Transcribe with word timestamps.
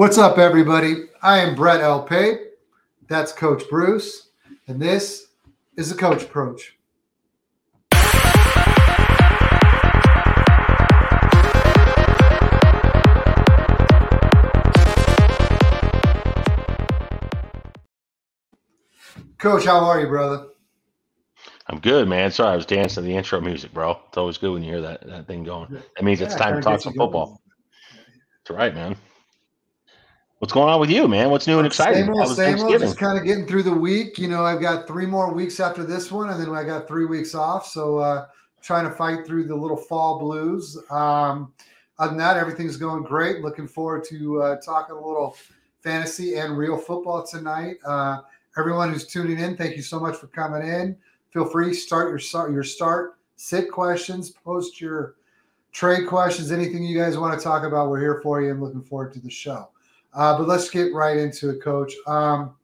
What's 0.00 0.16
up, 0.16 0.38
everybody? 0.38 1.10
I 1.20 1.40
am 1.40 1.54
Brett 1.54 1.82
L. 1.82 2.08
That's 3.06 3.32
Coach 3.32 3.64
Bruce, 3.68 4.30
and 4.66 4.80
this 4.80 5.26
is 5.76 5.90
the 5.90 5.94
Coach 5.94 6.22
Approach. 6.22 6.78
Coach, 19.36 19.66
how 19.66 19.84
are 19.84 20.00
you, 20.00 20.06
brother? 20.06 20.46
I'm 21.66 21.78
good, 21.78 22.08
man. 22.08 22.30
Sorry, 22.30 22.54
I 22.54 22.56
was 22.56 22.64
dancing 22.64 23.02
to 23.02 23.06
the 23.06 23.14
intro 23.14 23.42
music, 23.42 23.74
bro. 23.74 24.00
It's 24.08 24.16
always 24.16 24.38
good 24.38 24.54
when 24.54 24.62
you 24.62 24.70
hear 24.70 24.80
that, 24.80 25.06
that 25.06 25.26
thing 25.26 25.44
going. 25.44 25.70
That 25.70 26.04
means 26.04 26.20
yeah, 26.20 26.26
it's 26.28 26.36
time 26.36 26.54
to 26.56 26.62
talk 26.62 26.80
some 26.80 26.94
football. 26.94 27.42
That's 28.46 28.56
right, 28.56 28.74
man. 28.74 28.96
What's 30.40 30.54
going 30.54 30.70
on 30.70 30.80
with 30.80 30.88
you, 30.88 31.06
man? 31.06 31.28
What's 31.28 31.46
new 31.46 31.58
and 31.58 31.66
exciting? 31.66 32.06
Same 32.06 32.14
old, 32.14 32.34
same 32.34 32.58
old. 32.60 32.80
Just 32.80 32.96
kind 32.96 33.18
of 33.18 33.26
getting 33.26 33.46
through 33.46 33.62
the 33.62 33.74
week. 33.74 34.18
You 34.18 34.26
know, 34.26 34.42
I've 34.42 34.62
got 34.62 34.86
three 34.86 35.04
more 35.04 35.30
weeks 35.34 35.60
after 35.60 35.84
this 35.84 36.10
one, 36.10 36.30
and 36.30 36.40
then 36.40 36.48
I 36.48 36.64
got 36.64 36.88
three 36.88 37.04
weeks 37.04 37.34
off. 37.34 37.66
So, 37.66 37.98
uh, 37.98 38.26
trying 38.62 38.88
to 38.88 38.90
fight 38.90 39.26
through 39.26 39.44
the 39.44 39.54
little 39.54 39.76
fall 39.76 40.18
blues. 40.18 40.78
Um, 40.90 41.52
other 41.98 42.12
than 42.12 42.16
that, 42.18 42.38
everything's 42.38 42.78
going 42.78 43.02
great. 43.02 43.42
Looking 43.42 43.68
forward 43.68 44.04
to 44.04 44.40
uh, 44.40 44.56
talking 44.62 44.96
a 44.96 45.06
little 45.06 45.36
fantasy 45.82 46.36
and 46.36 46.56
real 46.56 46.78
football 46.78 47.26
tonight. 47.26 47.76
Uh, 47.84 48.22
everyone 48.56 48.90
who's 48.90 49.06
tuning 49.06 49.38
in, 49.38 49.58
thank 49.58 49.76
you 49.76 49.82
so 49.82 50.00
much 50.00 50.16
for 50.16 50.28
coming 50.28 50.66
in. 50.66 50.96
Feel 51.34 51.44
free 51.44 51.74
start 51.74 52.08
your 52.08 52.50
your 52.50 52.64
start 52.64 53.18
sit 53.36 53.70
questions, 53.70 54.30
post 54.30 54.80
your 54.80 55.16
trade 55.72 56.06
questions, 56.06 56.50
anything 56.50 56.82
you 56.82 56.98
guys 56.98 57.18
want 57.18 57.38
to 57.38 57.42
talk 57.42 57.64
about. 57.64 57.90
We're 57.90 58.00
here 58.00 58.20
for 58.22 58.42
you 58.42 58.50
and 58.50 58.62
looking 58.62 58.82
forward 58.82 59.12
to 59.14 59.20
the 59.20 59.30
show. 59.30 59.68
Uh, 60.12 60.36
but 60.36 60.48
let's 60.48 60.70
get 60.70 60.92
right 60.92 61.16
into 61.16 61.50
it, 61.50 61.62
Coach. 61.62 61.94
Um, 62.06 62.54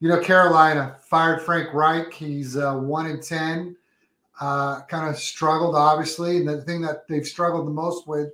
you 0.00 0.08
know, 0.08 0.20
Carolina 0.20 0.96
fired 1.02 1.42
Frank 1.42 1.74
Reich. 1.74 2.12
He's 2.12 2.56
uh, 2.56 2.74
one 2.74 3.06
in 3.06 3.20
ten. 3.20 3.76
Uh, 4.40 4.80
kind 4.82 5.08
of 5.08 5.18
struggled, 5.18 5.74
obviously, 5.74 6.38
and 6.38 6.48
the 6.48 6.62
thing 6.62 6.80
that 6.80 7.06
they've 7.08 7.26
struggled 7.26 7.66
the 7.66 7.70
most 7.70 8.08
with 8.08 8.30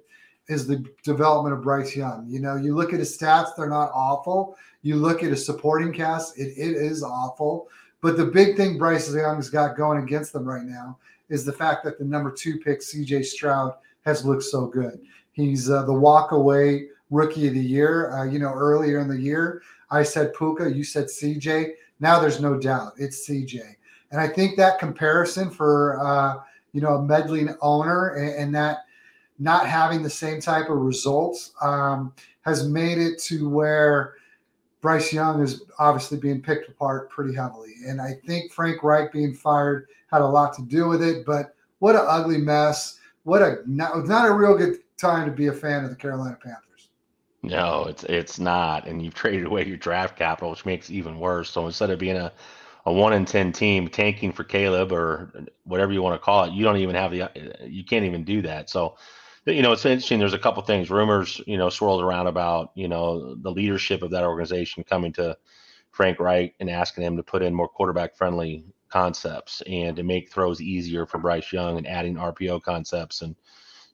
is 0.48 0.66
the 0.66 0.84
development 1.02 1.52
of 1.52 1.62
Bryce 1.62 1.96
Young. 1.96 2.26
You 2.28 2.38
know, 2.38 2.54
you 2.54 2.76
look 2.76 2.92
at 2.92 3.00
his 3.00 3.16
stats; 3.16 3.56
they're 3.56 3.68
not 3.68 3.90
awful. 3.92 4.56
You 4.82 4.96
look 4.96 5.24
at 5.24 5.30
his 5.30 5.44
supporting 5.44 5.92
cast; 5.92 6.38
it, 6.38 6.52
it 6.56 6.76
is 6.76 7.02
awful. 7.02 7.68
But 8.00 8.16
the 8.16 8.26
big 8.26 8.56
thing 8.56 8.78
Bryce 8.78 9.12
Young's 9.12 9.50
got 9.50 9.76
going 9.76 10.02
against 10.02 10.32
them 10.32 10.44
right 10.44 10.62
now 10.62 10.98
is 11.28 11.44
the 11.44 11.52
fact 11.52 11.82
that 11.84 11.98
the 11.98 12.04
number 12.04 12.30
two 12.30 12.58
pick, 12.58 12.82
C.J. 12.82 13.24
Stroud, 13.24 13.74
has 14.04 14.24
looked 14.24 14.44
so 14.44 14.66
good. 14.66 15.00
He's 15.32 15.68
uh, 15.68 15.82
the 15.82 15.92
walk 15.92 16.30
away 16.30 16.88
rookie 17.10 17.48
of 17.48 17.54
the 17.54 17.60
year. 17.60 18.10
Uh, 18.12 18.24
you 18.24 18.38
know, 18.38 18.52
earlier 18.52 19.00
in 19.00 19.08
the 19.08 19.20
year, 19.20 19.62
I 19.90 20.02
said 20.02 20.34
Puka, 20.34 20.72
you 20.72 20.84
said 20.84 21.06
CJ. 21.06 21.72
Now 22.00 22.18
there's 22.18 22.40
no 22.40 22.58
doubt 22.58 22.94
it's 22.98 23.28
CJ. 23.28 23.76
And 24.10 24.20
I 24.20 24.28
think 24.28 24.56
that 24.56 24.78
comparison 24.78 25.50
for, 25.50 25.98
uh, 26.00 26.42
you 26.72 26.80
know, 26.80 26.94
a 26.94 27.02
meddling 27.02 27.54
owner 27.60 28.14
and, 28.14 28.34
and, 28.34 28.54
that 28.54 28.78
not 29.38 29.66
having 29.66 30.02
the 30.02 30.10
same 30.10 30.40
type 30.40 30.70
of 30.70 30.78
results 30.78 31.52
um, 31.60 32.12
has 32.42 32.68
made 32.68 32.98
it 32.98 33.18
to 33.18 33.48
where 33.48 34.14
Bryce 34.80 35.12
Young 35.12 35.42
is 35.42 35.62
obviously 35.78 36.18
being 36.18 36.40
picked 36.40 36.68
apart 36.68 37.10
pretty 37.10 37.34
heavily. 37.34 37.74
And 37.86 38.00
I 38.00 38.14
think 38.26 38.52
Frank 38.52 38.82
Reich 38.82 39.12
being 39.12 39.34
fired 39.34 39.88
had 40.10 40.22
a 40.22 40.26
lot 40.26 40.54
to 40.54 40.62
do 40.62 40.88
with 40.88 41.02
it. 41.02 41.26
But 41.26 41.54
what 41.80 41.96
an 41.96 42.04
ugly 42.06 42.38
mess. 42.38 42.98
What 43.24 43.42
a 43.42 43.58
not, 43.66 44.06
not 44.06 44.28
a 44.28 44.32
real 44.32 44.56
good 44.56 44.78
time 44.96 45.28
to 45.28 45.34
be 45.34 45.48
a 45.48 45.52
fan 45.52 45.84
of 45.84 45.90
the 45.90 45.96
Carolina 45.96 46.38
Panthers. 46.40 46.65
No, 47.46 47.84
it's 47.84 48.02
it's 48.04 48.38
not, 48.40 48.88
and 48.88 49.00
you've 49.00 49.14
traded 49.14 49.46
away 49.46 49.64
your 49.66 49.76
draft 49.76 50.16
capital, 50.16 50.50
which 50.50 50.66
makes 50.66 50.90
it 50.90 50.94
even 50.94 51.20
worse. 51.20 51.48
So 51.50 51.66
instead 51.66 51.90
of 51.90 51.98
being 51.98 52.16
a 52.16 52.32
a 52.86 52.92
one 52.92 53.12
in 53.12 53.24
ten 53.24 53.52
team 53.52 53.88
tanking 53.88 54.32
for 54.32 54.42
Caleb 54.44 54.92
or 54.92 55.32
whatever 55.64 55.92
you 55.92 56.02
want 56.02 56.20
to 56.20 56.24
call 56.24 56.44
it, 56.44 56.52
you 56.52 56.64
don't 56.64 56.78
even 56.78 56.96
have 56.96 57.12
the 57.12 57.30
you 57.64 57.84
can't 57.84 58.04
even 58.04 58.24
do 58.24 58.42
that. 58.42 58.68
So 58.68 58.96
you 59.44 59.62
know 59.62 59.72
it's 59.72 59.84
interesting. 59.86 60.18
There's 60.18 60.34
a 60.34 60.38
couple 60.40 60.62
things, 60.64 60.90
rumors 60.90 61.40
you 61.46 61.56
know 61.56 61.70
swirled 61.70 62.02
around 62.02 62.26
about 62.26 62.72
you 62.74 62.88
know 62.88 63.36
the 63.36 63.50
leadership 63.52 64.02
of 64.02 64.10
that 64.10 64.24
organization 64.24 64.82
coming 64.82 65.12
to 65.14 65.38
Frank 65.92 66.18
Reich 66.18 66.54
and 66.58 66.68
asking 66.68 67.04
him 67.04 67.16
to 67.16 67.22
put 67.22 67.42
in 67.42 67.54
more 67.54 67.68
quarterback 67.68 68.16
friendly 68.16 68.64
concepts 68.88 69.62
and 69.68 69.94
to 69.96 70.02
make 70.02 70.32
throws 70.32 70.60
easier 70.60 71.06
for 71.06 71.18
Bryce 71.18 71.52
Young 71.52 71.76
and 71.78 71.86
adding 71.86 72.16
RPO 72.16 72.62
concepts 72.62 73.22
and 73.22 73.36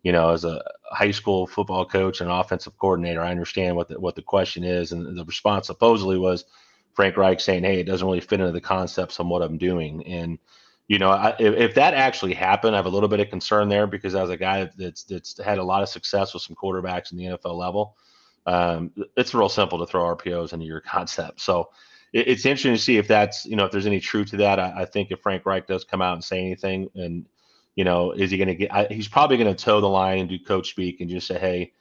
you 0.03 0.11
know, 0.11 0.31
as 0.31 0.45
a 0.45 0.63
high 0.91 1.11
school 1.11 1.47
football 1.47 1.85
coach 1.85 2.21
and 2.21 2.31
offensive 2.31 2.77
coordinator, 2.79 3.21
I 3.21 3.31
understand 3.31 3.77
what 3.77 3.89
the, 3.89 4.01
what 4.01 4.17
the 4.17 4.23
question 4.23 4.65
is. 4.65 4.93
And 4.93 5.17
the 5.17 5.25
response 5.25 5.69
supposedly 5.69 6.19
was 6.19 6.45
Frank 6.95 7.17
Reich 7.17 7.41
saying, 7.41 7.65
Hey, 7.65 7.81
it 7.81 7.85
doesn't 7.85 8.07
really 8.07 8.21
fit 8.21 8.41
into 8.41 8.53
the 8.53 8.61
concepts 8.61 9.21
on 9.21 9.29
what 9.29 9.43
I'm 9.43 9.59
doing. 9.59 10.05
And, 10.07 10.39
you 10.89 10.99
know, 10.99 11.11
I, 11.11 11.37
if, 11.39 11.55
if, 11.55 11.75
that 11.77 11.95
actually 11.95 12.35
happened, 12.35 12.75
I 12.75 12.79
have 12.79 12.87
a 12.87 12.91
little 12.91 13.09
bit 13.09 13.21
of 13.21 13.31
concern 13.31 13.69
there 13.69 13.87
because 13.87 14.15
as 14.15 14.29
a 14.29 14.37
guy 14.37 14.69
that's, 14.77 15.05
that's 15.05 15.41
had 15.41 15.59
a 15.59 15.65
lot 15.65 15.83
of 15.83 15.89
success 15.89 16.35
with 16.35 16.43
some 16.43 16.57
quarterbacks 16.57 17.13
in 17.13 17.19
the 17.19 17.25
NFL 17.25 17.57
level, 17.57 17.97
um, 18.47 18.91
it's 19.17 19.33
real 19.33 19.49
simple 19.49 19.79
to 19.79 19.87
throw 19.87 20.15
RPOs 20.17 20.53
into 20.53 20.67
your 20.67 20.81
concept. 20.87 21.41
So 21.41 21.71
it, 22.13 22.27
it's 22.27 22.45
interesting 22.45 22.75
to 22.75 22.81
see 22.81 22.99
if 22.99 23.07
that's, 23.07 23.47
you 23.47 23.55
know, 23.55 23.67
if 23.67 23.71
there's 23.71 23.87
any 23.87 24.01
truth 24.01 24.31
to 24.31 24.37
that. 24.39 24.59
I, 24.59 24.83
I 24.83 24.85
think 24.85 25.13
if 25.13 25.21
Frank 25.21 25.47
Reich 25.47 25.69
does 25.69 25.85
come 25.85 26.03
out 26.03 26.15
and 26.15 26.25
say 26.25 26.41
anything 26.41 26.91
and, 26.97 27.25
you 27.77 27.85
know, 27.85 28.13
is 28.13 28.31
he 28.31 28.37
going 28.37 28.49
to 28.49 28.55
get? 28.55 28.73
I, 28.73 28.87
he's 28.91 29.09
probably 29.09 29.37
going 29.37 29.55
to 29.55 29.65
toe 29.65 29.81
the 29.81 29.89
line 29.89 30.19
and 30.19 30.29
do 30.29 30.39
coach 30.39 30.71
speak 30.71 31.01
and 31.01 31.09
just 31.09 31.27
say, 31.27 31.39
hey, 31.39 31.73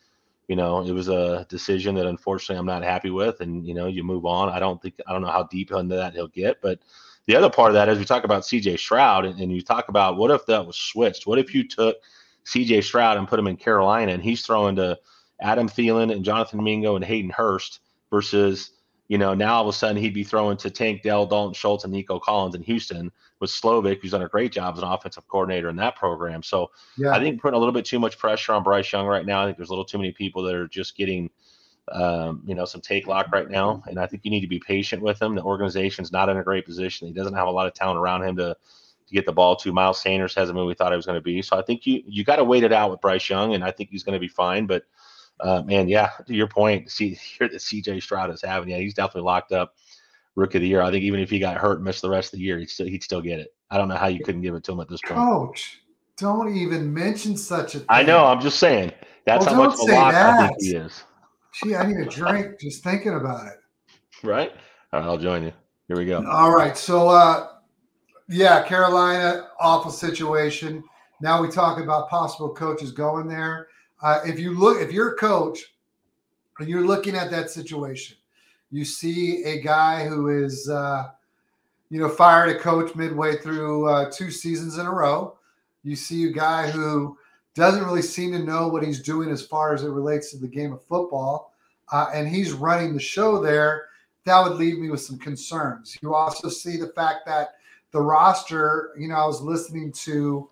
you 0.48 0.56
know, 0.56 0.82
it 0.82 0.92
was 0.92 1.08
a 1.08 1.46
decision 1.50 1.96
that 1.96 2.08
unfortunately 2.08 2.58
I'm 2.58 2.66
not 2.66 2.84
happy 2.84 3.10
with, 3.10 3.42
and 3.42 3.66
you 3.66 3.74
know, 3.74 3.88
you 3.88 4.04
move 4.04 4.26
on. 4.26 4.50
I 4.50 4.60
don't 4.60 4.82
think 4.82 4.96
I 5.08 5.14
don't 5.14 5.22
know 5.22 5.30
how 5.30 5.44
deep 5.44 5.72
into 5.72 5.96
that 5.96 6.14
he'll 6.14 6.28
get, 6.28 6.62
but 6.62 6.80
the 7.26 7.36
other 7.36 7.50
part 7.50 7.70
of 7.70 7.76
that 7.76 7.90
is 7.90 8.00
we 8.00 8.06
talk 8.06 8.24
about 8.24 8.46
C.J. 8.46 8.78
Stroud, 8.78 9.26
and, 9.26 9.40
and 9.40 9.52
you 9.52 9.62
talk 9.62 9.90
about 9.90 10.18
what 10.18 10.32
if 10.32 10.46
that 10.48 10.66
was 10.66 10.76
switched? 10.76 11.28
What 11.28 11.40
if 11.40 11.54
you 11.54 11.68
took 11.68 11.98
C.J. 12.46 12.82
Stroud 12.82 13.18
and 13.18 13.28
put 13.28 13.40
him 13.40 13.48
in 13.48 13.58
Carolina, 13.58 14.12
and 14.12 14.24
he's 14.24 14.46
throwing 14.46 14.76
to 14.78 14.98
Adam 15.40 15.70
Thielen 15.70 16.12
and 16.12 16.26
Jonathan 16.26 16.64
Mingo 16.64 16.96
and 16.96 17.06
Hayden 17.06 17.30
Hurst 17.30 17.80
versus 18.10 18.72
you 19.12 19.18
know, 19.18 19.34
now 19.34 19.56
all 19.56 19.64
of 19.64 19.68
a 19.68 19.74
sudden 19.74 20.02
he'd 20.02 20.14
be 20.14 20.24
throwing 20.24 20.56
to 20.56 20.70
Tank 20.70 21.02
Dell, 21.02 21.26
Dalton 21.26 21.54
Schultz, 21.54 21.84
and 21.84 21.92
Nico 21.92 22.18
Collins 22.18 22.56
in 22.56 22.64
Houston 22.64 23.12
with 23.42 23.50
Slowik, 23.50 24.00
who's 24.02 24.12
done 24.12 24.22
a 24.22 24.30
great 24.30 24.54
job 24.54 24.78
as 24.78 24.82
an 24.82 24.88
offensive 24.88 25.28
coordinator 25.28 25.68
in 25.68 25.76
that 25.76 25.98
program. 25.98 26.42
So 26.42 26.72
yeah. 26.98 27.12
I 27.12 27.20
think 27.20 27.42
putting 27.42 27.58
a 27.58 27.60
little 27.60 27.74
bit 27.74 27.84
too 27.84 28.00
much 28.00 28.18
pressure 28.18 28.54
on 28.54 28.64
Bryce 28.64 28.90
Young 28.90 29.06
right 29.06 29.26
now. 29.26 29.42
I 29.42 29.48
think 29.48 29.58
there's 29.58 29.68
a 29.68 29.74
little 29.74 29.84
too 29.84 29.98
many 29.98 30.14
people 30.14 30.44
that 30.44 30.56
are 30.56 30.66
just 30.66 30.96
getting, 30.96 31.30
um, 31.92 32.42
you 32.46 32.56
know, 32.56 32.64
some 32.64 32.80
take 32.80 33.06
lock 33.06 33.34
right 33.34 33.50
now. 33.50 33.84
And 33.86 34.00
I 34.00 34.08
think 34.08 34.24
you 34.24 34.32
need 34.32 34.40
to 34.40 34.48
be 34.48 34.60
patient 34.60 35.02
with 35.02 35.22
him. 35.22 35.36
The 35.36 35.44
organization's 35.44 36.14
not 36.14 36.30
in 36.30 36.38
a 36.38 36.44
great 36.44 36.66
position. 36.66 37.06
He 37.06 37.14
doesn't 37.14 37.34
have 37.34 37.50
a 37.50 37.52
lot 37.52 37.68
of 37.68 37.74
talent 37.74 38.00
around 38.00 38.24
him 38.24 38.38
to 38.38 38.56
to 39.08 39.14
get 39.14 39.26
the 39.26 39.34
ball 39.34 39.58
to. 39.58 39.74
Miles 39.74 40.02
Sanders 40.02 40.34
hasn't 40.36 40.56
been 40.56 40.66
we 40.66 40.74
thought 40.74 40.94
he 40.94 40.96
was 40.96 41.06
going 41.06 41.18
to 41.18 41.22
be. 41.22 41.42
So 41.42 41.60
I 41.60 41.64
think 41.64 41.86
you 41.86 42.02
you 42.08 42.24
got 42.24 42.38
to 42.38 42.46
wait 42.46 42.64
it 42.64 42.72
out 42.72 42.92
with 42.92 43.02
Bryce 43.02 43.30
Young, 43.30 43.56
and 43.56 43.64
I 43.66 43.72
think 43.72 43.90
he's 43.90 44.04
going 44.04 44.14
to 44.14 44.22
be 44.22 44.30
fine. 44.30 44.68
But 44.68 44.84
uh, 45.42 45.62
man, 45.64 45.88
yeah, 45.88 46.12
to 46.28 46.34
your 46.34 46.48
point, 46.48 46.90
see 46.90 47.10
here 47.38 47.50
that 47.50 47.58
CJ 47.58 48.02
Stroud 48.02 48.32
is 48.32 48.42
having, 48.42 48.70
yeah, 48.70 48.78
he's 48.78 48.94
definitely 48.94 49.24
locked 49.24 49.52
up 49.52 49.76
rookie 50.36 50.58
of 50.58 50.62
the 50.62 50.68
year. 50.68 50.82
I 50.82 50.92
think 50.92 51.04
even 51.04 51.20
if 51.20 51.30
he 51.30 51.40
got 51.40 51.58
hurt 51.58 51.76
and 51.76 51.84
missed 51.84 52.02
the 52.02 52.10
rest 52.10 52.34
of 52.34 52.40
the 52.40 52.46
year, 52.46 52.58
he'd 52.58 52.70
still 52.70 52.88
he'd 52.88 53.04
still 53.04 53.22
get 53.22 53.40
it. 53.40 53.54
I 53.70 53.78
don't 53.78 53.88
know 53.88 53.96
how 53.96 54.08
you 54.08 54.24
couldn't 54.24 54.42
give 54.42 54.56
it 54.56 54.64
to 54.66 54.74
him 54.74 54.80
at 54.80 54.90
this 54.90 55.02
point. 55.02 55.20
Coach, 55.20 55.82
don't 56.18 56.56
even 56.56 56.94
mention 56.94 57.36
such 57.38 57.76
a 57.76 57.80
thing. 57.80 57.88
I 57.90 58.04
know, 58.04 58.26
I'm 58.26 58.42
just 58.42 58.60
saying. 58.60 58.92
That's 59.26 59.46
well, 59.46 59.56
how 59.56 59.64
much 59.66 59.74
of 59.74 59.90
a 59.90 59.94
lock 59.94 60.12
that. 60.14 60.40
I 60.40 60.48
think 60.48 60.62
he 60.62 60.76
is. 60.76 61.04
Gee, 61.54 61.76
I 61.76 61.86
need 61.86 61.98
a 61.98 62.10
drink 62.10 62.60
just 62.62 62.84
thinking 62.84 63.16
about 63.16 63.48
it. 63.48 63.54
Right? 64.24 64.52
All 64.94 65.00
right, 65.00 65.06
I'll 65.08 65.18
join 65.18 65.42
you. 65.42 65.52
Here 65.88 65.98
we 65.98 66.06
go. 66.06 66.24
All 66.30 66.56
right. 66.56 66.78
So 66.78 67.10
uh 67.10 67.48
yeah, 68.30 68.62
Carolina, 68.62 69.48
awful 69.60 69.90
situation. 69.90 70.84
Now 71.22 71.42
we 71.42 71.50
talk 71.50 71.80
about 71.80 72.08
possible 72.08 72.54
coaches 72.54 72.92
going 72.92 73.28
there. 73.28 73.68
Uh, 74.02 74.20
if 74.26 74.40
you 74.40 74.58
look, 74.58 74.82
if 74.82 74.92
you're 74.92 75.14
a 75.14 75.18
coach 75.18 75.74
and 76.60 76.68
you're 76.68 76.86
looking 76.86 77.16
at 77.16 77.30
that 77.32 77.50
situation, 77.50 78.18
you 78.72 78.84
see 78.86 79.44
a 79.44 79.62
guy 79.62 80.08
who 80.08 80.30
is, 80.30 80.70
uh, 80.70 81.10
you 81.90 82.00
know, 82.00 82.10
fired 82.10 82.56
a 82.56 82.60
coach 82.60 82.96
midway 82.96 83.36
through 83.38 83.88
uh, 83.88 84.10
two 84.12 84.32
seasons 84.32 84.78
in 84.78 84.86
a 84.86 84.92
row. 84.92 85.38
You 85.84 85.96
see 85.96 86.26
a 86.26 86.32
guy 86.32 86.70
who 86.70 87.18
doesn't 87.54 87.84
really 87.84 88.02
seem 88.02 88.32
to 88.32 88.40
know 88.40 88.68
what 88.68 88.84
he's 88.84 89.02
doing 89.02 89.30
as 89.30 89.46
far 89.46 89.74
as 89.74 89.84
it 89.84 89.90
relates 89.90 90.32
to 90.32 90.38
the 90.38 90.48
game 90.48 90.72
of 90.72 90.84
football, 90.86 91.54
uh, 91.92 92.08
and 92.14 92.28
he's 92.28 92.54
running 92.54 92.94
the 92.94 93.00
show 93.00 93.42
there. 93.42 93.88
That 94.26 94.42
would 94.42 94.58
leave 94.58 94.78
me 94.80 94.90
with 94.90 95.02
some 95.02 95.18
concerns. 95.18 95.98
You 96.02 96.14
also 96.14 96.48
see 96.48 96.78
the 96.78 96.90
fact 96.90 97.26
that 97.26 97.56
the 97.92 98.00
roster, 98.00 98.92
you 98.98 99.10
know, 99.10 99.16
I 99.16 99.26
was 99.26 99.42
listening 99.42 99.92
to 99.92 100.50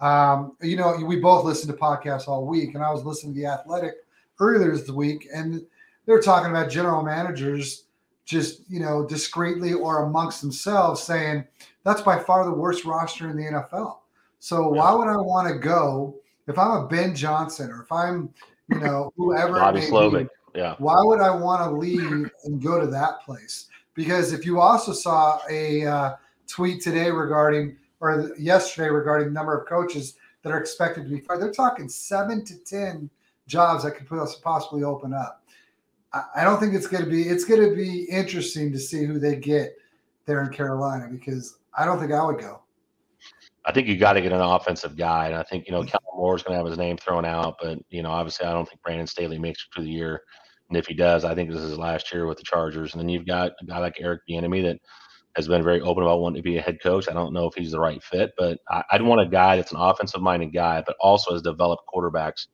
um, 0.00 0.56
you 0.62 0.76
know, 0.76 0.96
we 1.04 1.16
both 1.16 1.44
listen 1.44 1.70
to 1.70 1.78
podcasts 1.78 2.28
all 2.28 2.46
week, 2.46 2.74
and 2.74 2.82
I 2.82 2.90
was 2.90 3.04
listening 3.04 3.34
to 3.34 3.40
the 3.40 3.46
Athletic 3.46 3.94
earlier 4.38 4.76
this 4.76 4.88
week, 4.88 5.28
and 5.32 5.64
they're 6.06 6.20
talking 6.20 6.50
about 6.50 6.70
general 6.70 7.02
managers 7.02 7.84
just 8.24 8.62
you 8.68 8.78
know 8.78 9.04
discreetly 9.06 9.72
or 9.72 10.04
amongst 10.04 10.40
themselves 10.40 11.02
saying 11.02 11.44
that's 11.84 12.00
by 12.02 12.16
far 12.18 12.44
the 12.44 12.52
worst 12.52 12.84
roster 12.84 13.28
in 13.28 13.36
the 13.36 13.42
NFL. 13.42 13.98
So 14.38 14.68
why 14.68 14.92
would 14.92 15.08
I 15.08 15.16
want 15.16 15.48
to 15.48 15.58
go 15.58 16.16
if 16.46 16.58
I'm 16.58 16.84
a 16.84 16.86
Ben 16.86 17.14
Johnson 17.14 17.70
or 17.70 17.82
if 17.82 17.92
I'm 17.92 18.32
you 18.68 18.78
know 18.80 19.12
whoever 19.16 19.54
Bobby 19.54 19.80
Slowik, 19.80 20.28
Yeah. 20.54 20.76
Why 20.78 20.96
would 21.02 21.20
I 21.20 21.34
want 21.34 21.62
to 21.64 21.70
leave 21.76 22.30
and 22.44 22.62
go 22.62 22.80
to 22.80 22.86
that 22.86 23.22
place? 23.22 23.66
Because 23.94 24.32
if 24.32 24.46
you 24.46 24.60
also 24.60 24.92
saw 24.92 25.40
a 25.50 25.84
uh, 25.84 26.16
tweet 26.46 26.82
today 26.82 27.10
regarding, 27.10 27.76
or 28.00 28.32
yesterday 28.38 28.88
regarding 28.88 29.28
the 29.28 29.34
number 29.34 29.56
of 29.56 29.68
coaches 29.68 30.16
that 30.42 30.52
are 30.52 30.58
expected 30.58 31.04
to 31.04 31.10
be 31.10 31.20
fired, 31.20 31.40
they're 31.40 31.52
talking 31.52 31.88
seven 31.88 32.44
to 32.44 32.58
10 32.64 33.08
jobs 33.46 33.84
that 33.84 33.92
could 33.92 34.08
possibly 34.42 34.82
open 34.82 35.12
up. 35.12 35.44
I 36.34 36.42
don't 36.42 36.58
think 36.58 36.74
it's 36.74 36.88
going 36.88 37.04
to 37.04 37.10
be, 37.10 37.22
it's 37.22 37.44
going 37.44 37.60
to 37.60 37.74
be 37.74 38.04
interesting 38.10 38.72
to 38.72 38.78
see 38.78 39.04
who 39.04 39.20
they 39.20 39.36
get 39.36 39.76
there 40.26 40.42
in 40.42 40.50
Carolina 40.50 41.08
because 41.08 41.58
I 41.76 41.84
don't 41.84 42.00
think 42.00 42.12
I 42.12 42.24
would 42.24 42.40
go. 42.40 42.62
I 43.64 43.72
think 43.72 43.86
you 43.86 43.96
got 43.96 44.14
to 44.14 44.20
get 44.20 44.32
an 44.32 44.40
offensive 44.40 44.96
guy, 44.96 45.26
and 45.26 45.36
I 45.36 45.42
think 45.42 45.66
you 45.66 45.72
know 45.72 45.84
Kellen 45.84 46.16
Moore 46.16 46.34
is 46.34 46.42
going 46.42 46.54
to 46.54 46.58
have 46.58 46.66
his 46.66 46.78
name 46.78 46.96
thrown 46.96 47.26
out, 47.26 47.56
but 47.60 47.78
you 47.90 48.02
know 48.02 48.10
obviously 48.10 48.46
I 48.46 48.52
don't 48.52 48.66
think 48.66 48.80
Brandon 48.82 49.06
Staley 49.06 49.38
makes 49.38 49.60
it 49.60 49.74
through 49.74 49.84
the 49.84 49.90
year, 49.90 50.22
and 50.70 50.78
if 50.78 50.86
he 50.86 50.94
does, 50.94 51.24
I 51.24 51.34
think 51.34 51.50
this 51.50 51.60
is 51.60 51.70
his 51.70 51.78
last 51.78 52.12
year 52.12 52.26
with 52.26 52.38
the 52.38 52.44
Chargers. 52.44 52.94
And 52.94 53.00
then 53.00 53.08
you've 53.08 53.26
got 53.26 53.52
a 53.60 53.64
guy 53.66 53.78
like 53.78 53.96
Eric 54.00 54.22
Bieniemy 54.28 54.62
that 54.62 54.78
has 55.36 55.48
been 55.48 55.62
very 55.62 55.80
open 55.80 56.02
about 56.02 56.20
wanting 56.20 56.42
to 56.42 56.48
be 56.48 56.56
a 56.56 56.62
head 56.62 56.78
coach. 56.82 57.08
I 57.08 57.12
don't 57.12 57.32
know 57.32 57.46
if 57.46 57.54
he's 57.54 57.70
the 57.72 57.80
right 57.80 58.02
fit, 58.02 58.32
but 58.36 58.58
I, 58.68 58.82
would 58.92 59.02
want 59.02 59.20
a 59.20 59.26
guy 59.26 59.56
that's 59.56 59.72
an 59.72 59.78
offensive-minded 59.78 60.52
guy, 60.52 60.82
but 60.84 60.96
also 61.00 61.32
has 61.32 61.42
developed 61.42 61.84
quarterbacks 61.92 62.46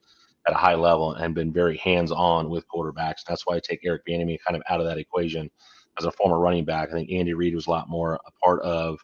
at 0.46 0.54
a 0.54 0.58
high 0.58 0.74
level 0.74 1.12
and 1.12 1.34
been 1.34 1.52
very 1.52 1.78
hands-on 1.78 2.50
with 2.50 2.66
quarterbacks. 2.68 3.24
That's 3.26 3.46
why 3.46 3.56
I 3.56 3.60
take 3.60 3.80
Eric 3.84 4.02
Bieniemy 4.08 4.38
kind 4.46 4.56
of 4.56 4.62
out 4.68 4.80
of 4.80 4.86
that 4.86 4.98
equation 4.98 5.50
as 5.98 6.04
a 6.04 6.12
former 6.12 6.38
running 6.38 6.64
back. 6.64 6.90
I 6.90 6.92
think 6.92 7.10
Andy 7.10 7.34
Reid 7.34 7.54
was 7.54 7.66
a 7.66 7.70
lot 7.70 7.88
more 7.88 8.20
a 8.26 8.30
part 8.44 8.62
of 8.62 8.98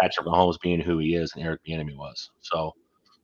Patrick 0.00 0.26
Mahomes 0.26 0.60
being 0.60 0.80
who 0.80 0.98
he 0.98 1.14
is 1.16 1.32
and 1.34 1.44
Eric 1.44 1.60
Bieniemy 1.68 1.96
was. 1.96 2.30
So 2.40 2.72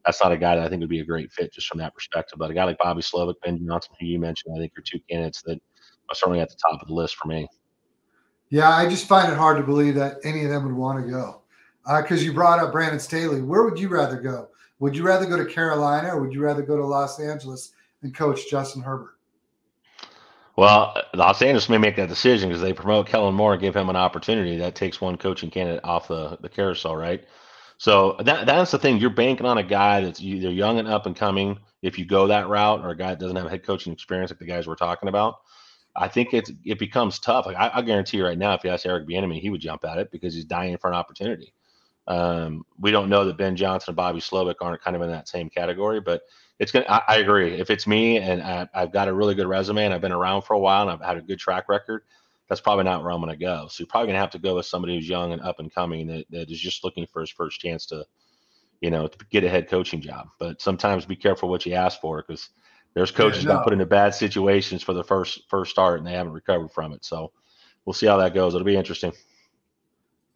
that's 0.05 0.23
not 0.23 0.33
a 0.33 0.37
guy 0.37 0.57
that 0.57 0.65
I 0.65 0.69
think 0.69 0.81
would 0.81 0.89
be 0.89 1.01
a 1.01 1.05
great 1.05 1.33
fit 1.33 1.53
just 1.53 1.69
from 1.69 1.79
that 1.79 1.95
perspective. 1.95 2.39
But 2.39 2.51
a 2.51 2.55
guy 2.55 2.65
like 2.65 2.79
Bobby 2.79 3.01
Slowik, 3.01 3.35
Ben 3.45 3.65
Johnson, 3.67 3.95
who 3.99 4.07
you 4.07 4.19
mentioned, 4.19 4.55
I 4.57 4.61
think 4.61 4.73
are 4.77 4.83
two 4.83 5.01
candidates 5.09 5.43
that 5.43 5.59
are 6.11 6.15
certainly 6.15 6.41
at 6.41 6.51
the 6.51 6.57
top 6.57 6.83
of 6.83 6.89
the 6.89 6.95
list 6.95 7.17
for 7.17 7.29
me. 7.29 7.49
Yeah, 8.55 8.71
I 8.71 8.89
just 8.89 9.09
find 9.09 9.33
it 9.33 9.37
hard 9.37 9.57
to 9.57 9.65
believe 9.65 9.97
that 9.97 10.19
any 10.23 10.45
of 10.45 10.51
them 10.51 10.65
would 10.65 10.77
want 10.77 11.05
to 11.05 11.11
go. 11.11 11.41
Because 11.85 12.21
uh, 12.21 12.25
you 12.25 12.33
brought 12.33 12.61
up 12.61 12.71
Brandon 12.71 13.01
Staley. 13.01 13.43
Where 13.43 13.65
would 13.65 13.81
you 13.81 13.89
rather 13.89 14.21
go? 14.21 14.47
Would 14.79 14.97
you 14.97 15.03
rather 15.03 15.27
go 15.27 15.37
to 15.37 15.45
Carolina 15.45 16.15
or 16.15 16.21
would 16.21 16.33
you 16.33 16.41
rather 16.41 16.63
go 16.63 16.77
to 16.77 16.87
Los 16.87 17.19
Angeles 17.19 17.73
and 18.03 18.15
coach 18.15 18.49
Justin 18.49 18.81
Herbert? 18.81 19.17
Well, 20.55 20.97
Los 21.15 21.43
Angeles 21.43 21.69
may 21.69 21.79
make 21.79 21.97
that 21.97 22.09
decision 22.09 22.49
because 22.49 22.63
they 22.63 22.73
promote 22.73 23.09
Kellen 23.09 23.35
Moore 23.35 23.55
and 23.55 23.61
give 23.61 23.75
him 23.75 23.91
an 23.91 23.97
opportunity. 23.97 24.57
That 24.57 24.77
takes 24.77 25.01
one 25.01 25.17
coaching 25.17 25.51
candidate 25.51 25.83
off 25.83 26.07
the, 26.07 26.39
the 26.41 26.49
carousel, 26.49 26.95
right? 26.95 27.25
So 27.79 28.15
that 28.21 28.47
that's 28.47 28.71
the 28.71 28.79
thing. 28.79 28.99
You're 28.99 29.11
banking 29.11 29.47
on 29.47 29.59
a 29.59 29.65
guy 29.65 30.01
that's 30.01 30.21
either 30.21 30.53
young 30.53 30.79
and 30.79 30.87
up 30.87 31.07
and 31.07 31.17
coming, 31.17 31.59
if 31.83 31.99
you 31.99 32.05
go 32.05 32.29
that 32.29 32.49
route, 32.49 32.85
or 32.85 32.91
a 32.91 32.97
guy 32.97 33.11
that 33.11 33.19
doesn't 33.19 33.35
have 33.35 33.51
head 33.51 33.65
coaching 33.65 33.93
experience, 33.93 34.31
like 34.31 34.39
the 34.39 34.47
guys 34.47 34.69
we're 34.69 34.77
talking 34.77 35.09
about. 35.09 35.39
I 35.97 36.09
think 36.09 36.35
it's 36.35 36.51
it 36.65 36.79
becomes 36.79 37.19
tough. 37.19 37.47
Like 37.47 37.57
I, 37.57 37.71
I 37.75 37.83
guarantee 37.83 38.17
you 38.17 38.25
right 38.25 38.39
now, 38.39 38.55
if 38.55 38.65
you 38.65 38.71
ask 38.71 38.85
Eric 38.85 39.07
Bieniemy, 39.07 39.41
he 39.41 39.51
would 39.51 39.61
jump 39.61 39.85
at 39.85 39.99
it 39.99 40.11
because 40.11 40.35
he's 40.35 40.45
dying 40.45 40.77
for 40.77 40.89
an 40.89 40.95
opportunity. 40.95 41.55
Um, 42.07 42.67
we 42.79 42.91
don't 42.91 43.09
know 43.09 43.25
that 43.25 43.39
Ben 43.39 43.57
Johnson 43.57 43.93
and 43.93 43.97
Bobby 43.97 44.21
Slowik 44.21 44.57
aren't 44.61 44.83
kind 44.83 44.95
of 44.97 45.03
in 45.03 45.11
that 45.11 45.29
same 45.29 45.49
category, 45.49 46.01
but 46.01 46.23
it's 46.59 46.73
gonna. 46.73 46.87
I, 46.89 47.03
I 47.09 47.17
agree. 47.17 47.55
If 47.55 47.71
it's 47.71 47.87
me 47.87 48.19
and 48.19 48.43
I, 48.43 48.69
have 48.75 48.93
got 48.93 49.09
a 49.09 49.15
really 49.15 49.35
good 49.35 49.47
resume 49.47 49.85
and 49.85 49.95
I've 49.95 50.01
been 50.01 50.13
around 50.13 50.43
for 50.43 50.55
a 50.55 50.59
while 50.59 50.83
and 50.83 50.91
I've 50.91 51.01
had 51.01 51.17
a 51.17 51.23
good 51.23 51.39
track 51.39 51.69
record, 51.69 52.03
that's 52.49 52.61
probably 52.61 52.85
not 52.85 53.03
where 53.03 53.13
I'm 53.13 53.21
gonna 53.21 53.37
go. 53.37 53.69
So 53.71 53.83
you're 53.83 53.89
probably 53.89 54.09
gonna 54.09 54.19
have 54.19 54.31
to 54.31 54.39
go 54.39 54.57
with 54.57 54.67
somebody 54.67 54.97
who's 54.97 55.09
young 55.09 55.33
and 55.33 55.43
up 55.43 55.61
and 55.61 55.73
coming 55.73 56.07
that, 56.09 56.27
that 56.31 56.51
is 56.51 56.61
just 56.61 56.85
looking 56.85 57.07
for 57.07 57.21
his 57.21 57.31
first 57.31 57.61
chance 57.61 57.87
to, 57.87 58.05
you 58.81 58.91
know, 58.91 59.07
to 59.07 59.19
get 59.31 59.45
a 59.45 59.49
head 59.49 59.69
coaching 59.69 60.01
job. 60.01 60.29
But 60.39 60.61
sometimes 60.61 61.07
be 61.07 61.17
careful 61.17 61.49
what 61.49 61.65
you 61.65 61.73
ask 61.73 62.01
for 62.01 62.23
because 62.27 62.51
there's 62.95 63.11
coaches 63.11 63.45
yeah, 63.45 63.51
no. 63.51 63.55
got 63.57 63.65
put 63.65 63.73
into 63.73 63.87
bad 63.87 64.15
situations 64.15 64.83
for 64.83 64.93
the 64.93 65.05
first 65.05 65.43
first 65.49 65.71
start 65.71 65.99
and 65.99 66.07
they 66.07 66.13
haven't 66.13 66.33
recovered 66.33 66.71
from 66.71 66.93
it. 66.93 67.05
So 67.05 67.33
we'll 67.85 67.93
see 67.93 68.07
how 68.07 68.17
that 68.19 68.35
goes. 68.35 68.55
It'll 68.55 68.65
be 68.65 68.77
interesting. 68.77 69.13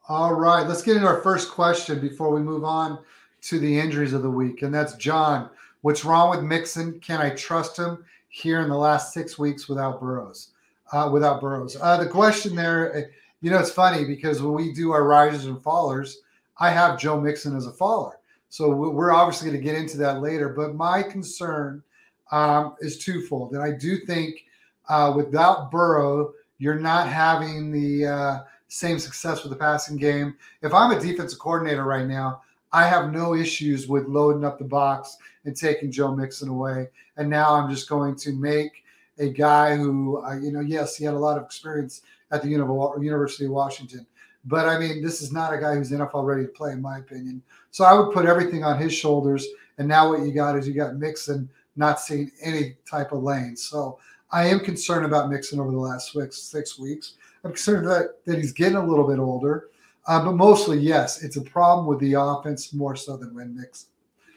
All 0.08 0.34
right, 0.34 0.66
let's 0.66 0.82
get 0.82 0.96
into 0.96 1.08
our 1.08 1.20
first 1.20 1.50
question 1.50 2.00
before 2.00 2.31
we 2.31 2.40
move 2.40 2.64
on 2.64 2.99
to 3.43 3.58
the 3.58 3.78
injuries 3.78 4.14
of 4.14 4.22
the 4.22 4.31
week, 4.31 4.62
and 4.62 4.75
that's 4.75 4.94
John. 4.94 5.50
What's 5.82 6.05
wrong 6.05 6.31
with 6.31 6.43
Mixon? 6.43 6.99
Can 7.00 7.20
I 7.20 7.31
trust 7.31 7.78
him 7.78 8.05
here 8.31 8.60
in 8.60 8.69
the 8.69 8.76
last 8.76 9.12
six 9.12 9.38
weeks 9.38 9.69
without 9.69 10.00
Burrows? 10.00 10.52
Uh, 10.90 11.10
without 11.12 11.43
Burrows, 11.43 11.76
uh, 11.82 11.99
the 11.99 12.08
question 12.08 12.56
there, 12.56 12.96
eh, 12.96 13.02
you 13.43 13.50
know, 13.50 13.58
it's 13.58 13.70
funny 13.70 14.06
because 14.06 14.40
when 14.40 14.55
we 14.55 14.72
do 14.72 14.93
our 14.93 15.05
risers 15.05 15.44
and 15.44 15.58
fallers, 15.58 16.14
I 16.58 16.70
have 16.70 16.99
Joe 16.99 17.20
Mixon 17.20 17.55
as 17.55 17.66
a 17.66 17.72
faller. 17.72 18.19
So 18.49 18.70
we're 18.70 19.12
obviously 19.12 19.50
going 19.50 19.60
to 19.60 19.64
get 19.64 19.78
into 19.78 19.99
that 19.99 20.22
later. 20.22 20.49
But 20.49 20.75
my 20.75 21.02
concern 21.02 21.82
um, 22.30 22.75
is 22.80 22.98
twofold, 22.98 23.52
and 23.52 23.62
I 23.62 23.72
do 23.72 23.98
think 23.98 24.44
uh, 24.88 25.12
without 25.14 25.70
Burrow, 25.70 26.32
you're 26.58 26.78
not 26.78 27.08
having 27.08 27.70
the 27.70 28.06
uh, 28.06 28.38
same 28.69 28.98
success 28.98 29.42
with 29.42 29.52
the 29.52 29.58
passing 29.58 29.96
game. 29.96 30.36
If 30.62 30.75
I'm 30.75 30.96
a 30.96 31.00
defensive 31.00 31.38
coordinator 31.38 31.84
right 31.84 32.06
now, 32.06 32.42
I 32.72 32.86
have 32.86 33.12
no 33.12 33.34
issues 33.34 33.88
with 33.88 34.06
loading 34.06 34.44
up 34.44 34.58
the 34.58 34.64
box 34.64 35.16
and 35.44 35.56
taking 35.56 35.90
Joe 35.90 36.14
Mixon 36.14 36.48
away. 36.48 36.88
And 37.16 37.28
now 37.30 37.54
I'm 37.54 37.70
just 37.70 37.88
going 37.88 38.16
to 38.16 38.32
make 38.32 38.84
a 39.19 39.28
guy 39.28 39.76
who, 39.76 40.22
uh, 40.22 40.38
you 40.38 40.52
know, 40.52 40.60
yes, 40.60 40.96
he 40.96 41.04
had 41.04 41.14
a 41.14 41.19
lot 41.19 41.38
of 41.38 41.44
experience 41.44 42.02
at 42.31 42.42
the 42.42 42.48
University 42.48 43.46
of 43.46 43.50
Washington. 43.52 44.06
But 44.44 44.69
I 44.69 44.78
mean, 44.78 45.02
this 45.02 45.20
is 45.22 45.32
not 45.32 45.52
a 45.52 45.58
guy 45.58 45.74
who's 45.74 45.90
NFL 45.90 46.24
ready 46.24 46.42
to 46.42 46.48
play, 46.48 46.72
in 46.72 46.82
my 46.82 46.98
opinion. 46.98 47.42
So 47.70 47.84
I 47.84 47.92
would 47.94 48.12
put 48.12 48.26
everything 48.26 48.64
on 48.64 48.78
his 48.78 48.94
shoulders. 48.94 49.46
And 49.78 49.88
now 49.88 50.10
what 50.10 50.20
you 50.20 50.32
got 50.32 50.56
is 50.56 50.69
you 50.69 50.74
got 50.74 50.96
Mixon 50.96 51.48
not 51.78 52.00
seeing 52.00 52.30
any 52.42 52.76
type 52.90 53.12
of 53.12 53.22
lane. 53.22 53.56
So 53.56 53.98
I 54.30 54.46
am 54.46 54.60
concerned 54.60 55.06
about 55.06 55.30
Mixon 55.30 55.60
over 55.60 55.70
the 55.70 55.78
last 55.78 56.12
six, 56.12 56.42
six 56.42 56.78
weeks. 56.78 57.14
I'm 57.44 57.52
concerned 57.52 57.86
that, 57.86 58.16
that 58.26 58.36
he's 58.36 58.52
getting 58.52 58.76
a 58.76 58.84
little 58.84 59.06
bit 59.06 59.19
older. 59.19 59.69
Uh, 60.06 60.25
but 60.25 60.32
mostly, 60.32 60.78
yes, 60.78 61.22
it's 61.22 61.36
a 61.36 61.42
problem 61.42 61.86
with 61.86 62.00
the 62.00 62.14
offense 62.14 62.72
more 62.72 62.96
so 62.96 63.16
than 63.16 63.34
Win 63.34 63.54
Mixon 63.56 63.88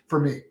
for 0.07 0.19
me. 0.19 0.41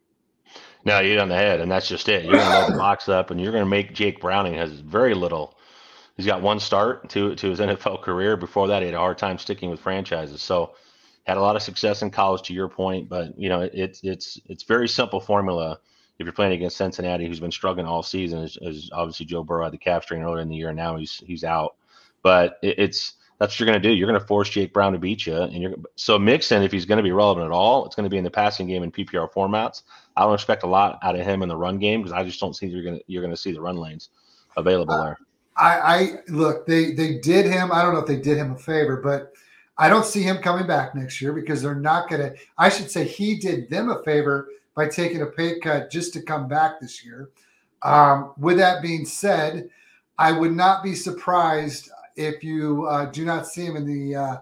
No, 0.84 0.98
you 1.00 1.10
hit 1.10 1.18
on 1.18 1.28
the 1.28 1.34
head, 1.34 1.60
and 1.60 1.70
that's 1.70 1.88
just 1.88 2.08
it. 2.08 2.24
You're 2.24 2.34
going 2.34 2.46
to 2.46 2.58
load 2.60 2.72
the 2.72 2.78
box 2.78 3.08
up, 3.08 3.30
and 3.30 3.40
you're 3.40 3.52
going 3.52 3.64
to 3.64 3.70
make 3.70 3.92
Jake 3.92 4.20
Browning 4.20 4.54
has 4.54 4.72
very 4.72 5.14
little. 5.14 5.58
He's 6.16 6.26
got 6.26 6.42
one 6.42 6.58
start 6.58 7.08
to 7.10 7.34
to 7.34 7.50
his 7.50 7.60
NFL 7.60 8.02
career. 8.02 8.36
Before 8.36 8.66
that, 8.68 8.80
he 8.80 8.86
had 8.86 8.94
a 8.94 8.98
hard 8.98 9.18
time 9.18 9.38
sticking 9.38 9.70
with 9.70 9.80
franchises. 9.80 10.40
So, 10.40 10.74
had 11.24 11.36
a 11.36 11.40
lot 11.40 11.54
of 11.54 11.62
success 11.62 12.00
in 12.00 12.10
college, 12.10 12.42
to 12.48 12.54
your 12.54 12.68
point. 12.68 13.10
But 13.10 13.38
you 13.38 13.50
know, 13.50 13.60
it's 13.60 14.00
it's 14.02 14.40
it's 14.46 14.62
very 14.62 14.88
simple 14.88 15.20
formula. 15.20 15.78
If 16.20 16.26
you're 16.26 16.34
playing 16.34 16.52
against 16.52 16.76
Cincinnati, 16.76 17.26
who's 17.26 17.40
been 17.40 17.50
struggling 17.50 17.86
all 17.86 18.02
season, 18.02 18.40
is, 18.40 18.90
obviously 18.92 19.24
Joe 19.24 19.42
Burrow 19.42 19.64
had 19.64 19.72
the 19.72 19.78
calf 19.78 20.02
strain 20.02 20.22
earlier 20.22 20.40
in 20.40 20.50
the 20.50 20.54
year, 20.54 20.68
and 20.68 20.76
now 20.76 20.96
he's 20.96 21.22
he's 21.26 21.44
out. 21.44 21.76
But 22.22 22.58
it, 22.62 22.78
it's 22.78 23.14
that's 23.38 23.54
what 23.54 23.60
you're 23.60 23.66
going 23.66 23.82
to 23.82 23.88
do. 23.88 23.94
You're 23.94 24.06
going 24.06 24.20
to 24.20 24.26
force 24.26 24.50
Jake 24.50 24.74
Brown 24.74 24.92
to 24.92 24.98
beat 24.98 25.24
you, 25.24 25.34
and 25.34 25.62
you're 25.62 25.74
so 25.96 26.18
Mixon. 26.18 26.62
If 26.62 26.72
he's 26.72 26.84
going 26.84 26.98
to 26.98 27.02
be 27.02 27.10
relevant 27.10 27.46
at 27.46 27.52
all, 27.52 27.86
it's 27.86 27.96
going 27.96 28.04
to 28.04 28.10
be 28.10 28.18
in 28.18 28.24
the 28.24 28.30
passing 28.30 28.66
game 28.66 28.82
in 28.82 28.92
PPR 28.92 29.32
formats. 29.32 29.82
I 30.14 30.24
don't 30.24 30.34
expect 30.34 30.62
a 30.62 30.66
lot 30.66 30.98
out 31.02 31.18
of 31.18 31.24
him 31.24 31.42
in 31.42 31.48
the 31.48 31.56
run 31.56 31.78
game 31.78 32.02
because 32.02 32.12
I 32.12 32.22
just 32.22 32.38
don't 32.38 32.54
see 32.54 32.66
you're 32.66 32.84
going 32.84 32.98
to 32.98 33.04
you're 33.06 33.22
going 33.22 33.34
to 33.34 33.40
see 33.40 33.52
the 33.52 33.60
run 33.62 33.76
lanes 33.76 34.10
available 34.58 35.02
there. 35.02 35.18
I, 35.56 35.78
I 35.78 36.12
look 36.28 36.66
they 36.66 36.92
they 36.92 37.18
did 37.20 37.46
him. 37.46 37.72
I 37.72 37.80
don't 37.80 37.94
know 37.94 38.00
if 38.00 38.06
they 38.06 38.20
did 38.20 38.36
him 38.36 38.52
a 38.52 38.58
favor, 38.58 39.00
but 39.02 39.32
I 39.78 39.88
don't 39.88 40.04
see 40.04 40.22
him 40.22 40.36
coming 40.36 40.66
back 40.66 40.94
next 40.94 41.22
year 41.22 41.32
because 41.32 41.62
they're 41.62 41.74
not 41.74 42.10
going 42.10 42.20
to. 42.20 42.36
I 42.58 42.68
should 42.68 42.90
say 42.90 43.04
he 43.04 43.38
did 43.38 43.70
them 43.70 43.88
a 43.88 44.02
favor 44.02 44.50
by 44.74 44.88
taking 44.88 45.22
a 45.22 45.26
pay 45.26 45.58
cut 45.58 45.90
just 45.90 46.12
to 46.14 46.22
come 46.22 46.48
back 46.48 46.80
this 46.80 47.04
year. 47.04 47.30
Um, 47.82 48.32
with 48.38 48.58
that 48.58 48.82
being 48.82 49.04
said, 49.04 49.70
I 50.18 50.32
would 50.32 50.52
not 50.52 50.82
be 50.82 50.94
surprised 50.94 51.90
if 52.16 52.44
you 52.44 52.86
uh, 52.86 53.06
do 53.06 53.24
not 53.24 53.46
see 53.46 53.64
him 53.64 53.76
in 53.76 53.86
the 53.86 54.16
uh, 54.16 54.36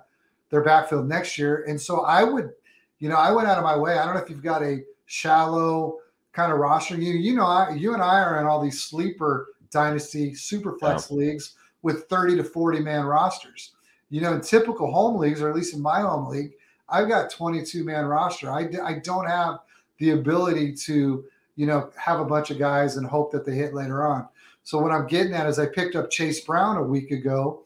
their 0.50 0.62
backfield 0.62 1.08
next 1.08 1.38
year. 1.38 1.64
And 1.68 1.80
so 1.80 2.00
I 2.00 2.24
would, 2.24 2.50
you 2.98 3.08
know, 3.08 3.16
I 3.16 3.30
went 3.32 3.48
out 3.48 3.58
of 3.58 3.64
my 3.64 3.76
way. 3.76 3.98
I 3.98 4.04
don't 4.04 4.14
know 4.14 4.20
if 4.20 4.30
you've 4.30 4.42
got 4.42 4.62
a 4.62 4.82
shallow 5.06 5.98
kind 6.32 6.52
of 6.52 6.58
roster. 6.58 6.96
You 6.96 7.12
you 7.12 7.36
know, 7.36 7.46
I, 7.46 7.74
you 7.74 7.94
and 7.94 8.02
I 8.02 8.20
are 8.20 8.40
in 8.40 8.46
all 8.46 8.62
these 8.62 8.82
sleeper 8.82 9.48
dynasty 9.70 10.34
super 10.34 10.76
flex 10.78 11.10
yeah. 11.10 11.16
leagues 11.16 11.54
with 11.82 12.08
30 12.08 12.36
to 12.36 12.44
40 12.44 12.80
man 12.80 13.04
rosters. 13.04 13.72
You 14.10 14.22
know, 14.22 14.32
in 14.32 14.40
typical 14.40 14.90
home 14.90 15.18
leagues, 15.18 15.42
or 15.42 15.50
at 15.50 15.56
least 15.56 15.74
in 15.74 15.82
my 15.82 16.00
home 16.00 16.28
league, 16.28 16.52
I've 16.88 17.08
got 17.08 17.30
22 17.30 17.84
man 17.84 18.06
roster. 18.06 18.50
I, 18.50 18.68
I 18.82 18.94
don't 19.00 19.26
have 19.26 19.58
the 19.98 20.10
ability 20.10 20.72
to, 20.74 21.24
you 21.56 21.66
know, 21.66 21.90
have 21.96 22.20
a 22.20 22.24
bunch 22.24 22.50
of 22.50 22.58
guys 22.58 22.96
and 22.96 23.06
hope 23.06 23.30
that 23.32 23.44
they 23.44 23.54
hit 23.54 23.74
later 23.74 24.06
on. 24.06 24.28
So 24.62 24.78
what 24.78 24.92
I'm 24.92 25.06
getting 25.06 25.32
at 25.32 25.46
is 25.46 25.58
I 25.58 25.66
picked 25.66 25.96
up 25.96 26.10
Chase 26.10 26.40
Brown 26.40 26.76
a 26.76 26.82
week 26.82 27.10
ago, 27.10 27.64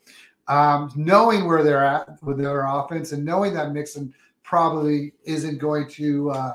um, 0.49 0.93
knowing 0.95 1.47
where 1.47 1.63
they're 1.63 1.85
at 1.85 2.23
with 2.23 2.39
their 2.39 2.67
offense 2.67 3.13
and 3.13 3.25
knowing 3.25 3.55
that 3.55 3.73
Mixon 3.73 4.15
probably 4.43 5.13
isn't 5.25 5.59
going 5.59 5.89
to 5.89 6.31
uh, 6.31 6.53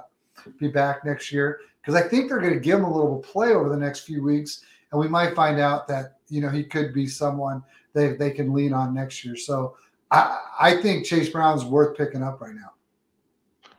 be 0.59 0.67
back 0.67 1.03
next 1.05 1.31
year 1.31 1.59
because 1.81 2.01
I 2.01 2.07
think 2.07 2.27
they're 2.27 2.41
going 2.41 2.53
to 2.53 2.59
give 2.59 2.79
him 2.79 2.85
a 2.85 2.93
little 2.93 3.19
play 3.19 3.53
over 3.53 3.69
the 3.69 3.77
next 3.77 4.01
few 4.01 4.21
weeks, 4.21 4.63
and 4.91 4.99
we 4.99 5.07
might 5.07 5.35
find 5.35 5.59
out 5.59 5.87
that 5.87 6.17
you 6.29 6.41
know 6.41 6.49
he 6.49 6.63
could 6.63 6.93
be 6.93 7.07
someone 7.07 7.63
they 7.93 8.13
they 8.13 8.31
can 8.31 8.53
lean 8.53 8.73
on 8.73 8.93
next 8.93 9.23
year. 9.23 9.35
So 9.35 9.77
I 10.11 10.39
I 10.59 10.81
think 10.81 11.05
Chase 11.05 11.29
Brown's 11.29 11.63
worth 11.63 11.97
picking 11.97 12.23
up 12.23 12.41
right 12.41 12.53
now. 12.53 12.73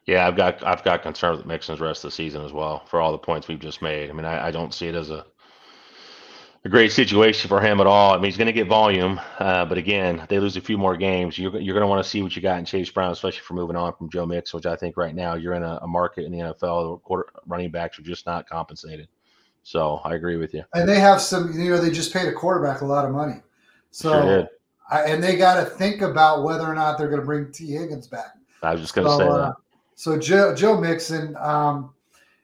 Yeah, 0.08 0.26
I've 0.26 0.36
got 0.36 0.66
I've 0.66 0.82
got 0.82 1.02
concern 1.02 1.36
with 1.36 1.44
Mixon's 1.44 1.80
rest 1.80 2.02
of 2.02 2.10
the 2.10 2.14
season 2.14 2.42
as 2.42 2.50
well 2.50 2.82
for 2.86 2.98
all 2.98 3.12
the 3.12 3.18
points 3.18 3.46
we've 3.46 3.58
just 3.58 3.82
made. 3.82 4.08
I 4.08 4.14
mean, 4.14 4.24
I, 4.24 4.46
I 4.46 4.50
don't 4.50 4.72
see 4.72 4.88
it 4.88 4.94
as 4.94 5.10
a 5.10 5.26
a 6.64 6.68
great 6.70 6.92
situation 6.92 7.46
for 7.46 7.60
him 7.60 7.78
at 7.78 7.86
all. 7.86 8.14
I 8.14 8.16
mean, 8.16 8.24
he's 8.24 8.38
going 8.38 8.46
to 8.46 8.52
get 8.52 8.66
volume, 8.66 9.20
uh, 9.38 9.66
but 9.66 9.76
again, 9.76 10.26
they 10.28 10.40
lose 10.40 10.56
a 10.56 10.62
few 10.62 10.76
more 10.76 10.96
games. 10.96 11.38
You're, 11.38 11.56
you're 11.60 11.74
going 11.74 11.82
to 11.82 11.86
want 11.86 12.02
to 12.02 12.08
see 12.08 12.20
what 12.22 12.34
you 12.34 12.42
got 12.42 12.58
in 12.58 12.64
Chase 12.64 12.90
Brown, 12.90 13.12
especially 13.12 13.42
for 13.42 13.54
moving 13.54 13.76
on 13.76 13.94
from 13.94 14.10
Joe 14.10 14.26
Mix, 14.26 14.52
which 14.52 14.66
I 14.66 14.74
think 14.74 14.96
right 14.96 15.14
now 15.14 15.34
you're 15.34 15.54
in 15.54 15.62
a, 15.62 15.78
a 15.82 15.86
market 15.86 16.24
in 16.24 16.32
the 16.32 16.38
NFL. 16.38 16.88
Where 16.88 16.98
quarter, 16.98 17.32
running 17.46 17.70
backs 17.70 17.98
are 17.98 18.02
just 18.02 18.26
not 18.26 18.48
compensated. 18.48 19.08
So 19.62 20.00
I 20.04 20.14
agree 20.14 20.36
with 20.36 20.52
you. 20.52 20.64
And 20.72 20.88
they 20.88 20.98
have 20.98 21.20
some, 21.20 21.52
you 21.52 21.70
know, 21.70 21.78
they 21.78 21.90
just 21.90 22.12
paid 22.12 22.26
a 22.26 22.32
quarterback 22.32 22.80
a 22.80 22.86
lot 22.86 23.04
of 23.04 23.12
money. 23.12 23.42
So, 23.90 24.10
sure 24.10 24.48
I, 24.90 25.02
and 25.02 25.22
they 25.22 25.36
got 25.36 25.62
to 25.62 25.66
think 25.68 26.00
about 26.00 26.44
whether 26.44 26.64
or 26.64 26.74
not 26.74 26.96
they're 26.96 27.08
going 27.08 27.20
to 27.20 27.26
bring 27.26 27.52
Tee 27.52 27.72
Higgins 27.72 28.08
back. 28.08 28.32
I 28.62 28.72
was 28.72 28.80
just 28.80 28.94
going 28.94 29.06
to 29.06 29.12
so, 29.12 29.18
say 29.18 29.26
that. 29.26 29.54
So 29.98 30.16
Joe, 30.16 30.54
Joe 30.54 30.80
Mixon, 30.80 31.34
um, 31.40 31.90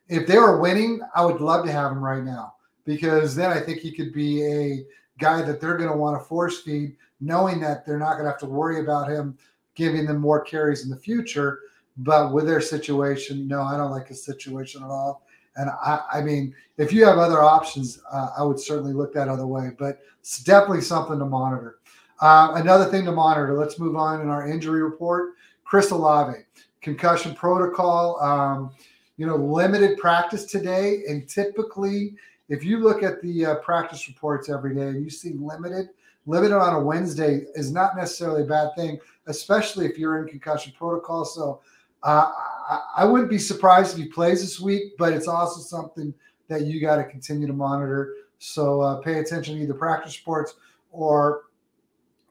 if 0.09 0.27
they 0.27 0.39
were 0.39 0.61
winning, 0.61 1.01
I 1.15 1.25
would 1.25 1.41
love 1.41 1.65
to 1.65 1.71
have 1.71 1.93
him 1.93 2.03
right 2.03 2.25
now 2.25 2.57
because 2.85 3.37
then 3.37 3.53
I 3.53 3.61
think 3.61 3.79
he 3.79 3.93
could 3.93 4.13
be 4.13 4.45
a 4.45 4.85
guy 5.21 5.41
that 5.43 5.61
they're 5.61 5.77
going 5.77 5.89
to 5.89 5.97
want 5.97 6.21
to 6.21 6.29
force 6.29 6.63
feed, 6.63 6.97
knowing 7.21 7.61
that 7.61 7.87
they're 7.87 7.97
not 7.97 8.15
going 8.15 8.25
to 8.25 8.31
have 8.31 8.41
to 8.41 8.47
worry 8.47 8.81
about 8.81 9.09
him 9.09 9.39
giving 9.77 10.05
them 10.05 10.19
more 10.19 10.41
carries 10.41 10.83
in 10.83 10.91
the 10.91 10.97
future. 10.97 11.61
But 11.99 12.33
with 12.33 12.45
their 12.45 12.61
situation, 12.61 13.47
no, 13.47 13.63
I 13.63 13.77
don't 13.77 13.93
like 13.93 14.09
his 14.09 14.25
situation 14.25 14.83
at 14.83 14.91
all. 14.91 15.23
And 15.55 15.71
I, 15.71 16.01
I 16.13 16.23
mean, 16.23 16.57
if 16.77 16.93
you 16.93 17.05
have 17.05 17.19
other 17.19 17.41
options, 17.41 18.03
uh, 18.11 18.31
I 18.37 18.43
would 18.43 18.59
certainly 18.59 18.93
look 18.93 19.15
that 19.15 19.29
other 19.29 19.47
way. 19.47 19.71
But 19.79 20.01
it's 20.19 20.43
definitely 20.43 20.81
something 20.81 21.21
to 21.21 21.25
monitor. 21.25 21.77
Uh, 22.21 22.55
another 22.57 22.87
thing 22.87 23.05
to 23.05 23.13
monitor. 23.13 23.57
Let's 23.57 23.79
move 23.79 23.95
on 23.95 24.23
in 24.23 24.29
our 24.29 24.49
injury 24.49 24.83
report. 24.83 25.35
Chris 25.63 25.93
Olave, 25.93 26.41
concussion 26.85 27.35
protocol. 27.35 28.21
Um, 28.21 28.71
you 29.17 29.27
know, 29.27 29.37
limited 29.37 29.97
practice 29.99 30.45
today, 30.45 31.03
and 31.09 31.29
typically 31.29 32.17
if 32.49 32.65
you 32.65 32.79
look 32.79 33.03
at 33.03 33.23
the 33.23 33.47
uh, 33.47 33.55
practice 33.57 34.07
reports 34.09 34.49
every 34.51 34.75
day 34.75 34.89
and 34.89 35.03
you 35.03 35.11
see 35.11 35.33
limited, 35.33 35.89
limited 36.27 36.57
on 36.57 36.75
a 36.75 36.81
Wednesday 36.81 37.45
is 37.55 37.73
not 37.73 37.97
necessarily 37.97 38.43
a 38.43 38.47
bad 38.47 38.71
thing, 38.77 38.99
especially 39.27 39.87
if 39.87 39.99
you're 39.99 40.19
in 40.19 40.29
concussion 40.29 40.73
protocol. 40.77 41.25
So 41.25 41.61
uh, 42.03 42.31
I, 42.69 42.81
I 42.99 43.05
wouldn't 43.05 43.31
be 43.31 43.39
surprised 43.39 43.97
if 43.97 44.05
he 44.05 44.11
plays 44.11 44.43
this 44.43 44.61
week, 44.61 44.93
but 44.99 45.13
it's 45.13 45.29
also 45.29 45.61
something 45.61 46.13
that 46.49 46.63
you 46.63 46.81
got 46.81 46.97
to 46.97 47.05
continue 47.05 47.47
to 47.47 47.53
monitor. 47.53 48.15
So 48.39 48.83
uh, 48.83 48.97
pay 49.01 49.21
attention 49.21 49.57
to 49.57 49.63
either 49.63 49.75
practice 49.75 50.19
reports 50.19 50.55
or 50.93 51.45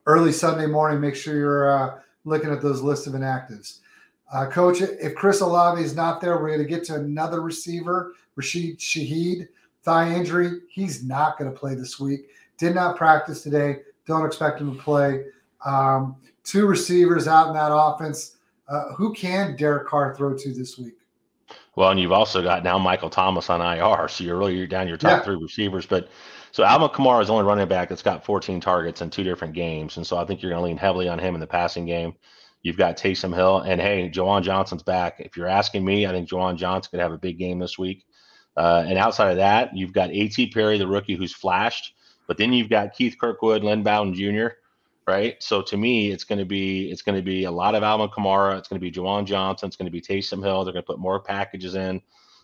early 0.06 0.32
Sunday 0.32 0.66
morning. 0.66 1.00
Make 1.00 1.16
sure 1.16 1.36
you're 1.36 1.70
uh, 1.70 1.98
looking 2.24 2.50
at 2.50 2.62
those 2.62 2.82
lists 2.82 3.08
of 3.08 3.14
inactives. 3.14 3.80
Uh, 4.34 4.50
coach, 4.50 4.82
if 4.82 5.14
Chris 5.14 5.40
Olave 5.40 5.80
is 5.80 5.94
not 5.94 6.20
there, 6.20 6.36
we're 6.36 6.48
going 6.48 6.58
to 6.58 6.64
get 6.64 6.82
to 6.84 6.96
another 6.96 7.40
receiver, 7.40 8.14
Rashid 8.34 8.80
Shaheed 8.80 9.46
thigh 9.84 10.12
injury. 10.12 10.60
He's 10.68 11.04
not 11.04 11.38
going 11.38 11.52
to 11.52 11.56
play 11.56 11.76
this 11.76 12.00
week. 12.00 12.26
Did 12.58 12.74
not 12.74 12.96
practice 12.96 13.42
today. 13.42 13.76
Don't 14.06 14.26
expect 14.26 14.60
him 14.60 14.74
to 14.74 14.82
play. 14.82 15.24
Um, 15.64 16.16
two 16.42 16.66
receivers 16.66 17.28
out 17.28 17.48
in 17.48 17.54
that 17.54 17.72
offense. 17.72 18.36
Uh, 18.68 18.94
who 18.96 19.12
can 19.12 19.56
Derek 19.56 19.86
Carr 19.86 20.16
throw 20.16 20.36
to 20.36 20.52
this 20.52 20.78
week? 20.78 20.94
Well, 21.76 21.90
and 21.90 22.00
you've 22.00 22.12
also 22.12 22.42
got 22.42 22.64
now 22.64 22.78
Michael 22.78 23.10
Thomas 23.10 23.50
on 23.50 23.60
IR, 23.60 24.08
so 24.08 24.24
you're 24.24 24.38
really 24.38 24.66
down 24.66 24.88
your 24.88 24.96
top 24.96 25.10
yeah. 25.10 25.20
three 25.20 25.36
receivers. 25.36 25.86
But 25.86 26.08
so 26.50 26.64
Alvin 26.64 26.88
Kamara 26.88 27.22
is 27.22 27.30
only 27.30 27.44
running 27.44 27.68
back 27.68 27.88
that's 27.88 28.02
got 28.02 28.24
14 28.24 28.60
targets 28.60 29.00
in 29.02 29.10
two 29.10 29.24
different 29.24 29.54
games, 29.54 29.96
and 29.96 30.06
so 30.06 30.16
I 30.16 30.24
think 30.24 30.40
you're 30.40 30.50
going 30.50 30.60
to 30.60 30.64
lean 30.64 30.76
heavily 30.76 31.08
on 31.08 31.18
him 31.18 31.34
in 31.34 31.40
the 31.40 31.46
passing 31.46 31.84
game. 31.84 32.14
You've 32.64 32.78
got 32.78 32.96
Taysom 32.96 33.34
Hill, 33.34 33.58
and 33.58 33.78
hey, 33.78 34.08
Juwan 34.08 34.42
Johnson's 34.42 34.82
back. 34.82 35.16
If 35.20 35.36
you're 35.36 35.46
asking 35.46 35.84
me, 35.84 36.06
I 36.06 36.10
think 36.12 36.30
Juwan 36.30 36.56
Johnson 36.56 36.90
could 36.90 37.00
have 37.00 37.12
a 37.12 37.18
big 37.18 37.38
game 37.38 37.58
this 37.58 37.78
week. 37.78 38.06
Uh, 38.56 38.84
and 38.86 38.96
outside 38.96 39.30
of 39.30 39.36
that, 39.36 39.76
you've 39.76 39.92
got 39.92 40.10
A.T. 40.10 40.50
Perry, 40.50 40.78
the 40.78 40.86
rookie 40.86 41.14
who's 41.14 41.34
flashed, 41.34 41.94
but 42.26 42.38
then 42.38 42.54
you've 42.54 42.70
got 42.70 42.94
Keith 42.94 43.16
Kirkwood, 43.20 43.62
Lynn 43.62 43.82
Bowden 43.82 44.14
Jr., 44.14 44.54
right? 45.06 45.36
So 45.42 45.60
to 45.60 45.76
me, 45.76 46.10
it's 46.10 46.24
going 46.24 46.38
to 46.38 46.46
be 46.46 46.90
it's 46.90 47.02
going 47.02 47.16
to 47.16 47.22
be 47.22 47.44
a 47.44 47.50
lot 47.50 47.74
of 47.74 47.82
Alvin 47.82 48.08
Kamara. 48.08 48.56
It's 48.56 48.68
going 48.68 48.80
to 48.80 48.84
be 48.84 48.90
Juwan 48.90 49.26
Johnson. 49.26 49.66
It's 49.66 49.76
going 49.76 49.86
to 49.86 49.92
be 49.92 50.00
Taysom 50.00 50.42
Hill. 50.42 50.64
They're 50.64 50.72
going 50.72 50.84
to 50.84 50.86
put 50.86 50.98
more 50.98 51.20
packages 51.20 51.74
in. 51.74 52.00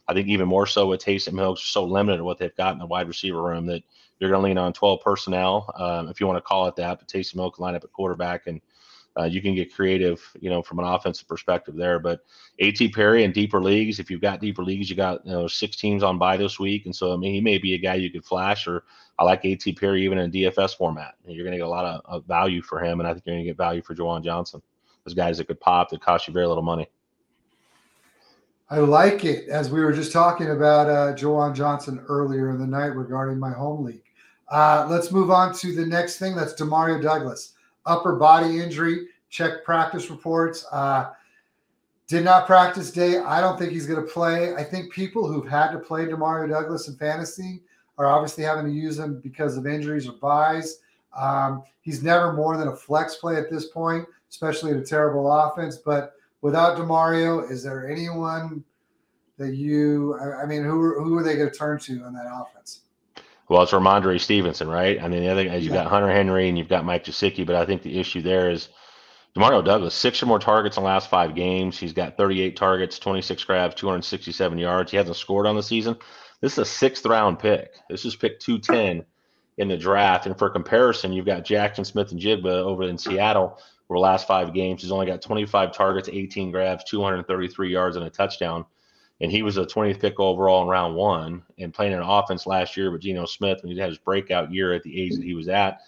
I 0.06 0.12
think 0.12 0.28
even 0.28 0.48
more 0.48 0.66
so 0.66 0.86
with 0.88 1.02
Taysom 1.02 1.38
Hill, 1.38 1.56
so 1.56 1.82
limited 1.84 2.22
what 2.22 2.36
they've 2.36 2.54
got 2.56 2.74
in 2.74 2.78
the 2.78 2.84
wide 2.84 3.08
receiver 3.08 3.42
room 3.42 3.64
that 3.66 3.82
you're 4.18 4.28
going 4.28 4.42
to 4.42 4.48
lean 4.48 4.58
on 4.58 4.74
12 4.74 5.00
personnel, 5.00 5.72
um, 5.76 6.08
if 6.08 6.20
you 6.20 6.26
want 6.26 6.36
to 6.36 6.42
call 6.42 6.66
it 6.66 6.76
that. 6.76 6.98
But 6.98 7.08
Taysom 7.08 7.34
Hill 7.34 7.52
can 7.52 7.62
line 7.62 7.74
up 7.74 7.84
at 7.84 7.92
quarterback 7.92 8.46
and 8.48 8.60
uh, 9.18 9.24
you 9.24 9.42
can 9.42 9.54
get 9.54 9.74
creative, 9.74 10.22
you 10.40 10.50
know, 10.50 10.62
from 10.62 10.78
an 10.78 10.84
offensive 10.84 11.26
perspective 11.26 11.74
there. 11.74 11.98
But 11.98 12.20
A.T. 12.58 12.90
Perry 12.90 13.24
in 13.24 13.32
deeper 13.32 13.60
leagues, 13.60 13.98
if 13.98 14.10
you've 14.10 14.20
got 14.20 14.40
deeper 14.40 14.62
leagues, 14.62 14.88
you 14.88 14.96
got 14.96 15.24
you 15.26 15.32
know 15.32 15.48
six 15.48 15.76
teams 15.76 16.02
on 16.02 16.18
by 16.18 16.36
this 16.36 16.58
week, 16.58 16.86
and 16.86 16.94
so 16.94 17.12
I 17.12 17.16
mean 17.16 17.34
he 17.34 17.40
may 17.40 17.58
be 17.58 17.74
a 17.74 17.78
guy 17.78 17.94
you 17.94 18.10
could 18.10 18.24
flash. 18.24 18.66
Or 18.66 18.84
I 19.18 19.24
like 19.24 19.44
A.T. 19.44 19.72
Perry 19.72 20.04
even 20.04 20.18
in 20.18 20.30
DFS 20.30 20.76
format. 20.76 21.14
You're 21.26 21.44
going 21.44 21.52
to 21.52 21.58
get 21.58 21.66
a 21.66 21.68
lot 21.68 21.84
of, 21.84 22.00
of, 22.04 22.24
value 22.26 22.62
for 22.62 22.82
him, 22.82 23.00
and 23.00 23.08
I 23.08 23.12
think 23.12 23.26
you're 23.26 23.34
going 23.34 23.44
to 23.44 23.50
get 23.50 23.56
value 23.56 23.82
for 23.82 23.94
Juwan 23.94 24.24
Johnson. 24.24 24.62
Those 25.04 25.14
guys 25.14 25.38
that 25.38 25.46
could 25.46 25.60
pop 25.60 25.90
that 25.90 26.00
cost 26.00 26.28
you 26.28 26.34
very 26.34 26.46
little 26.46 26.62
money. 26.62 26.88
I 28.68 28.78
like 28.78 29.24
it. 29.24 29.48
As 29.48 29.70
we 29.70 29.80
were 29.80 29.92
just 29.92 30.12
talking 30.12 30.50
about 30.50 30.88
uh, 30.88 31.14
Juwan 31.16 31.56
Johnson 31.56 32.04
earlier 32.08 32.50
in 32.50 32.60
the 32.60 32.66
night 32.66 32.94
regarding 32.94 33.38
my 33.38 33.50
home 33.50 33.84
league. 33.84 34.04
Uh, 34.48 34.86
let's 34.88 35.10
move 35.10 35.30
on 35.30 35.54
to 35.54 35.74
the 35.74 35.84
next 35.84 36.18
thing. 36.18 36.36
That's 36.36 36.54
Demario 36.54 37.02
Douglas 37.02 37.54
upper 37.86 38.16
body 38.16 38.60
injury. 38.60 39.06
Check 39.28 39.64
practice 39.64 40.10
reports. 40.10 40.66
Uh, 40.72 41.10
did 42.08 42.24
not 42.24 42.46
practice 42.46 42.90
day. 42.90 43.18
I 43.18 43.40
don't 43.40 43.56
think 43.56 43.70
he's 43.70 43.86
going 43.86 44.04
to 44.04 44.12
play. 44.12 44.54
I 44.54 44.64
think 44.64 44.92
people 44.92 45.28
who've 45.28 45.48
had 45.48 45.70
to 45.70 45.78
play 45.78 46.06
Demario 46.06 46.48
Douglas 46.48 46.88
in 46.88 46.96
fantasy 46.96 47.62
are 47.98 48.06
obviously 48.06 48.42
having 48.42 48.66
to 48.66 48.72
use 48.72 48.98
him 48.98 49.20
because 49.20 49.56
of 49.56 49.66
injuries 49.66 50.08
or 50.08 50.14
byes. 50.14 50.80
Um, 51.16 51.62
he's 51.82 52.02
never 52.02 52.32
more 52.32 52.56
than 52.56 52.68
a 52.68 52.74
flex 52.74 53.16
play 53.16 53.36
at 53.36 53.48
this 53.48 53.66
point, 53.66 54.06
especially 54.28 54.72
in 54.72 54.78
a 54.78 54.84
terrible 54.84 55.30
offense. 55.30 55.76
But 55.76 56.14
without 56.40 56.76
Demario, 56.76 57.48
is 57.48 57.62
there 57.62 57.88
anyone 57.88 58.64
that 59.38 59.54
you? 59.54 60.18
I 60.18 60.46
mean, 60.46 60.64
who 60.64 61.00
who 61.02 61.16
are 61.16 61.22
they 61.22 61.36
going 61.36 61.50
to 61.50 61.56
turn 61.56 61.78
to 61.80 61.92
in 61.92 62.12
that 62.12 62.26
offense? 62.28 62.80
Well, 63.50 63.62
it's 63.64 63.72
Rhamondre 63.72 64.20
Stevenson, 64.20 64.68
right? 64.68 65.02
I 65.02 65.08
mean, 65.08 65.24
the 65.24 65.28
other 65.28 65.44
guys, 65.44 65.64
you've 65.64 65.74
yeah. 65.74 65.82
got 65.82 65.90
Hunter 65.90 66.08
Henry 66.08 66.48
and 66.48 66.56
you've 66.56 66.68
got 66.68 66.84
Mike 66.84 67.02
Gesicki, 67.02 67.44
but 67.44 67.56
I 67.56 67.66
think 67.66 67.82
the 67.82 67.98
issue 67.98 68.22
there 68.22 68.48
is 68.48 68.68
Demario 69.36 69.64
Douglas, 69.64 69.92
six 69.92 70.22
or 70.22 70.26
more 70.26 70.38
targets 70.38 70.76
in 70.76 70.84
the 70.84 70.88
last 70.88 71.10
five 71.10 71.34
games. 71.34 71.76
He's 71.76 71.92
got 71.92 72.16
38 72.16 72.56
targets, 72.56 73.00
26 73.00 73.42
grabs, 73.42 73.74
267 73.74 74.56
yards. 74.56 74.92
He 74.92 74.96
hasn't 74.96 75.16
scored 75.16 75.48
on 75.48 75.56
the 75.56 75.64
season. 75.64 75.96
This 76.40 76.52
is 76.52 76.58
a 76.58 76.64
sixth 76.64 77.04
round 77.04 77.40
pick. 77.40 77.74
This 77.88 78.04
is 78.04 78.14
pick 78.14 78.38
210 78.38 79.04
in 79.58 79.66
the 79.66 79.76
draft. 79.76 80.26
And 80.26 80.38
for 80.38 80.48
comparison, 80.48 81.12
you've 81.12 81.26
got 81.26 81.44
Jackson 81.44 81.84
Smith-Njigba 81.84 82.46
over 82.46 82.84
in 82.84 82.96
Seattle, 82.96 83.58
where 83.88 83.98
last 83.98 84.28
five 84.28 84.54
games 84.54 84.82
he's 84.82 84.92
only 84.92 85.06
got 85.06 85.22
25 85.22 85.72
targets, 85.72 86.08
18 86.08 86.52
grabs, 86.52 86.84
233 86.84 87.72
yards, 87.72 87.96
and 87.96 88.06
a 88.06 88.10
touchdown 88.10 88.64
and 89.20 89.30
he 89.30 89.42
was 89.42 89.56
a 89.58 89.64
20th 89.64 90.00
pick 90.00 90.18
overall 90.18 90.62
in 90.62 90.68
round 90.68 90.94
one 90.94 91.42
and 91.58 91.74
playing 91.74 91.92
an 91.92 92.00
offense 92.00 92.46
last 92.46 92.76
year 92.76 92.90
with 92.90 93.02
Geno 93.02 93.26
Smith 93.26 93.62
when 93.62 93.72
he 93.72 93.78
had 93.78 93.90
his 93.90 93.98
breakout 93.98 94.52
year 94.52 94.72
at 94.72 94.82
the 94.82 95.00
age 95.00 95.14
that 95.14 95.24
he 95.24 95.34
was 95.34 95.48
at 95.48 95.80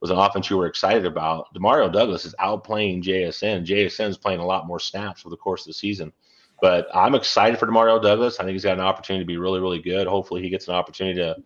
was 0.00 0.10
an 0.10 0.18
offense 0.18 0.50
you 0.50 0.56
were 0.56 0.66
excited 0.66 1.06
about. 1.06 1.52
Demario 1.54 1.92
Douglas 1.92 2.24
is 2.24 2.34
outplaying 2.38 3.02
JSN. 3.02 3.66
JSN 3.66 4.08
is 4.08 4.18
playing 4.18 4.40
a 4.40 4.46
lot 4.46 4.66
more 4.66 4.78
snaps 4.78 5.22
over 5.24 5.30
the 5.30 5.38
course 5.38 5.62
of 5.62 5.68
the 5.68 5.74
season. 5.74 6.12
But 6.60 6.86
I'm 6.94 7.14
excited 7.14 7.58
for 7.58 7.66
Demario 7.66 8.00
Douglas. 8.00 8.38
I 8.38 8.44
think 8.44 8.52
he's 8.52 8.64
got 8.64 8.78
an 8.78 8.84
opportunity 8.84 9.24
to 9.24 9.26
be 9.26 9.36
really, 9.36 9.60
really 9.60 9.80
good. 9.80 10.06
Hopefully 10.06 10.42
he 10.42 10.50
gets 10.50 10.68
an 10.68 10.74
opportunity 10.74 11.18
to 11.18 11.36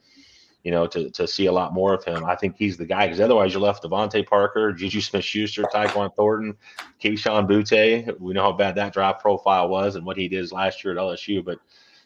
you 0.64 0.70
know, 0.70 0.86
to, 0.86 1.10
to 1.10 1.26
see 1.26 1.46
a 1.46 1.52
lot 1.52 1.72
more 1.72 1.94
of 1.94 2.04
him. 2.04 2.24
I 2.24 2.36
think 2.36 2.56
he's 2.56 2.76
the 2.76 2.86
guy 2.86 3.06
because 3.06 3.20
otherwise 3.20 3.52
you're 3.52 3.62
left 3.62 3.82
DeVante 3.82 4.26
Parker, 4.26 4.72
Juju 4.72 5.00
Smith 5.00 5.24
Schuster, 5.24 5.62
Tyquan 5.62 6.14
Thornton, 6.14 6.56
Kayshon 7.02 7.48
Boutte. 7.48 8.18
We 8.20 8.34
know 8.34 8.42
how 8.42 8.52
bad 8.52 8.74
that 8.74 8.92
draft 8.92 9.20
profile 9.20 9.68
was 9.68 9.96
and 9.96 10.04
what 10.04 10.16
he 10.16 10.28
did 10.28 10.52
last 10.52 10.84
year 10.84 10.92
at 10.92 11.00
LSU, 11.00 11.44
but 11.44 11.58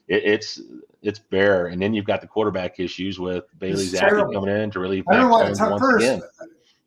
it, 0.06 0.23
it's 0.25 0.61
it's 1.02 1.18
bare. 1.18 1.66
And 1.66 1.82
then 1.82 1.94
you've 1.94 2.04
got 2.04 2.20
the 2.20 2.26
quarterback 2.26 2.78
issues 2.78 3.18
with 3.18 3.44
Bailey 3.58 3.87
Zappe 3.87 4.32
coming 4.32 4.54
in 4.54 4.70
to 4.70 4.78
relieve 4.78 5.04
I 5.08 5.16
don't 5.16 5.30
know 5.30 5.68
what, 5.70 5.80
first, 5.80 6.04
again. 6.04 6.23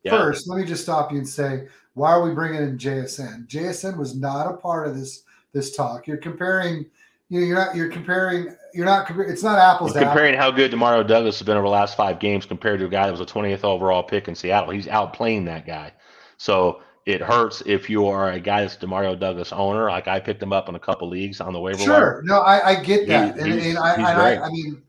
Yeah. 0.04 0.12
First, 0.12 0.48
let 0.48 0.58
me 0.58 0.64
just 0.64 0.82
stop 0.82 1.12
you 1.12 1.18
and 1.18 1.28
say, 1.28 1.66
why 1.94 2.12
are 2.12 2.22
we 2.22 2.32
bringing 2.32 2.62
in 2.62 2.78
JSN? 2.78 3.46
JSN 3.46 3.96
was 3.98 4.14
not 4.14 4.50
a 4.50 4.56
part 4.56 4.88
of 4.88 4.98
this 4.98 5.24
this 5.52 5.76
talk. 5.76 6.06
You're 6.06 6.16
comparing– 6.16 6.86
you 7.28 7.40
know, 7.40 7.46
you're 7.46 7.56
not 7.56 7.76
you're 7.76 7.88
comparing 7.88 8.54
you're 8.72 8.86
not 8.86 9.10
it's 9.20 9.42
not 9.42 9.58
apples 9.58 9.94
you're 9.94 10.04
comparing 10.04 10.34
how 10.34 10.50
good 10.50 10.72
Demario 10.72 11.06
Douglas 11.06 11.38
has 11.38 11.46
been 11.46 11.56
over 11.56 11.66
the 11.66 11.72
last 11.72 11.96
five 11.96 12.18
games 12.18 12.46
compared 12.46 12.80
to 12.80 12.86
a 12.86 12.88
guy 12.88 13.06
that 13.06 13.12
was 13.12 13.20
a 13.20 13.26
20th 13.26 13.64
overall 13.64 14.02
pick 14.02 14.28
in 14.28 14.34
Seattle. 14.34 14.70
He's 14.70 14.86
outplaying 14.86 15.44
that 15.46 15.66
guy. 15.66 15.92
So 16.36 16.80
it 17.08 17.20
hurts 17.20 17.62
if 17.64 17.88
you 17.88 18.06
are 18.06 18.32
a 18.32 18.40
guy 18.40 18.60
that's 18.60 18.76
Demario 18.76 19.18
Douglas 19.18 19.52
owner. 19.52 19.88
Like 19.90 20.08
I 20.08 20.20
picked 20.20 20.42
him 20.42 20.52
up 20.52 20.68
in 20.68 20.74
a 20.74 20.78
couple 20.78 21.08
leagues 21.08 21.40
on 21.40 21.52
the 21.52 21.60
waiver 21.60 21.82
sure. 21.82 22.22
no, 22.24 22.40
I, 22.40 22.70
I 22.70 22.82
get 22.82 23.08
that, 23.08 23.34
he, 23.34 23.40
and, 23.42 23.60
and, 23.60 23.78
I, 23.78 23.94
and 23.94 24.04
I, 24.04 24.36
I, 24.36 24.50
mean, 24.50 24.82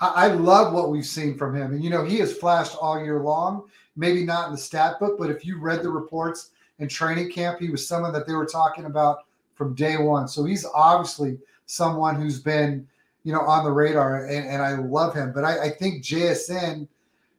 I, 0.00 0.08
I 0.08 0.26
love 0.28 0.72
what 0.72 0.90
we've 0.90 1.06
seen 1.06 1.38
from 1.38 1.54
him, 1.54 1.72
and 1.72 1.82
you 1.82 1.88
know, 1.88 2.04
he 2.04 2.18
has 2.18 2.36
flashed 2.36 2.76
all 2.80 3.02
year 3.02 3.20
long. 3.20 3.68
Maybe 3.94 4.24
not 4.24 4.46
in 4.46 4.52
the 4.52 4.58
stat 4.58 4.98
book, 4.98 5.18
but 5.18 5.30
if 5.30 5.44
you 5.44 5.60
read 5.60 5.82
the 5.82 5.90
reports 5.90 6.50
in 6.80 6.88
training 6.88 7.30
camp, 7.30 7.60
he 7.60 7.68
was 7.68 7.86
someone 7.86 8.12
that 8.12 8.26
they 8.26 8.34
were 8.34 8.46
talking 8.46 8.86
about 8.86 9.18
from 9.54 9.74
day 9.74 9.98
one. 9.98 10.26
So 10.26 10.44
he's 10.44 10.66
obviously 10.74 11.38
someone 11.72 12.16
who's 12.16 12.38
been, 12.38 12.86
you 13.24 13.32
know, 13.32 13.40
on 13.40 13.64
the 13.64 13.70
radar, 13.70 14.26
and, 14.26 14.46
and 14.46 14.60
I 14.60 14.76
love 14.76 15.14
him. 15.14 15.32
But 15.32 15.44
I, 15.44 15.64
I 15.64 15.70
think 15.70 16.04
JSN 16.04 16.86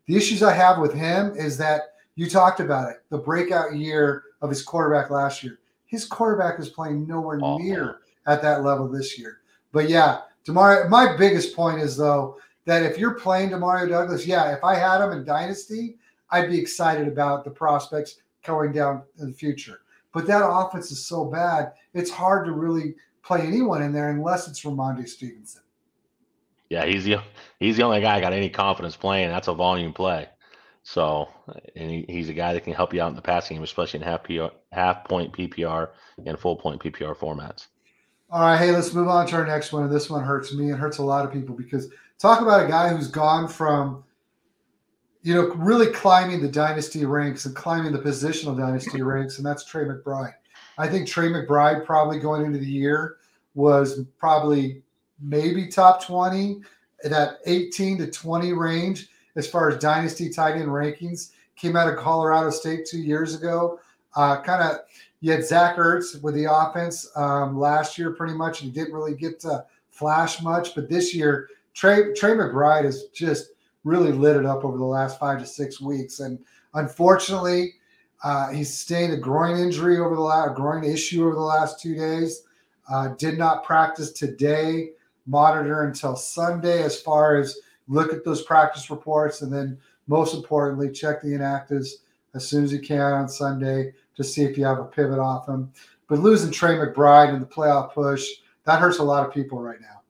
The 0.08 0.16
issues 0.16 0.42
I 0.42 0.54
have 0.54 0.80
with 0.80 0.94
him 0.94 1.36
is 1.36 1.56
that 1.58 1.82
you 2.16 2.28
talked 2.28 2.60
about 2.60 2.90
it, 2.90 3.04
the 3.10 3.18
breakout 3.18 3.76
year 3.76 4.24
of 4.42 4.50
his 4.50 4.64
quarterback 4.64 5.12
last 5.12 5.44
year. 5.44 5.60
His 5.86 6.06
quarterback 6.06 6.60
is 6.60 6.70
playing 6.70 7.06
nowhere 7.06 7.40
oh, 7.44 7.58
near 7.60 7.86
man. 7.86 7.96
at 8.26 8.42
that 8.42 8.64
level 8.64 8.88
this 8.88 9.20
year. 9.20 9.42
But 9.72 9.88
yeah, 9.88 10.22
Demario. 10.46 10.90
My 10.90 11.16
biggest 11.16 11.56
point 11.56 11.80
is 11.80 11.96
though 11.96 12.38
that 12.66 12.82
if 12.82 12.98
you're 12.98 13.14
playing 13.14 13.52
Demario 13.52 13.88
Douglas, 13.88 14.26
yeah, 14.26 14.52
if 14.52 14.64
I 14.64 14.76
had 14.76 15.02
him 15.02 15.12
in 15.12 15.24
Dynasty, 15.24 15.98
I'd 16.32 16.50
be 16.50 16.60
excited 16.60 17.08
about 17.08 17.44
the 17.44 17.52
prospects 17.52 18.18
going 18.44 18.72
down 18.72 19.04
in 19.20 19.28
the 19.28 19.34
future. 19.34 19.82
But 20.12 20.26
that 20.28 20.46
offense 20.46 20.92
is 20.92 21.06
so 21.06 21.26
bad, 21.26 21.74
it's 21.94 22.12
hard 22.12 22.46
to 22.46 22.52
really 22.52 22.96
play 23.24 23.42
anyone 23.42 23.82
in 23.82 23.94
there 23.94 24.10
unless 24.10 24.48
it's 24.48 24.64
Rhamondre 24.64 25.08
Stevenson. 25.08 25.64
Yeah, 26.70 26.86
he's 26.86 27.04
the 27.04 27.18
he's 27.60 27.78
the 27.78 27.84
only 27.84 28.02
guy 28.02 28.18
I 28.18 28.22
got 28.22 28.34
any 28.34 28.50
confidence 28.50 28.96
playing. 28.96 29.30
That's 29.30 29.48
a 29.48 29.54
volume 29.54 29.94
play. 29.94 30.28
So, 30.84 31.30
and 31.76 31.90
he, 31.90 32.06
he's 32.10 32.30
a 32.30 32.34
guy 32.34 32.54
that 32.54 32.64
can 32.66 32.74
help 32.74 32.94
you 32.94 33.02
out 33.02 33.10
in 33.10 33.16
the 33.16 33.22
passing 33.22 33.56
game, 33.56 33.64
especially 33.64 34.02
in 34.02 34.06
half 34.06 34.24
PR, 34.24 34.48
half 34.72 35.06
point 35.06 35.32
PPR 35.32 35.90
and 36.26 36.38
full 36.38 36.58
point 36.58 36.82
PPR 36.82 37.16
formats. 37.16 37.68
All 38.30 38.42
right, 38.42 38.58
hey, 38.58 38.72
let's 38.72 38.94
move 38.94 39.08
on 39.08 39.28
to 39.28 39.36
our 39.36 39.46
next 39.46 39.72
one. 39.72 39.84
And 39.84 39.92
this 39.92 40.10
one 40.10 40.24
hurts 40.24 40.54
me. 40.54 40.72
and 40.72 40.80
hurts 40.80 40.98
a 40.98 41.04
lot 41.04 41.26
of 41.26 41.32
people 41.32 41.56
because 41.56 41.90
talk 42.20 42.42
about 42.42 42.66
a 42.66 42.68
guy 42.68 42.90
who's 42.90 43.08
gone 43.08 43.48
from, 43.48 44.04
you 45.22 45.34
know, 45.34 45.54
really 45.54 45.88
climbing 45.92 46.42
the 46.42 46.50
dynasty 46.50 47.06
ranks 47.06 47.46
and 47.46 47.56
climbing 47.56 47.94
the 47.94 48.00
positional 48.00 48.58
dynasty 48.58 49.02
ranks, 49.02 49.38
and 49.38 49.46
that's 49.46 49.64
Trey 49.64 49.86
McBride. 49.86 50.34
I 50.78 50.88
think 50.88 51.08
Trey 51.08 51.28
McBride 51.28 51.86
probably 51.86 52.20
going 52.20 52.46
into 52.46 52.60
the 52.60 52.66
year 52.66 53.18
was 53.56 54.04
probably 54.18 54.82
maybe 55.22 55.68
top 55.68 56.04
20, 56.04 56.62
that 57.04 57.38
18 57.46 57.98
to 58.00 58.10
20 58.10 58.54
range 58.54 59.10
as 59.36 59.48
far 59.48 59.70
as 59.70 59.78
dynasty 59.78 60.30
tight 60.30 60.56
end 60.56 60.68
rankings. 60.68 61.32
Came 61.56 61.76
out 61.76 61.92
of 61.92 61.98
Colorado 61.98 62.50
State 62.50 62.86
two 62.86 63.00
years 63.00 63.36
ago. 63.36 63.80
Uh, 64.16 64.42
kind 64.42 64.62
of, 64.62 64.80
you 65.22 65.32
had 65.32 65.46
Zach 65.46 65.78
Ertz 65.78 66.22
with 66.22 66.36
the 66.36 66.52
offense 66.52 67.10
um, 67.16 67.58
last 67.58 67.98
year, 67.98 68.12
pretty 68.12 68.34
much, 68.34 68.62
and 68.62 68.74
didn't 68.74 68.94
really 68.94 69.16
get 69.16 69.40
to 69.42 69.66
flash 69.90 70.42
much. 70.42 70.76
But 70.76 70.90
this 70.90 71.14
year, 71.14 71.50
Trey 71.74 72.14
Trey 72.14 72.32
McBride 72.32 72.84
has 72.84 73.06
just 73.14 73.52
really 73.84 74.12
lit 74.12 74.36
it 74.36 74.46
up 74.46 74.66
over 74.66 74.78
the 74.78 74.84
last 74.84 75.20
five 75.20 75.40
to 75.40 75.46
six 75.46 75.80
weeks, 75.80 76.20
and 76.20 76.40
unfortunately, 76.74 77.76
uh, 78.24 78.50
he 78.50 78.64
sustained 78.64 79.14
a 79.14 79.18
groin 79.18 79.58
injury 79.58 80.00
over 80.00 80.16
the 80.16 80.22
last 80.22 80.56
groin 80.56 80.84
issue 80.84 81.26
over 81.26 81.36
the 81.36 81.42
last 81.42 81.80
two 81.80 81.96
days. 81.96 82.44
Uh, 82.90 83.10
did 83.18 83.38
not 83.38 83.64
practice 83.64 84.12
today. 84.12 84.90
Monitor 85.26 85.84
until 85.84 86.18
Sunday 86.18 86.84
as 86.84 87.00
far 87.00 87.38
as 87.38 87.58
look 87.88 88.12
at 88.12 88.26
those 88.26 88.42
practice 88.42 88.90
reports, 88.90 89.42
and 89.42 89.54
then 89.54 89.78
most 90.08 90.34
importantly, 90.34 90.92
check 90.92 91.22
the 91.22 91.30
inactives 91.30 91.92
as 92.34 92.46
soon 92.46 92.66
as 92.66 92.74
you 92.74 92.80
can 92.80 93.14
on 93.14 93.30
Sunday 93.30 93.94
to 94.16 94.24
see 94.24 94.44
if 94.44 94.58
you 94.58 94.66
have 94.66 94.80
a 94.80 94.86
pivot 94.86 95.20
off 95.20 95.48
him. 95.48 95.72
But 96.10 96.20
losing 96.20 96.52
Trey 96.52 96.76
McBride 96.76 97.34
in 97.34 97.40
the 97.40 97.46
playoff 97.46 97.94
push 97.94 98.28
that 98.66 98.80
hurts 98.80 99.00
a 99.00 99.04
lot 99.04 99.26
of 99.26 99.34
people 99.34 99.60
right 99.60 99.80
now. 99.82 100.02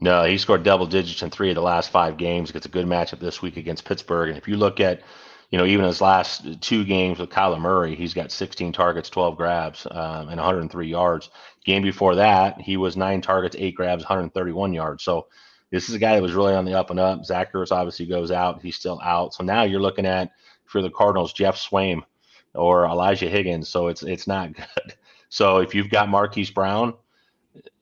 No, 0.00 0.24
he 0.24 0.38
scored 0.38 0.62
double 0.62 0.86
digits 0.86 1.22
in 1.22 1.30
three 1.30 1.48
of 1.48 1.56
the 1.56 1.62
last 1.62 1.90
five 1.90 2.16
games. 2.16 2.52
Gets 2.52 2.66
a 2.66 2.70
good 2.70 2.86
matchup 2.86 3.18
this 3.18 3.42
week 3.42 3.56
against 3.56 3.84
Pittsburgh. 3.84 4.28
And 4.28 4.38
if 4.38 4.46
you 4.46 4.56
look 4.56 4.78
at, 4.78 5.00
you 5.50 5.58
know, 5.58 5.64
even 5.64 5.84
his 5.84 6.00
last 6.00 6.60
two 6.60 6.84
games 6.84 7.18
with 7.18 7.30
Kyler 7.30 7.60
Murray, 7.60 7.94
he's 7.94 8.14
got 8.14 8.30
16 8.30 8.72
targets, 8.72 9.08
12 9.08 9.36
grabs, 9.36 9.86
um, 9.90 10.28
and 10.28 10.36
103 10.36 10.88
yards. 10.88 11.30
Game 11.64 11.82
before 11.82 12.14
that, 12.16 12.60
he 12.60 12.76
was 12.76 12.96
nine 12.96 13.20
targets, 13.20 13.56
eight 13.58 13.74
grabs, 13.74 14.02
131 14.02 14.72
yards. 14.72 15.02
So 15.02 15.26
this 15.70 15.88
is 15.88 15.94
a 15.94 15.98
guy 15.98 16.14
that 16.14 16.22
was 16.22 16.34
really 16.34 16.54
on 16.54 16.64
the 16.64 16.74
up 16.74 16.90
and 16.90 17.00
up. 17.00 17.24
Zach 17.24 17.50
obviously 17.54 18.06
goes 18.06 18.30
out. 18.30 18.62
He's 18.62 18.76
still 18.76 19.00
out. 19.02 19.34
So 19.34 19.42
now 19.42 19.62
you're 19.62 19.80
looking 19.80 20.06
at, 20.06 20.32
for 20.64 20.82
the 20.82 20.90
Cardinals, 20.90 21.32
Geoff 21.32 21.56
Swaim 21.56 22.02
or 22.54 22.84
Elijah 22.84 23.28
Higgins. 23.28 23.68
So 23.68 23.88
it's 23.88 24.02
it's 24.02 24.26
not 24.26 24.52
good. 24.54 24.94
So 25.30 25.58
if 25.58 25.74
you've 25.74 25.90
got 25.90 26.08
Marquise 26.08 26.50
Brown– 26.50 26.94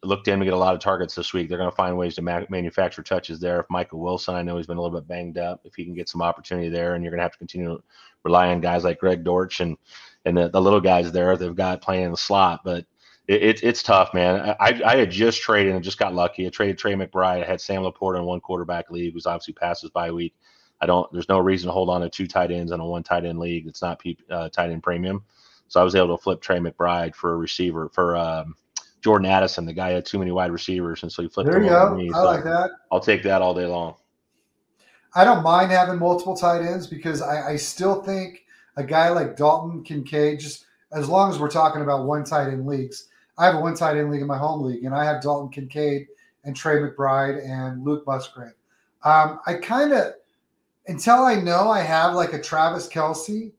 look 0.02 0.24
to 0.24 0.32
him 0.32 0.40
to 0.40 0.44
get 0.44 0.54
a 0.54 0.58
lot 0.58 0.74
of 0.74 0.80
targets 0.80 1.14
this 1.14 1.32
week. 1.32 1.48
They're 1.48 1.58
going 1.58 1.70
to 1.70 1.76
find 1.76 1.96
ways 1.96 2.14
to 2.16 2.22
ma- 2.22 2.44
manufacture 2.48 3.02
touches 3.02 3.40
there. 3.40 3.60
If 3.60 3.66
Michael 3.70 4.00
Wilson, 4.00 4.34
I 4.34 4.42
know 4.42 4.56
he's 4.56 4.66
been 4.66 4.76
a 4.76 4.82
little 4.82 4.98
bit 4.98 5.08
banged 5.08 5.38
up, 5.38 5.60
if 5.64 5.74
he 5.74 5.84
can 5.84 5.94
get 5.94 6.08
some 6.08 6.22
opportunity 6.22 6.68
there, 6.68 6.94
and 6.94 7.02
you're 7.02 7.10
going 7.10 7.18
to 7.18 7.24
have 7.24 7.32
to 7.32 7.38
continue 7.38 7.68
to 7.68 7.82
rely 8.24 8.48
on 8.48 8.60
guys 8.60 8.84
like 8.84 8.98
Greg 8.98 9.24
Dortch 9.24 9.60
and 9.60 9.76
and 10.24 10.36
the, 10.36 10.48
the 10.48 10.60
little 10.60 10.80
guys 10.80 11.12
there 11.12 11.36
they've 11.36 11.54
got 11.54 11.80
playing 11.80 12.04
in 12.04 12.10
the 12.10 12.16
slot. 12.16 12.60
But 12.64 12.84
it, 13.28 13.42
it, 13.42 13.62
it's 13.62 13.82
tough, 13.82 14.12
man. 14.12 14.56
I, 14.60 14.80
I 14.84 14.96
had 14.96 15.10
just 15.10 15.40
traded 15.40 15.74
and 15.74 15.84
just 15.84 15.98
got 15.98 16.14
lucky. 16.14 16.46
I 16.46 16.50
traded 16.50 16.78
Trey 16.78 16.94
McBride. 16.94 17.42
I 17.42 17.46
had 17.46 17.60
Sam 17.60 17.82
LaPorta 17.82 18.18
in 18.18 18.24
one 18.24 18.40
quarterback 18.40 18.90
league, 18.90 19.14
who's 19.14 19.26
obviously 19.26 19.54
passes 19.54 19.90
by 19.90 20.10
week. 20.10 20.34
I 20.80 20.86
don't. 20.86 21.10
There's 21.12 21.28
no 21.28 21.38
reason 21.38 21.68
to 21.68 21.72
hold 21.72 21.88
on 21.88 22.02
to 22.02 22.10
two 22.10 22.26
tight 22.26 22.50
ends 22.50 22.72
in 22.72 22.80
a 22.80 22.86
one 22.86 23.02
tight 23.02 23.24
end 23.24 23.38
league. 23.38 23.66
It's 23.66 23.82
not 23.82 24.02
uh, 24.30 24.48
tight 24.50 24.70
end 24.70 24.82
premium. 24.82 25.24
So 25.68 25.80
I 25.80 25.84
was 25.84 25.94
able 25.94 26.16
to 26.16 26.22
flip 26.22 26.40
Trey 26.40 26.58
McBride 26.58 27.14
for 27.14 27.32
a 27.32 27.36
receiver 27.36 27.88
for 27.92 28.16
um, 28.16 28.54
Jordan 29.02 29.26
Addison. 29.26 29.66
The 29.66 29.72
guy 29.72 29.90
had 29.90 30.04
too 30.04 30.18
many 30.18 30.32
wide 30.32 30.50
receivers, 30.50 31.02
and 31.02 31.12
so 31.12 31.22
he 31.22 31.28
flipped. 31.28 31.50
There 31.50 31.62
you 31.62 31.68
go. 31.68 31.94
Me, 31.94 32.10
I 32.10 32.18
so 32.18 32.24
like 32.24 32.44
that. 32.44 32.70
I'll 32.90 33.00
take 33.00 33.22
that 33.22 33.42
all 33.42 33.54
day 33.54 33.66
long. 33.66 33.94
I 35.14 35.24
don't 35.24 35.42
mind 35.42 35.70
having 35.70 35.98
multiple 35.98 36.36
tight 36.36 36.62
ends 36.62 36.86
because 36.86 37.22
I, 37.22 37.52
I 37.52 37.56
still 37.56 38.02
think 38.02 38.44
a 38.76 38.84
guy 38.84 39.08
like 39.08 39.36
Dalton 39.36 39.82
Kincaid, 39.82 40.40
just 40.40 40.66
as 40.92 41.08
long 41.08 41.30
as 41.30 41.38
we're 41.38 41.50
talking 41.50 41.82
about 41.82 42.06
one 42.06 42.24
tight 42.24 42.48
end 42.48 42.66
leagues, 42.66 43.08
I 43.38 43.46
have 43.46 43.54
a 43.54 43.60
one 43.60 43.74
tight 43.74 43.96
end 43.96 44.10
league 44.10 44.20
in 44.20 44.26
my 44.26 44.38
home 44.38 44.62
league, 44.62 44.84
and 44.84 44.94
I 44.94 45.04
have 45.04 45.22
Dalton 45.22 45.50
Kincaid 45.50 46.08
and 46.44 46.54
Trey 46.54 46.76
McBride 46.76 47.44
and 47.48 47.84
Luke 47.84 48.06
Musgrave. 48.06 48.52
Um, 49.04 49.40
I 49.46 49.54
kind 49.54 49.92
of, 49.92 50.14
until 50.86 51.24
I 51.24 51.36
know 51.36 51.70
I 51.70 51.80
have 51.80 52.14
like 52.14 52.32
a 52.32 52.40
Travis 52.40 52.88
Kelce, 52.88 53.52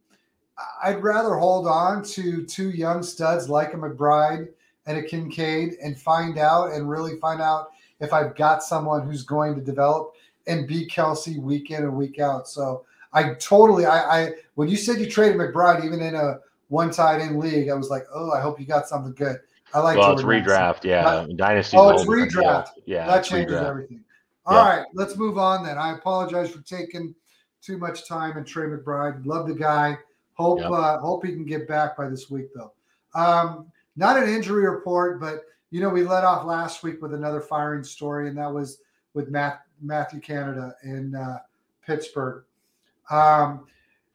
I'd 0.83 1.03
rather 1.03 1.35
hold 1.35 1.67
on 1.67 2.03
to 2.03 2.43
two 2.45 2.69
young 2.71 3.03
studs 3.03 3.49
like 3.49 3.73
a 3.73 3.77
McBride 3.77 4.49
and 4.87 4.97
a 4.97 5.03
Kincaid 5.03 5.75
and 5.83 5.97
find 5.97 6.39
out 6.39 6.71
and 6.71 6.89
really 6.89 7.17
find 7.19 7.41
out 7.41 7.71
if 7.99 8.13
I've 8.13 8.35
got 8.35 8.63
someone 8.63 9.05
who's 9.05 9.23
going 9.23 9.53
to 9.55 9.61
develop 9.61 10.15
and 10.47 10.67
be 10.67 10.87
Kelce 10.87 11.37
week 11.39 11.71
in 11.71 11.83
and 11.83 11.93
week 11.93 12.19
out. 12.19 12.47
So 12.47 12.85
I 13.13 13.33
totally 13.35 13.85
I, 13.85 14.21
I 14.21 14.31
when 14.55 14.69
you 14.69 14.77
said 14.77 14.99
you 14.99 15.09
traded 15.09 15.37
McBride 15.37 15.85
even 15.85 16.01
in 16.01 16.15
a 16.15 16.39
one 16.69 16.91
tight 16.91 17.21
end 17.21 17.39
league, 17.39 17.69
I 17.69 17.73
was 17.73 17.89
like, 17.89 18.05
oh, 18.13 18.31
I 18.31 18.41
hope 18.41 18.59
you 18.59 18.65
got 18.65 18.87
something 18.87 19.13
good. 19.13 19.37
I 19.73 19.79
like. 19.79 19.97
Well, 19.97 20.15
Jordan 20.15 20.39
it's 20.39 20.47
redraft, 20.47 20.83
yeah. 20.83 21.25
Dynasty. 21.35 21.77
Oh, 21.77 21.89
it's 21.89 22.05
redraft. 22.05 22.69
Yeah, 22.85 23.05
that 23.07 23.23
changes 23.23 23.53
redraft. 23.53 23.65
everything. 23.65 24.03
All 24.45 24.55
yeah. 24.55 24.77
right, 24.77 24.85
let's 24.93 25.17
move 25.17 25.37
on 25.37 25.65
then. 25.65 25.77
I 25.77 25.93
apologize 25.93 26.49
for 26.49 26.61
taking 26.61 27.13
too 27.61 27.77
much 27.77 28.07
time 28.07 28.37
and 28.37 28.47
Trey 28.47 28.67
McBride. 28.67 29.25
Love 29.25 29.47
the 29.47 29.53
guy. 29.53 29.97
Hope 30.35 30.59
yep. 30.59 30.71
uh, 30.71 30.99
hope 30.99 31.25
he 31.25 31.33
can 31.33 31.45
get 31.45 31.67
back 31.67 31.97
by 31.97 32.07
this 32.07 32.29
week 32.29 32.47
though. 32.53 32.71
Um, 33.13 33.71
not 33.97 34.21
an 34.21 34.29
injury 34.29 34.69
report, 34.69 35.19
but 35.19 35.41
you 35.71 35.81
know, 35.81 35.89
we 35.89 36.03
let 36.03 36.23
off 36.23 36.45
last 36.45 36.83
week 36.83 37.01
with 37.01 37.13
another 37.13 37.41
firing 37.41 37.83
story, 37.83 38.29
and 38.29 38.37
that 38.37 38.53
was 38.53 38.79
with 39.13 39.29
Matt, 39.29 39.63
Matthew 39.81 40.21
Canada 40.21 40.73
in 40.83 41.13
uh, 41.13 41.39
Pittsburgh. 41.85 42.43
Um, 43.09 43.65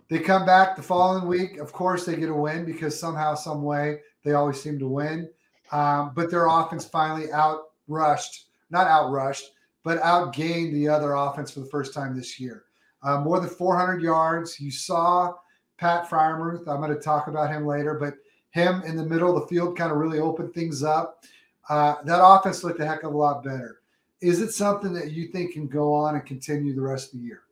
they 0.09 0.19
come 0.19 0.47
back 0.47 0.77
the 0.77 0.83
following 0.83 1.27
week. 1.27 1.59
Of 1.59 1.73
course, 1.73 2.07
they 2.07 2.17
get 2.17 2.31
a 2.31 2.35
win 2.35 2.65
because 2.65 2.99
somehow, 2.99 3.35
some 3.35 3.63
way, 3.63 4.01
they 4.25 4.33
always 4.33 4.63
seem 4.63 4.79
to 4.79 4.89
win. 4.89 5.29
Um, 5.73 6.13
but 6.15 6.31
their 6.31 6.47
offense 6.47 6.85
finally 6.85 7.29
outrushed, 7.29 8.45
not 8.71 8.87
outrushed, 8.87 9.45
but 9.85 10.01
outgained 10.01 10.73
the 10.73 10.89
other 10.89 11.15
offense 11.15 11.51
for 11.51 11.61
the 11.61 11.67
first 11.67 11.93
time 11.93 12.17
this 12.17 12.39
year. 12.39 12.65
Uh, 13.03 13.21
more 13.21 13.41
than 13.41 13.49
400 13.49 14.01
yards. 14.01 14.61
You 14.61 14.71
saw 14.71 15.35
Pat 15.79 16.09
Freiermuth. 16.09 16.69
I'm 16.69 16.81
going 16.81 16.95
to 16.95 17.01
talk 17.01 17.27
about 17.27 17.51
him 17.51 17.67
later, 17.67 17.95
but 17.95 18.15
him 18.53 18.83
in 18.83 18.97
the 18.97 19.05
middle 19.05 19.35
of 19.35 19.43
the 19.43 19.49
field 19.49 19.77
kind 19.77 19.91
of 19.91 19.99
really 19.99 20.19
opened 20.19 20.55
things 20.55 20.83
up. 20.83 21.25
Uh, 21.69 21.97
that 22.05 22.25
offense 22.25 22.63
looked 22.63 22.81
a 22.81 22.87
heck 22.87 23.03
of 23.03 23.13
a 23.13 23.17
lot 23.17 23.43
better. 23.43 23.81
Is 24.21 24.41
it 24.41 24.53
something 24.53 24.93
that 24.93 25.11
you 25.11 25.29
think 25.29 25.53
can 25.53 25.67
go 25.67 25.93
on 25.93 26.15
and 26.15 26.25
continue 26.25 26.75
the 26.75 26.81
rest 26.81 27.13
of 27.13 27.21
the 27.21 27.27
year? 27.27 27.43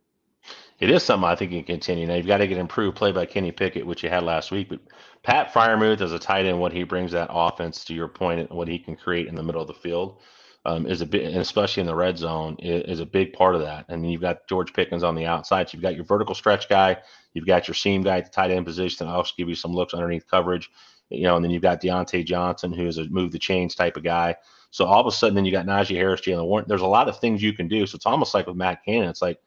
It 0.78 0.90
is 0.90 1.02
something 1.02 1.28
I 1.28 1.34
think 1.34 1.50
can 1.50 1.64
continue. 1.64 2.06
Now 2.06 2.14
you've 2.14 2.26
got 2.26 2.38
to 2.38 2.46
get 2.46 2.56
improved 2.56 2.96
play 2.96 3.12
by 3.12 3.26
Kenny 3.26 3.52
Pickett, 3.52 3.86
which 3.86 4.02
you 4.02 4.08
had 4.08 4.22
last 4.22 4.50
week. 4.50 4.68
But 4.68 4.80
Pat 5.22 5.52
Freiermuth 5.52 6.00
as 6.00 6.12
a 6.12 6.18
tight 6.18 6.46
end, 6.46 6.58
what 6.58 6.72
he 6.72 6.84
brings 6.84 7.12
that 7.12 7.28
offense 7.30 7.84
to 7.84 7.94
your 7.94 8.08
point, 8.08 8.40
and 8.40 8.50
what 8.50 8.68
he 8.68 8.78
can 8.78 8.96
create 8.96 9.26
in 9.26 9.34
the 9.34 9.42
middle 9.42 9.60
of 9.60 9.68
the 9.68 9.74
field 9.74 10.20
um, 10.64 10.87
is 10.87 11.01
a 11.01 11.07
bit, 11.07 11.25
and 11.25 11.38
especially 11.38 11.81
in 11.81 11.87
the 11.87 11.94
red 11.94 12.18
zone, 12.18 12.57
is, 12.59 12.83
is, 12.85 13.01
a 13.01 13.07
big 13.07 13.33
part 13.33 13.55
of 13.55 13.62
that. 13.62 13.87
And 13.88 14.05
then 14.05 14.11
you've 14.11 14.20
got 14.20 14.46
George 14.46 14.73
Pickens 14.73 15.03
on 15.03 15.14
the 15.14 15.25
outside. 15.25 15.68
So 15.68 15.77
you've 15.77 15.83
got 15.83 15.94
your 15.94 16.05
vertical 16.05 16.35
stretch 16.35 16.68
guy, 16.68 16.99
you've 17.33 17.46
got 17.46 17.66
your 17.66 17.75
seam 17.75 18.03
guy 18.03 18.18
at 18.18 18.27
the 18.27 18.31
tight 18.31 18.51
end 18.51 18.66
position, 18.66 19.07
and 19.07 19.16
also 19.16 19.33
give 19.38 19.49
you 19.49 19.55
some 19.55 19.73
looks 19.73 19.94
underneath 19.94 20.27
coverage 20.31 20.70
you 21.11 21.25
know, 21.25 21.37
and 21.37 21.44
then 21.44 21.51
you've 21.51 21.62
got 21.62 21.83
Diontae 21.83 22.25
Johnson, 22.25 22.73
who 22.73 22.87
is 22.87 22.99
a 22.99 23.05
move 23.05 23.33
the 23.33 23.38
chains 23.38 23.75
type 23.75 23.96
of 23.96 24.05
guy. 24.05 24.37
So 24.70 24.85
all 24.85 25.01
of 25.01 25.07
a 25.07 25.11
sudden, 25.11 25.35
then 25.35 25.44
you 25.44 25.51
got 25.51 25.66
Najee 25.66 25.96
Harris, 25.96 26.20
Jaylen 26.20 26.46
Warren. 26.46 26.64
There's 26.68 26.81
a 26.81 26.87
lot 26.87 27.09
of 27.09 27.18
things 27.18 27.42
you 27.42 27.53
can 27.53 27.66
do. 27.66 27.85
So 27.87 27.96
it's 27.96 28.07
almost 28.07 28.33
like 28.33 28.46
with 28.46 28.57
Matt 28.57 28.85
Cannon, 28.85 29.09
it's 29.09 29.20
like, 29.20 29.40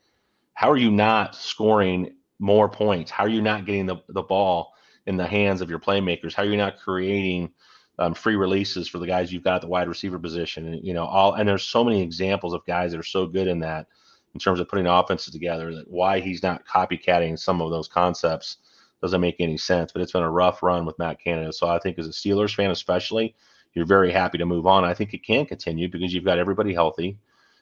how 0.54 0.70
are 0.70 0.78
you 0.78 0.92
not 0.92 1.36
scoring 1.36 2.14
more 2.40 2.68
points? 2.68 3.10
How 3.10 3.24
are 3.24 3.30
you 3.30 3.42
not 3.42 3.66
getting 3.66 3.86
the, 3.86 3.98
the 4.10 4.22
ball 4.22 4.74
in 5.08 5.16
the 5.16 5.26
hands 5.26 5.62
of 5.62 5.70
your 5.70 5.80
playmakers? 5.80 6.34
How 6.34 6.44
are 6.44 6.48
you 6.48 6.58
not 6.58 6.78
creating 6.78 7.52
um, 8.00 8.14
free 8.14 8.36
releases 8.36 8.88
for 8.88 9.00
the 9.00 9.08
guys 9.08 9.32
you've 9.32 9.44
got 9.44 9.56
at 9.56 9.62
the 9.62 9.68
wide 9.68 9.88
receiver 9.88 10.20
position? 10.20 10.68
And, 10.68 10.86
you 10.86 10.94
know, 10.94 11.06
all, 11.06 11.34
and 11.34 11.48
there's 11.48 11.64
so 11.64 11.84
many 11.84 12.02
examples 12.02 12.54
of 12.54 12.66
guys 12.66 12.92
that 12.92 13.00
are 13.00 13.04
so 13.04 13.26
good 13.26 13.48
in 13.48 13.60
that. 13.60 13.88
in 14.34 14.40
terms 14.40 14.60
of 14.60 14.68
putting 14.68 14.88
offenses 14.88 15.32
together. 15.32 15.74
That 15.76 15.90
why 15.90 16.20
he's 16.20 16.42
not 16.42 16.66
copycatting 16.66 17.38
some 17.38 17.62
of 17.62 17.70
those 17.70 17.88
concepts 17.88 18.58
doesn't 19.02 19.22
make 19.22 19.36
any 19.40 19.58
sense. 19.58 19.92
But 19.92 20.02
it's 20.02 20.12
been 20.12 20.24
a 20.24 20.30
rough 20.32 20.64
run 20.64 20.86
with 20.86 20.98
Matt 20.98 21.20
Canada. 21.20 21.54
So 21.54 21.68
I 21.68 21.80
think 21.80 22.00
as 22.00 22.08
a 22.08 22.12
Steelers 22.12 22.56
fan, 22.56 22.72
especially, 22.72 23.36
you're 23.74 23.86
very 23.86 24.12
happy 24.12 24.38
to 24.40 24.46
move 24.46 24.66
on. 24.66 24.84
I 24.84 24.94
think 24.94 25.14
it 25.14 25.24
can 25.26 25.46
continue 25.46 25.88
because 25.90 26.14
you've 26.14 26.26
got 26.26 26.40
everybody 26.40 26.74
healthy 26.74 27.18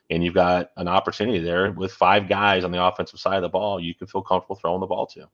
and 0.09 0.23
you've 0.23 0.33
got 0.33 0.71
an 0.77 0.87
opportunity 0.87 1.39
there 1.39 1.71
with 1.71 1.91
five 1.93 2.27
guys 2.29 2.63
on 2.63 2.71
the 2.71 2.83
offensive 2.83 3.19
side 3.19 3.35
of 3.37 3.41
the 3.41 3.49
ball 3.49 3.79
you 3.79 3.95
can 3.95 4.07
feel 4.07 4.21
comfortable 4.21 4.55
throwing 4.55 4.81
the 4.81 4.87
ball 4.87 5.07
to. 5.07 5.27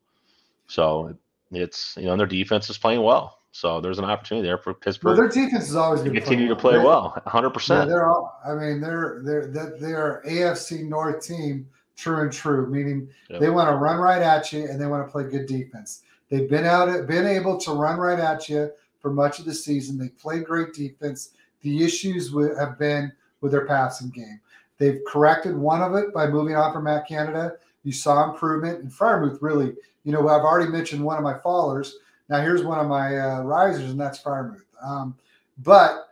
So 0.68 1.16
it's 1.52 1.96
you 1.98 2.06
know 2.06 2.12
and 2.12 2.20
their 2.20 2.28
defense 2.28 2.70
is 2.70 2.78
playing 2.78 3.02
well. 3.02 3.40
So 3.58 3.82
there's 3.82 3.98
an 3.98 4.06
opportunity 4.06 4.46
there 4.46 4.60
for 4.60 4.72
Pittsburgh. 4.76 5.08
Well, 5.08 5.16
their 5.16 5.30
defense 5.30 5.68
is 5.68 5.76
always 5.76 6.02
been 6.04 6.14
continue 6.14 6.48
to 6.48 6.56
play 6.56 6.78
well, 6.78 7.20
100. 7.24 7.48
Yeah, 7.48 7.52
percent 7.52 7.90
they're 7.90 8.08
all. 8.08 8.40
I 8.48 8.54
mean, 8.54 8.80
they're 8.80 9.22
they're 9.24 9.48
that 9.48 9.80
they 9.80 9.94
are 9.94 10.22
AFC 10.28 10.88
North 10.88 11.26
team, 11.26 11.68
true 11.96 12.22
and 12.22 12.32
true. 12.32 12.68
Meaning 12.68 13.10
Yep. 13.32 13.40
they 13.40 13.50
want 13.50 13.68
to 13.72 13.76
run 13.76 13.98
right 13.98 14.22
at 14.22 14.54
you 14.54 14.66
and 14.66 14.80
they 14.80 14.86
want 14.86 15.08
to 15.08 15.12
play 15.12 15.24
good 15.24 15.48
defense. 15.48 16.04
They've 16.30 16.48
been 16.48 16.66
out, 16.66 17.08
been 17.08 17.26
able 17.26 17.58
to 17.62 17.72
run 17.72 17.98
right 18.00 18.20
at 18.20 18.48
you 18.48 18.70
for 19.00 19.12
much 19.12 19.40
of 19.40 19.46
the 19.46 19.56
season. 19.56 19.98
They 19.98 20.10
played 20.10 20.46
great 20.46 20.76
defense. 20.76 21.32
The 21.62 21.84
issues 21.84 22.30
wi- 22.30 22.54
have 22.60 22.78
been 22.78 23.12
with 23.42 23.54
their 23.54 23.66
passing 23.66 24.12
game. 24.12 24.40
They've 24.78 25.02
corrected 25.08 25.58
one 25.58 25.82
of 25.82 25.96
it 25.96 26.14
by 26.14 26.28
moving 26.28 26.56
on 26.56 26.74
from 26.74 26.84
Matt 26.84 27.08
Canada. 27.08 27.54
You 27.84 27.92
saw 27.92 28.32
improvement, 28.32 28.84
and 28.84 28.92
Freiermuth 28.92 29.40
really. 29.42 29.74
You 30.04 30.12
know, 30.12 30.28
I've 30.28 30.44
already 30.44 30.72
mentioned 30.72 31.04
one 31.04 31.18
of 31.18 31.24
my 31.24 31.34
fallers. 31.40 31.94
Now 32.30 32.42
here's 32.42 32.64
one 32.64 32.80
of 32.80 32.88
my 32.88 33.18
uh, 33.18 33.42
risers, 33.42 33.92
and 33.92 34.00
that's 34.00 34.22
Freiermuth. 34.22 34.64
Um, 34.82 35.16
but 35.60 36.10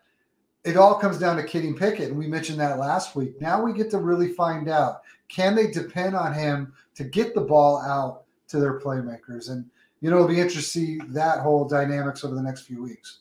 it 0.63 0.77
all 0.77 0.95
comes 0.95 1.19
down 1.19 1.37
to 1.37 1.43
Kenny 1.43 1.73
Pickett, 1.73 2.09
and 2.09 2.17
we 2.17 2.27
mentioned 2.27 2.59
that 2.59 2.79
last 2.79 3.15
week. 3.15 3.39
Now 3.39 3.61
we 3.61 3.73
get 3.73 3.91
to 3.91 3.99
really 3.99 4.33
find 4.33 4.69
out 4.69 5.01
can 5.27 5.55
they 5.55 5.67
depend 5.67 6.15
on 6.15 6.33
him 6.33 6.73
to 6.95 7.03
get 7.03 7.35
the 7.35 7.41
ball 7.41 7.81
out 7.81 8.23
to 8.47 8.59
their 8.59 8.79
playmakers, 8.79 9.49
and 9.49 9.65
you 10.01 10.09
know 10.09 10.17
it'll 10.17 10.27
be 10.27 10.39
interesting 10.39 10.99
to 10.99 11.03
see 11.03 11.13
that 11.13 11.39
whole 11.39 11.67
dynamics 11.67 12.23
over 12.23 12.35
the 12.35 12.41
next 12.41 12.61
few 12.61 12.81
weeks. 12.81 13.19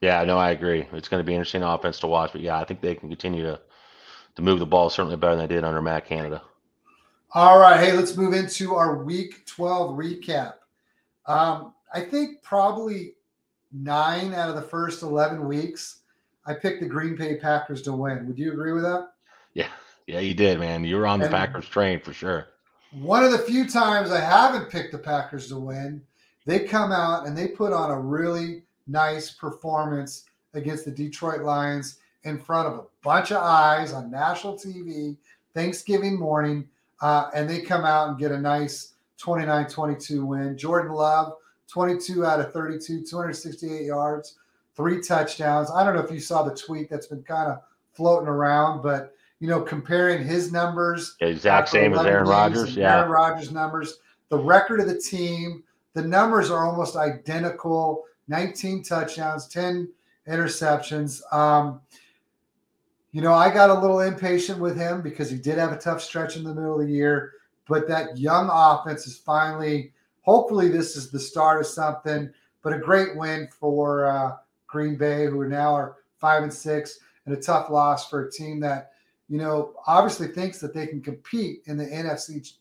Yeah, 0.00 0.24
no, 0.24 0.38
I 0.38 0.50
agree. 0.50 0.86
It's 0.92 1.08
going 1.08 1.20
to 1.20 1.26
be 1.26 1.34
interesting 1.34 1.62
offense 1.62 2.00
to 2.00 2.06
watch, 2.06 2.32
but 2.32 2.40
yeah, 2.40 2.58
I 2.58 2.64
think 2.64 2.80
they 2.80 2.94
can 2.94 3.08
continue 3.08 3.42
to 3.42 3.60
to 4.36 4.42
move 4.42 4.58
the 4.58 4.66
ball 4.66 4.90
certainly 4.90 5.16
better 5.16 5.36
than 5.36 5.48
they 5.48 5.54
did 5.54 5.64
under 5.64 5.82
Matt 5.82 6.06
Canada. 6.06 6.42
All 7.32 7.58
right, 7.58 7.78
hey, 7.78 7.92
let's 7.92 8.16
move 8.16 8.32
into 8.32 8.74
our 8.74 9.04
Week 9.04 9.46
12 9.46 9.96
recap. 9.96 10.54
Um, 11.30 11.74
I 11.94 12.00
think 12.00 12.42
probably 12.42 13.14
nine 13.72 14.34
out 14.34 14.48
of 14.48 14.56
the 14.56 14.62
first 14.62 15.02
11 15.02 15.46
weeks, 15.46 16.00
I 16.46 16.54
picked 16.54 16.80
the 16.80 16.86
Green 16.88 17.14
Bay 17.16 17.36
Packers 17.36 17.82
to 17.82 17.92
win. 17.92 18.26
Would 18.26 18.38
you 18.38 18.52
agree 18.52 18.72
with 18.72 18.82
that? 18.82 19.10
Yeah, 19.54 19.68
yeah, 20.06 20.20
you 20.20 20.34
did, 20.34 20.58
man. 20.58 20.84
You 20.84 20.96
were 20.96 21.06
on 21.06 21.20
the 21.20 21.26
And- 21.26 21.34
Packers 21.34 21.68
train 21.68 22.00
for 22.00 22.12
sure. 22.12 22.48
One 22.92 23.22
of 23.22 23.30
the 23.30 23.38
few 23.38 23.68
times 23.68 24.10
I 24.10 24.18
haven't 24.18 24.68
picked 24.68 24.90
the 24.90 24.98
Packers 24.98 25.48
to 25.48 25.58
win, 25.58 26.02
they 26.44 26.60
come 26.60 26.90
out 26.90 27.26
and 27.26 27.38
they 27.38 27.46
put 27.46 27.72
on 27.72 27.92
a 27.92 28.00
really 28.00 28.64
nice 28.88 29.30
performance 29.30 30.24
against 30.54 30.84
the 30.86 30.90
Detroit 30.90 31.42
Lions 31.42 31.98
in 32.24 32.40
front 32.40 32.66
of 32.66 32.74
a 32.74 32.84
bunch 33.04 33.30
of 33.30 33.36
eyes 33.36 33.92
on 33.92 34.10
national 34.10 34.54
TV 34.58 35.16
Thanksgiving 35.54 36.18
morning. 36.18 36.68
Uh, 37.00 37.30
and 37.32 37.48
they 37.48 37.60
come 37.60 37.84
out 37.84 38.08
and 38.08 38.18
get 38.18 38.32
a 38.32 38.38
nice 38.40 38.94
29 39.20 39.66
22 39.68 40.24
win. 40.24 40.56
Jordan 40.56 40.92
Love, 40.92 41.34
22 41.68 42.24
out 42.24 42.40
of 42.40 42.52
32, 42.52 43.04
268 43.04 43.84
yards, 43.84 44.38
three 44.74 45.00
touchdowns. 45.00 45.70
I 45.70 45.84
don't 45.84 45.94
know 45.94 46.02
if 46.02 46.10
you 46.10 46.20
saw 46.20 46.42
the 46.42 46.54
tweet 46.54 46.88
that's 46.88 47.06
been 47.06 47.22
kind 47.22 47.50
of 47.50 47.60
floating 47.92 48.28
around, 48.28 48.82
but 48.82 49.14
you 49.40 49.48
know, 49.48 49.60
comparing 49.60 50.24
his 50.24 50.52
numbers 50.52 51.16
Exact 51.20 51.68
same 51.68 51.94
as 51.94 52.04
Aaron 52.04 52.28
Rodgers. 52.28 52.76
Yeah, 52.76 52.98
Aaron 52.98 53.10
Rodgers 53.10 53.52
numbers, 53.52 53.98
the 54.28 54.38
record 54.38 54.80
of 54.80 54.86
the 54.86 54.98
team, 54.98 55.62
the 55.94 56.02
numbers 56.02 56.50
are 56.50 56.66
almost 56.66 56.96
identical 56.96 58.04
19 58.28 58.82
touchdowns, 58.84 59.48
10 59.48 59.88
interceptions. 60.28 61.20
Um, 61.32 61.80
you 63.12 63.22
know, 63.22 63.32
I 63.32 63.52
got 63.52 63.70
a 63.70 63.74
little 63.74 64.00
impatient 64.00 64.60
with 64.60 64.76
him 64.76 65.02
because 65.02 65.30
he 65.30 65.36
did 65.36 65.58
have 65.58 65.72
a 65.72 65.78
tough 65.78 66.00
stretch 66.00 66.36
in 66.36 66.44
the 66.44 66.54
middle 66.54 66.80
of 66.80 66.86
the 66.86 66.92
year, 66.92 67.32
but 67.70 67.88
that 67.88 68.18
young 68.18 68.50
offense 68.52 69.06
is 69.06 69.16
finally, 69.16 69.92
hopefully, 70.20 70.68
this 70.68 70.96
is 70.96 71.10
the 71.10 71.20
start 71.20 71.60
of 71.60 71.66
something. 71.66 72.30
But 72.62 72.74
a 72.74 72.78
great 72.78 73.16
win 73.16 73.48
for 73.58 74.04
uh, 74.04 74.32
Green 74.66 74.96
Bay, 74.96 75.24
who 75.24 75.40
are 75.40 75.48
now 75.48 75.74
are 75.74 75.96
five 76.18 76.42
and 76.42 76.52
six, 76.52 76.98
and 77.24 77.34
a 77.34 77.40
tough 77.40 77.70
loss 77.70 78.10
for 78.10 78.26
a 78.26 78.30
team 78.30 78.60
that 78.60 78.90
you 79.30 79.38
know, 79.38 79.74
obviously 79.86 80.26
thinks 80.26 80.58
that 80.58 80.74
they 80.74 80.88
can 80.88 81.00
compete 81.00 81.62
in 81.66 81.78
the 81.78 81.86
NFC 81.86 82.52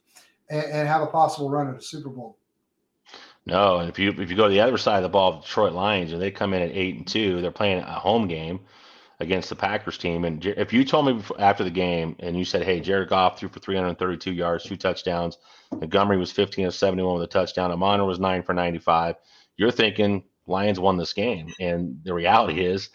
and, 0.50 0.63
and 0.65 0.88
have 0.88 1.02
a 1.02 1.08
possible 1.08 1.50
run 1.50 1.67
at 1.67 1.76
a 1.76 1.82
Super 1.82 2.10
Bowl. 2.10 2.38
no, 3.45 3.80
and 3.80 3.89
if 3.89 3.98
you 3.98 4.12
if 4.12 4.30
you 4.30 4.38
go 4.38 4.43
to 4.43 4.54
the 4.54 4.62
other 4.62 4.78
side 4.78 4.98
of 4.98 5.04
the 5.04 5.10
ball, 5.10 5.41
Detroit 5.41 5.74
Lions, 5.74 6.13
and 6.13 6.22
they 6.22 6.30
come 6.30 6.54
in 6.54 6.62
at 6.62 6.69
eight 6.72 6.95
and 6.95 7.08
two, 7.08 7.41
they're 7.41 7.52
playing 7.52 7.80
a 7.80 8.00
home 8.00 8.28
game 8.28 8.60
against 9.19 9.49
the 9.49 9.55
Packers 9.55 9.97
team. 9.97 10.23
And 10.23 10.45
if 10.45 10.71
you 10.71 10.86
told 10.86 11.05
me 11.05 11.23
after 11.39 11.63
the 11.63 11.69
game 11.69 12.15
and 12.19 12.38
you 12.38 12.45
said, 12.45 12.63
"Hey, 12.63 12.79
Jared 12.79 13.10
Goff 13.10 13.38
threw 13.38 13.49
for 13.49 13.60
332 13.60 14.32
yards, 14.32 14.63
two 14.63 14.77
touchdowns, 14.77 15.38
Montgomery 15.71 16.17
was 16.17 16.32
15 16.32 16.67
of 16.67 16.75
71 16.75 17.15
with 17.15 17.23
a 17.23 17.27
touchdown, 17.27 17.71
Amon 17.71 18.05
was 18.05 18.19
nine 18.19 18.43
for 18.43 18.53
95," 18.53 19.15
you're 19.58 19.71
thinking 19.71 20.23
Lions 20.47 20.79
won 20.79 20.97
this 20.97 21.13
game, 21.13 21.47
and 21.60 21.99
the 22.03 22.13
reality 22.13 22.65
is 22.65 22.89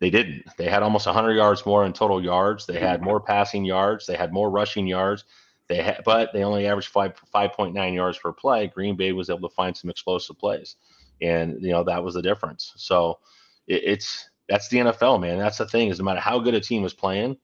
they 0.00 0.10
didn't. 0.10 0.44
They 0.56 0.68
had 0.68 0.82
almost 0.82 1.06
100 1.06 1.34
yards 1.34 1.66
more 1.66 1.84
in 1.84 1.92
total 1.92 2.22
yards. 2.22 2.66
They 2.66 2.78
had 2.78 3.02
more 3.02 3.20
passing 3.20 3.64
yards. 3.64 4.06
They 4.06 4.16
had 4.16 4.32
more 4.32 4.50
rushing 4.50 4.86
yards. 4.86 5.24
They 5.68 5.82
had, 5.82 6.02
but 6.04 6.32
they 6.32 6.42
only 6.42 6.66
averaged 6.66 6.88
five 6.88 7.14
5.9 7.34 7.94
yards 7.94 8.18
per 8.18 8.32
play. 8.32 8.66
Green 8.66 8.96
Bay 8.96 9.12
was 9.12 9.30
able 9.30 9.48
to 9.48 9.54
find 9.54 9.76
some 9.76 9.90
explosive 9.90 10.38
plays, 10.38 10.76
and 11.20 11.62
you 11.62 11.70
know 11.70 11.84
that 11.84 12.02
was 12.02 12.14
the 12.14 12.22
difference. 12.22 12.72
So 12.76 13.18
it, 13.66 13.82
it's 13.84 14.29
that's 14.50 14.68
the 14.68 14.78
NFL, 14.78 15.20
man. 15.20 15.38
That's 15.38 15.58
the 15.58 15.66
thing 15.66 15.88
is 15.88 15.98
no 15.98 16.04
matter 16.04 16.20
how 16.20 16.40
good 16.40 16.54
a 16.54 16.60
team 16.60 16.84
is 16.84 16.92
playing 16.92 17.36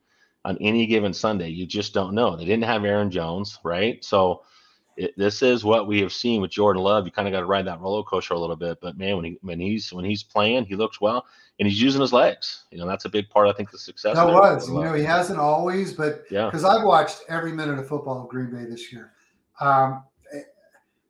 on 0.44 0.58
any 0.60 0.86
given 0.86 1.14
Sunday, 1.14 1.48
you 1.48 1.64
just 1.64 1.94
don't 1.94 2.14
know. 2.14 2.36
They 2.36 2.44
didn't 2.44 2.64
have 2.64 2.84
Aaron 2.84 3.10
Jones, 3.10 3.58
right? 3.64 4.04
So 4.04 4.42
it, 4.96 5.16
this 5.16 5.40
is 5.40 5.64
what 5.64 5.86
we 5.86 6.00
have 6.00 6.12
seen 6.12 6.40
with 6.40 6.50
Jordan 6.50 6.82
Love. 6.82 7.06
You 7.06 7.12
kind 7.12 7.28
of 7.28 7.32
got 7.32 7.40
to 7.40 7.46
ride 7.46 7.66
that 7.66 7.80
roller 7.80 8.02
coaster 8.02 8.34
a 8.34 8.38
little 8.38 8.56
bit, 8.56 8.78
but 8.82 8.98
man, 8.98 9.16
when 9.16 9.24
he 9.24 9.38
when 9.42 9.60
he's 9.60 9.92
when 9.92 10.04
he's 10.04 10.24
playing, 10.24 10.64
he 10.64 10.74
looks 10.74 11.00
well, 11.00 11.26
and 11.60 11.68
he's 11.68 11.80
using 11.80 12.00
his 12.00 12.12
legs. 12.12 12.64
You 12.72 12.78
know, 12.78 12.86
that's 12.86 13.04
a 13.04 13.08
big 13.08 13.30
part. 13.30 13.48
I 13.48 13.52
think 13.52 13.70
the 13.70 13.78
success. 13.78 14.16
That 14.16 14.26
was, 14.26 14.68
you 14.68 14.74
know, 14.74 14.94
he 14.94 15.04
hasn't 15.04 15.38
always, 15.38 15.92
but 15.92 16.24
yeah, 16.30 16.46
because 16.46 16.64
I've 16.64 16.84
watched 16.84 17.22
every 17.28 17.52
minute 17.52 17.78
of 17.78 17.86
football 17.86 18.22
in 18.22 18.26
Green 18.28 18.50
Bay 18.50 18.68
this 18.68 18.92
year. 18.92 19.12
Um, 19.60 20.02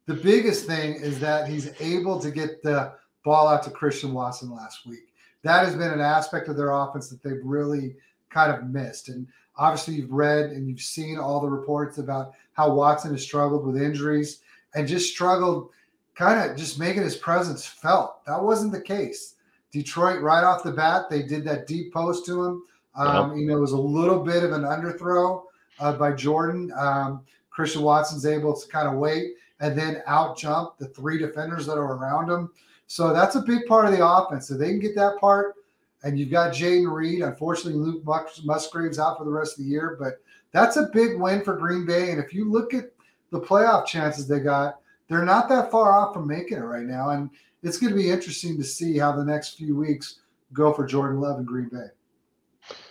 the 0.07 0.15
biggest 0.15 0.67
thing 0.67 0.95
is 0.95 1.19
that 1.21 1.49
he's 1.49 1.71
able 1.81 2.21
to 2.21 2.31
get 2.31 2.63
the 2.63 2.93
ball 3.25 3.49
out 3.49 3.63
to 3.65 3.71
Christian 3.71 4.13
Watson 4.13 4.51
last 4.51 4.87
week. 4.87 5.06
That 5.47 5.65
has 5.65 5.75
been 5.75 5.91
an 5.91 6.01
aspect 6.01 6.49
of 6.49 6.57
their 6.57 6.71
offense 6.71 7.09
that 7.09 7.23
they've 7.23 7.45
really 7.45 7.97
kind 8.31 8.53
of 8.53 8.69
missed. 8.69 9.09
And 9.09 9.27
obviously, 9.57 9.95
you've 9.95 10.13
read 10.13 10.51
and 10.51 10.69
you've 10.69 10.81
seen 10.81 11.19
all 11.19 11.41
the 11.41 11.49
reports 11.49 11.99
about 11.99 12.33
how 12.53 12.75
Watson 12.75 13.13
has 13.13 13.23
struggled 13.23 13.67
with 13.67 13.81
injuries 13.81 14.41
and 14.75 14.89
just 14.89 15.13
struggled 15.13 15.71
kind 16.15 16.51
of 16.51 16.57
just 16.57 16.79
making 16.79 17.03
his 17.03 17.17
presence 17.17 17.67
felt. 17.67 18.25
That 18.27 18.43
wasn't 18.43 18.73
the 18.73 18.81
case. 18.81 19.35
Detroit, 19.73 20.23
right 20.23 20.45
off 20.45 20.63
the 20.63 20.73
bat, 20.73 21.11
they 21.11 21.23
did 21.23 21.45
that 21.45 21.67
deep 21.67 21.93
post 21.93 22.25
to 22.27 22.45
him. 22.45 22.63
Um, 22.95 23.37
You 23.37 23.47
know, 23.47 23.59
it 23.59 23.61
was 23.61 23.73
a 23.73 23.79
little 23.79 24.25
bit 24.25 24.43
of 24.43 24.53
an 24.53 24.63
underthrow 24.63 25.43
uh, 25.81 25.93
by 25.93 26.13
Jordan. 26.13 26.73
Um, 26.77 27.23
Christian 27.51 27.83
Watson's 27.83 28.27
able 28.27 28.59
to 28.59 28.69
kind 28.69 28.89
of 28.89 28.95
wait 28.95 29.35
and 29.61 29.79
then 29.79 30.03
out 30.07 30.37
jump 30.39 30.79
the 30.79 30.89
three 30.89 31.19
defenders 31.19 31.67
that 31.67 31.79
are 31.79 31.97
around 31.97 32.31
him. 32.31 32.51
So 32.87 33.13
that's 33.13 33.35
a 33.35 33.43
big 33.43 33.67
part 33.67 33.87
of 33.87 33.93
the 33.93 34.07
offense. 34.07 34.49
So 34.49 34.57
they 34.57 34.69
can 34.69 34.79
get 34.79 34.95
that 34.97 35.19
part. 35.19 35.55
And 36.03 36.19
you've 36.19 36.31
got 36.31 36.53
Jayden 36.53 36.93
Reed. 36.93 37.23
Unfortunately, 37.23 37.81
Luke 37.81 38.05
Musgrave's 38.45 38.99
out 38.99 39.19
for 39.19 39.25
the 39.25 39.31
rest 39.31 39.59
of 39.59 39.65
the 39.65 39.71
year, 39.71 39.97
but 39.99 40.21
that's 40.53 40.77
a 40.77 40.89
big 40.93 41.19
win 41.19 41.43
for 41.43 41.57
Green 41.57 41.85
Bay. 41.85 42.11
And 42.11 42.21
if 42.21 42.33
you 42.33 42.51
look 42.51 42.75
at 42.75 42.91
the 43.31 43.41
playoff 43.41 43.87
chances 43.87 44.29
they 44.29 44.41
got, 44.41 44.79
they're 45.09 45.25
not 45.25 45.49
that 45.49 45.71
far 45.71 45.93
off 45.93 46.15
from 46.15 46.29
making 46.29 46.59
it 46.59 46.63
right 46.63 46.85
now. 46.85 47.11
And 47.11 47.31
it's 47.63 47.79
going 47.79 47.93
to 47.93 47.99
be 47.99 48.11
interesting 48.11 48.57
to 48.57 48.65
see 48.65 48.99
how 48.99 49.13
the 49.13 49.25
next 49.25 49.57
few 49.57 49.77
weeks 49.77 50.21
go 50.53 50.73
for 50.73 50.87
Jordan 50.87 51.21
Love 51.21 51.39
and 51.39 51.47
Green 51.47 51.69
Bay. 51.69 51.89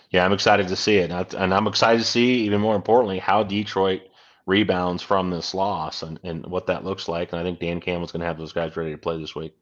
yeah, 0.10 0.26
I'm 0.26 0.34
excited 0.34 0.68
to 0.68 0.76
see 0.76 0.98
it, 0.98 1.12
and, 1.12 1.54
I'm 1.54 1.68
excited 1.68 2.00
to 2.00 2.06
see 2.06 2.46
even 2.46 2.62
more 2.62 2.76
importantly 2.76 3.20
how 3.20 3.44
Detroit 3.44 4.02
rebounds 4.46 5.02
from 5.02 5.30
this 5.30 5.54
loss 5.54 6.04
and, 6.04 6.20
and 6.24 6.46
what 6.46 6.68
that 6.68 6.84
looks 6.84 7.08
like. 7.08 7.32
And 7.32 7.40
I 7.40 7.44
think 7.44 7.60
Dan 7.60 7.82
Campbell's 7.82 8.12
going 8.12 8.22
to 8.22 8.28
have 8.28 8.38
those 8.38 8.54
guys 8.54 8.78
ready 8.78 8.92
to 8.92 8.98
play 8.98 9.20
this 9.20 9.36
week. 9.36 9.56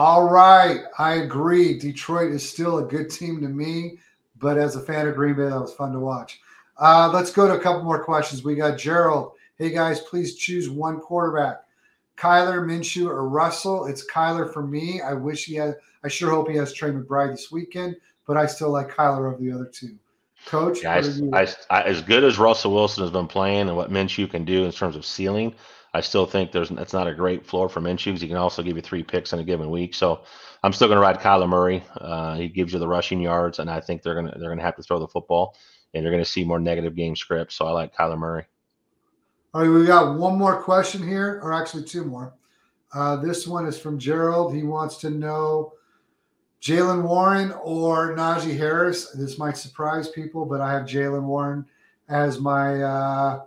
All 0.00 0.30
right, 0.30 0.82
I 0.96 1.14
agree. 1.14 1.76
Detroit 1.76 2.30
is 2.30 2.48
still 2.48 2.78
a 2.78 2.84
good 2.84 3.10
team 3.10 3.40
to 3.40 3.48
me, 3.48 3.98
but 4.38 4.56
as 4.56 4.76
a 4.76 4.80
fan 4.80 5.08
of 5.08 5.16
Green 5.16 5.34
Bay, 5.34 5.48
that 5.48 5.60
was 5.60 5.74
fun 5.74 5.90
to 5.90 5.98
watch. 5.98 6.40
Uh, 6.80 7.10
let's 7.12 7.32
go 7.32 7.48
to 7.48 7.54
a 7.54 7.60
couple 7.60 7.82
more 7.82 8.04
questions. 8.04 8.44
We 8.44 8.54
got 8.54 8.78
Gerald. 8.78 9.32
Hey 9.56 9.70
guys, 9.70 9.98
please 10.02 10.36
choose 10.36 10.70
one 10.70 11.00
quarterback: 11.00 11.64
Kyler, 12.16 12.64
Minshew, 12.64 13.08
or 13.08 13.28
Russell. 13.28 13.86
It's 13.86 14.08
Kyler 14.08 14.52
for 14.52 14.62
me. 14.62 15.00
I 15.00 15.14
wish 15.14 15.46
he 15.46 15.56
had. 15.56 15.74
I 16.04 16.06
sure 16.06 16.30
hope 16.30 16.48
he 16.48 16.56
has 16.58 16.72
Trey 16.72 16.92
McBride 16.92 17.32
this 17.32 17.50
weekend, 17.50 17.96
but 18.24 18.36
I 18.36 18.46
still 18.46 18.70
like 18.70 18.94
Kyler 18.94 19.32
over 19.32 19.42
the 19.42 19.50
other 19.50 19.66
two. 19.66 19.98
Coach, 20.46 20.84
yeah, 20.84 21.02
I, 21.32 21.40
I, 21.40 21.48
I, 21.70 21.82
as 21.82 22.02
good 22.02 22.22
as 22.22 22.38
Russell 22.38 22.72
Wilson 22.72 23.02
has 23.02 23.10
been 23.10 23.26
playing 23.26 23.62
and 23.62 23.74
what 23.76 23.90
Minshew 23.90 24.30
can 24.30 24.44
do 24.44 24.64
in 24.64 24.70
terms 24.70 24.94
of 24.94 25.04
ceiling, 25.04 25.56
I 25.94 26.00
still 26.00 26.26
think 26.26 26.52
there's 26.52 26.68
that's 26.68 26.92
not 26.92 27.06
a 27.06 27.14
great 27.14 27.46
floor 27.46 27.68
for 27.68 27.80
Minshew 27.80 28.18
he 28.18 28.28
can 28.28 28.36
also 28.36 28.62
give 28.62 28.76
you 28.76 28.82
three 28.82 29.02
picks 29.02 29.32
in 29.32 29.38
a 29.38 29.44
given 29.44 29.70
week. 29.70 29.94
So 29.94 30.22
I'm 30.62 30.72
still 30.72 30.88
going 30.88 30.96
to 30.96 31.02
ride 31.02 31.20
Kyler 31.20 31.48
Murray. 31.48 31.82
Uh, 31.96 32.34
he 32.34 32.48
gives 32.48 32.72
you 32.72 32.78
the 32.78 32.88
rushing 32.88 33.20
yards, 33.20 33.58
and 33.58 33.70
I 33.70 33.80
think 33.80 34.02
they're 34.02 34.14
gonna 34.14 34.36
they're 34.38 34.50
gonna 34.50 34.62
have 34.62 34.76
to 34.76 34.82
throw 34.82 34.98
the 34.98 35.08
football, 35.08 35.56
and 35.94 36.02
you're 36.02 36.12
going 36.12 36.24
to 36.24 36.30
see 36.30 36.44
more 36.44 36.60
negative 36.60 36.94
game 36.94 37.16
scripts. 37.16 37.56
So 37.56 37.66
I 37.66 37.70
like 37.70 37.94
Kyler 37.94 38.18
Murray. 38.18 38.44
All 39.54 39.62
right, 39.62 39.70
we 39.70 39.86
got 39.86 40.18
one 40.18 40.36
more 40.36 40.60
question 40.62 41.06
here, 41.06 41.40
or 41.42 41.52
actually 41.52 41.84
two 41.84 42.04
more. 42.04 42.34
Uh, 42.92 43.16
this 43.16 43.46
one 43.46 43.66
is 43.66 43.78
from 43.78 43.98
Gerald. 43.98 44.54
He 44.54 44.62
wants 44.62 44.98
to 44.98 45.10
know 45.10 45.72
Jaylen 46.60 47.02
Warren 47.02 47.52
or 47.62 48.14
Najee 48.14 48.56
Harris. 48.56 49.10
This 49.12 49.38
might 49.38 49.56
surprise 49.56 50.08
people, 50.08 50.44
but 50.44 50.60
I 50.60 50.72
have 50.72 50.84
Jaylen 50.84 51.24
Warren 51.24 51.64
as 52.08 52.40
my 52.40 52.82
uh, 52.82 53.44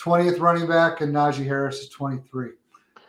20th 0.00 0.40
running 0.40 0.66
back, 0.66 1.00
and 1.00 1.14
Najee 1.14 1.44
Harris 1.44 1.80
is 1.80 1.88
23. 1.90 2.50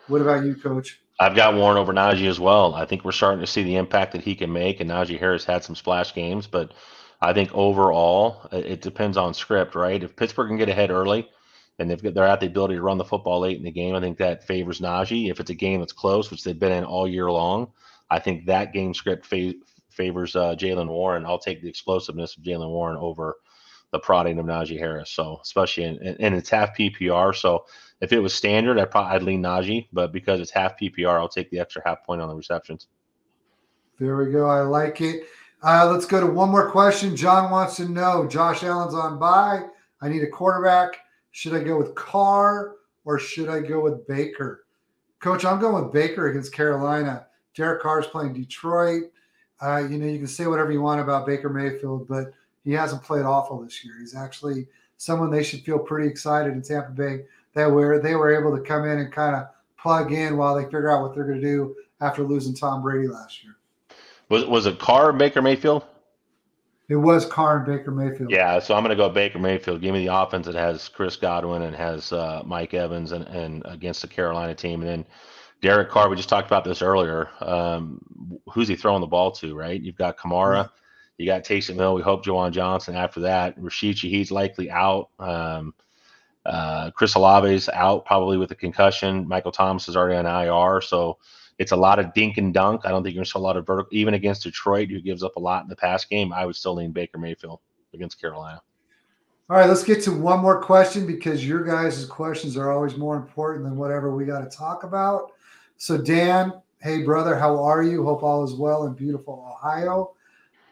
What 0.08 0.21
about 0.21 0.45
you, 0.45 0.56
Coach? 0.56 0.99
I've 1.19 1.36
got 1.36 1.56
Warren 1.56 1.77
over 1.77 1.93
Najee 1.93 2.27
as 2.27 2.39
well. 2.39 2.73
I 2.73 2.86
think 2.86 3.06
we're 3.06 3.12
starting 3.12 3.41
to 3.41 3.47
see 3.47 3.63
the 3.63 3.75
impact 3.75 4.12
that 4.13 4.21
he 4.21 4.36
can 4.36 4.51
make, 4.51 4.80
and 4.80 4.89
Najee 4.89 5.19
Harris 5.19 5.45
had 5.45 5.63
some 5.63 5.75
splash 5.75 6.13
games, 6.13 6.47
but 6.47 6.73
I 7.21 7.34
think 7.34 7.54
overall 7.54 8.47
it 8.51 8.82
depends 8.82 9.17
on 9.17 9.34
script, 9.34 9.75
right? 9.75 10.01
If 10.01 10.15
Pittsburgh 10.15 10.49
can 10.49 10.58
get 10.58 10.69
ahead 10.69 10.89
early 10.89 11.30
and 11.77 11.89
they've 11.89 12.01
got, 12.01 12.15
they're 12.15 12.25
at 12.25 12.39
the 12.39 12.47
ability 12.47 12.75
to 12.75 12.82
run 12.82 12.97
the 12.97 13.06
football 13.06 13.41
late 13.41 13.58
in 13.58 13.63
the 13.63 13.71
game, 13.71 13.95
I 13.95 13.99
think 13.99 14.17
that 14.17 14.43
favors 14.43 14.82
Najee. 14.82 15.30
If 15.30 15.39
it's 15.39 15.51
a 15.51 15.56
game 15.56 15.80
that's 15.80 15.93
close, 15.93 16.32
which 16.32 16.43
they've 16.43 16.58
been 16.58 16.71
in 16.71 16.84
all 16.84 17.08
year 17.08 17.32
long, 17.32 17.71
I 18.10 18.17
think 18.17 18.47
that 18.47 18.73
game 18.73 18.95
script 18.95 19.25
fa- 19.25 19.54
favors 19.89 20.36
uh, 20.36 20.56
Jaylen 20.56 20.88
Warren. 20.88 21.25
I'll 21.25 21.38
take 21.38 21.62
the 21.62 21.69
explosiveness 21.69 22.36
of 22.36 22.43
Jaylen 22.43 22.69
Warren 22.69 22.97
over 22.97 23.38
the 23.91 23.99
prodding 23.99 24.39
of 24.39 24.45
Najee 24.45 24.80
Harris. 24.80 25.12
So 25.12 25.39
especially 25.43 25.84
in, 25.84 25.97
and 25.97 26.36
it's 26.36 26.49
half 26.49 26.75
PPR. 26.77 27.36
So 27.36 27.65
if 27.99 28.12
it 28.13 28.19
was 28.19 28.34
standard, 28.34 28.80
I'd 28.80 28.91
probably 28.91 29.15
I'd 29.15 29.23
lean 29.23 29.43
Najee, 29.43 29.88
but 29.93 30.12
because 30.12 30.39
it's 30.39 30.51
half 30.51 30.80
PPR, 30.80 31.19
I'll 31.19 31.30
take 31.30 31.49
the 31.51 31.60
extra 31.60 31.82
half 31.86 32.04
point 32.04 32.21
on 32.21 32.30
the 32.30 32.36
receptions. 32.36 32.88
There 33.99 34.17
we 34.17 34.32
go. 34.32 34.47
I 34.47 34.62
like 34.62 35.01
it. 35.01 35.27
Uh, 35.63 35.88
let's 35.91 36.08
go 36.08 36.19
to 36.19 36.25
one 36.25 36.49
more 36.49 36.71
question. 36.71 37.15
John 37.15 37.51
wants 37.51 37.75
to 37.75 37.88
know: 37.88 38.27
Josh 38.27 38.63
Allen's 38.63 38.95
on 38.95 39.19
bye. 39.19 39.63
I 40.01 40.10
need 40.10 40.23
a 40.23 40.27
quarterback. 40.27 40.97
Should 41.32 41.54
I 41.54 41.63
go 41.63 41.77
with 41.77 41.93
Carr 41.95 42.75
or 43.06 43.19
should 43.19 43.49
I 43.49 43.60
go 43.60 43.80
with 43.82 44.08
Baker? 44.08 44.65
Coach, 45.19 45.45
I'm 45.45 45.60
going 45.60 45.84
with 45.84 45.93
Baker 45.93 46.30
against 46.30 46.54
Carolina. 46.54 47.27
Derek 47.56 47.82
Carr 47.82 47.99
is 47.99 48.08
playing 48.08 48.34
Detroit. 48.34 49.04
Uh, 49.62 49.77
you 49.88 49.99
know, 49.99 50.08
you 50.08 50.17
can 50.17 50.27
say 50.27 50.47
whatever 50.47 50.71
you 50.71 50.82
want 50.82 50.99
about 50.99 51.27
Baker 51.27 51.49
Mayfield, 51.49 52.08
but 52.08 52.34
he 52.63 52.71
hasn't 52.74 53.04
played 53.04 53.24
awful 53.24 53.62
this 53.62 53.84
year. 53.84 53.95
He's 54.00 54.15
actually 54.15 54.67
someone 54.97 55.32
they 55.32 55.43
should 55.43 55.62
feel 55.62 55.80
pretty 55.80 56.08
excited 56.08 56.54
in 56.54 56.62
Tampa 56.62 56.91
Bay 56.91 57.21
that 57.54 57.71
where 57.71 58.00
they 58.00 58.15
were 58.15 58.38
able 58.38 58.56
to 58.56 58.63
come 58.63 58.86
in 58.86 59.00
and 59.00 59.12
kind 59.12 59.36
of 59.36 59.47
plug 59.78 60.12
in 60.12 60.38
while 60.38 60.56
they 60.56 60.63
figure 60.63 60.89
out 60.89 61.02
what 61.02 61.15
they're 61.15 61.26
going 61.26 61.41
to 61.41 61.45
do 61.47 61.76
after 62.00 62.24
losing 62.24 62.56
Tom 62.56 62.82
Brady 62.82 63.08
last 63.08 63.43
year. 63.43 63.56
Was 64.30 64.45
was 64.45 64.65
it 64.65 64.80
Carr 64.80 65.12
Baker 65.12 65.41
Mayfield? 65.41 65.86
It 66.88 66.97
was 66.97 67.26
Carr 67.26 67.58
and 67.58 67.65
Baker 67.65 67.89
Mayfield. 67.89 68.32
Yeah, 68.32 68.60
so 68.60 68.76
I'm 68.76 68.84
going 68.84 68.89
to 68.89 69.02
go 69.02 69.08
Baker 69.08 69.39
Mayfield. 69.39 69.80
Give 69.80 69.93
me 69.93 70.06
the 70.06 70.13
offense 70.13 70.45
that 70.45 70.56
has 70.56 70.89
Chris 70.89 71.15
Godwin 71.15 71.62
and 71.62 71.74
has 71.74 72.12
uh, 72.12 72.43
Mike 72.45 72.74
Evans 72.74 73.13
and, 73.13 73.26
and 73.28 73.62
against 73.63 74.02
the 74.02 74.10
Carolina 74.10 74.54
team, 74.54 74.82
and 74.82 74.89
then 74.89 75.06
Derek 75.62 75.89
Carr. 75.89 76.10
We 76.10 76.17
just 76.17 76.28
talked 76.28 76.47
about 76.47 76.65
this 76.65 76.82
earlier. 76.82 77.30
Um, 77.39 78.02
who's 78.54 78.67
he 78.67 78.76
throwing 78.76 79.00
the 79.00 79.08
ball 79.08 79.32
to? 79.32 79.56
Right? 79.56 79.82
You've 79.82 79.95
got 79.95 80.17
Kamara. 80.17 80.69
You 81.21 81.27
got 81.27 81.43
Taysom 81.43 81.75
Hill. 81.75 81.93
We 81.93 82.01
hope 82.01 82.25
Juwan 82.25 82.51
Johnson 82.51 82.95
after 82.95 83.19
that. 83.19 83.53
Rashid 83.55 83.95
Shaheed's 83.95 84.31
likely 84.31 84.71
out. 84.71 85.10
Um, 85.19 85.75
uh, 86.47 86.89
Chris 86.91 87.15
Olave's 87.15 87.69
out 87.69 88.05
probably 88.05 88.38
with 88.38 88.49
a 88.49 88.55
concussion. 88.55 89.27
Michael 89.27 89.51
Thomas 89.51 89.88
is 89.88 89.95
already 89.95 90.15
on 90.15 90.25
IR. 90.25 90.81
So 90.81 91.19
it's 91.60 91.73
a 91.73 91.75
lot 91.75 91.99
of 91.99 92.12
dink 92.15 92.39
and 92.39 92.51
dunk. 92.51 92.81
I 92.86 92.89
don't 92.89 93.03
think 93.03 93.13
you're 93.13 93.19
going 93.19 93.25
to 93.25 93.31
see 93.31 93.38
a 93.38 93.41
lot 93.41 93.55
of 93.55 93.67
vertical. 93.67 93.95
Even 93.95 94.15
against 94.15 94.41
Detroit, 94.41 94.89
who 94.89 94.99
gives 94.99 95.21
up 95.21 95.36
a 95.36 95.39
lot 95.39 95.62
in 95.62 95.69
the 95.69 95.75
pass 95.75 96.05
game, 96.05 96.34
I 96.34 96.43
would 96.43 96.55
still 96.55 96.73
lean 96.73 96.91
Baker 96.91 97.19
Mayfield 97.19 97.60
against 97.93 98.19
Carolina. 98.19 98.60
All 99.47 99.57
right, 99.57 99.69
let's 99.69 99.84
get 99.84 100.01
to 100.05 100.12
one 100.12 100.39
more 100.39 100.60
question 100.60 101.05
because 101.05 101.47
your 101.47 101.63
guys' 101.63 102.03
questions 102.05 102.57
are 102.57 102.71
always 102.71 102.97
more 102.97 103.15
important 103.15 103.63
than 103.63 103.75
whatever 103.75 104.15
we 104.15 104.25
got 104.25 104.39
to 104.39 104.57
talk 104.57 104.84
about. 104.84 105.34
So, 105.77 105.99
Dan, 105.99 106.53
hey, 106.81 107.03
brother, 107.03 107.38
how 107.38 107.63
are 107.63 107.84
you? 107.84 108.03
Hope 108.03 108.23
all 108.23 108.43
is 108.43 108.55
well 108.55 108.88
in 108.88 108.93
beautiful 108.93 109.47
Ohio. 109.47 110.15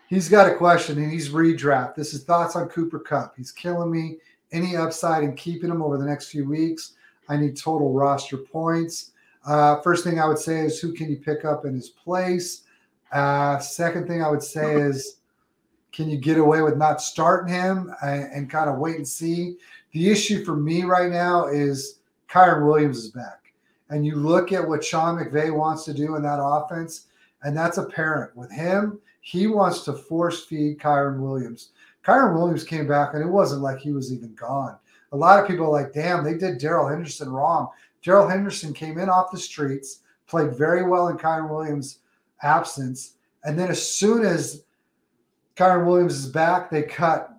He's 0.09 0.27
got 0.27 0.51
a 0.51 0.55
question 0.55 0.97
and 0.97 1.11
he's 1.11 1.29
redraft. 1.29 1.93
This 1.93 2.15
is 2.15 2.23
thoughts 2.23 2.55
on 2.55 2.67
Cooper 2.69 2.97
Kupp. 2.97 3.35
He's 3.37 3.51
killing 3.51 3.91
me. 3.91 4.17
Any 4.51 4.75
upside 4.75 5.23
in 5.23 5.35
keeping 5.35 5.69
him 5.69 5.83
over 5.83 5.99
the 5.99 6.05
next 6.05 6.29
few 6.29 6.49
weeks? 6.49 6.93
I 7.29 7.37
need 7.37 7.55
total 7.55 7.93
roster 7.93 8.37
points. 8.37 9.11
Uh, 9.45 9.79
first 9.81 10.03
thing 10.03 10.19
I 10.19 10.27
would 10.27 10.39
say 10.39 10.61
is 10.61 10.79
who 10.79 10.93
can 10.93 11.11
you 11.11 11.17
pick 11.17 11.45
up 11.45 11.63
in 11.63 11.75
his 11.75 11.89
place? 11.89 12.63
Uh, 13.11 13.59
second 13.59 14.07
thing 14.07 14.23
I 14.23 14.31
would 14.31 14.41
say 14.41 14.81
is 14.81 15.17
can 15.91 16.09
you 16.09 16.17
get 16.17 16.39
away 16.39 16.63
with 16.63 16.75
not 16.75 17.03
starting 17.03 17.53
him 17.53 17.93
and, 18.01 18.31
and 18.31 18.49
kind 18.49 18.67
of 18.67 18.79
wait 18.79 18.95
and 18.95 19.07
see? 19.07 19.57
The 19.91 20.09
issue 20.09 20.43
for 20.43 20.55
me 20.55 20.85
right 20.85 21.11
now 21.11 21.45
is 21.45 21.99
Kyren 22.27 22.65
Williams 22.65 22.97
is 22.97 23.11
back. 23.11 23.53
And 23.91 24.03
you 24.03 24.15
look 24.15 24.51
at 24.51 24.67
what 24.67 24.83
Sean 24.83 25.19
McVay 25.19 25.55
wants 25.55 25.85
to 25.85 25.93
do 25.93 26.15
in 26.15 26.23
that 26.23 26.41
offense, 26.41 27.07
and 27.43 27.55
that's 27.55 27.77
apparent 27.77 28.35
with 28.35 28.51
him 28.51 28.99
he 29.21 29.47
wants 29.47 29.81
to 29.81 29.93
force 29.93 30.45
feed 30.45 30.79
Kyren 30.79 31.19
Williams. 31.19 31.69
Kyren 32.05 32.35
Williams 32.35 32.63
came 32.63 32.87
back 32.87 33.13
and 33.13 33.23
it 33.23 33.29
wasn't 33.29 33.61
like 33.61 33.79
he 33.79 33.91
was 33.91 34.13
even 34.13 34.33
gone. 34.35 34.77
A 35.11 35.17
lot 35.17 35.39
of 35.39 35.47
people 35.47 35.65
are 35.65 35.81
like, 35.83 35.93
damn, 35.93 36.23
they 36.23 36.35
did 36.35 36.59
Darrell 36.59 36.87
Henderson 36.87 37.29
wrong. 37.29 37.69
Darrell 38.03 38.27
Henderson 38.27 38.73
came 38.73 38.97
in 38.97 39.09
off 39.09 39.31
the 39.31 39.37
streets, 39.37 40.01
played 40.27 40.53
very 40.53 40.87
well 40.87 41.09
in 41.09 41.17
Kyren 41.17 41.49
Williams' 41.49 41.99
absence. 42.41 43.15
And 43.43 43.57
then 43.57 43.69
as 43.69 43.85
soon 43.85 44.25
as 44.25 44.63
Kyren 45.55 45.85
Williams 45.85 46.15
is 46.15 46.27
back, 46.27 46.69
they 46.69 46.83
cut 46.83 47.31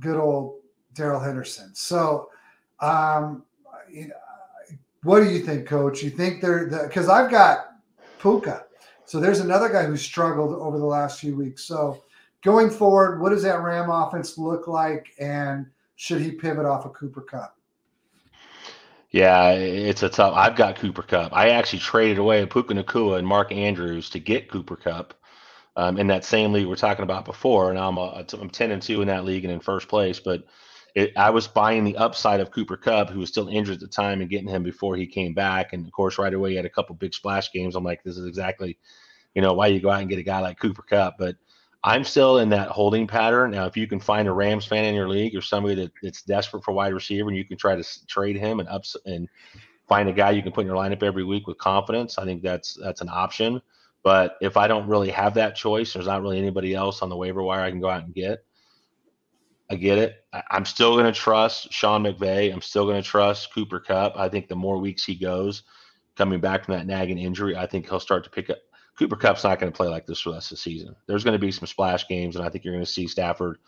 good 0.00 0.16
old 0.16 0.60
Darrell 0.94 1.20
Henderson. 1.20 1.74
So, 1.74 2.28
um, 2.80 3.44
what 5.02 5.20
do 5.20 5.30
you 5.30 5.40
think, 5.40 5.66
coach? 5.66 6.02
You 6.02 6.10
think 6.10 6.40
they're 6.40 6.66
because 6.66 7.08
I've 7.08 7.30
got 7.30 7.76
Puka. 8.20 8.66
So 9.04 9.20
there's 9.20 9.40
another 9.40 9.68
guy 9.68 9.84
who 9.84 9.96
struggled 9.96 10.54
over 10.54 10.78
the 10.78 10.86
last 10.86 11.20
few 11.20 11.36
weeks. 11.36 11.64
So 11.64 12.02
going 12.42 12.70
forward, 12.70 13.20
what 13.20 13.30
does 13.30 13.42
that 13.42 13.60
Ram 13.60 13.90
offense 13.90 14.38
look 14.38 14.66
like, 14.68 15.12
and 15.18 15.66
should 15.96 16.20
he 16.20 16.32
pivot 16.32 16.64
off 16.66 16.86
of 16.86 16.92
Cooper 16.94 17.20
Kupp? 17.20 17.56
Yeah, 19.10 19.50
it's 19.50 20.02
a 20.02 20.08
tough. 20.08 20.32
I've 20.34 20.56
got 20.56 20.76
Cooper 20.76 21.02
Kupp. 21.02 21.34
I 21.34 21.50
actually 21.50 21.80
traded 21.80 22.16
away 22.16 22.46
Puka 22.46 22.72
Nacua 22.72 23.18
and 23.18 23.26
Mark 23.26 23.52
Andrews 23.52 24.08
to 24.10 24.18
get 24.18 24.48
Cooper 24.50 24.76
Kupp 24.76 25.12
um, 25.76 25.98
in 25.98 26.06
that 26.06 26.24
same 26.24 26.52
league 26.52 26.66
we're 26.66 26.76
talking 26.76 27.02
about 27.02 27.26
before. 27.26 27.68
And 27.68 27.78
I'm 27.78 27.98
a, 27.98 28.24
I'm 28.40 28.48
ten 28.48 28.70
and 28.70 28.80
two 28.80 29.02
in 29.02 29.08
that 29.08 29.26
league 29.26 29.44
and 29.44 29.52
in 29.52 29.60
first 29.60 29.88
place. 29.88 30.18
But 30.18 30.44
it, 30.94 31.12
I 31.16 31.30
was 31.30 31.46
buying 31.46 31.84
the 31.84 31.96
upside 31.96 32.40
of 32.40 32.50
Cooper 32.50 32.76
Kupp, 32.76 33.10
who 33.10 33.20
was 33.20 33.28
still 33.28 33.48
injured 33.48 33.74
at 33.74 33.80
the 33.80 33.88
time, 33.88 34.20
and 34.20 34.30
getting 34.30 34.48
him 34.48 34.62
before 34.62 34.96
he 34.96 35.06
came 35.06 35.34
back. 35.34 35.72
And 35.72 35.86
of 35.86 35.92
course, 35.92 36.18
right 36.18 36.34
away 36.34 36.50
he 36.50 36.56
had 36.56 36.66
a 36.66 36.70
couple 36.70 36.94
big 36.94 37.14
splash 37.14 37.52
games. 37.52 37.76
I'm 37.76 37.84
like, 37.84 38.02
this 38.02 38.16
is 38.16 38.26
exactly 38.26 38.78
you 39.34 39.42
know, 39.42 39.52
why 39.52 39.68
you 39.68 39.80
go 39.80 39.90
out 39.90 40.00
and 40.00 40.10
get 40.10 40.18
a 40.18 40.22
guy 40.22 40.40
like 40.40 40.58
Cooper 40.58 40.82
Kupp. 40.82 41.16
But 41.18 41.36
I'm 41.84 42.04
still 42.04 42.38
in 42.38 42.48
that 42.50 42.68
holding 42.68 43.06
pattern. 43.06 43.50
Now, 43.52 43.66
if 43.66 43.76
you 43.76 43.86
can 43.86 43.98
find 43.98 44.28
a 44.28 44.32
Rams 44.32 44.66
fan 44.66 44.84
in 44.84 44.94
your 44.94 45.08
league 45.08 45.34
or 45.34 45.40
somebody 45.40 45.74
that, 45.76 45.92
that's 46.02 46.22
desperate 46.22 46.64
for 46.64 46.72
wide 46.72 46.94
receiver 46.94 47.28
and 47.28 47.36
you 47.36 47.44
can 47.44 47.56
try 47.56 47.74
to 47.74 48.06
trade 48.06 48.36
him 48.36 48.60
and 48.60 48.68
ups 48.68 48.96
and 49.04 49.28
find 49.88 50.08
a 50.08 50.12
guy 50.12 50.30
you 50.30 50.42
can 50.42 50.52
put 50.52 50.62
in 50.62 50.66
your 50.68 50.76
lineup 50.76 51.02
every 51.02 51.24
week 51.24 51.46
with 51.46 51.58
confidence, 51.58 52.18
I 52.18 52.24
think 52.24 52.42
that's 52.42 52.78
that's 52.80 53.00
an 53.00 53.08
option. 53.10 53.60
But 54.04 54.36
if 54.40 54.56
I 54.56 54.66
don't 54.66 54.88
really 54.88 55.10
have 55.10 55.34
that 55.34 55.54
choice, 55.54 55.92
there's 55.92 56.06
not 56.06 56.22
really 56.22 56.38
anybody 56.38 56.74
else 56.74 57.02
on 57.02 57.08
the 57.08 57.16
waiver 57.16 57.42
wire 57.42 57.62
I 57.62 57.70
can 57.70 57.80
go 57.80 57.88
out 57.88 58.04
and 58.04 58.14
get. 58.14 58.44
I 59.72 59.76
get 59.76 59.96
it. 59.96 60.26
I, 60.34 60.42
am 60.50 60.66
still 60.66 60.96
going 60.96 61.10
to 61.10 61.18
trust 61.18 61.72
Sean 61.72 62.04
McVay. 62.04 62.52
I'm 62.52 62.60
still 62.60 62.84
going 62.84 63.02
to 63.02 63.08
trust 63.08 63.54
Cooper 63.54 63.80
Kupp. 63.80 64.18
I 64.18 64.28
think 64.28 64.46
the 64.46 64.54
more 64.54 64.76
weeks 64.76 65.02
he 65.02 65.14
goes, 65.14 65.62
coming 66.14 66.40
back 66.40 66.66
from 66.66 66.74
that 66.74 66.86
nagging 66.86 67.16
injury, 67.16 67.56
I 67.56 67.64
think 67.64 67.88
he'll 67.88 67.98
start 67.98 68.22
to 68.24 68.30
pick 68.30 68.50
up 68.50 68.58
Cooper 68.98 69.16
Kupp's 69.16 69.44
not 69.44 69.58
going 69.58 69.72
to 69.72 69.76
play 69.76 69.88
like 69.88 70.04
this 70.04 70.20
for 70.20 70.28
the 70.28 70.34
rest 70.34 70.52
of 70.52 70.58
the 70.58 70.60
season. 70.60 70.94
There's 71.06 71.24
going 71.24 71.32
to 71.32 71.38
be 71.38 71.50
some 71.50 71.66
splash 71.66 72.06
games, 72.06 72.36
and 72.36 72.44
I 72.44 72.50
think 72.50 72.64
you're 72.64 72.74
going 72.74 72.84
to 72.84 72.92
see 72.92 73.06
Stafford 73.06 73.60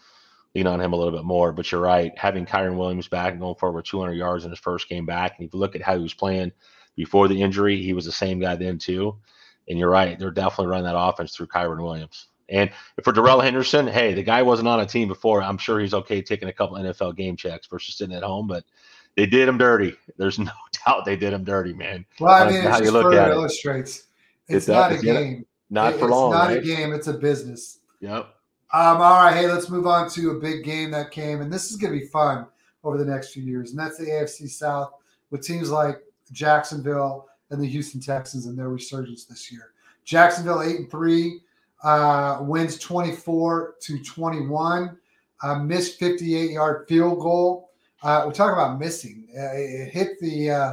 lean 0.55 0.67
on 0.67 0.79
him 0.79 0.93
a 0.93 0.97
little 0.97 1.11
bit 1.11 1.25
more. 1.25 1.53
But 1.53 1.73
you're 1.73 1.81
right, 1.81 2.13
having 2.19 2.45
Kyren 2.45 2.77
Williams 2.77 3.09
back 3.09 3.33
and 3.33 3.41
going 3.41 3.55
for 3.55 3.71
over 3.71 3.81
200 3.81 4.13
yards 4.13 4.45
in 4.45 4.51
his 4.51 4.61
first 4.61 4.91
game 4.91 5.07
back, 5.07 5.39
and 5.39 5.49
if 5.49 5.55
you 5.55 5.59
look 5.59 5.75
at 5.75 5.81
how 5.81 5.97
he 5.97 6.03
was 6.03 6.13
playing 6.13 6.53
before 6.97 7.29
the 7.29 7.41
injury, 7.41 7.81
he 7.81 7.95
was 7.95 8.05
the 8.05 8.13
same 8.13 8.39
guy 8.41 8.57
then 8.57 8.77
too. 8.77 9.17
And 9.71 9.79
you're 9.79 9.89
right, 9.89 10.19
they're 10.19 10.31
definitely 10.31 10.67
running 10.67 10.85
that 10.85 10.99
offense 10.99 11.35
through 11.35 11.47
Kyren 11.47 11.83
Williams. 11.83 12.29
And 12.49 12.71
for 13.03 13.13
Darrell 13.13 13.41
Henderson, 13.41 13.87
hey, 13.87 14.13
the 14.15 14.23
guy 14.23 14.43
wasn't 14.43 14.69
on 14.69 14.81
a 14.81 14.87
team 14.87 15.09
before. 15.09 15.43
I'm 15.43 15.59
sure 15.59 15.81
he's 15.81 15.95
okay 15.95 16.21
taking 16.21 16.49
a 16.49 16.53
couple 16.53 16.77
NFL 16.77 17.17
game 17.17 17.37
checks 17.37 17.67
versus 17.67 17.97
sitting 17.97 18.15
at 18.15 18.23
home, 18.23 18.47
but 18.47 18.65
they 19.17 19.27
did 19.27 19.49
him 19.49 19.59
dirty. 19.59 19.97
There's 20.17 20.39
no 20.41 20.53
doubt 20.85 21.05
they 21.05 21.17
did 21.17 21.33
him 21.33 21.45
dirty, 21.45 21.73
man. 21.73 22.05
Well, 22.21 22.33
I 22.33 22.51
mean, 22.51 22.63
how 22.63 22.81
you 22.81 22.91
look 22.91 23.15
at 23.15 23.29
it 23.29 23.33
illustrates. 23.33 24.05
It 24.49 24.57
it's 24.57 24.69
not 24.69 24.93
a 24.93 24.99
game. 24.99 25.47
Not 25.71 25.95
for 25.95 26.09
long. 26.09 26.33
It's 26.33 26.39
not 26.39 26.49
right? 26.49 26.59
a 26.59 26.63
game. 26.63 26.93
It's 26.93 27.07
a 27.07 27.15
business. 27.15 27.81
Yep. 28.01 28.35
Um, 28.73 29.01
all 29.01 29.23
right, 29.23 29.37
hey, 29.37 29.47
let's 29.47 29.71
move 29.71 29.87
on 29.87 30.11
to 30.11 30.31
a 30.31 30.41
big 30.41 30.65
game 30.65 30.91
that 30.91 31.13
came, 31.13 31.41
and 31.41 31.53
this 31.53 31.71
is 31.71 31.77
going 31.77 31.93
to 31.93 31.99
be 31.99 32.07
fun 32.07 32.47
over 32.83 32.99
the 32.99 33.05
next 33.05 33.33
few 33.33 33.43
years, 33.43 33.71
and 33.71 33.79
that's 33.79 33.99
the 33.99 34.07
AFC 34.07 34.49
South 34.51 34.93
with 35.31 35.47
teams 35.47 35.71
like 35.71 36.03
Jacksonville 36.33 37.29
and 37.51 37.63
the 37.63 37.67
Houston 37.69 38.01
Texans 38.01 38.47
and 38.47 38.59
their 38.59 38.69
resurgence 38.69 39.27
this 39.27 39.53
year. 39.53 39.75
Jacksonville 40.05 40.63
eight 40.63 40.77
and 40.77 40.91
three, 40.91 41.41
uh, 41.85 42.39
wins 42.41 42.79
twenty 42.79 43.13
four 43.13 43.77
to 43.81 44.03
twenty 44.03 44.47
one, 44.47 44.99
uh, 45.43 45.59
missed 45.59 45.99
fifty 45.99 46.37
eight 46.37 46.53
yard 46.53 46.87
field 46.89 47.21
goal. 47.21 47.71
Uh, 48.03 48.25
we 48.27 48.35
talk 48.35 48.53
about 48.53 48.79
missing. 48.79 49.29
Uh, 49.37 49.55
it 49.55 49.91
hit 49.91 50.19
the 50.21 50.51
uh, 50.51 50.73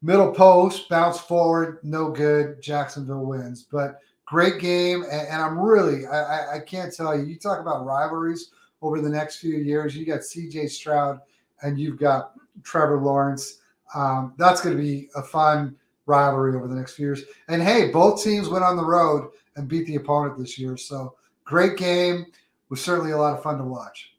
middle 0.00 0.32
post, 0.32 0.88
bounced 0.88 1.26
forward, 1.26 1.78
no 1.82 2.10
good. 2.10 2.62
Jacksonville 2.62 3.26
wins, 3.26 3.66
but 3.70 3.98
great 4.24 4.60
game, 4.60 5.02
and, 5.02 5.28
and 5.28 5.42
I'm 5.42 5.58
really 5.58 6.06
I, 6.06 6.56
I 6.56 6.58
can't 6.60 6.94
tell 6.94 7.18
you. 7.18 7.24
You 7.24 7.36
talk 7.36 7.58
about 7.58 7.84
rivalries 7.84 8.50
over 8.82 9.00
the 9.00 9.08
next 9.08 9.36
few 9.36 9.56
years. 9.56 9.96
You 9.96 10.04
got 10.04 10.24
C.J. 10.24 10.66
Stroud 10.68 11.20
and 11.62 11.78
you've 11.78 11.98
got 11.98 12.32
Trevor 12.62 13.00
Lawrence. 13.00 13.58
Um, 13.94 14.34
that's 14.36 14.60
going 14.60 14.76
to 14.76 14.82
be 14.82 15.08
a 15.14 15.22
fun 15.22 15.76
rivalry 16.06 16.56
over 16.56 16.68
the 16.68 16.74
next 16.74 16.94
few 16.94 17.06
years. 17.06 17.24
And 17.48 17.62
hey, 17.62 17.90
both 17.90 18.22
teams 18.22 18.48
went 18.48 18.64
on 18.64 18.76
the 18.76 18.84
road 18.84 19.30
and 19.56 19.68
beat 19.68 19.86
the 19.86 19.96
opponent 19.96 20.38
this 20.38 20.58
year. 20.58 20.76
So 20.76 21.16
great 21.44 21.76
game. 21.76 22.26
Was 22.68 22.80
certainly 22.80 23.12
a 23.12 23.18
lot 23.18 23.34
of 23.34 23.42
fun 23.42 23.58
to 23.58 23.64
watch. 23.64 24.14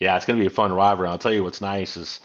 Yeah, 0.00 0.16
it's 0.16 0.24
going 0.24 0.38
to 0.38 0.42
be 0.42 0.46
a 0.46 0.50
fun 0.50 0.72
rivalry. 0.72 1.08
I'll 1.08 1.18
tell 1.18 1.32
you 1.32 1.44
what's 1.44 1.60
nice 1.60 1.96
is 1.96 2.20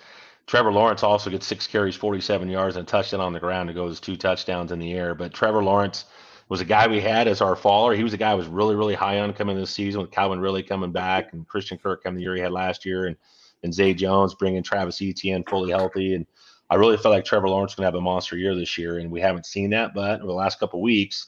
Trevor 0.47 0.71
Lawrence 0.71 1.03
also 1.03 1.29
gets 1.29 1.45
six 1.45 1.67
carries, 1.67 1.95
47 1.95 2.47
yards, 2.47 2.77
and 2.77 2.87
a 2.87 2.89
touchdown 2.89 3.19
on 3.19 3.33
the 3.33 3.39
ground 3.39 3.67
to 3.67 3.73
goes 3.73 3.99
two 3.99 4.15
touchdowns 4.15 4.71
in 4.71 4.79
the 4.79 4.93
air. 4.93 5.13
But 5.13 5.33
Trevor 5.33 5.61
Lawrence 5.61 6.05
was 6.47 6.61
a 6.61 6.65
guy 6.65 6.87
we 6.87 7.01
had 7.01 7.27
as 7.27 7.41
our 7.41 7.55
faller. 7.55 7.93
He 7.93 8.03
was 8.03 8.13
a 8.13 8.17
guy 8.17 8.31
I 8.31 8.35
was 8.35 8.47
really, 8.47 8.75
really 8.75 8.95
high 8.95 9.19
on 9.19 9.33
coming 9.33 9.57
this 9.57 9.71
season 9.71 10.01
with 10.01 10.11
Calvin 10.11 10.39
Ridley 10.39 10.63
coming 10.63 10.93
back 10.93 11.33
and 11.33 11.45
Christian 11.47 11.77
Kirk 11.77 12.01
coming 12.01 12.17
the 12.17 12.23
year 12.23 12.35
he 12.35 12.41
had 12.41 12.53
last 12.53 12.85
year 12.85 13.07
and, 13.07 13.17
and 13.63 13.73
Zay 13.73 13.93
Jones 13.93 14.35
bringing 14.35 14.63
Travis 14.63 15.01
Etienne 15.01 15.43
fully 15.49 15.71
healthy. 15.71 16.15
And 16.15 16.25
I 16.69 16.75
really 16.75 16.95
felt 16.95 17.13
like 17.13 17.25
Trevor 17.25 17.49
Lawrence 17.49 17.75
going 17.75 17.83
to 17.83 17.87
have 17.87 17.95
a 17.95 18.01
monster 18.01 18.37
year 18.37 18.55
this 18.55 18.77
year, 18.77 18.99
and 18.99 19.11
we 19.11 19.19
haven't 19.19 19.45
seen 19.45 19.69
that. 19.71 19.93
But 19.93 20.19
over 20.19 20.27
the 20.27 20.33
last 20.33 20.59
couple 20.59 20.81
weeks, 20.81 21.27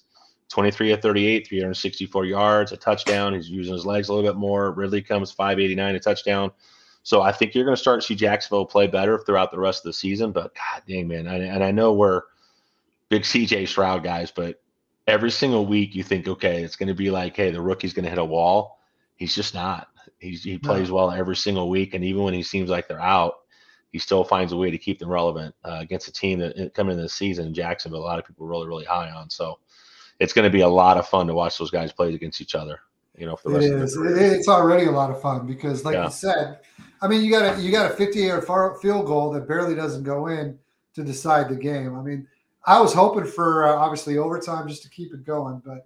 23 0.50 0.92
of 0.92 1.02
38, 1.02 1.48
364 1.48 2.26
yards, 2.26 2.72
a 2.72 2.78
touchdown. 2.78 3.34
He's 3.34 3.50
using 3.50 3.74
his 3.74 3.86
legs 3.86 4.10
a 4.10 4.14
little 4.14 4.30
bit 4.30 4.38
more. 4.38 4.72
Ridley 4.72 5.02
comes 5.02 5.32
589, 5.32 5.96
a 5.96 6.00
touchdown. 6.00 6.52
So 7.04 7.22
I 7.22 7.32
think 7.32 7.56
you're 7.56 7.66
going 7.66 7.76
to 7.76 7.82
start 7.82 8.02
to 8.02 8.08
see 8.08 8.16
Jacksonville 8.16 8.66
play 8.66 8.88
better 8.88 9.20
throughout 9.20 9.52
the 9.52 9.60
rest 9.60 9.80
of 9.80 9.90
the 9.90 9.94
season. 9.94 10.32
But 10.32 10.54
God 10.56 10.84
dang, 10.88 11.08
man, 11.08 11.28
I, 11.28 11.38
and 11.38 11.64
I 11.64 11.72
know 11.72 11.94
we're 11.94 12.24
big 13.10 13.24
CJ 13.24 13.68
Stroud 13.68 14.04
guys, 14.04 14.32
but 14.32 14.62
every 15.08 15.32
single 15.32 15.66
week 15.66 15.96
you 15.96 16.04
think, 16.04 16.28
okay, 16.28 16.64
it's 16.64 16.76
going 16.76 16.88
to 16.88 16.96
be 16.96 17.12
like, 17.12 17.36
hey, 17.36 17.52
the 17.52 17.62
rookie's 17.62 17.94
going 17.94 18.04
to 18.04 18.10
hit 18.10 18.20
a 18.20 18.26
wall. 18.26 18.80
He's 19.16 19.36
just 19.36 19.54
not. 19.54 19.88
He's, 20.20 20.44
he 20.44 20.58
plays 20.58 20.92
well 20.92 21.12
every 21.12 21.36
single 21.36 21.70
week, 21.70 21.94
and 21.94 22.04
even 22.04 22.24
when 22.24 22.34
he 22.34 22.44
seems 22.44 22.70
like 22.70 22.88
they're 22.88 23.02
out, 23.02 23.36
he 23.92 24.00
still 24.00 24.24
finds 24.24 24.54
a 24.54 24.58
way 24.58 24.70
to 24.70 24.78
keep 24.78 25.00
them 25.00 25.10
relevant 25.10 25.56
uh, 25.64 25.78
against 25.80 26.08
a 26.08 26.12
team 26.12 26.40
that 26.40 26.58
uh, 26.58 26.70
coming 26.70 26.92
into 26.92 27.04
the 27.04 27.10
season, 27.10 27.54
Jacksonville, 27.54 28.02
a 28.02 28.02
lot 28.02 28.20
of 28.20 28.26
people 28.26 28.46
are 28.46 28.50
really, 28.50 28.68
really 28.68 28.86
high 28.86 29.10
on. 29.10 29.30
So 29.30 29.60
it's 30.20 30.34
going 30.34 30.44
to 30.44 30.50
be 30.50 30.62
a 30.62 30.68
lot 30.68 30.98
of 30.98 31.08
fun 31.08 31.28
to 31.28 31.34
watch 31.34 31.58
those 31.58 31.72
guys 31.72 31.92
play 31.92 32.14
against 32.14 32.42
each 32.42 32.56
other. 32.56 32.80
You 33.18 33.26
know, 33.26 33.36
for 33.36 33.50
the 33.50 33.56
rest 33.56 33.68
it 33.68 33.82
is. 33.82 33.98
it's 34.38 34.48
already 34.48 34.86
a 34.86 34.92
lot 34.92 35.12
of 35.12 35.22
fun 35.22 35.46
because, 35.46 35.84
like 35.84 35.96
yeah. 35.96 36.06
you 36.06 36.12
said, 36.12 36.60
I 37.02 37.08
mean, 37.08 37.22
you 37.22 37.30
got 37.30 37.58
a 37.58 37.62
you 37.62 37.70
got 37.70 37.92
a 37.92 37.96
50 37.96 38.20
yard 38.20 38.46
field 38.82 39.06
goal 39.06 39.32
that 39.32 39.48
barely 39.48 39.76
doesn't 39.76 40.04
go 40.04 40.28
in 40.28 40.58
to 40.96 41.04
decide 41.04 41.50
the 41.50 41.56
game. 41.56 41.98
I 41.98 42.02
mean, 42.02 42.28
I 42.66 42.80
was 42.80 42.94
hoping 42.94 43.26
for 43.26 43.68
uh, 43.68 43.76
obviously 43.76 44.18
overtime 44.18 44.70
just 44.70 44.84
to 44.84 44.90
keep 44.90 45.14
it 45.14 45.26
going, 45.26 45.62
but 45.66 45.86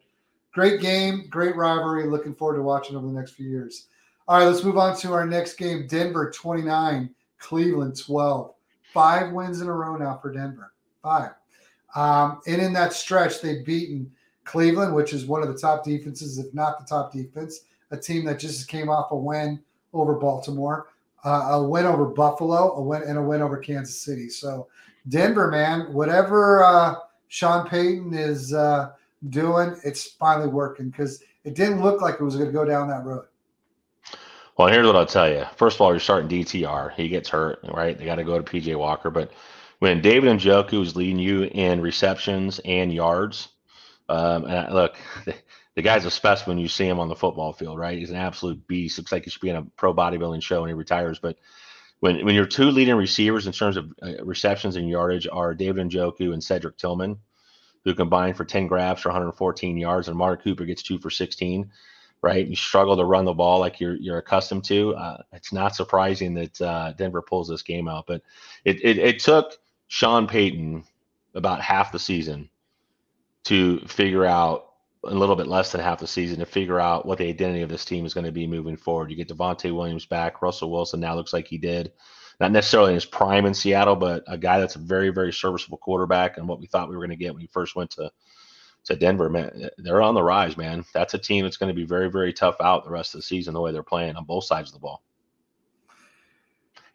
great 0.52 0.80
game, 0.80 1.26
great 1.30 1.56
rivalry. 1.56 2.06
Looking 2.06 2.36
forward 2.36 2.58
to 2.58 2.62
watching 2.62 2.96
over 2.96 3.08
the 3.08 3.14
next 3.14 3.32
few 3.32 3.50
years. 3.50 3.88
All 4.28 4.38
right, 4.38 4.46
let's 4.46 4.64
move 4.64 4.78
on 4.78 4.96
to 4.98 5.14
our 5.14 5.26
next 5.26 5.56
game. 5.56 5.88
Denver 5.88 6.32
29, 6.32 7.10
Cleveland 7.40 8.00
12. 8.00 8.54
Five 8.94 9.32
wins 9.32 9.60
in 9.60 9.68
a 9.68 9.74
row 9.74 9.96
now 9.96 10.20
for 10.22 10.32
Denver. 10.32 10.72
Five. 11.02 11.32
Um, 11.96 12.42
and 12.48 12.62
in 12.62 12.74
that 12.74 12.94
stretch, 12.94 13.42
they've 13.42 13.66
beaten 13.66 14.12
Cleveland, 14.46 14.94
which 14.94 15.14
is 15.14 15.26
one 15.26 15.42
of 15.42 15.48
the 15.48 15.58
top 15.58 15.84
defenses, 15.84 16.38
if 16.38 16.54
not 16.54 16.80
the 16.80 16.86
top 16.86 17.12
defense, 17.12 17.62
a 17.92 17.98
team 17.98 18.26
that 18.26 18.40
just 18.40 18.68
came 18.68 18.90
off 18.90 19.12
a 19.12 19.16
win 19.16 19.62
over 19.94 20.16
Baltimore, 20.16 20.88
uh, 21.24 21.50
a 21.52 21.64
win 21.64 21.86
over 21.86 22.06
Buffalo, 22.06 22.74
a 22.74 22.82
win 22.82 23.04
and 23.04 23.18
a 23.18 23.22
win 23.22 23.42
over 23.42 23.58
Kansas 23.58 24.00
City. 24.00 24.30
So 24.30 24.68
Denver, 25.10 25.50
man, 25.50 25.94
whatever 25.94 26.64
uh, 26.64 26.96
Sean 27.28 27.68
Payton 27.68 28.14
is 28.14 28.54
uh, 28.54 28.92
doing, 29.30 29.76
it's 29.84 30.12
finally 30.12 30.50
working 30.50 30.90
because 30.90 31.24
it 31.44 31.56
didn't 31.56 31.82
look 31.82 32.02
like 32.02 32.16
it 32.16 32.24
was 32.24 32.36
going 32.36 32.48
to 32.48 32.54
go 32.54 32.66
down 32.66 32.88
that 32.90 33.04
road. 33.04 33.26
Well, 34.58 34.68
here's 34.68 34.86
what 34.86 34.96
I'll 34.96 35.06
tell 35.06 35.32
you. 35.32 35.46
First 35.56 35.78
of 35.78 35.82
all, 35.82 35.92
you're 35.92 36.00
starting 36.00 36.30
DTR. 36.30 36.94
He 36.94 37.10
gets 37.10 37.28
hurt, 37.28 37.60
right? 37.74 37.98
They 37.98 38.06
got 38.06 38.16
to 38.16 38.24
go 38.24 38.40
to 38.40 38.44
PJ 38.44 38.76
Walker. 38.78 39.10
But 39.10 39.32
when 39.80 40.00
David 40.00 40.30
and 40.30 40.40
Njoku 40.40 40.82
is 40.82 40.96
leading 40.96 41.18
you 41.18 41.44
in 41.46 41.82
receptions 41.82 42.60
and 42.64 42.94
yards, 42.94 43.50
um, 44.10 44.46
and 44.46 44.74
look, 44.74 44.96
the, 45.26 45.36
the, 45.76 45.82
guy's 45.82 46.06
a 46.06 46.12
specimen. 46.12 46.58
You 46.58 46.68
see 46.68 46.88
him 46.88 47.00
on 47.00 47.10
the 47.10 47.16
football 47.16 47.54
field, 47.54 47.78
right? 47.78 47.98
He's 47.98 48.10
an 48.10 48.16
absolute 48.16 48.66
beast. 48.68 48.98
Looks 48.98 49.12
like 49.12 49.24
he 49.24 49.30
should 49.30 49.42
be 49.42 49.50
in 49.50 49.56
a 49.56 49.64
pro 49.78 49.94
bodybuilding 49.94 50.44
show 50.44 50.62
when 50.62 50.70
he 50.70 50.74
retires. 50.74 51.20
But 51.20 51.38
when 52.00 52.26
when 52.26 52.36
your 52.36 52.46
two 52.46 52.72
leading 52.72 52.96
receivers 52.96 53.48
in 53.48 53.54
terms 53.54 53.78
of 53.78 53.92
uh, 54.02 54.24
receptions 54.24 54.76
and 54.76 54.90
yardage 54.90 55.28
are 55.32 55.54
David 55.54 55.90
Njoku 55.90 56.34
and 56.34 56.44
Cedric 56.44 56.78
Tillman, 56.78 57.18
who 57.84 57.94
combined 57.94 58.38
for 58.38 58.46
10 58.46 58.68
grabs 58.68 59.02
for 59.02 59.10
114 59.10 59.78
yards, 59.78 60.08
and 60.08 60.18
Mark 60.18 60.44
Cooper 60.44 60.66
gets 60.66 60.84
two 60.84 61.00
for 61.00 61.10
16 61.10 61.72
right? 62.24 62.48
You 62.48 62.56
struggle 62.56 62.96
to 62.96 63.04
run 63.04 63.26
the 63.26 63.34
ball 63.34 63.60
like 63.60 63.80
you're 63.80 63.98
you're 63.98 64.18
accustomed 64.18 64.64
to. 64.66 64.96
Uh, 64.96 65.18
it's 65.34 65.54
not 65.54 65.76
surprising 65.76 66.34
that 66.36 66.60
uh, 66.62 66.94
Denver 66.94 67.22
pulls 67.22 67.50
this 67.50 67.62
game 67.62 67.88
out, 67.88 68.06
but 68.08 68.24
it, 68.66 68.84
it, 68.84 68.98
it 68.98 69.20
took 69.20 69.58
Sean 69.90 70.26
Payton 70.26 70.86
about 71.36 71.62
half 71.62 71.92
the 71.92 72.00
season 72.00 72.50
to 73.46 73.80
figure 73.88 74.26
out 74.26 74.68
a 75.06 75.14
little 75.14 75.36
bit 75.36 75.48
less 75.48 75.72
than 75.72 75.82
half 75.82 76.00
the 76.00 76.08
season 76.08 76.40
to 76.40 76.46
figure 76.46 76.80
out 76.80 77.06
what 77.06 77.18
the 77.18 77.28
identity 77.28 77.62
of 77.62 77.70
this 77.70 77.84
team 77.84 78.06
is 78.06 78.14
going 78.14 78.26
to 78.26 78.32
be 78.32 78.48
moving 78.48 78.78
forward. 78.78 79.10
You 79.10 79.18
get 79.18 79.28
Javonte 79.28 79.76
Williams 79.76 80.06
back, 80.06 80.42
Russell 80.42 80.72
Wilson 80.72 81.02
now 81.02 81.16
looks 81.16 81.34
like 81.34 81.48
he 81.48 81.58
did. 81.58 81.92
Not 82.40 82.52
necessarily 82.52 82.92
in 82.92 82.96
his 82.96 83.06
prime 83.06 83.46
in 83.46 83.54
Seattle, 83.54 83.96
but 83.96 84.24
a 84.28 84.38
guy 84.38 84.60
that's 84.60 84.76
a 84.76 84.80
very, 84.80 85.10
very 85.10 85.32
serviceable 85.32 85.78
quarterback 85.78 86.38
and 86.38 86.48
what 86.48 86.60
we 86.60 86.68
thought 86.68 86.90
we 86.90 86.96
were 86.96 87.06
going 87.06 87.18
to 87.18 87.24
get 87.24 87.34
when 87.34 87.42
he 87.42 87.48
first 87.48 87.76
went 87.76 87.92
to 87.92 88.12
to 88.86 88.96
Denver, 88.96 89.30
man, 89.30 89.70
they're 89.78 90.02
on 90.02 90.14
the 90.14 90.24
rise, 90.24 90.58
man. 90.58 90.84
That's 90.94 91.14
a 91.14 91.18
team 91.18 91.46
that's 91.46 91.58
going 91.58 91.70
to 91.70 91.74
be 91.74 91.86
very, 91.86 92.10
very 92.10 92.34
tough 92.34 92.58
out 92.60 92.84
the 92.84 92.92
rest 92.92 93.14
of 93.14 93.20
the 93.20 93.24
season, 93.24 93.54
the 93.54 93.62
way 93.62 93.72
they're 93.72 93.82
playing 93.82 94.16
on 94.16 94.26
both 94.26 94.44
sides 94.44 94.70
of 94.70 94.74
the 94.74 94.80
ball. 94.80 95.02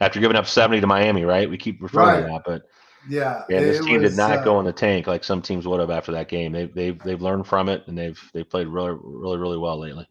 After 0.00 0.20
giving 0.20 0.36
up 0.36 0.46
70 0.46 0.82
to 0.82 0.86
Miami, 0.86 1.24
right? 1.24 1.48
We 1.48 1.56
keep 1.56 1.82
referring 1.82 2.06
right. 2.06 2.20
to 2.20 2.26
that, 2.26 2.42
but 2.44 2.62
yeah, 3.08 3.42
yeah, 3.48 3.60
this 3.60 3.84
team 3.84 4.00
was, 4.00 4.12
did 4.12 4.16
not 4.16 4.38
uh, 4.38 4.44
go 4.44 4.58
in 4.60 4.66
the 4.66 4.72
tank 4.72 5.06
like 5.06 5.24
some 5.24 5.42
teams 5.42 5.66
would 5.66 5.80
have 5.80 5.90
after 5.90 6.12
that 6.12 6.28
game. 6.28 6.52
They've 6.52 6.72
they've 6.72 6.98
they've 7.02 7.20
learned 7.20 7.46
from 7.46 7.68
it 7.68 7.86
and 7.86 7.96
they've 7.96 8.20
they've 8.32 8.48
played 8.48 8.66
really 8.66 8.96
really 9.02 9.38
really 9.38 9.58
well 9.58 9.78
lately. 9.78 10.08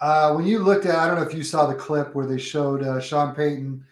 Uh, 0.00 0.34
when 0.34 0.46
you 0.46 0.58
looked 0.58 0.86
at, 0.86 0.96
I 0.96 1.06
don't 1.06 1.16
know 1.16 1.22
if 1.22 1.34
you 1.34 1.42
saw 1.42 1.66
the 1.66 1.74
clip 1.74 2.14
where 2.14 2.26
they 2.26 2.38
showed 2.38 2.82
uh, 2.82 3.00
Sean 3.00 3.34
Payton, 3.34 3.84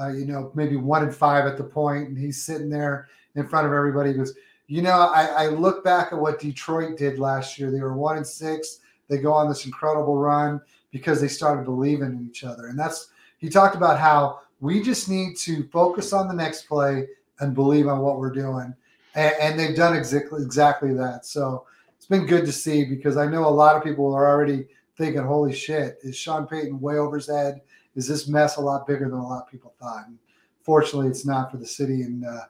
uh, 0.00 0.08
you 0.08 0.24
know, 0.24 0.50
maybe 0.54 0.76
one 0.76 1.02
and 1.02 1.14
five 1.14 1.46
at 1.46 1.56
the 1.56 1.64
point, 1.64 2.08
and 2.08 2.16
he's 2.16 2.42
sitting 2.42 2.70
there 2.70 3.08
in 3.34 3.46
front 3.46 3.66
of 3.66 3.72
everybody. 3.72 4.10
He 4.10 4.16
goes, 4.16 4.34
you 4.68 4.82
know, 4.82 4.92
I, 4.92 5.24
I 5.24 5.46
look 5.48 5.82
back 5.82 6.12
at 6.12 6.18
what 6.18 6.40
Detroit 6.40 6.96
did 6.96 7.18
last 7.18 7.58
year. 7.58 7.70
They 7.70 7.80
were 7.80 7.96
one 7.96 8.16
and 8.16 8.26
six. 8.26 8.80
They 9.08 9.18
go 9.18 9.32
on 9.32 9.48
this 9.48 9.66
incredible 9.66 10.16
run 10.16 10.60
because 10.90 11.20
they 11.20 11.28
started 11.28 11.64
believing 11.64 12.12
in 12.12 12.26
each 12.28 12.44
other. 12.44 12.66
And 12.68 12.78
that's 12.78 13.08
he 13.38 13.48
talked 13.48 13.76
about 13.76 13.98
how 13.98 14.40
we 14.60 14.82
just 14.82 15.08
need 15.08 15.36
to 15.38 15.64
focus 15.68 16.12
on 16.12 16.28
the 16.28 16.34
next 16.34 16.62
play 16.62 17.06
and 17.40 17.54
believe 17.54 17.86
on 17.86 18.00
what 18.00 18.18
we're 18.18 18.32
doing. 18.32 18.74
And, 19.14 19.34
and 19.40 19.58
they've 19.58 19.76
done 19.76 19.96
exactly 19.96 20.42
exactly 20.42 20.94
that. 20.94 21.26
So 21.26 21.66
it's 21.96 22.06
been 22.06 22.26
good 22.26 22.46
to 22.46 22.52
see 22.52 22.84
because 22.84 23.16
I 23.16 23.26
know 23.26 23.46
a 23.46 23.50
lot 23.50 23.76
of 23.76 23.82
people 23.82 24.14
are 24.14 24.28
already 24.28 24.66
thinking, 24.96 25.22
"Holy 25.22 25.52
shit, 25.52 25.98
is 26.02 26.16
Sean 26.16 26.46
Payton 26.46 26.80
way 26.80 26.96
over 26.96 27.16
his 27.16 27.28
head? 27.28 27.60
Is 27.94 28.06
this 28.06 28.28
mess 28.28 28.56
a 28.56 28.60
lot 28.60 28.86
bigger 28.86 29.08
than 29.08 29.18
a 29.18 29.26
lot 29.26 29.42
of 29.42 29.50
people 29.50 29.74
thought?" 29.80 30.06
And 30.06 30.18
fortunately, 30.62 31.08
it's 31.08 31.26
not 31.26 31.50
for 31.50 31.56
the 31.56 31.66
city 31.66 32.02
and 32.02 32.24
uh, 32.24 32.44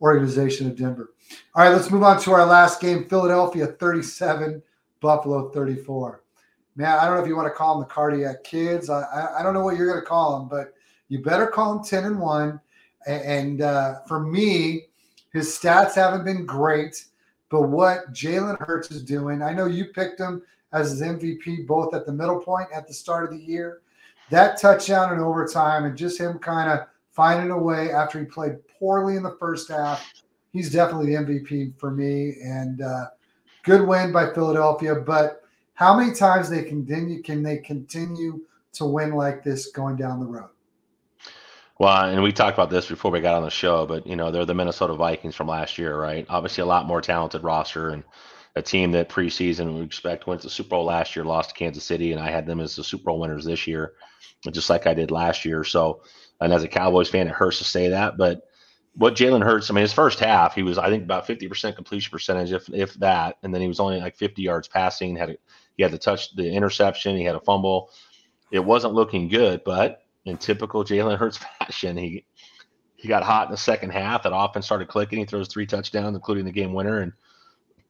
organization 0.00 0.66
of 0.66 0.76
Denver. 0.76 1.12
All 1.54 1.64
right, 1.64 1.72
let's 1.72 1.90
move 1.90 2.02
on 2.02 2.20
to 2.22 2.32
our 2.32 2.44
last 2.44 2.80
game. 2.80 3.08
Philadelphia 3.08 3.66
37, 3.66 4.62
Buffalo 5.00 5.50
34. 5.50 6.22
Man, 6.74 6.98
I 6.98 7.04
don't 7.04 7.16
know 7.16 7.22
if 7.22 7.28
you 7.28 7.36
want 7.36 7.46
to 7.46 7.54
call 7.54 7.78
them 7.78 7.86
the 7.86 7.94
cardiac 7.94 8.44
kids. 8.44 8.90
I, 8.90 9.02
I, 9.02 9.40
I 9.40 9.42
don't 9.42 9.54
know 9.54 9.62
what 9.62 9.76
you're 9.76 9.86
going 9.86 10.00
to 10.00 10.06
call 10.06 10.38
them, 10.38 10.48
but 10.48 10.74
you 11.08 11.22
better 11.22 11.46
call 11.46 11.74
them 11.74 11.84
10 11.84 12.04
and 12.04 12.20
1. 12.20 12.60
And 13.06 13.62
uh, 13.62 14.00
for 14.06 14.20
me, 14.20 14.86
his 15.32 15.48
stats 15.48 15.94
haven't 15.94 16.24
been 16.24 16.44
great, 16.44 17.06
but 17.50 17.62
what 17.62 18.12
Jalen 18.12 18.58
Hurts 18.60 18.90
is 18.90 19.02
doing, 19.02 19.42
I 19.42 19.52
know 19.52 19.66
you 19.66 19.86
picked 19.86 20.20
him 20.20 20.42
as 20.72 20.90
his 20.90 21.02
MVP 21.02 21.66
both 21.66 21.94
at 21.94 22.06
the 22.06 22.12
middle 22.12 22.38
point 22.38 22.68
at 22.74 22.86
the 22.86 22.94
start 22.94 23.24
of 23.24 23.30
the 23.30 23.44
year. 23.44 23.80
That 24.30 24.60
touchdown 24.60 25.12
in 25.12 25.20
overtime 25.20 25.84
and 25.84 25.96
just 25.96 26.18
him 26.18 26.38
kind 26.38 26.70
of 26.70 26.86
finding 27.10 27.50
a 27.50 27.58
way 27.58 27.90
after 27.92 28.18
he 28.18 28.24
played 28.24 28.56
poorly 28.68 29.16
in 29.16 29.22
the 29.22 29.36
first 29.38 29.68
half. 29.68 30.12
He's 30.52 30.72
definitely 30.72 31.14
the 31.14 31.22
MVP 31.22 31.78
for 31.78 31.90
me. 31.90 32.36
And 32.42 32.82
uh, 32.82 33.06
good 33.62 33.86
win 33.86 34.12
by 34.12 34.32
Philadelphia. 34.32 34.94
But 34.94 35.42
How 35.74 35.96
many 35.96 36.14
times 36.14 36.48
they 36.48 36.62
continue 36.62 37.22
can 37.22 37.42
they 37.42 37.58
continue 37.58 38.40
to 38.74 38.84
win 38.84 39.12
like 39.12 39.42
this 39.42 39.70
going 39.72 39.96
down 39.96 40.20
the 40.20 40.26
road? 40.26 40.50
Well, 41.78 42.04
and 42.04 42.22
we 42.22 42.32
talked 42.32 42.56
about 42.56 42.70
this 42.70 42.88
before 42.88 43.10
we 43.10 43.20
got 43.20 43.34
on 43.34 43.42
the 43.42 43.50
show, 43.50 43.86
but 43.86 44.06
you 44.06 44.16
know 44.16 44.30
they're 44.30 44.44
the 44.44 44.54
Minnesota 44.54 44.94
Vikings 44.94 45.34
from 45.34 45.48
last 45.48 45.78
year, 45.78 45.98
right? 45.98 46.26
Obviously, 46.28 46.62
a 46.62 46.66
lot 46.66 46.86
more 46.86 47.00
talented 47.00 47.42
roster 47.42 47.90
and 47.90 48.04
a 48.54 48.62
team 48.62 48.92
that 48.92 49.08
preseason 49.08 49.74
we 49.76 49.82
expect 49.82 50.26
went 50.26 50.42
to 50.42 50.50
Super 50.50 50.70
Bowl 50.70 50.84
last 50.84 51.16
year, 51.16 51.24
lost 51.24 51.50
to 51.50 51.54
Kansas 51.54 51.84
City, 51.84 52.12
and 52.12 52.20
I 52.20 52.30
had 52.30 52.46
them 52.46 52.60
as 52.60 52.76
the 52.76 52.84
Super 52.84 53.04
Bowl 53.04 53.20
winners 53.20 53.44
this 53.44 53.66
year, 53.66 53.94
just 54.50 54.68
like 54.70 54.86
I 54.86 54.94
did 54.94 55.10
last 55.10 55.44
year. 55.44 55.64
So, 55.64 56.02
and 56.40 56.52
as 56.52 56.62
a 56.62 56.68
Cowboys 56.68 57.08
fan, 57.08 57.26
it 57.28 57.32
hurts 57.34 57.58
to 57.58 57.64
say 57.64 57.88
that, 57.88 58.16
but 58.18 58.42
what 58.94 59.14
Jalen 59.14 59.42
Hurts, 59.42 59.70
I 59.70 59.74
mean, 59.74 59.82
his 59.82 59.92
first 59.92 60.20
half, 60.20 60.54
he 60.54 60.62
was 60.62 60.76
I 60.76 60.90
think 60.90 61.04
about 61.04 61.26
fifty 61.26 61.48
percent 61.48 61.76
completion 61.76 62.10
percentage, 62.10 62.52
if 62.52 62.68
if 62.72 62.94
that, 62.94 63.36
and 63.42 63.54
then 63.54 63.62
he 63.62 63.68
was 63.68 63.80
only 63.80 63.98
like 63.98 64.16
fifty 64.16 64.42
yards 64.42 64.68
passing. 64.68 65.16
Had 65.16 65.30
a, 65.30 65.36
he 65.76 65.82
had 65.82 65.92
to 65.92 65.98
touch 65.98 66.34
the 66.36 66.52
interception, 66.52 67.16
he 67.16 67.24
had 67.24 67.34
a 67.34 67.40
fumble. 67.40 67.90
It 68.50 68.62
wasn't 68.62 68.92
looking 68.92 69.28
good, 69.28 69.62
but 69.64 70.01
in 70.24 70.36
typical 70.36 70.84
Jalen 70.84 71.18
Hurts 71.18 71.38
fashion, 71.58 71.96
he 71.96 72.24
he 72.96 73.08
got 73.08 73.24
hot 73.24 73.48
in 73.48 73.50
the 73.50 73.56
second 73.56 73.90
half. 73.90 74.22
That 74.22 74.34
offense 74.34 74.66
started 74.66 74.88
clicking. 74.88 75.18
He 75.18 75.24
throws 75.24 75.48
three 75.48 75.66
touchdowns, 75.66 76.14
including 76.14 76.44
the 76.44 76.52
game 76.52 76.72
winner, 76.72 77.00
and 77.00 77.12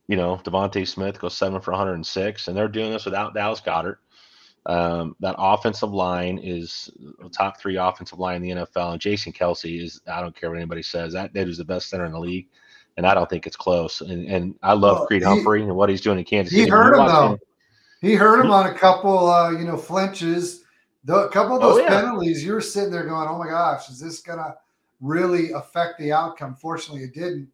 you 0.09 0.17
know 0.17 0.41
DeVonta 0.45 0.87
Smith 0.87 1.21
goes 1.21 1.37
seven 1.37 1.61
for 1.61 1.73
106, 1.73 2.49
and 2.49 2.57
they're 2.57 2.69
doing 2.69 2.93
this 2.93 3.05
without 3.05 3.35
Dallas 3.35 3.61
Goedert. 3.61 3.97
Um, 4.65 5.17
that 5.19 5.35
offensive 5.39 5.93
line 5.93 6.39
is 6.39 6.89
the 7.21 7.29
top 7.29 7.61
three 7.61 7.77
offensive 7.77 8.19
line 8.19 8.37
in 8.37 8.43
the 8.43 8.63
NFL, 8.63 8.93
and 8.93 9.01
Jason 9.01 9.33
Kelce 9.33 9.83
is 9.83 10.01
I 10.07 10.21
don't 10.21 10.35
care 10.35 10.51
what 10.51 10.57
anybody 10.57 10.83
says 10.83 11.13
that 11.13 11.35
dude 11.35 11.49
is 11.49 11.59
the 11.59 11.65
best 11.65 11.89
center 11.89 12.07
in 12.07 12.13
the 12.13 12.21
league, 12.21 12.49
and 12.97 13.07
I 13.07 13.13
don't 13.13 13.29
think 13.29 13.47
it's 13.47 13.57
close. 13.57 14.01
And, 14.01 14.27
and 14.29 14.55
I 14.63 14.73
love 14.75 14.99
well, 14.99 15.07
Creed 15.07 15.23
he, 15.23 15.29
Humphrey 15.29 15.63
and 15.63 15.75
what 15.75 15.91
he's 15.91 16.01
doing 16.01 16.19
in 16.19 16.25
Kansas 16.25 16.53
City. 16.53 16.65
He 16.65 16.71
hurt 16.71 16.97
him 16.97 17.07
though. 17.07 17.33
Him, 17.33 17.39
he 18.01 18.15
hurt 18.15 18.45
him 18.45 18.51
on 18.51 18.67
a 18.67 18.75
couple, 18.75 19.29
uh, 19.29 19.51
you 19.51 19.65
know, 19.65 19.77
flinches. 19.77 20.62
The, 21.05 21.27
a 21.27 21.31
couple 21.31 21.57
of 21.57 21.63
oh, 21.63 21.69
those 21.71 21.79
oh, 21.79 21.83
yeah. 21.83 22.01
penalties, 22.01 22.45
you 22.45 22.53
were 22.53 22.61
sitting 22.61 22.91
there 22.91 23.05
going, 23.05 23.29
"Oh 23.29 23.39
my 23.39 23.49
gosh, 23.49 23.89
is 23.89 23.99
this 23.99 24.21
gonna 24.21 24.55
really 25.01 25.53
affect 25.53 25.99
the 25.99 26.13
outcome?" 26.13 26.55
Fortunately, 26.55 27.03
it 27.03 27.15
didn't. 27.15 27.49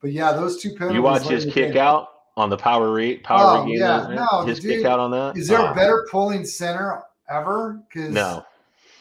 But 0.00 0.12
yeah, 0.12 0.32
those 0.32 0.60
two 0.60 0.70
penalties. 0.70 0.96
You 0.96 1.02
watch 1.02 1.26
his 1.26 1.46
kick 1.46 1.76
out 1.76 2.08
on 2.36 2.50
the 2.50 2.56
power 2.56 2.92
rate, 2.92 3.24
power 3.24 3.58
oh, 3.58 3.66
yeah, 3.66 4.06
no, 4.08 4.44
his 4.46 4.60
dude, 4.60 4.78
kick 4.78 4.86
out 4.86 4.98
on 4.98 5.10
that. 5.12 5.36
Is 5.36 5.48
there 5.48 5.60
oh. 5.60 5.72
a 5.72 5.74
better 5.74 6.06
pulling 6.10 6.44
center 6.44 7.02
ever? 7.28 7.80
Because 7.88 8.12
no, 8.12 8.44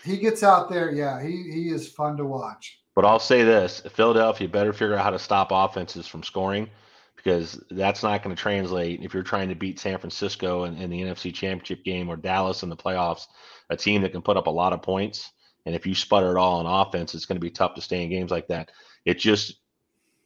he 0.03 0.17
gets 0.17 0.43
out 0.43 0.69
there. 0.69 0.91
Yeah, 0.91 1.21
he 1.21 1.49
he 1.51 1.69
is 1.69 1.89
fun 1.89 2.15
to 2.17 2.25
watch. 2.25 2.79
But 2.95 3.05
I'll 3.05 3.19
say 3.19 3.43
this: 3.43 3.81
Philadelphia 3.93 4.47
better 4.47 4.73
figure 4.73 4.95
out 4.95 5.03
how 5.03 5.11
to 5.11 5.19
stop 5.19 5.49
offenses 5.51 6.07
from 6.07 6.23
scoring 6.23 6.69
because 7.15 7.61
that's 7.71 8.01
not 8.01 8.23
going 8.23 8.33
to 8.33 8.41
translate 8.41 9.01
if 9.03 9.13
you're 9.13 9.23
trying 9.23 9.49
to 9.49 9.55
beat 9.55 9.77
San 9.77 9.97
Francisco 9.97 10.63
in, 10.63 10.77
in, 10.77 10.89
the 10.89 11.01
NFC 11.01 11.33
Championship 11.33 11.83
game 11.83 12.07
or 12.07 12.15
Dallas 12.15 12.63
in 12.63 12.69
the 12.69 12.77
playoffs, 12.77 13.27
a 13.69 13.77
team 13.77 14.01
that 14.01 14.11
can 14.11 14.21
put 14.21 14.37
up 14.37 14.47
a 14.47 14.51
lot 14.51 14.73
of 14.73 14.81
points. 14.81 15.31
And 15.65 15.75
if 15.75 15.85
you 15.85 15.93
sputter 15.93 16.35
it 16.35 16.39
all 16.39 16.65
on 16.65 16.87
offense, 16.87 17.13
it's 17.13 17.25
going 17.25 17.35
to 17.35 17.41
be 17.41 17.49
tough 17.49 17.75
to 17.75 17.81
stay 17.81 18.03
in 18.03 18.09
games 18.09 18.31
like 18.31 18.47
that. 18.47 18.71
It 19.05 19.19
just, 19.19 19.55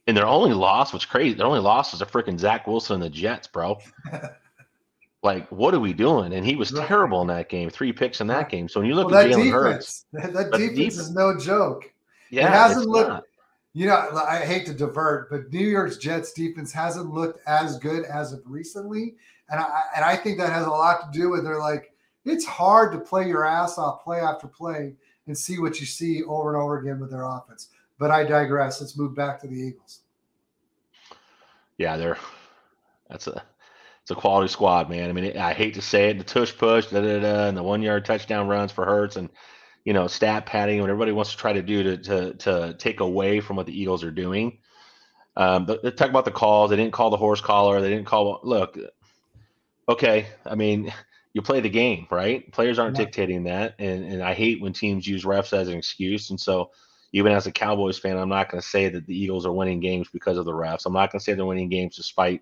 and 0.07 0.15
their 0.15 0.27
only 0.27 0.53
loss, 0.53 0.93
which 0.93 1.09
crazy, 1.09 1.33
their 1.33 1.47
only 1.47 1.59
loss 1.59 1.91
was 1.91 2.01
a 2.01 2.05
freaking 2.05 2.39
Zach 2.39 2.67
Wilson 2.67 2.95
and 2.95 3.03
the 3.03 3.09
Jets, 3.09 3.47
bro. 3.47 3.79
like, 5.23 5.47
what 5.49 5.73
are 5.73 5.79
we 5.79 5.93
doing? 5.93 6.33
And 6.33 6.45
he 6.45 6.55
was 6.55 6.71
right. 6.71 6.87
terrible 6.87 7.21
in 7.21 7.27
that 7.27 7.49
game, 7.49 7.69
three 7.69 7.91
picks 7.91 8.21
in 8.21 8.27
that 8.27 8.49
game. 8.49 8.69
So 8.69 8.79
when 8.79 8.87
you 8.87 8.95
look 8.95 9.09
well, 9.09 9.25
at 9.25 9.31
Jalen 9.31 9.51
Hurts, 9.51 10.05
that, 10.13 10.33
that 10.33 10.51
defense, 10.51 10.75
defense, 10.75 10.97
is 10.97 11.11
no 11.11 11.37
joke. 11.37 11.91
Yeah, 12.29 12.47
it 12.47 12.51
hasn't 12.51 12.87
looked. 12.87 13.09
Not 13.09 13.23
you 13.73 13.87
know, 13.87 13.95
I 13.95 14.37
hate 14.37 14.67
to 14.67 14.73
divert, 14.73 15.31
but 15.31 15.51
New 15.51 15.67
York's 15.67 15.97
Jets 15.97 16.31
defense 16.33 16.71
hasn't 16.71 17.11
looked 17.11 17.39
as 17.47 17.79
good 17.79 18.05
as 18.05 18.31
of 18.31 18.41
recently, 18.45 19.15
and 19.49 19.59
I 19.59 19.81
and 19.95 20.05
I 20.05 20.15
think 20.15 20.37
that 20.37 20.51
has 20.51 20.67
a 20.67 20.69
lot 20.69 21.11
to 21.11 21.19
do 21.19 21.29
with 21.29 21.43
they're 21.43 21.59
like 21.59 21.91
it's 22.25 22.45
hard 22.45 22.91
to 22.93 22.99
play 22.99 23.27
your 23.27 23.45
ass 23.45 23.77
off 23.77 24.03
play 24.03 24.19
after 24.19 24.47
play 24.47 24.93
and 25.27 25.37
see 25.37 25.59
what 25.59 25.79
you 25.79 25.85
see 25.85 26.23
over 26.23 26.53
and 26.53 26.61
over 26.61 26.79
again 26.79 26.99
with 26.99 27.11
their 27.11 27.23
offense. 27.23 27.69
But 27.99 28.11
I 28.11 28.23
digress. 28.23 28.81
Let's 28.81 28.97
move 28.97 29.15
back 29.15 29.39
to 29.41 29.47
the 29.47 29.55
Eagles. 29.55 30.01
Yeah, 31.77 31.97
they're 31.97 32.17
that's 33.09 33.27
a 33.27 33.43
it's 34.01 34.11
a 34.11 34.15
quality 34.15 34.49
squad, 34.49 34.89
man. 34.89 35.09
I 35.09 35.13
mean, 35.13 35.37
I 35.37 35.53
hate 35.53 35.75
to 35.75 35.81
say 35.81 36.09
it, 36.09 36.17
the 36.17 36.25
tush 36.25 36.55
push, 36.57 36.87
da, 36.87 36.99
da, 36.99 37.19
da, 37.19 37.47
and 37.47 37.55
the 37.55 37.63
one 37.63 37.81
yard 37.81 38.03
touchdown 38.03 38.49
runs 38.49 38.71
for 38.71 38.85
Hurts, 38.85 39.15
and 39.15 39.29
you 39.85 39.93
know, 39.93 40.07
stat 40.07 40.45
padding, 40.45 40.81
what 40.81 40.89
everybody 40.89 41.11
wants 41.11 41.31
to 41.31 41.37
try 41.37 41.53
to 41.53 41.61
do 41.61 41.83
to 41.83 41.97
to, 41.97 42.33
to 42.33 42.75
take 42.77 42.99
away 42.99 43.39
from 43.39 43.55
what 43.55 43.65
the 43.65 43.79
Eagles 43.79 44.03
are 44.03 44.11
doing. 44.11 44.59
Um, 45.35 45.65
they 45.65 45.91
talk 45.91 46.09
about 46.09 46.25
the 46.25 46.31
calls. 46.31 46.69
They 46.69 46.75
didn't 46.75 46.93
call 46.93 47.09
the 47.09 47.17
horse 47.17 47.41
collar. 47.41 47.81
They 47.81 47.89
didn't 47.89 48.05
call. 48.05 48.39
Look, 48.43 48.77
okay. 49.89 50.27
I 50.45 50.55
mean, 50.55 50.93
you 51.33 51.41
play 51.41 51.59
the 51.59 51.69
game, 51.69 52.07
right? 52.09 52.49
Players 52.51 52.79
aren't 52.79 52.97
yeah. 52.97 53.05
dictating 53.05 53.43
that, 53.45 53.75
and 53.79 54.05
and 54.05 54.23
I 54.23 54.33
hate 54.33 54.61
when 54.61 54.73
teams 54.73 55.07
use 55.07 55.23
refs 55.23 55.53
as 55.53 55.67
an 55.67 55.77
excuse. 55.77 56.29
And 56.29 56.39
so, 56.39 56.71
even 57.11 57.31
as 57.31 57.47
a 57.47 57.51
Cowboys 57.51 57.97
fan, 57.97 58.17
I'm 58.17 58.29
not 58.29 58.49
going 58.49 58.61
to 58.61 58.67
say 58.67 58.89
that 58.89 59.05
the 59.07 59.17
Eagles 59.17 59.45
are 59.45 59.51
winning 59.51 59.79
games 59.79 60.07
because 60.11 60.37
of 60.37 60.45
the 60.45 60.51
refs. 60.51 60.85
I'm 60.85 60.93
not 60.93 61.11
going 61.11 61.19
to 61.19 61.23
say 61.23 61.33
they're 61.33 61.45
winning 61.45 61.69
games 61.69 61.95
despite 61.95 62.41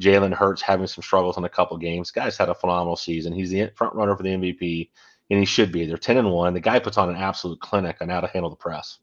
Jalen 0.00 0.34
Hurts 0.34 0.62
having 0.62 0.86
some 0.86 1.02
struggles 1.02 1.36
in 1.36 1.44
a 1.44 1.48
couple 1.48 1.76
games. 1.76 2.10
Guy's 2.10 2.36
had 2.36 2.48
a 2.48 2.54
phenomenal 2.54 2.96
season. 2.96 3.32
He's 3.32 3.50
the 3.50 3.70
front 3.76 3.94
runner 3.94 4.16
for 4.16 4.22
the 4.22 4.30
MVP 4.30 4.88
and 5.30 5.38
he 5.38 5.46
should 5.46 5.72
be. 5.72 5.86
They're 5.86 5.96
10 5.96 6.18
and 6.18 6.30
1. 6.30 6.54
The 6.54 6.60
guy 6.60 6.78
puts 6.78 6.98
on 6.98 7.08
an 7.08 7.16
absolute 7.16 7.60
clinic 7.60 7.96
on 8.00 8.08
how 8.08 8.20
to 8.20 8.26
handle 8.26 8.50
the 8.50 8.56
press. 8.56 8.98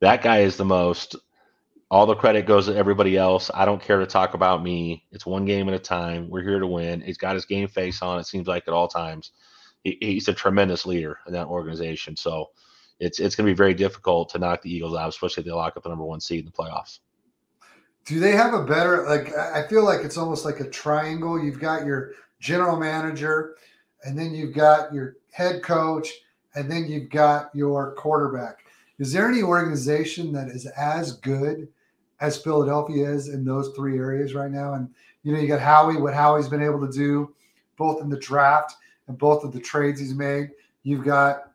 That 0.00 0.22
guy 0.22 0.38
is 0.38 0.56
the 0.56 0.64
most 0.64 1.16
all 1.90 2.06
the 2.06 2.14
credit 2.14 2.46
goes 2.46 2.66
to 2.66 2.76
everybody 2.76 3.16
else. 3.16 3.50
I 3.52 3.64
don't 3.64 3.82
care 3.82 3.98
to 3.98 4.06
talk 4.06 4.34
about 4.34 4.62
me. 4.62 5.04
It's 5.10 5.26
one 5.26 5.44
game 5.44 5.68
at 5.68 5.74
a 5.74 5.78
time. 5.78 6.30
We're 6.30 6.44
here 6.44 6.60
to 6.60 6.66
win. 6.66 7.00
He's 7.00 7.18
got 7.18 7.34
his 7.34 7.44
game 7.44 7.66
face 7.66 8.00
on, 8.00 8.20
it 8.20 8.26
seems 8.26 8.46
like 8.46 8.68
at 8.68 8.74
all 8.74 8.86
times. 8.86 9.32
He, 9.82 9.98
he's 10.00 10.28
a 10.28 10.34
tremendous 10.34 10.86
leader 10.86 11.18
in 11.26 11.32
that 11.32 11.48
organization. 11.48 12.14
So 12.14 12.50
it's 13.00 13.18
it's 13.18 13.34
going 13.34 13.46
to 13.46 13.52
be 13.52 13.56
very 13.56 13.74
difficult 13.74 14.28
to 14.30 14.38
knock 14.38 14.62
the 14.62 14.72
Eagles 14.72 14.96
out, 14.96 15.08
especially 15.08 15.40
if 15.40 15.46
they 15.46 15.52
lock 15.52 15.76
up 15.76 15.82
the 15.82 15.88
number 15.88 16.04
one 16.04 16.20
seed 16.20 16.40
in 16.40 16.44
the 16.44 16.52
playoffs. 16.52 17.00
Do 18.04 18.20
they 18.20 18.32
have 18.32 18.54
a 18.54 18.64
better 18.64 19.06
like 19.08 19.34
I 19.34 19.66
feel 19.66 19.84
like 19.84 20.00
it's 20.04 20.18
almost 20.18 20.44
like 20.44 20.60
a 20.60 20.68
triangle. 20.68 21.42
You've 21.42 21.58
got 21.58 21.86
your 21.86 22.12
general 22.40 22.76
manager, 22.76 23.56
and 24.04 24.18
then 24.18 24.34
you've 24.34 24.54
got 24.54 24.92
your 24.92 25.16
head 25.32 25.62
coach, 25.62 26.10
and 26.54 26.70
then 26.70 26.86
you've 26.86 27.10
got 27.10 27.50
your 27.54 27.94
quarterback. 27.94 28.58
Is 28.98 29.12
there 29.12 29.26
any 29.28 29.42
organization 29.42 30.32
that 30.32 30.48
is 30.48 30.66
as 30.66 31.12
good 31.12 31.68
as 32.20 32.42
Philadelphia 32.42 33.08
is 33.08 33.28
in 33.28 33.44
those 33.44 33.70
three 33.74 33.98
areas 33.98 34.34
right 34.34 34.50
now? 34.50 34.74
And 34.74 34.88
you 35.22 35.32
know, 35.32 35.40
you 35.40 35.48
got 35.48 35.60
Howie, 35.60 35.96
what 35.96 36.14
Howie's 36.14 36.48
been 36.48 36.62
able 36.62 36.84
to 36.86 36.92
do, 36.92 37.34
both 37.76 38.00
in 38.00 38.08
the 38.08 38.18
draft 38.18 38.74
and 39.08 39.18
both 39.18 39.44
of 39.44 39.52
the 39.52 39.60
trades 39.60 40.00
he's 40.00 40.14
made. 40.14 40.50
You've 40.82 41.04
got 41.04 41.52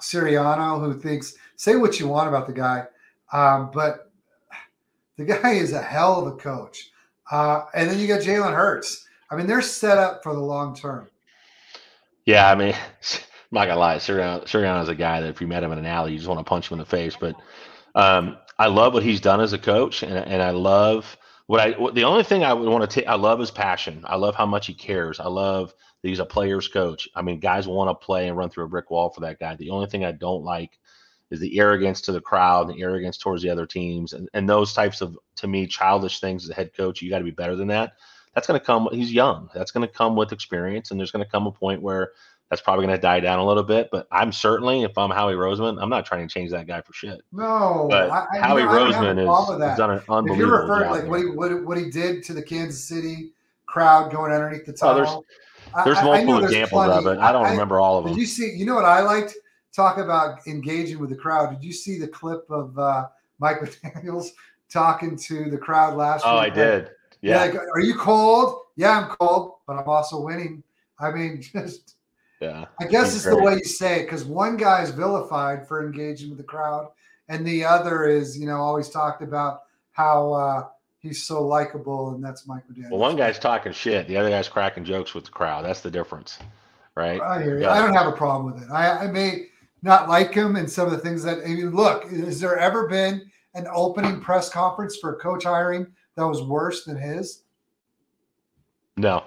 Sirianni, 0.00 0.80
who 0.80 0.98
thinks 0.98 1.34
say 1.56 1.76
what 1.76 2.00
you 2.00 2.08
want 2.08 2.28
about 2.28 2.46
the 2.46 2.52
guy, 2.52 2.84
um, 3.32 3.70
but 3.72 4.10
the 5.16 5.24
guy 5.24 5.52
is 5.52 5.72
a 5.72 5.82
hell 5.82 6.20
of 6.20 6.32
a 6.32 6.36
coach. 6.36 6.90
Uh, 7.30 7.64
and 7.74 7.90
then 7.90 7.98
you 7.98 8.06
got 8.06 8.20
Jalen 8.20 8.54
Hurts. 8.54 9.06
I 9.30 9.36
mean, 9.36 9.46
they're 9.46 9.62
set 9.62 9.98
up 9.98 10.22
for 10.22 10.34
the 10.34 10.40
long 10.40 10.76
term. 10.76 11.08
Yeah, 12.24 12.50
I 12.50 12.54
mean, 12.54 12.74
I'm 13.12 13.20
not 13.52 13.66
gonna 13.66 13.80
lie, 13.80 13.96
Sirianni, 13.96 14.82
is 14.82 14.88
a 14.88 14.94
guy 14.94 15.20
that 15.20 15.28
if 15.28 15.40
you 15.40 15.46
met 15.46 15.62
him 15.62 15.72
in 15.72 15.78
an 15.78 15.86
alley, 15.86 16.12
you 16.12 16.18
just 16.18 16.28
want 16.28 16.40
to 16.40 16.44
punch 16.44 16.70
him 16.70 16.74
in 16.74 16.78
the 16.80 16.84
face. 16.84 17.16
But 17.18 17.36
um, 17.94 18.36
I 18.58 18.68
love 18.68 18.94
what 18.94 19.02
he's 19.02 19.20
done 19.20 19.40
as 19.40 19.52
a 19.52 19.58
coach, 19.58 20.02
and, 20.02 20.14
and 20.14 20.42
I 20.42 20.50
love 20.50 21.16
what 21.46 21.60
I. 21.60 21.70
What, 21.72 21.94
the 21.94 22.04
only 22.04 22.24
thing 22.24 22.44
I 22.44 22.52
would 22.52 22.68
want 22.68 22.88
to 22.88 22.94
take, 23.00 23.08
I 23.08 23.14
love 23.14 23.38
his 23.38 23.50
passion. 23.50 24.02
I 24.06 24.16
love 24.16 24.34
how 24.34 24.46
much 24.46 24.66
he 24.66 24.74
cares. 24.74 25.20
I 25.20 25.28
love 25.28 25.74
that 26.02 26.08
he's 26.08 26.18
a 26.18 26.24
player's 26.24 26.68
coach. 26.68 27.08
I 27.14 27.22
mean, 27.22 27.40
guys 27.40 27.68
want 27.68 27.90
to 27.90 28.04
play 28.06 28.28
and 28.28 28.36
run 28.36 28.50
through 28.50 28.64
a 28.64 28.68
brick 28.68 28.90
wall 28.90 29.10
for 29.10 29.20
that 29.20 29.38
guy. 29.38 29.56
The 29.56 29.70
only 29.70 29.86
thing 29.86 30.04
I 30.04 30.12
don't 30.12 30.44
like 30.44 30.78
is 31.30 31.40
the 31.40 31.58
arrogance 31.58 32.00
to 32.02 32.12
the 32.12 32.20
crowd, 32.20 32.68
the 32.68 32.80
arrogance 32.80 33.18
towards 33.18 33.42
the 33.42 33.50
other 33.50 33.66
teams, 33.66 34.12
and, 34.12 34.28
and 34.32 34.48
those 34.48 34.72
types 34.72 35.00
of, 35.00 35.18
to 35.36 35.48
me, 35.48 35.66
childish 35.66 36.20
things 36.20 36.44
as 36.44 36.50
a 36.50 36.54
head 36.54 36.72
coach. 36.74 37.02
You 37.02 37.10
got 37.10 37.18
to 37.18 37.24
be 37.24 37.30
better 37.32 37.56
than 37.56 37.68
that 37.68 37.94
that's 38.36 38.46
going 38.46 38.60
to 38.60 38.64
come. 38.64 38.86
He's 38.92 39.12
young. 39.12 39.48
That's 39.54 39.70
going 39.70 39.86
to 39.86 39.92
come 39.92 40.14
with 40.14 40.30
experience, 40.30 40.90
and 40.90 41.00
there's 41.00 41.10
going 41.10 41.24
to 41.24 41.30
come 41.30 41.46
a 41.46 41.50
point 41.50 41.80
where 41.80 42.12
that's 42.50 42.62
probably 42.62 42.86
going 42.86 42.96
to 42.96 43.02
die 43.02 43.20
down 43.20 43.38
a 43.38 43.46
little 43.46 43.62
bit. 43.62 43.88
But 43.90 44.06
I'm 44.12 44.32
certainly, 44.32 44.82
if 44.82 44.96
I'm 44.96 45.10
Howie 45.10 45.34
Roseman, 45.34 45.82
I'm 45.82 45.90
not 45.90 46.06
trying 46.06 46.26
to 46.26 46.32
change 46.32 46.50
that 46.52 46.66
guy 46.66 46.80
for 46.80 46.92
shit. 46.92 47.20
No, 47.32 47.86
but 47.90 48.10
I, 48.10 48.38
Howie 48.40 48.62
know, 48.62 48.70
Roseman 48.70 49.18
is, 49.18 49.62
has 49.62 49.78
done 49.78 49.90
an 49.90 50.02
unbelievable 50.08 50.32
if 50.32 50.38
you're 50.38 50.60
referring, 50.62 50.84
job. 50.84 50.92
Like 50.92 51.08
what 51.08 51.20
he, 51.20 51.26
what, 51.26 51.64
what 51.64 51.78
he 51.78 51.90
did 51.90 52.22
to 52.24 52.34
the 52.34 52.42
Kansas 52.42 52.82
City 52.84 53.32
crowd 53.66 54.12
going 54.12 54.32
underneath 54.32 54.64
the 54.64 54.72
tunnel. 54.72 55.24
Oh, 55.74 55.82
there's, 55.84 55.96
there's 55.96 56.04
multiple 56.04 56.44
examples 56.44 56.86
plenty. 56.86 57.06
of 57.06 57.18
it. 57.18 57.20
I 57.20 57.32
don't 57.32 57.50
remember 57.50 57.80
all 57.80 57.98
of 57.98 58.04
them. 58.04 58.14
Did 58.14 58.20
you 58.20 58.26
see? 58.26 58.52
You 58.52 58.64
know 58.64 58.74
what 58.74 58.84
I 58.84 59.00
liked? 59.00 59.34
Talk 59.74 59.98
about 59.98 60.38
engaging 60.46 60.98
with 61.00 61.10
the 61.10 61.16
crowd. 61.16 61.50
Did 61.50 61.64
you 61.64 61.72
see 61.72 61.98
the 61.98 62.08
clip 62.08 62.48
of 62.48 62.78
uh, 62.78 63.08
Mike 63.40 63.60
McDaniel's 63.60 64.32
talking 64.70 65.16
to 65.16 65.50
the 65.50 65.58
crowd 65.58 65.96
last 65.96 66.24
oh, 66.24 66.40
week? 66.40 66.40
Oh, 66.40 66.44
I 66.44 66.50
did. 66.50 66.90
Yeah. 67.20 67.40
Like, 67.40 67.54
are 67.56 67.80
you 67.80 67.94
cold? 67.94 68.60
Yeah, 68.76 69.00
I'm 69.00 69.08
cold, 69.16 69.54
but 69.66 69.76
I'm 69.76 69.88
also 69.88 70.20
winning. 70.20 70.62
I 70.98 71.10
mean, 71.10 71.42
just 71.52 71.96
yeah. 72.40 72.66
I 72.80 72.84
guess 72.86 73.14
it's 73.14 73.24
the 73.24 73.36
way 73.36 73.54
you 73.54 73.64
say 73.64 74.00
it 74.00 74.04
because 74.04 74.24
one 74.24 74.56
guy 74.56 74.82
is 74.82 74.90
vilified 74.90 75.66
for 75.66 75.84
engaging 75.84 76.28
with 76.28 76.38
the 76.38 76.44
crowd, 76.44 76.88
and 77.28 77.46
the 77.46 77.64
other 77.64 78.06
is, 78.06 78.38
you 78.38 78.46
know, 78.46 78.56
always 78.56 78.90
talked 78.90 79.22
about 79.22 79.62
how 79.92 80.32
uh, 80.32 80.68
he's 80.98 81.24
so 81.24 81.46
likable, 81.46 82.14
and 82.14 82.22
that's 82.22 82.46
Mike 82.46 82.64
McDaniel. 82.70 82.90
Well, 82.90 83.00
one 83.00 83.16
guy's 83.16 83.38
talking 83.38 83.72
shit, 83.72 84.06
the 84.08 84.16
other 84.16 84.30
guy's 84.30 84.48
cracking 84.48 84.84
jokes 84.84 85.14
with 85.14 85.24
the 85.24 85.30
crowd. 85.30 85.64
That's 85.64 85.80
the 85.80 85.90
difference, 85.90 86.38
right? 86.94 87.20
I 87.20 87.42
hear 87.42 87.58
you. 87.58 87.68
I 87.68 87.80
don't 87.80 87.94
have 87.94 88.06
a 88.06 88.16
problem 88.16 88.52
with 88.52 88.62
it. 88.62 88.70
I, 88.70 89.04
I 89.04 89.06
may 89.06 89.46
not 89.82 90.08
like 90.08 90.34
him 90.34 90.56
and 90.56 90.70
some 90.70 90.86
of 90.86 90.92
the 90.92 90.98
things 90.98 91.22
that. 91.22 91.38
I 91.38 91.48
mean, 91.48 91.70
look, 91.70 92.10
has 92.10 92.40
there 92.40 92.58
ever 92.58 92.86
been 92.88 93.30
an 93.54 93.66
opening 93.72 94.20
press 94.20 94.50
conference 94.50 94.96
for 94.96 95.16
coach 95.16 95.44
hiring 95.44 95.86
that 96.16 96.26
was 96.26 96.42
worse 96.42 96.84
than 96.84 96.98
his? 96.98 97.42
No, 98.98 99.24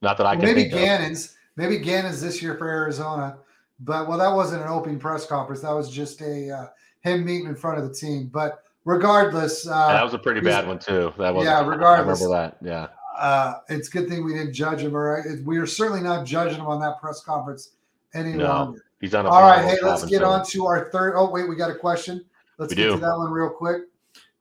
not 0.00 0.16
that 0.16 0.26
I 0.26 0.36
can. 0.36 0.44
Maybe 0.44 0.66
Gannon's. 0.66 1.26
Of. 1.26 1.30
Maybe 1.60 1.76
Gannon's 1.76 2.22
this 2.22 2.40
year 2.40 2.56
for 2.56 2.66
Arizona, 2.66 3.36
but 3.80 4.08
well, 4.08 4.16
that 4.16 4.34
wasn't 4.34 4.62
an 4.62 4.68
opening 4.68 4.98
press 4.98 5.26
conference. 5.26 5.60
That 5.60 5.72
was 5.72 5.90
just 5.90 6.22
a 6.22 6.50
uh, 6.50 6.66
him 7.02 7.22
meeting 7.22 7.48
in 7.48 7.54
front 7.54 7.78
of 7.78 7.86
the 7.86 7.94
team. 7.94 8.30
But 8.32 8.64
regardless, 8.86 9.66
uh, 9.66 9.88
that 9.88 10.02
was 10.02 10.14
a 10.14 10.18
pretty 10.18 10.40
bad 10.40 10.66
one 10.66 10.78
too. 10.78 11.12
That 11.18 11.34
was 11.34 11.44
yeah. 11.44 11.62
Regardless, 11.62 12.22
I 12.22 12.24
remember 12.24 12.56
that. 12.58 12.66
Yeah. 12.66 12.86
Uh, 13.14 13.58
it's 13.68 13.88
a 13.88 13.90
good 13.90 14.08
thing 14.08 14.24
we 14.24 14.32
didn't 14.32 14.54
judge 14.54 14.80
him. 14.80 14.96
Or 14.96 15.22
we 15.44 15.58
are 15.58 15.66
certainly 15.66 16.00
not 16.00 16.24
judging 16.24 16.60
him 16.60 16.66
on 16.66 16.80
that 16.80 16.98
press 16.98 17.22
conference 17.22 17.72
any 18.14 18.32
no, 18.32 18.44
longer. 18.46 18.84
He's 19.02 19.14
on. 19.14 19.26
All 19.26 19.42
right, 19.42 19.62
hey, 19.62 19.76
let's 19.82 20.06
get 20.06 20.22
on 20.22 20.46
to 20.46 20.64
our 20.64 20.88
third. 20.90 21.12
Oh 21.14 21.28
wait, 21.28 21.46
we 21.46 21.56
got 21.56 21.70
a 21.70 21.74
question. 21.74 22.24
Let's 22.56 22.70
we 22.70 22.76
get 22.76 22.84
do. 22.84 22.92
to 22.92 23.00
that 23.00 23.18
one 23.18 23.30
real 23.30 23.50
quick. 23.50 23.82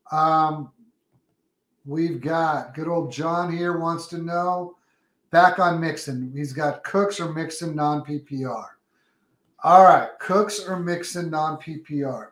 Um, 0.09 0.71
we've 1.85 2.21
got 2.21 2.73
good 2.75 2.87
old 2.87 3.11
John 3.11 3.51
here 3.51 3.77
wants 3.77 4.07
to 4.07 4.19
know 4.19 4.77
back 5.31 5.59
on 5.59 5.79
Mixon. 5.79 6.31
He's 6.35 6.53
got 6.53 6.83
Cooks 6.83 7.19
or 7.19 7.33
Mixon 7.33 7.75
non 7.75 8.03
PPR. 8.03 8.65
All 9.63 9.83
right, 9.83 10.09
Cooks 10.19 10.59
or 10.65 10.79
Mixon 10.79 11.29
non 11.29 11.57
PPR. 11.57 12.29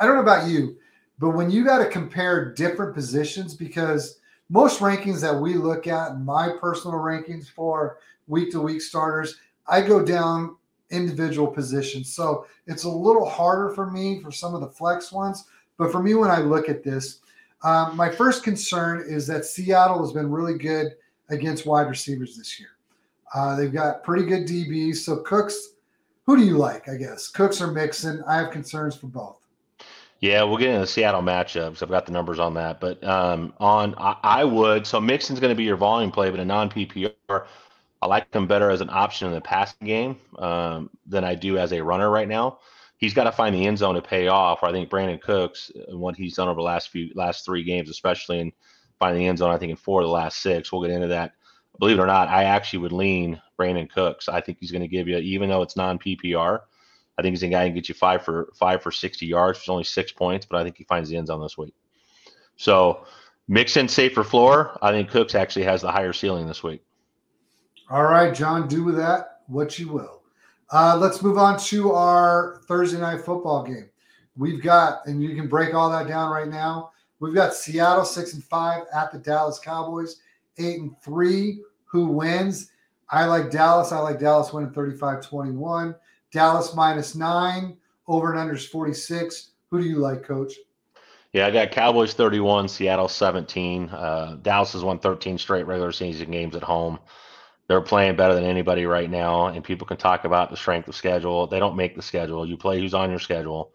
I 0.00 0.06
don't 0.06 0.14
know 0.14 0.22
about 0.22 0.48
you, 0.48 0.76
but 1.18 1.30
when 1.30 1.50
you 1.50 1.64
got 1.64 1.78
to 1.78 1.90
compare 1.90 2.52
different 2.54 2.94
positions, 2.94 3.54
because 3.54 4.20
most 4.48 4.80
rankings 4.80 5.20
that 5.20 5.38
we 5.38 5.54
look 5.54 5.86
at, 5.86 6.20
my 6.20 6.50
personal 6.60 6.98
rankings 6.98 7.48
for 7.48 7.98
week 8.28 8.50
to 8.52 8.60
week 8.60 8.80
starters, 8.80 9.36
I 9.66 9.80
go 9.80 10.04
down 10.04 10.56
individual 10.90 11.48
positions. 11.48 12.12
So 12.12 12.46
it's 12.66 12.84
a 12.84 12.90
little 12.90 13.28
harder 13.28 13.74
for 13.74 13.90
me 13.90 14.20
for 14.20 14.30
some 14.30 14.54
of 14.54 14.60
the 14.60 14.68
flex 14.68 15.12
ones. 15.12 15.44
But 15.76 15.92
for 15.92 16.02
me, 16.02 16.14
when 16.14 16.30
I 16.30 16.38
look 16.38 16.68
at 16.68 16.82
this, 16.82 17.20
um, 17.62 17.96
my 17.96 18.08
first 18.08 18.44
concern 18.44 19.04
is 19.06 19.26
that 19.26 19.44
Seattle 19.44 20.00
has 20.00 20.12
been 20.12 20.30
really 20.30 20.56
good 20.56 20.94
against 21.30 21.66
wide 21.66 21.88
receivers 21.88 22.36
this 22.36 22.58
year. 22.58 22.70
Uh, 23.34 23.56
they've 23.56 23.72
got 23.72 24.02
pretty 24.04 24.24
good 24.24 24.46
DBs. 24.46 24.96
So 24.96 25.18
Cooks, 25.18 25.74
who 26.24 26.36
do 26.36 26.44
you 26.44 26.56
like? 26.56 26.88
I 26.88 26.96
guess 26.96 27.28
Cooks 27.28 27.60
or 27.60 27.68
Mixon. 27.68 28.22
I 28.26 28.36
have 28.36 28.50
concerns 28.50 28.96
for 28.96 29.06
both. 29.06 29.38
Yeah, 30.20 30.42
we'll 30.42 30.58
get 30.58 30.70
into 30.70 30.80
the 30.80 30.86
Seattle 30.86 31.22
matchups. 31.22 31.80
I've 31.80 31.90
got 31.90 32.04
the 32.04 32.12
numbers 32.12 32.40
on 32.40 32.54
that, 32.54 32.80
but 32.80 33.02
um, 33.04 33.52
on 33.60 33.94
I, 33.98 34.16
I, 34.24 34.44
would. 34.44 34.84
So 34.84 35.00
Mixon's 35.00 35.38
going 35.38 35.52
to 35.52 35.56
be 35.56 35.62
your 35.62 35.76
volume 35.76 36.10
play, 36.10 36.30
but 36.30 36.40
a 36.40 36.44
non 36.44 36.68
PPR. 36.68 37.46
I 38.00 38.06
like 38.06 38.32
him 38.34 38.46
better 38.46 38.70
as 38.70 38.80
an 38.80 38.90
option 38.90 39.28
in 39.28 39.34
the 39.34 39.40
passing 39.40 39.86
game 39.86 40.16
um, 40.38 40.90
than 41.06 41.24
I 41.24 41.34
do 41.34 41.58
as 41.58 41.72
a 41.72 41.82
runner 41.82 42.10
right 42.10 42.28
now. 42.28 42.58
He's 42.96 43.14
got 43.14 43.24
to 43.24 43.32
find 43.32 43.54
the 43.54 43.64
end 43.64 43.78
zone 43.78 43.94
to 43.94 44.02
pay 44.02 44.26
off. 44.26 44.64
I 44.64 44.72
think 44.72 44.90
Brandin 44.90 45.20
Cooks 45.20 45.70
and 45.74 45.94
uh, 45.94 45.98
what 45.98 46.16
he's 46.16 46.34
done 46.34 46.48
over 46.48 46.56
the 46.56 46.62
last 46.62 46.90
few 46.90 47.10
last 47.14 47.44
three 47.44 47.62
games, 47.62 47.88
especially 47.88 48.40
in 48.40 48.52
finding 48.98 49.22
the 49.22 49.28
end 49.28 49.38
zone. 49.38 49.50
I 49.50 49.58
think 49.58 49.70
in 49.70 49.76
four 49.76 50.00
of 50.00 50.06
the 50.06 50.12
last 50.12 50.40
six. 50.40 50.72
We'll 50.72 50.82
get 50.82 50.90
into 50.90 51.08
that. 51.08 51.32
Believe 51.78 51.98
it 51.98 52.02
or 52.02 52.06
not, 52.06 52.28
I 52.28 52.44
actually 52.44 52.80
would 52.80 52.92
lean 52.92 53.40
Brandin 53.58 53.90
Cooks. 53.90 54.28
I 54.28 54.40
think 54.40 54.58
he's 54.60 54.72
going 54.72 54.82
to 54.82 54.88
give 54.88 55.06
you, 55.06 55.18
even 55.18 55.48
though 55.48 55.62
it's 55.62 55.76
non 55.76 55.98
PPR. 55.98 56.60
I 57.16 57.22
think 57.22 57.32
he's 57.32 57.42
a 57.42 57.48
guy 57.48 57.62
who 57.62 57.68
can 57.68 57.74
get 57.74 57.88
you 57.88 57.94
five 57.94 58.24
for 58.24 58.50
five 58.54 58.82
for 58.82 58.92
60 58.92 59.26
yards. 59.26 59.58
It's 59.58 59.68
only 59.68 59.84
six 59.84 60.12
points, 60.12 60.46
but 60.46 60.60
I 60.60 60.64
think 60.64 60.76
he 60.76 60.84
finds 60.84 61.08
the 61.08 61.16
end 61.16 61.26
zone 61.26 61.40
this 61.40 61.58
week. 61.58 61.74
So 62.56 63.04
Mixon 63.48 63.88
safer 63.88 64.22
floor. 64.22 64.78
I 64.82 64.92
think 64.92 65.10
Cooks 65.10 65.34
actually 65.34 65.64
has 65.64 65.82
the 65.82 65.90
higher 65.90 66.12
ceiling 66.12 66.46
this 66.46 66.62
week. 66.62 66.82
All 67.90 68.04
right, 68.04 68.34
John, 68.34 68.68
do 68.68 68.84
with 68.84 68.96
that 68.96 69.40
what 69.46 69.78
you 69.78 69.88
will. 69.88 70.22
Uh, 70.70 70.96
let's 71.00 71.22
move 71.22 71.38
on 71.38 71.58
to 71.58 71.92
our 71.92 72.60
Thursday 72.68 73.00
night 73.00 73.22
football 73.22 73.64
game. 73.64 73.88
We've 74.36 74.62
got, 74.62 75.06
and 75.06 75.22
you 75.22 75.34
can 75.34 75.48
break 75.48 75.74
all 75.74 75.90
that 75.90 76.06
down 76.06 76.30
right 76.30 76.46
now. 76.46 76.92
We've 77.20 77.34
got 77.34 77.54
Seattle 77.54 78.04
six 78.04 78.34
and 78.34 78.44
five 78.44 78.84
at 78.94 79.12
the 79.12 79.18
Dallas 79.18 79.58
Cowboys, 79.58 80.20
eight 80.58 80.80
and 80.80 80.98
three. 81.02 81.60
Who 81.86 82.06
wins? 82.06 82.70
I 83.10 83.24
like 83.24 83.50
Dallas. 83.50 83.92
I 83.92 83.98
like 83.98 84.18
Dallas 84.18 84.52
winning 84.52 84.72
35 84.72 85.26
21. 85.26 85.94
Dallas 86.32 86.74
minus 86.74 87.14
nine. 87.14 87.76
Over 88.06 88.30
and 88.30 88.38
under 88.38 88.54
is 88.54 88.66
46. 88.66 89.50
Who 89.70 89.80
do 89.80 89.88
you 89.88 89.96
like, 89.96 90.22
coach? 90.22 90.54
Yeah, 91.32 91.46
I 91.46 91.50
got 91.50 91.70
Cowboys 91.70 92.14
31, 92.14 92.68
Seattle 92.68 93.08
17. 93.08 93.90
Uh, 93.90 94.38
Dallas 94.40 94.72
has 94.72 94.82
won 94.82 94.98
13 94.98 95.36
straight 95.36 95.66
regular 95.66 95.92
season 95.92 96.30
games 96.30 96.56
at 96.56 96.62
home 96.62 96.98
they're 97.68 97.82
playing 97.82 98.16
better 98.16 98.34
than 98.34 98.44
anybody 98.44 98.86
right 98.86 99.10
now, 99.10 99.48
and 99.48 99.62
people 99.62 99.86
can 99.86 99.98
talk 99.98 100.24
about 100.24 100.50
the 100.50 100.56
strength 100.56 100.88
of 100.88 100.96
schedule. 100.96 101.46
They 101.46 101.58
don't 101.58 101.76
make 101.76 101.94
the 101.94 102.02
schedule. 102.02 102.46
You 102.46 102.56
play 102.56 102.80
who's 102.80 102.94
on 102.94 103.10
your 103.10 103.18
schedule. 103.18 103.72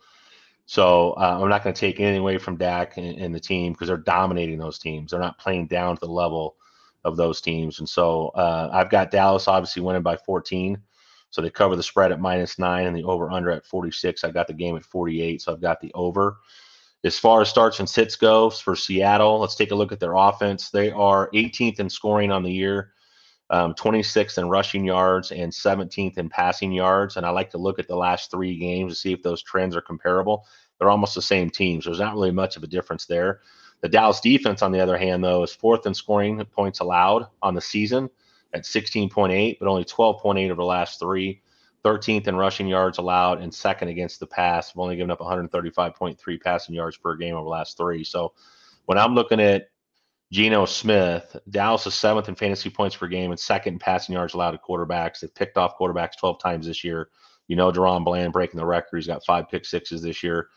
So 0.66 1.12
uh, 1.12 1.40
I'm 1.42 1.50
not 1.50 1.64
going 1.64 1.74
to 1.74 1.80
take 1.80 2.00
anything 2.00 2.22
away 2.22 2.38
from 2.38 2.58
Dak 2.58 2.98
and, 2.98 3.18
and 3.18 3.36
the 3.36 3.40
team 3.40 3.74
because 3.74 3.88
they're 3.88 3.98
dominating 3.98 4.58
those 4.58 4.80
teams. 4.80 5.12
They're 5.12 5.20
not 5.20 5.38
playing 5.38 5.68
down 5.68 5.96
to 5.98 6.06
the 6.06 6.12
level 6.12 6.56
of 7.04 7.18
those 7.18 7.42
teams. 7.42 7.80
And 7.80 7.90
so 7.90 8.28
uh, 8.30 8.70
I've 8.72 8.90
got 8.90 9.12
Dallas 9.12 9.48
obviously 9.48 9.82
winning 9.82 10.04
by 10.04 10.16
14. 10.16 10.78
So 11.32 11.42
they 11.42 11.50
cover 11.50 11.76
the 11.76 11.84
spread 11.84 12.12
at 12.12 12.22
minus 12.22 12.60
nine 12.60 12.86
and 12.86 12.96
the 12.96 13.04
over 13.04 13.30
under 13.32 13.50
at 13.52 13.66
46. 13.66 14.24
I 14.24 14.32
got 14.32 14.48
the 14.48 14.54
game 14.54 14.76
at 14.78 14.86
48. 14.86 15.42
So 15.42 15.52
I've 15.52 15.62
got 15.62 15.82
the 15.82 15.92
over. 15.94 16.38
As 17.04 17.20
far 17.20 17.42
as 17.42 17.50
starts 17.50 17.80
and 17.80 17.90
sits 17.90 18.16
goes 18.16 18.62
for 18.62 18.76
Seattle, 18.78 19.40
let's 19.40 19.56
take 19.56 19.72
a 19.72 19.76
look 19.76 19.92
at 19.92 20.00
their 20.00 20.14
offense. 20.14 20.70
They 20.70 20.92
are 20.92 21.30
18th 21.32 21.80
in 21.82 21.90
scoring 21.90 22.32
on 22.32 22.44
the 22.44 22.52
year 22.52 22.94
um, 23.54 23.76
26th 23.76 24.40
in 24.40 24.50
rushing 24.50 24.84
yards 24.84 25.32
and 25.32 25.52
17th 25.52 26.18
in 26.18 26.28
passing 26.28 26.72
yards. 26.72 27.18
And 27.18 27.26
I 27.26 27.30
like 27.30 27.52
to 27.52 27.60
look 27.60 27.78
at 27.78 27.88
the 27.88 27.96
last 27.96 28.32
three 28.32 28.58
games 28.58 28.92
to 28.92 29.00
see 29.00 29.14
if 29.14 29.22
those 29.22 29.44
trends 29.44 29.76
are 29.76 29.82
comparable. 29.82 30.48
They're 30.80 30.90
almost 30.90 31.14
the 31.14 31.22
same 31.22 31.52
teams. 31.52 31.86
There's 31.86 32.00
not 32.00 32.16
really 32.16 32.32
much 32.32 32.58
of 32.58 32.64
a 32.64 32.68
difference 32.68 33.06
there. 33.06 33.42
The 33.82 33.90
Dallas 33.90 34.20
defense, 34.20 34.64
on 34.64 34.72
the 34.72 34.80
other 34.80 34.98
hand, 34.98 35.24
though, 35.24 35.44
is 35.44 35.54
fourth 35.54 35.86
in 35.86 35.94
scoring 35.94 36.44
points 36.46 36.80
allowed 36.80 37.28
on 37.44 37.54
the 37.54 37.62
season 37.62 38.10
at 38.56 38.64
16.8, 38.64 39.60
but 39.60 39.68
only 39.68 39.86
12.8 39.86 40.46
over 40.46 40.56
the 40.56 40.66
last 40.66 41.00
three. 41.00 41.44
13th 41.86 42.28
in 42.28 42.36
rushing 42.36 42.66
yards 42.66 42.98
allowed 42.98 43.40
and 43.40 43.54
second 43.54 43.90
against 43.90 44.20
the 44.20 44.26
pass. 44.26 44.74
We've 44.74 44.82
only 44.82 44.96
given 44.96 45.12
up 45.12 45.20
135.3 45.20 46.42
passing 46.42 46.74
yards 46.74 46.98
per 46.98 47.16
game 47.16 47.36
over 47.36 47.44
the 47.44 47.50
last 47.50 47.78
three. 47.78 48.04
So 48.04 48.34
when 48.86 48.98
I'm 48.98 49.14
looking 49.14 49.40
at 49.40 49.68
Geno 50.34 50.66
Smith. 50.66 51.38
Dallas 51.52 51.86
is 51.86 51.94
seventh 51.94 52.28
in 52.28 52.34
fantasy 52.34 52.72
points 52.72 52.96
per 52.96 53.08
game 53.08 53.30
and 53.30 53.40
second 53.40 53.74
in 53.74 53.80
passing 53.80 54.14
yards 54.14 54.34
allowed 54.34 54.52
to 54.52 54.58
quarterbacks. 54.58 55.20
They've 55.20 55.34
picked 55.34 55.58
off 55.58 55.78
quarterbacks 55.78 56.18
12 56.18 56.40
times 56.40 56.66
this 56.66 56.84
year. 56.84 57.10
You 57.48 57.56
know, 57.56 57.72
DaRon 57.72 58.04
Bland 58.04 58.34
breaking 58.34 58.60
the 58.60 58.66
record. 58.66 58.98
He's 58.98 59.06
got 59.06 59.24
five 59.24 59.48
pick 59.48 59.64
sixes 59.64 60.02
this 60.02 60.24
year. 60.24 60.48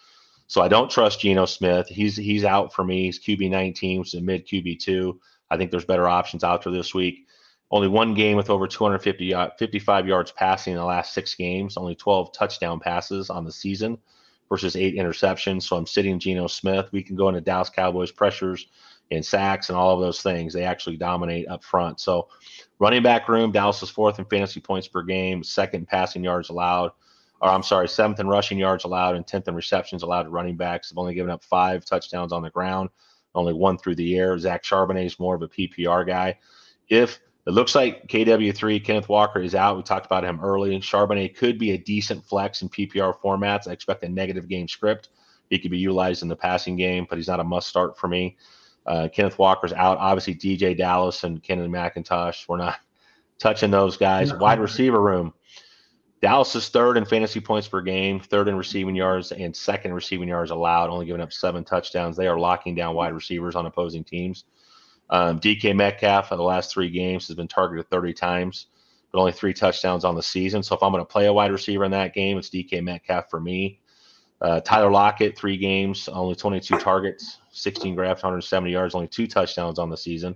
So 0.47 0.63
I 0.63 0.69
don't 0.69 0.91
trust 0.91 1.21
Geno 1.21 1.45
Smith. 1.45 1.89
He's 1.89 2.17
he's 2.17 2.43
out 2.43 2.73
for 2.73 2.85
me. 2.85 3.05
He's 3.05 3.23
QB 3.23 3.51
19, 3.51 3.99
which 3.99 4.15
is 4.15 4.21
a 4.21 4.23
mid 4.23 4.47
QB 4.47 4.79
two. 4.79 5.21
I 5.51 5.59
think 5.59 5.71
there's 5.71 5.85
better 5.85 6.09
options 6.09 6.43
out 6.43 6.65
there 6.65 6.73
this 6.73 6.95
week. 6.95 7.27
Only 7.71 7.89
one 7.89 8.15
game 8.15 8.39
with 8.39 8.49
over 8.49 8.67
250 8.67 9.35
uh, 9.35 9.51
55 9.59 10.09
yards 10.09 10.33
passing 10.33 10.73
in 10.73 10.79
the 10.79 10.87
last 10.87 11.13
six 11.13 11.35
games. 11.35 11.77
Only 11.77 11.95
12 11.95 12.33
touchdown 12.33 12.81
passes 12.81 13.29
on 13.29 13.45
the 13.45 13.53
season 13.53 13.99
versus 14.49 14.75
eight 14.75 14.95
interceptions. 14.95 15.65
So 15.65 15.77
I'm 15.77 15.87
sitting 15.87 16.19
Geno 16.19 16.47
Smith. 16.47 16.89
We 16.93 17.03
can 17.03 17.15
go 17.15 17.29
into 17.29 17.43
Dallas 17.43 17.69
Cowboys 17.69 18.11
pressures 18.11 18.69
in 19.11 19.23
sacks 19.23 19.69
and 19.69 19.79
all 19.79 19.95
of 19.95 20.01
those 20.01 20.23
things. 20.23 20.53
They 20.53 20.65
actually 20.65 20.97
dominate 20.97 21.49
up 21.49 21.63
front. 21.63 22.01
So, 22.01 22.29
running 22.79 23.03
back 23.03 23.29
room, 23.29 23.53
Dallas 23.53 23.83
is 23.83 23.91
fourth 23.91 24.19
in 24.19 24.25
fantasy 24.25 24.61
points 24.61 24.89
per 24.89 25.03
game, 25.03 25.43
second 25.43 25.81
in 25.81 25.87
passing 25.87 26.25
yards 26.25 26.51
allowed. 26.51 26.93
Or 27.41 27.51
I'm 27.51 27.63
sorry, 27.63 27.89
seventh 27.89 28.19
in 28.19 28.29
rushing 28.29 28.59
yards 28.59 28.85
allowed 28.85 29.15
and 29.15 29.27
tenth 29.27 29.47
in 29.47 29.55
receptions 29.55 30.03
allowed 30.03 30.25
to 30.25 30.31
running 30.31 30.57
backs. 30.57 30.89
They've 30.89 30.99
only 30.99 31.15
given 31.15 31.31
up 31.31 31.45
five 31.45 31.85
touchdowns 31.85 32.33
on 32.33 32.43
the 32.43 32.51
ground, 32.51 32.89
only 33.35 33.53
one 33.53 33.77
through 33.77 33.97
the 33.97 34.17
air. 34.17 34.39
Zach 34.39 34.63
Charbonnet 34.63 35.05
is 35.05 35.21
more 35.21 35.35
of 35.35 35.43
a 35.43 35.49
PPR 35.49 36.07
guy. 36.07 36.39
If 36.89 37.21
it 37.47 37.53
looks 37.53 37.75
like 37.75 38.09
KW3, 38.09 38.83
Kenneth 38.83 39.09
Walker 39.09 39.41
is 39.41 39.55
out. 39.55 39.77
We 39.77 39.83
talked 39.83 40.07
about 40.07 40.25
him 40.25 40.41
early. 40.43 40.77
Charbonnet 40.81 41.37
could 41.37 41.59
be 41.59 41.73
a 41.73 41.79
decent 41.79 42.25
flex 42.25 42.63
in 42.63 42.69
PPR 42.69 43.15
formats. 43.21 43.69
I 43.69 43.73
expect 43.73 44.03
a 44.03 44.09
negative 44.09 44.49
game 44.49 44.67
script. 44.67 45.11
He 45.51 45.59
could 45.59 45.71
be 45.71 45.79
utilized 45.79 46.23
in 46.23 46.29
the 46.29 46.37
passing 46.37 46.77
game, 46.77 47.07
but 47.09 47.19
he's 47.19 47.29
not 47.29 47.39
a 47.39 47.45
must 47.45 47.69
start 47.69 47.97
for 47.97 48.09
me. 48.09 48.37
Uh, 48.87 49.09
Kenneth 49.13 49.39
Walker's 49.39 49.73
out. 49.73 49.99
Obviously, 49.99 50.35
DJ 50.35 50.77
Dallas 50.77 51.25
and 51.25 51.43
Kenny 51.43 51.67
McIntosh. 51.67 52.49
We're 52.49 52.59
not 52.59 52.79
touching 53.39 53.71
those 53.71 53.97
guys. 53.97 54.31
No. 54.31 54.39
Wide 54.39 54.61
receiver 54.61 55.01
room. 55.01 55.35
Dallas 56.23 56.55
is 56.57 56.69
third 56.69 56.97
in 56.97 57.05
fantasy 57.05 57.41
points 57.41 57.69
per 57.69 57.83
game, 57.83 58.21
third 58.21 58.49
in 58.49 58.57
receiving 58.57 58.97
yards, 58.97 59.33
and 59.33 59.55
second 59.55 59.93
receiving 59.93 60.29
yards 60.29 60.51
allowed, 60.51 60.89
only 60.89 61.07
giving 61.07 61.21
up 61.21 61.33
seven 61.33 61.63
touchdowns. 61.63 62.17
They 62.17 62.27
are 62.27 62.39
locking 62.39 62.75
down 62.75 62.95
wide 62.95 63.13
receivers 63.13 63.55
on 63.55 63.67
opposing 63.67 64.03
teams. 64.03 64.45
Um, 65.11 65.39
DK 65.39 65.77
Metcalf 65.77 66.33
in 66.33 66.39
the 66.39 66.45
last 66.45 66.73
three 66.73 66.91
games 66.91 67.27
has 67.29 67.37
been 67.37 67.49
targeted 67.49 67.89
30 67.91 68.15
times, 68.15 68.67
but 69.13 69.21
only 69.21 69.33
three 69.33 69.53
touchdowns 69.53 70.05
on 70.05 70.15
the 70.15 70.23
season. 70.23 70.63
So 70.63 70.75
if 70.75 70.83
I'm 70.83 70.91
going 70.91 71.03
to 71.03 71.09
play 71.09 71.27
a 71.27 71.33
wide 71.33 71.53
receiver 71.53 71.85
in 71.85 71.91
that 71.93 72.15
game, 72.15 72.39
it's 72.39 72.51
DK 72.51 72.83
Metcalf 72.83 73.31
for 73.31 73.41
me. 73.41 73.81
Uh, 74.41 74.61
Tyler 74.61 74.91
Lockett, 74.91 75.37
three 75.37 75.57
games, 75.57 76.09
only 76.09 76.35
22 76.35 76.79
targets, 76.79 77.39
16 77.57 77.95
grabs, 77.95 78.23
170 78.23 78.71
yards, 78.71 78.95
only 78.95 79.09
two 79.09 79.27
touchdowns 79.27 79.79
on 79.79 79.91
the 79.91 79.97
season. 79.97 80.35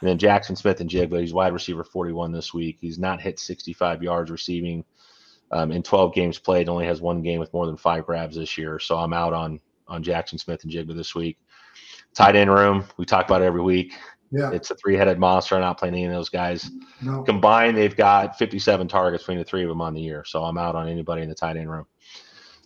And 0.00 0.08
then 0.08 0.18
Jackson 0.18 0.56
Smith-Njigba, 0.56 1.20
he's 1.20 1.32
wide 1.32 1.52
receiver 1.52 1.84
41 1.84 2.32
this 2.32 2.52
week. 2.52 2.78
He's 2.80 2.98
not 2.98 3.20
hit 3.20 3.38
65 3.38 4.02
yards 4.02 4.30
receiving 4.30 4.84
um, 5.52 5.72
in 5.72 5.82
12 5.82 6.14
games 6.14 6.38
played. 6.38 6.68
Only 6.68 6.86
has 6.86 7.00
one 7.00 7.22
game 7.22 7.40
with 7.40 7.52
more 7.54 7.66
than 7.66 7.76
five 7.76 8.04
grabs 8.04 8.36
this 8.36 8.58
year. 8.58 8.78
So 8.78 8.98
I'm 8.98 9.12
out 9.12 9.32
on 9.32 9.60
on 9.88 10.02
Jackson 10.02 10.38
Smith-Njigba 10.38 10.96
this 10.96 11.14
week. 11.14 11.38
Tight 12.14 12.36
end 12.36 12.50
room, 12.50 12.84
we 12.96 13.04
talk 13.04 13.26
about 13.26 13.42
it 13.42 13.44
every 13.44 13.62
week. 13.62 13.94
Yeah. 14.32 14.50
It's 14.50 14.70
a 14.70 14.74
three-headed 14.74 15.18
monster. 15.18 15.54
I'm 15.54 15.60
not 15.60 15.78
playing 15.78 15.94
any 15.94 16.06
of 16.06 16.12
those 16.12 16.28
guys. 16.28 16.70
No. 17.00 17.22
Combined, 17.22 17.76
they've 17.76 17.96
got 17.96 18.36
57 18.36 18.88
targets 18.88 19.22
between 19.22 19.38
the 19.38 19.44
three 19.44 19.62
of 19.62 19.68
them 19.68 19.80
on 19.80 19.94
the 19.94 20.00
year. 20.00 20.24
So 20.26 20.42
I'm 20.44 20.58
out 20.58 20.74
on 20.74 20.88
anybody 20.88 21.22
in 21.22 21.28
the 21.28 21.34
tight 21.34 21.56
end 21.56 21.70
room. 21.70 21.86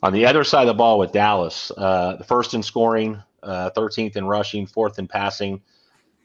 On 0.02 0.12
the 0.12 0.24
other 0.24 0.44
side 0.44 0.62
of 0.62 0.68
the 0.68 0.74
ball 0.74 0.98
with 0.98 1.12
Dallas, 1.12 1.70
uh, 1.76 2.16
the 2.16 2.24
first 2.24 2.54
in 2.54 2.62
scoring, 2.62 3.22
uh, 3.42 3.70
13th 3.76 4.16
in 4.16 4.26
rushing, 4.26 4.66
fourth 4.66 4.98
in 4.98 5.08
passing. 5.08 5.60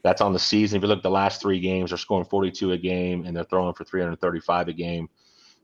That's 0.02 0.20
on 0.20 0.32
the 0.32 0.38
season. 0.38 0.76
If 0.76 0.82
you 0.82 0.88
look 0.88 0.98
at 0.98 1.02
the 1.02 1.10
last 1.10 1.42
three 1.42 1.60
games, 1.60 1.90
they're 1.90 1.98
scoring 1.98 2.26
42 2.26 2.72
a 2.72 2.78
game 2.78 3.24
and 3.24 3.36
they're 3.36 3.44
throwing 3.44 3.74
for 3.74 3.84
335 3.84 4.68
a 4.68 4.72
game. 4.72 5.08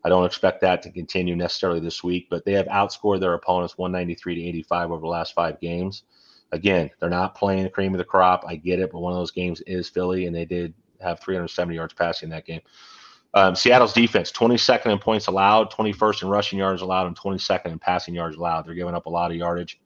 I 0.05 0.09
don't 0.09 0.25
expect 0.25 0.61
that 0.63 0.83
to 0.83 0.91
continue 0.91 1.37
necessarily 1.37 1.79
this 1.79 2.03
week, 2.03 2.27
but 2.29 2.45
they 2.45 2.53
have 2.53 2.67
outscored 2.67 3.21
their 3.21 3.35
opponents 3.35 3.79
193 3.79 4.35
to 4.35 4.43
85 4.43 4.91
over 4.91 5.01
the 5.01 5.07
last 5.07 5.35
five 5.35 5.61
games. 5.61 6.03
Again, 6.51 6.91
they're 6.99 7.09
not 7.09 7.35
playing 7.35 7.63
the 7.63 7.71
cream 7.71 7.95
of 7.95 7.99
the 7.99 8.05
crop. 8.05 8.45
I 8.47 8.57
get 8.57 8.81
it, 8.81 8.91
but 8.93 9.01
one 9.01 9.13
of 9.13 9.19
those 9.19 9.31
games 9.31 9.61
is 9.63 9.89
Philly, 9.89 10.27
and 10.27 10.35
they 10.35 10.45
did 10.45 10.75
have 11.01 11.21
370 11.21 11.77
yards 11.77 11.95
passing 11.95 12.29
that 12.31 12.45
game. 12.45 12.61
Um, 13.35 13.55
Seattle's 13.55 13.95
defense, 13.95 14.31
22nd 14.31 14.93
in 14.93 14.99
points 14.99 15.29
allowed, 15.29 15.71
21st 15.73 16.23
in 16.25 16.29
rushing 16.29 16.59
yards 16.59 16.83
allowed, 16.83 17.07
and 17.07 17.19
22nd 17.19 17.67
in 17.67 17.79
passing 17.79 18.15
yards 18.15 18.37
allowed. 18.37 18.67
They're 18.67 18.75
giving 18.75 18.95
up 18.95 19.07
a 19.07 19.11
lot 19.11 19.31
of 19.31 19.37
yardage. 19.37 19.81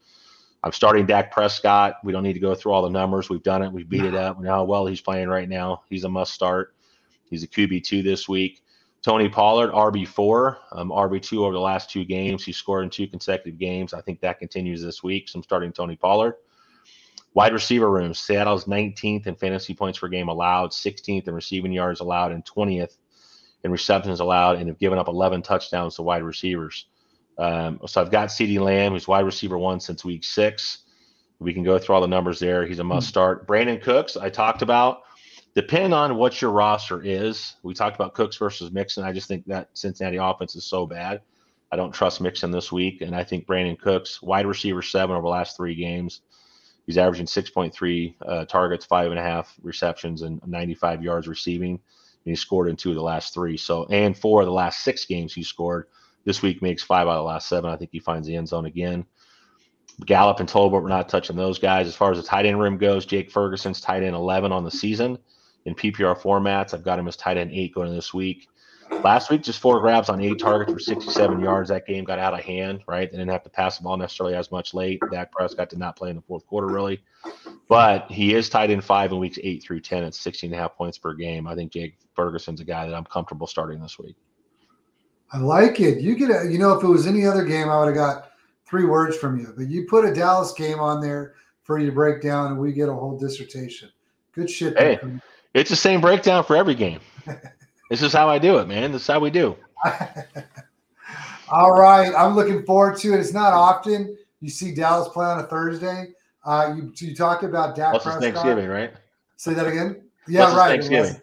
I'm 0.66 0.72
starting 0.72 1.06
Dak 1.06 1.30
Prescott. 1.30 1.98
We 2.02 2.10
don't 2.10 2.24
need 2.24 2.32
to 2.32 2.40
go 2.40 2.52
through 2.52 2.72
all 2.72 2.82
the 2.82 2.90
numbers. 2.90 3.30
We've 3.30 3.40
done 3.40 3.62
it. 3.62 3.70
We've 3.70 3.88
beat 3.88 4.04
it 4.04 4.16
up. 4.16 4.36
We 4.36 4.46
know 4.46 4.50
how 4.50 4.64
well 4.64 4.84
he's 4.84 5.00
playing 5.00 5.28
right 5.28 5.48
now. 5.48 5.84
He's 5.88 6.02
a 6.02 6.08
must 6.08 6.34
start. 6.34 6.74
He's 7.30 7.44
a 7.44 7.46
QB2 7.46 8.02
this 8.02 8.28
week. 8.28 8.64
Tony 9.00 9.28
Pollard, 9.28 9.70
RB4, 9.70 10.56
um, 10.72 10.88
RB2 10.88 11.38
over 11.38 11.52
the 11.52 11.60
last 11.60 11.88
two 11.88 12.04
games. 12.04 12.44
He 12.44 12.50
scored 12.50 12.82
in 12.82 12.90
two 12.90 13.06
consecutive 13.06 13.60
games. 13.60 13.94
I 13.94 14.00
think 14.00 14.20
that 14.22 14.40
continues 14.40 14.82
this 14.82 15.04
week. 15.04 15.28
So 15.28 15.38
I'm 15.38 15.44
starting 15.44 15.70
Tony 15.70 15.94
Pollard. 15.94 16.34
Wide 17.34 17.52
receiver 17.52 17.88
room, 17.88 18.12
Seattle's 18.12 18.64
19th 18.64 19.28
in 19.28 19.36
fantasy 19.36 19.72
points 19.72 20.00
per 20.00 20.08
game 20.08 20.26
allowed, 20.26 20.72
16th 20.72 21.28
in 21.28 21.34
receiving 21.34 21.70
yards 21.70 22.00
allowed, 22.00 22.32
and 22.32 22.44
20th 22.44 22.96
in 23.62 23.70
receptions 23.70 24.18
allowed, 24.18 24.56
and 24.58 24.66
have 24.66 24.80
given 24.80 24.98
up 24.98 25.06
11 25.06 25.42
touchdowns 25.42 25.94
to 25.94 26.02
wide 26.02 26.24
receivers. 26.24 26.86
Um, 27.38 27.80
so 27.86 28.00
I've 28.00 28.10
got 28.10 28.28
CeeDee 28.28 28.60
Lamb, 28.60 28.92
who's 28.92 29.08
wide 29.08 29.24
receiver 29.24 29.58
one 29.58 29.80
since 29.80 30.04
week 30.04 30.24
six. 30.24 30.78
We 31.38 31.52
can 31.52 31.62
go 31.62 31.78
through 31.78 31.94
all 31.94 32.00
the 32.00 32.06
numbers 32.06 32.38
there. 32.38 32.66
He's 32.66 32.78
a 32.78 32.84
must 32.84 33.08
start. 33.08 33.46
Brandin 33.46 33.82
Cooks, 33.82 34.16
I 34.16 34.30
talked 34.30 34.62
about. 34.62 35.02
Depending 35.54 35.92
on 35.92 36.16
what 36.16 36.40
your 36.40 36.50
roster 36.50 37.02
is, 37.02 37.54
we 37.62 37.74
talked 37.74 37.96
about 37.96 38.14
Cooks 38.14 38.36
versus 38.36 38.70
Mixon. 38.72 39.04
I 39.04 39.12
just 39.12 39.28
think 39.28 39.46
that 39.46 39.70
Cincinnati 39.74 40.18
offense 40.18 40.54
is 40.54 40.64
so 40.64 40.86
bad. 40.86 41.22
I 41.72 41.76
don't 41.76 41.92
trust 41.92 42.20
Mixon 42.20 42.50
this 42.50 42.70
week, 42.70 43.00
and 43.00 43.14
I 43.14 43.24
think 43.24 43.46
Brandin 43.46 43.78
Cooks, 43.78 44.22
wide 44.22 44.46
receiver 44.46 44.82
seven 44.82 45.16
over 45.16 45.22
the 45.22 45.28
last 45.28 45.56
three 45.56 45.74
games. 45.74 46.20
He's 46.86 46.98
averaging 46.98 47.26
6.3 47.26 48.14
uh, 48.24 48.44
targets, 48.44 48.84
five 48.84 49.10
and 49.10 49.18
a 49.18 49.22
half 49.22 49.54
receptions, 49.62 50.22
and 50.22 50.40
95 50.46 51.02
yards 51.02 51.26
receiving. 51.26 51.72
And 51.72 51.80
he 52.24 52.36
scored 52.36 52.68
in 52.68 52.76
two 52.76 52.90
of 52.90 52.96
the 52.96 53.02
last 53.02 53.34
three. 53.34 53.56
So, 53.56 53.86
and 53.86 54.16
four 54.16 54.40
of 54.40 54.46
the 54.46 54.52
last 54.52 54.84
six 54.84 55.04
games 55.04 55.34
he 55.34 55.42
scored. 55.42 55.86
This 56.26 56.42
week 56.42 56.60
makes 56.60 56.82
five 56.82 57.06
out 57.06 57.12
of 57.12 57.18
the 57.18 57.22
last 57.22 57.48
seven. 57.48 57.70
I 57.70 57.76
think 57.76 57.90
he 57.92 58.00
finds 58.00 58.26
the 58.26 58.36
end 58.36 58.48
zone 58.48 58.66
again. 58.66 59.06
Gallup 60.04 60.40
and 60.40 60.48
Tolbert, 60.48 60.82
we're 60.82 60.88
not 60.88 61.08
touching 61.08 61.36
those 61.36 61.58
guys. 61.58 61.86
As 61.86 61.94
far 61.94 62.10
as 62.10 62.18
the 62.18 62.24
tight 62.24 62.44
end 62.44 62.60
room 62.60 62.76
goes, 62.76 63.06
Jake 63.06 63.30
Ferguson's 63.30 63.80
tight 63.80 64.02
end 64.02 64.16
11 64.16 64.52
on 64.52 64.64
the 64.64 64.70
season 64.70 65.16
in 65.64 65.74
PPR 65.74 66.18
formats. 66.20 66.74
I've 66.74 66.82
got 66.82 66.98
him 66.98 67.08
as 67.08 67.16
tight 67.16 67.38
end 67.38 67.52
eight 67.52 67.72
going 67.72 67.94
this 67.94 68.12
week. 68.12 68.48
Last 69.02 69.30
week, 69.30 69.42
just 69.42 69.60
four 69.60 69.80
grabs 69.80 70.08
on 70.08 70.20
eight 70.20 70.38
targets 70.38 70.72
for 70.72 70.78
67 70.78 71.40
yards. 71.40 71.70
That 71.70 71.86
game 71.86 72.04
got 72.04 72.18
out 72.18 72.34
of 72.34 72.40
hand, 72.40 72.82
right? 72.86 73.10
They 73.10 73.18
didn't 73.18 73.32
have 73.32 73.42
to 73.44 73.50
pass 73.50 73.78
the 73.78 73.84
ball 73.84 73.96
necessarily 73.96 74.34
as 74.34 74.50
much 74.50 74.74
late. 74.74 75.00
Dak 75.10 75.32
Prescott 75.32 75.70
did 75.70 75.78
not 75.78 75.96
play 75.96 76.10
in 76.10 76.16
the 76.16 76.22
fourth 76.22 76.46
quarter, 76.46 76.68
really. 76.68 77.02
But 77.68 78.10
he 78.10 78.34
is 78.34 78.48
tight 78.48 78.70
end 78.70 78.84
five 78.84 79.12
in 79.12 79.18
weeks 79.18 79.38
eight 79.42 79.62
through 79.62 79.80
10 79.80 80.04
at 80.04 80.14
16 80.14 80.52
and 80.52 80.58
a 80.58 80.62
half 80.62 80.76
points 80.76 80.98
per 80.98 81.14
game. 81.14 81.46
I 81.46 81.54
think 81.54 81.72
Jake 81.72 81.98
Ferguson's 82.14 82.60
a 82.60 82.64
guy 82.64 82.86
that 82.86 82.94
I'm 82.94 83.04
comfortable 83.04 83.46
starting 83.46 83.80
this 83.80 83.98
week. 83.98 84.16
I 85.32 85.38
like 85.38 85.80
it. 85.80 86.00
You 86.00 86.16
could, 86.16 86.50
you 86.50 86.58
know, 86.58 86.72
if 86.72 86.84
it 86.84 86.88
was 86.88 87.06
any 87.06 87.26
other 87.26 87.44
game, 87.44 87.68
I 87.68 87.78
would 87.78 87.88
have 87.88 87.96
got 87.96 88.30
three 88.64 88.84
words 88.84 89.16
from 89.16 89.38
you. 89.38 89.52
But 89.56 89.68
you 89.68 89.86
put 89.86 90.04
a 90.04 90.14
Dallas 90.14 90.52
game 90.52 90.78
on 90.78 91.00
there 91.00 91.34
for 91.64 91.78
you 91.78 91.86
to 91.86 91.92
break 91.92 92.22
down, 92.22 92.52
and 92.52 92.60
we 92.60 92.72
get 92.72 92.88
a 92.88 92.94
whole 92.94 93.18
dissertation. 93.18 93.90
Good 94.32 94.50
shit. 94.50 94.78
Hey, 94.78 94.98
it's 95.54 95.70
the 95.70 95.76
same 95.76 96.00
breakdown 96.00 96.44
for 96.44 96.56
every 96.56 96.74
game. 96.74 97.00
this 97.90 98.02
is 98.02 98.12
how 98.12 98.28
I 98.28 98.38
do 98.38 98.58
it, 98.58 98.68
man. 98.68 98.92
This 98.92 99.02
is 99.02 99.08
how 99.08 99.20
we 99.20 99.30
do. 99.30 99.56
All 101.48 101.72
right, 101.72 102.12
I'm 102.14 102.34
looking 102.34 102.64
forward 102.64 102.96
to 102.98 103.14
it. 103.14 103.20
It's 103.20 103.32
not 103.32 103.52
often 103.52 104.16
you 104.40 104.50
see 104.50 104.74
Dallas 104.74 105.08
play 105.08 105.26
on 105.26 105.40
a 105.40 105.46
Thursday. 105.46 106.08
Uh, 106.44 106.74
you 106.76 106.92
you 106.96 107.14
talked 107.14 107.44
about 107.44 107.74
Dak 107.74 107.90
Plus 107.90 108.02
Prescott. 108.02 108.22
Thanksgiving, 108.22 108.68
right? 108.68 108.92
Say 109.36 109.54
that 109.54 109.66
again. 109.66 110.02
Yeah, 110.28 110.46
Plus 110.46 110.56
right. 110.56 110.68
Thanksgiving. 110.70 111.20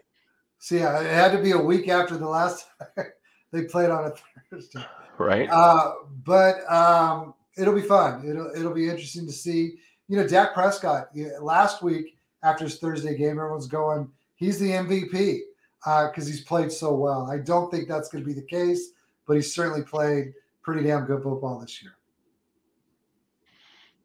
See, 0.58 0.78
yeah, 0.78 1.00
it 1.00 1.10
had 1.10 1.32
to 1.32 1.42
be 1.42 1.52
a 1.52 1.58
week 1.58 1.88
after 1.88 2.16
the 2.16 2.28
last 2.28 2.66
they 3.54 3.62
played 3.62 3.90
on 3.90 4.06
a 4.06 4.12
Thursday. 4.50 4.84
Right. 5.16 5.48
Uh, 5.48 5.92
but 6.24 6.70
um, 6.70 7.34
it'll 7.56 7.74
be 7.74 7.82
fun. 7.82 8.28
It'll 8.28 8.50
it'll 8.54 8.74
be 8.74 8.88
interesting 8.88 9.26
to 9.26 9.32
see. 9.32 9.76
You 10.08 10.18
know, 10.18 10.28
Dak 10.28 10.52
Prescott 10.52 11.08
last 11.40 11.82
week 11.82 12.18
after 12.42 12.64
his 12.64 12.78
Thursday 12.78 13.16
game, 13.16 13.38
everyone's 13.38 13.66
going, 13.66 14.06
he's 14.36 14.58
the 14.58 14.70
MVP 14.70 15.40
because 15.82 16.26
uh, 16.26 16.30
he's 16.30 16.42
played 16.42 16.70
so 16.70 16.94
well. 16.94 17.30
I 17.30 17.38
don't 17.38 17.70
think 17.70 17.88
that's 17.88 18.10
going 18.10 18.22
to 18.22 18.26
be 18.26 18.34
the 18.34 18.46
case, 18.46 18.90
but 19.26 19.34
he's 19.34 19.54
certainly 19.54 19.82
played 19.82 20.34
pretty 20.62 20.82
damn 20.86 21.06
good 21.06 21.22
football 21.22 21.58
this 21.58 21.82
year. 21.82 21.92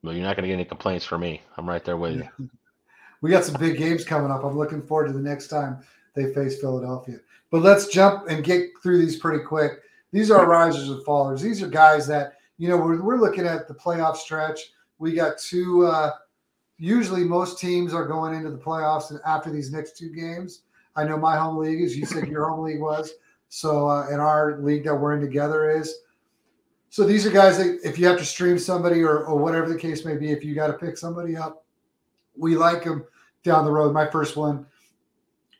Well, 0.01 0.13
you're 0.13 0.23
not 0.23 0.37
going 0.37 0.43
to 0.43 0.47
get 0.47 0.53
any 0.53 0.63
complaints 0.63 1.03
from 1.05 1.19
me. 1.19 1.41
I'm 1.57 1.67
right 1.67 1.83
there 1.83 1.97
with 1.97 2.15
you. 2.15 2.49
we 3.21 3.29
got 3.29 3.43
some 3.43 3.59
big 3.59 3.77
games 3.77 4.05
coming 4.05 4.31
up. 4.31 4.45
I'm 4.45 4.57
looking 4.57 4.81
forward 4.81 5.07
to 5.07 5.13
the 5.13 5.19
next 5.19 5.49
time 5.49 5.83
they 6.15 6.33
face 6.33 6.59
Philadelphia. 6.59 7.19
But 7.51 7.61
let's 7.61 7.87
jump 7.87 8.27
and 8.29 8.43
get 8.43 8.69
through 8.81 8.99
these 8.99 9.17
pretty 9.17 9.43
quick. 9.43 9.81
These 10.11 10.31
are 10.31 10.45
risers 10.47 10.89
and 10.89 11.03
fallers. 11.05 11.41
These 11.41 11.61
are 11.61 11.67
guys 11.67 12.07
that, 12.07 12.33
you 12.57 12.67
know, 12.69 12.77
we're, 12.77 13.01
we're 13.01 13.19
looking 13.19 13.45
at 13.45 13.67
the 13.67 13.73
playoff 13.73 14.17
stretch. 14.17 14.71
We 14.97 15.13
got 15.13 15.37
two, 15.37 15.85
uh, 15.85 16.11
usually 16.77 17.23
most 17.23 17.59
teams 17.59 17.93
are 17.93 18.07
going 18.07 18.33
into 18.35 18.49
the 18.49 18.57
playoffs 18.57 19.17
after 19.25 19.51
these 19.51 19.71
next 19.71 19.97
two 19.97 20.09
games. 20.09 20.63
I 20.95 21.03
know 21.03 21.17
my 21.17 21.37
home 21.37 21.57
league, 21.57 21.81
is, 21.81 21.95
you 21.95 22.05
said, 22.05 22.27
your 22.27 22.49
home 22.49 22.65
league 22.65 22.81
was. 22.81 23.11
So, 23.49 23.87
uh, 23.87 24.09
in 24.09 24.19
our 24.19 24.59
league 24.59 24.83
that 24.83 24.95
we're 24.95 25.15
in 25.15 25.21
together 25.21 25.71
is. 25.71 25.99
So 26.91 27.03
these 27.03 27.25
are 27.25 27.31
guys 27.31 27.57
that 27.59 27.79
if 27.83 27.99
you 27.99 28.07
have 28.07 28.17
to 28.17 28.25
stream 28.25 28.57
somebody 28.57 29.03
or, 29.03 29.25
or 29.25 29.37
whatever 29.37 29.69
the 29.69 29.77
case 29.77 30.05
may 30.05 30.17
be, 30.17 30.31
if 30.31 30.43
you 30.43 30.55
got 30.55 30.67
to 30.67 30.73
pick 30.73 30.97
somebody 30.97 31.37
up, 31.37 31.63
we 32.35 32.55
like 32.55 32.83
them 32.83 33.05
down 33.43 33.63
the 33.63 33.71
road. 33.71 33.93
My 33.93 34.09
first 34.09 34.35
one, 34.37 34.65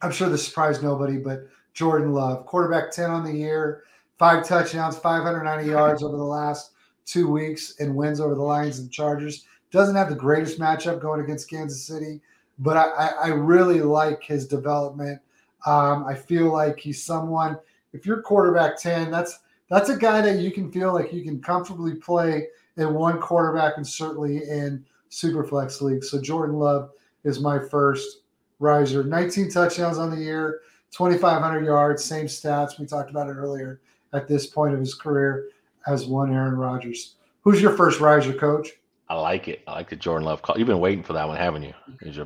I'm 0.01 0.11
sure 0.11 0.29
this 0.29 0.45
surprised 0.45 0.83
nobody, 0.83 1.17
but 1.17 1.47
Jordan 1.73 2.13
Love, 2.13 2.45
quarterback 2.45 2.91
10 2.91 3.09
on 3.09 3.23
the 3.23 3.33
year, 3.33 3.83
five 4.17 4.45
touchdowns, 4.45 4.97
590 4.97 5.69
yards 5.71 6.03
over 6.03 6.17
the 6.17 6.23
last 6.23 6.71
two 7.05 7.29
weeks, 7.29 7.75
and 7.79 7.95
wins 7.95 8.19
over 8.19 8.35
the 8.35 8.41
Lions 8.41 8.79
and 8.79 8.91
Chargers. 8.91 9.45
Doesn't 9.71 9.95
have 9.95 10.09
the 10.09 10.15
greatest 10.15 10.59
matchup 10.59 11.01
going 11.01 11.21
against 11.21 11.49
Kansas 11.49 11.85
City, 11.85 12.21
but 12.59 12.77
I, 12.77 13.11
I 13.23 13.27
really 13.29 13.81
like 13.81 14.23
his 14.23 14.47
development. 14.47 15.21
Um, 15.65 16.05
I 16.07 16.15
feel 16.15 16.51
like 16.51 16.79
he's 16.79 17.03
someone. 17.03 17.57
If 17.93 18.05
you're 18.05 18.21
quarterback 18.21 18.77
10, 18.77 19.11
that's 19.11 19.39
that's 19.69 19.89
a 19.89 19.97
guy 19.97 20.21
that 20.21 20.39
you 20.39 20.51
can 20.51 20.71
feel 20.71 20.93
like 20.93 21.13
you 21.13 21.23
can 21.23 21.39
comfortably 21.41 21.95
play 21.95 22.47
in 22.77 22.93
one 22.93 23.19
quarterback 23.19 23.77
and 23.77 23.85
certainly 23.85 24.37
in 24.37 24.83
super 25.09 25.43
flex 25.43 25.81
leagues. 25.81 26.09
So 26.09 26.19
Jordan 26.19 26.55
Love 26.55 26.91
is 27.23 27.39
my 27.39 27.59
first 27.59 28.18
riser. 28.59 29.03
19 29.03 29.49
touchdowns 29.49 29.97
on 29.97 30.11
the 30.11 30.21
year, 30.21 30.61
2,500 30.91 31.65
yards, 31.65 32.03
same 32.03 32.27
stats. 32.27 32.79
We 32.79 32.85
talked 32.85 33.09
about 33.09 33.27
it 33.27 33.33
earlier 33.33 33.81
at 34.13 34.27
this 34.27 34.47
point 34.47 34.73
of 34.73 34.79
his 34.79 34.93
career 34.93 35.49
as 35.87 36.05
one 36.05 36.33
Aaron 36.33 36.55
Rodgers. 36.55 37.15
Who's 37.41 37.61
your 37.61 37.75
first 37.75 37.99
riser, 37.99 38.33
coach? 38.33 38.69
I 39.11 39.15
like 39.15 39.47
it. 39.47 39.61
I 39.65 39.71
like 39.71 39.89
the 39.89 39.95
Jordan 39.95 40.25
Love 40.25 40.43
call. 40.43 40.55
You've 40.55 40.67
been 40.67 40.79
waiting 40.79 41.01
for 41.03 41.13
that 41.13 41.27
one, 41.27 41.35
haven't 41.35 41.63
you? 41.63 41.73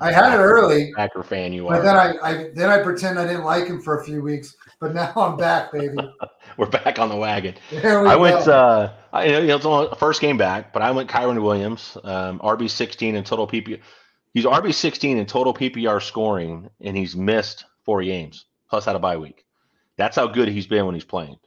I 0.01 0.11
had 0.11 0.33
it 0.33 0.43
early. 0.43 0.91
Packer 0.93 1.23
fan, 1.23 1.53
you 1.53 1.63
but 1.63 1.79
are. 1.79 1.81
then 1.81 1.95
I, 1.95 2.13
I 2.21 2.49
then 2.53 2.69
I 2.69 2.83
pretend 2.83 3.17
I 3.17 3.25
didn't 3.25 3.45
like 3.45 3.67
him 3.67 3.81
for 3.81 4.01
a 4.01 4.03
few 4.03 4.21
weeks, 4.21 4.57
but 4.81 4.93
now 4.93 5.13
I'm 5.15 5.37
back, 5.37 5.71
baby. 5.71 5.95
We're 6.57 6.65
back 6.65 6.99
on 6.99 7.07
the 7.07 7.15
wagon. 7.15 7.55
We 7.71 7.77
I 7.77 7.81
go. 7.81 8.19
went. 8.19 8.47
Uh, 8.49 8.91
I, 9.13 9.25
you 9.27 9.47
know, 9.47 9.55
it's 9.55 9.65
only 9.65 9.95
first 9.97 10.19
game 10.19 10.37
back, 10.37 10.73
but 10.73 10.81
I 10.81 10.91
went 10.91 11.09
Kyren 11.09 11.41
Williams, 11.41 11.97
um, 12.03 12.39
RB 12.39 12.69
sixteen 12.69 13.15
in 13.15 13.23
total 13.23 13.47
PPR. 13.47 13.79
He's 14.33 14.45
RB 14.45 14.73
sixteen 14.73 15.17
in 15.17 15.25
total 15.25 15.53
PPR 15.53 16.01
scoring, 16.01 16.69
and 16.81 16.97
he's 16.97 17.15
missed 17.15 17.65
four 17.83 18.03
games 18.03 18.45
plus 18.69 18.85
had 18.85 18.95
a 18.95 18.99
bye 18.99 19.17
week. 19.17 19.45
That's 19.97 20.15
how 20.15 20.27
good 20.27 20.47
he's 20.47 20.65
been 20.65 20.85
when 20.85 20.95
he's 20.95 21.03
playing. 21.03 21.37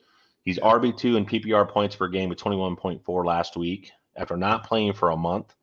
He's 0.45 0.59
RB 0.61 0.97
two 0.97 1.17
in 1.17 1.27
PPR 1.27 1.69
points 1.69 1.97
per 1.97 2.09
game 2.09 2.29
with 2.29 2.39
twenty 2.39 2.57
one 2.57 2.77
point 2.77 3.05
four 3.05 3.25
last 3.27 3.57
week, 3.57 3.91
after 4.17 4.37
not 4.37 4.67
playing 4.67 4.93
for 4.95 5.11
a 5.11 5.17
month, 5.17 5.55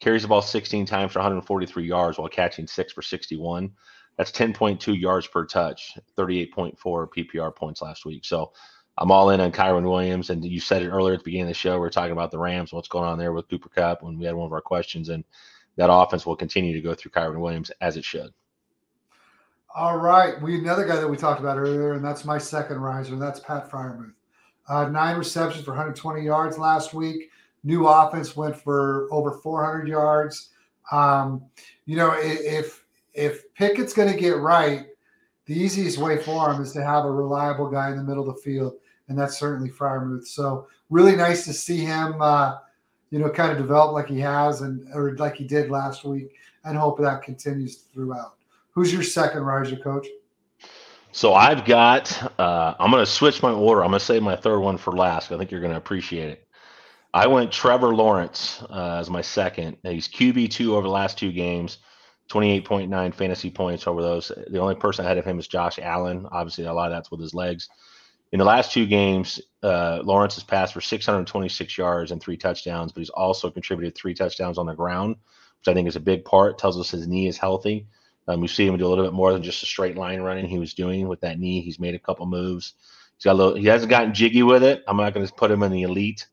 carries 0.00 0.22
the 0.22 0.28
ball 0.28 0.42
16 0.42 0.86
times 0.86 1.12
for 1.12 1.18
143 1.18 1.84
yards 1.84 2.18
while 2.18 2.28
catching 2.28 2.66
six 2.66 2.92
for 2.92 3.02
61. 3.02 3.70
That's 4.16 4.32
10.2 4.32 5.00
yards 5.00 5.26
per 5.26 5.46
touch, 5.46 5.96
38.4 6.16 6.76
PPR 6.76 7.54
points 7.54 7.82
last 7.82 8.04
week. 8.04 8.24
So 8.24 8.52
I'm 8.96 9.12
all 9.12 9.30
in 9.30 9.40
on 9.40 9.52
Kyren 9.52 9.88
Williams. 9.88 10.30
And 10.30 10.44
you 10.44 10.60
said 10.60 10.82
it 10.82 10.88
earlier 10.88 11.14
at 11.14 11.20
the 11.20 11.24
beginning 11.24 11.46
of 11.46 11.48
the 11.48 11.54
show. 11.54 11.78
We 11.78 11.86
are 11.86 11.90
talking 11.90 12.12
about 12.12 12.30
the 12.30 12.38
Rams, 12.38 12.72
what's 12.72 12.88
going 12.88 13.04
on 13.04 13.18
there 13.18 13.32
with 13.32 13.48
Cooper 13.48 13.68
Kupp 13.68 14.02
when 14.02 14.18
we 14.18 14.24
had 14.24 14.34
one 14.34 14.46
of 14.46 14.52
our 14.52 14.60
questions. 14.60 15.08
And 15.08 15.24
that 15.78 15.90
offense 15.90 16.26
will 16.26 16.36
continue 16.36 16.74
to 16.74 16.80
go 16.80 16.92
through 16.92 17.12
Kyren 17.12 17.38
Williams 17.38 17.70
as 17.80 17.96
it 17.96 18.04
should. 18.04 18.32
All 19.74 19.96
right. 19.96 20.40
We 20.42 20.58
another 20.58 20.84
guy 20.84 20.96
that 20.96 21.08
we 21.08 21.16
talked 21.16 21.40
about 21.40 21.56
earlier, 21.56 21.92
and 21.92 22.04
that's 22.04 22.24
my 22.24 22.36
second 22.36 22.78
riser, 22.80 23.12
and 23.12 23.22
that's 23.22 23.38
Pat 23.40 23.70
Freiermuth. 23.70 24.12
Uh, 24.68 24.88
nine 24.88 25.16
receptions 25.16 25.64
for 25.64 25.70
120 25.70 26.20
yards 26.20 26.58
last 26.58 26.94
week. 26.94 27.30
New 27.62 27.86
offense 27.86 28.36
went 28.36 28.56
for 28.56 29.08
over 29.12 29.30
400 29.30 29.86
yards. 29.86 30.50
Um, 30.90 31.44
you 31.86 31.96
know, 31.96 32.12
if 32.18 32.84
if 33.14 33.54
Pickett's 33.54 33.92
going 33.92 34.12
to 34.12 34.18
get 34.18 34.38
right, 34.38 34.86
the 35.46 35.54
easiest 35.54 35.98
way 35.98 36.18
for 36.18 36.52
him 36.52 36.60
is 36.60 36.72
to 36.72 36.82
have 36.82 37.04
a 37.04 37.10
reliable 37.10 37.70
guy 37.70 37.90
in 37.90 37.96
the 37.96 38.02
middle 38.02 38.28
of 38.28 38.34
the 38.34 38.42
field, 38.42 38.74
and 39.08 39.16
that's 39.16 39.38
certainly 39.38 39.70
Freiermuth. 39.70 40.26
So 40.26 40.66
really 40.90 41.14
nice 41.14 41.44
to 41.44 41.52
see 41.52 41.78
him, 41.78 42.20
uh, 42.20 42.56
you 43.10 43.18
know, 43.18 43.30
kind 43.30 43.52
of 43.52 43.58
develop 43.58 43.92
like 43.92 44.08
he 44.08 44.20
has 44.20 44.60
and 44.60 44.86
or 44.94 45.16
like 45.16 45.34
he 45.34 45.44
did 45.44 45.70
last 45.70 46.04
week, 46.04 46.34
and 46.64 46.76
hope 46.76 46.98
that 47.00 47.22
continues 47.22 47.76
throughout. 47.92 48.34
Who's 48.70 48.92
your 48.92 49.02
second 49.02 49.42
riser, 49.42 49.76
coach? 49.76 50.06
So 51.12 51.34
I've 51.34 51.64
got. 51.64 52.38
Uh, 52.38 52.74
I'm 52.78 52.90
going 52.90 53.04
to 53.04 53.10
switch 53.10 53.42
my 53.42 53.50
order. 53.50 53.82
I'm 53.82 53.90
going 53.90 53.98
to 53.98 54.04
save 54.04 54.22
my 54.22 54.36
third 54.36 54.60
one 54.60 54.76
for 54.76 54.92
last. 54.92 55.32
I 55.32 55.38
think 55.38 55.50
you're 55.50 55.60
going 55.60 55.72
to 55.72 55.78
appreciate 55.78 56.30
it. 56.30 56.46
I 57.14 57.26
went 57.26 57.50
Trevor 57.50 57.94
Lawrence 57.94 58.62
uh, 58.68 58.98
as 59.00 59.08
my 59.08 59.22
second. 59.22 59.78
He's 59.82 60.08
QB 60.08 60.50
two 60.50 60.76
over 60.76 60.86
the 60.86 60.92
last 60.92 61.18
two 61.18 61.32
games. 61.32 61.78
28.9 62.30 63.14
fantasy 63.14 63.50
points 63.50 63.86
over 63.86 64.02
those. 64.02 64.30
The 64.48 64.60
only 64.60 64.74
person 64.74 65.04
ahead 65.04 65.16
of 65.16 65.24
him 65.24 65.38
is 65.38 65.48
Josh 65.48 65.78
Allen. 65.78 66.26
Obviously, 66.30 66.64
a 66.64 66.72
lot 66.72 66.92
of 66.92 66.96
that's 66.96 67.10
with 67.10 67.20
his 67.20 67.32
legs. 67.32 67.68
In 68.32 68.38
the 68.38 68.44
last 68.44 68.72
two 68.72 68.86
games, 68.86 69.40
uh, 69.62 70.00
Lawrence 70.04 70.34
has 70.34 70.44
passed 70.44 70.74
for 70.74 70.80
626 70.80 71.78
yards 71.78 72.10
and 72.10 72.20
three 72.20 72.36
touchdowns, 72.36 72.92
but 72.92 73.00
he's 73.00 73.10
also 73.10 73.50
contributed 73.50 73.94
three 73.94 74.14
touchdowns 74.14 74.58
on 74.58 74.66
the 74.66 74.74
ground, 74.74 75.16
which 75.60 75.68
I 75.68 75.74
think 75.74 75.88
is 75.88 75.96
a 75.96 76.00
big 76.00 76.24
part. 76.24 76.52
It 76.52 76.58
tells 76.58 76.78
us 76.78 76.90
his 76.90 77.06
knee 77.06 77.26
is 77.26 77.38
healthy. 77.38 77.86
Um, 78.26 78.40
we 78.40 78.48
see 78.48 78.66
him 78.66 78.76
do 78.76 78.86
a 78.86 78.88
little 78.88 79.04
bit 79.04 79.14
more 79.14 79.32
than 79.32 79.42
just 79.42 79.62
a 79.62 79.66
straight 79.66 79.96
line 79.96 80.20
running 80.20 80.46
he 80.46 80.58
was 80.58 80.74
doing 80.74 81.08
with 81.08 81.20
that 81.22 81.38
knee. 81.38 81.62
He's 81.62 81.80
made 81.80 81.94
a 81.94 81.98
couple 81.98 82.26
moves. 82.26 82.74
He's 83.16 83.24
got 83.24 83.32
a 83.32 83.34
little. 83.34 83.54
He 83.54 83.66
hasn't 83.66 83.90
gotten 83.90 84.12
jiggy 84.12 84.42
with 84.42 84.62
it. 84.62 84.84
I'm 84.86 84.98
not 84.98 85.14
going 85.14 85.26
to 85.26 85.32
put 85.32 85.50
him 85.50 85.62
in 85.62 85.72
the 85.72 85.82
elite 85.82 86.26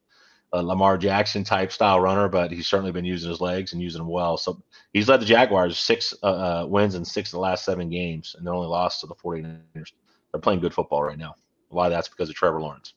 uh, 0.56 0.62
Lamar 0.62 0.98
Jackson 0.98 1.44
type 1.44 1.72
style 1.72 2.00
runner, 2.00 2.30
but 2.30 2.52
he's 2.52 2.68
certainly 2.68 2.92
been 2.92 3.06
using 3.06 3.30
his 3.30 3.42
legs 3.42 3.74
and 3.74 3.82
using 3.82 4.00
them 4.00 4.10
well. 4.10 4.38
So 4.38 4.62
he's 4.94 5.10
led 5.10 5.22
the 5.22 5.26
Jaguars 5.26 5.78
six 5.78 6.14
uh, 6.24 6.26
uh, 6.26 6.66
wins 6.68 6.96
in 6.96 7.04
six 7.04 7.30
of 7.30 7.34
the 7.34 7.40
last 7.40 7.66
seven 7.66 7.90
games, 7.90 8.36
and 8.38 8.46
they're 8.46 8.54
only 8.54 8.68
lost 8.68 9.02
to 9.02 9.08
the 9.08 9.16
49ers. 9.16 9.92
They're 10.32 10.42
playing 10.42 10.62
good 10.62 10.74
football 10.74 11.04
right 11.04 11.18
now. 11.18 11.36
A 11.76 11.78
lot 11.78 11.88
of 11.88 11.92
that's 11.92 12.08
because 12.08 12.30
of 12.30 12.36
Trevor 12.36 12.62
Lawrence. 12.62 12.94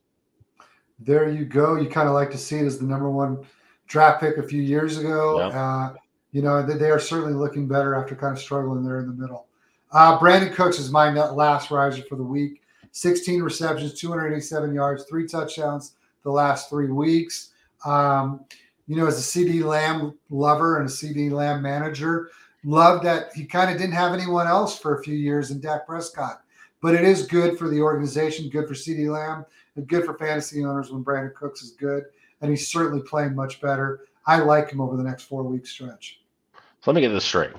There 1.00 1.28
you 1.28 1.44
go. 1.44 1.76
You 1.76 1.88
kind 1.88 2.08
of 2.08 2.14
like 2.14 2.30
to 2.30 2.38
see 2.38 2.58
it 2.58 2.64
as 2.64 2.78
the 2.78 2.86
number 2.86 3.10
one 3.10 3.44
draft 3.88 4.20
pick 4.20 4.36
a 4.36 4.42
few 4.42 4.62
years 4.62 4.98
ago. 4.98 5.40
Yep. 5.40 5.54
Uh, 5.54 5.92
you 6.30 6.42
know, 6.42 6.64
they, 6.64 6.74
they, 6.74 6.90
are 6.90 7.00
certainly 7.00 7.32
looking 7.32 7.66
better 7.66 7.96
after 7.96 8.14
kind 8.14 8.32
of 8.32 8.38
struggling 8.38 8.84
there 8.84 9.00
in 9.00 9.06
the 9.06 9.14
middle. 9.14 9.46
Uh, 9.90 10.16
Brandin 10.18 10.54
Cooks 10.54 10.78
is 10.78 10.92
my 10.92 11.10
last 11.10 11.72
riser 11.72 12.02
for 12.02 12.14
the 12.14 12.22
week. 12.22 12.62
16 12.92 13.42
receptions, 13.42 13.98
287 13.98 14.72
yards, 14.72 15.04
three 15.04 15.26
touchdowns 15.26 15.94
the 16.22 16.30
last 16.30 16.68
three 16.68 16.90
weeks. 16.90 17.50
Um, 17.84 18.44
you 18.86 18.96
know, 18.96 19.06
as 19.06 19.18
a 19.18 19.22
CeeDee 19.38 19.64
Lamb 19.64 20.16
lover 20.30 20.78
and 20.78 20.88
a 20.88 20.92
CeeDee 20.92 21.32
Lamb 21.32 21.62
manager, 21.62 22.30
loved 22.64 23.04
that 23.04 23.32
he 23.34 23.44
kind 23.44 23.70
of 23.70 23.78
didn't 23.78 23.94
have 23.94 24.12
anyone 24.12 24.46
else 24.46 24.78
for 24.78 24.98
a 24.98 25.02
few 25.02 25.14
years 25.14 25.50
in 25.50 25.60
Dak 25.60 25.86
Prescott. 25.86 26.42
But 26.80 26.94
it 26.94 27.02
is 27.02 27.26
good 27.26 27.58
for 27.58 27.68
the 27.68 27.80
organization, 27.80 28.48
good 28.48 28.68
for 28.68 28.74
CeeDee 28.74 29.10
Lamb, 29.10 29.44
and 29.76 29.86
good 29.88 30.04
for 30.04 30.16
fantasy 30.16 30.64
owners 30.64 30.90
when 30.90 31.04
Brandin 31.04 31.34
Cooks 31.34 31.62
is 31.62 31.72
good. 31.72 32.04
And 32.40 32.50
he's 32.50 32.68
certainly 32.68 33.02
playing 33.02 33.34
much 33.34 33.60
better. 33.60 34.02
I 34.26 34.38
like 34.40 34.70
him 34.70 34.80
over 34.80 34.96
the 34.96 35.02
next 35.02 35.24
four 35.24 35.42
week 35.42 35.66
stretch. 35.66 36.20
So 36.54 36.90
let 36.90 36.94
me 36.94 37.00
get 37.00 37.08
this 37.08 37.24
straight. 37.24 37.52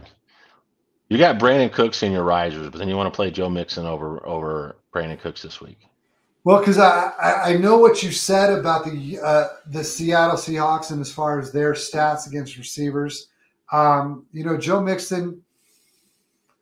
You 1.10 1.18
got 1.18 1.40
Brandin 1.40 1.72
Cooks 1.72 2.04
in 2.04 2.12
your 2.12 2.24
risers, 2.24 2.70
but 2.70 2.78
then 2.78 2.88
you 2.88 2.96
want 2.96 3.12
to 3.12 3.16
play 3.16 3.32
Joe 3.32 3.50
Mixon 3.50 3.86
over 3.86 4.26
over 4.26 4.78
Brandin 4.94 5.20
Cooks 5.20 5.42
this 5.42 5.60
week. 5.60 5.80
Well, 6.44 6.60
because 6.60 6.78
I, 6.78 7.12
I 7.22 7.58
know 7.58 7.78
what 7.78 8.02
you 8.02 8.12
said 8.12 8.58
about 8.58 8.86
the 8.86 9.20
uh, 9.20 9.48
the 9.68 9.84
Seattle 9.84 10.38
Seahawks 10.38 10.92
and 10.92 11.02
as 11.02 11.12
far 11.12 11.40
as 11.40 11.52
their 11.52 11.74
stats 11.74 12.28
against 12.28 12.58
receivers. 12.58 13.28
Um, 13.72 14.26
you 14.32 14.44
know, 14.44 14.58
Joe 14.58 14.82
Mixon 14.82 15.42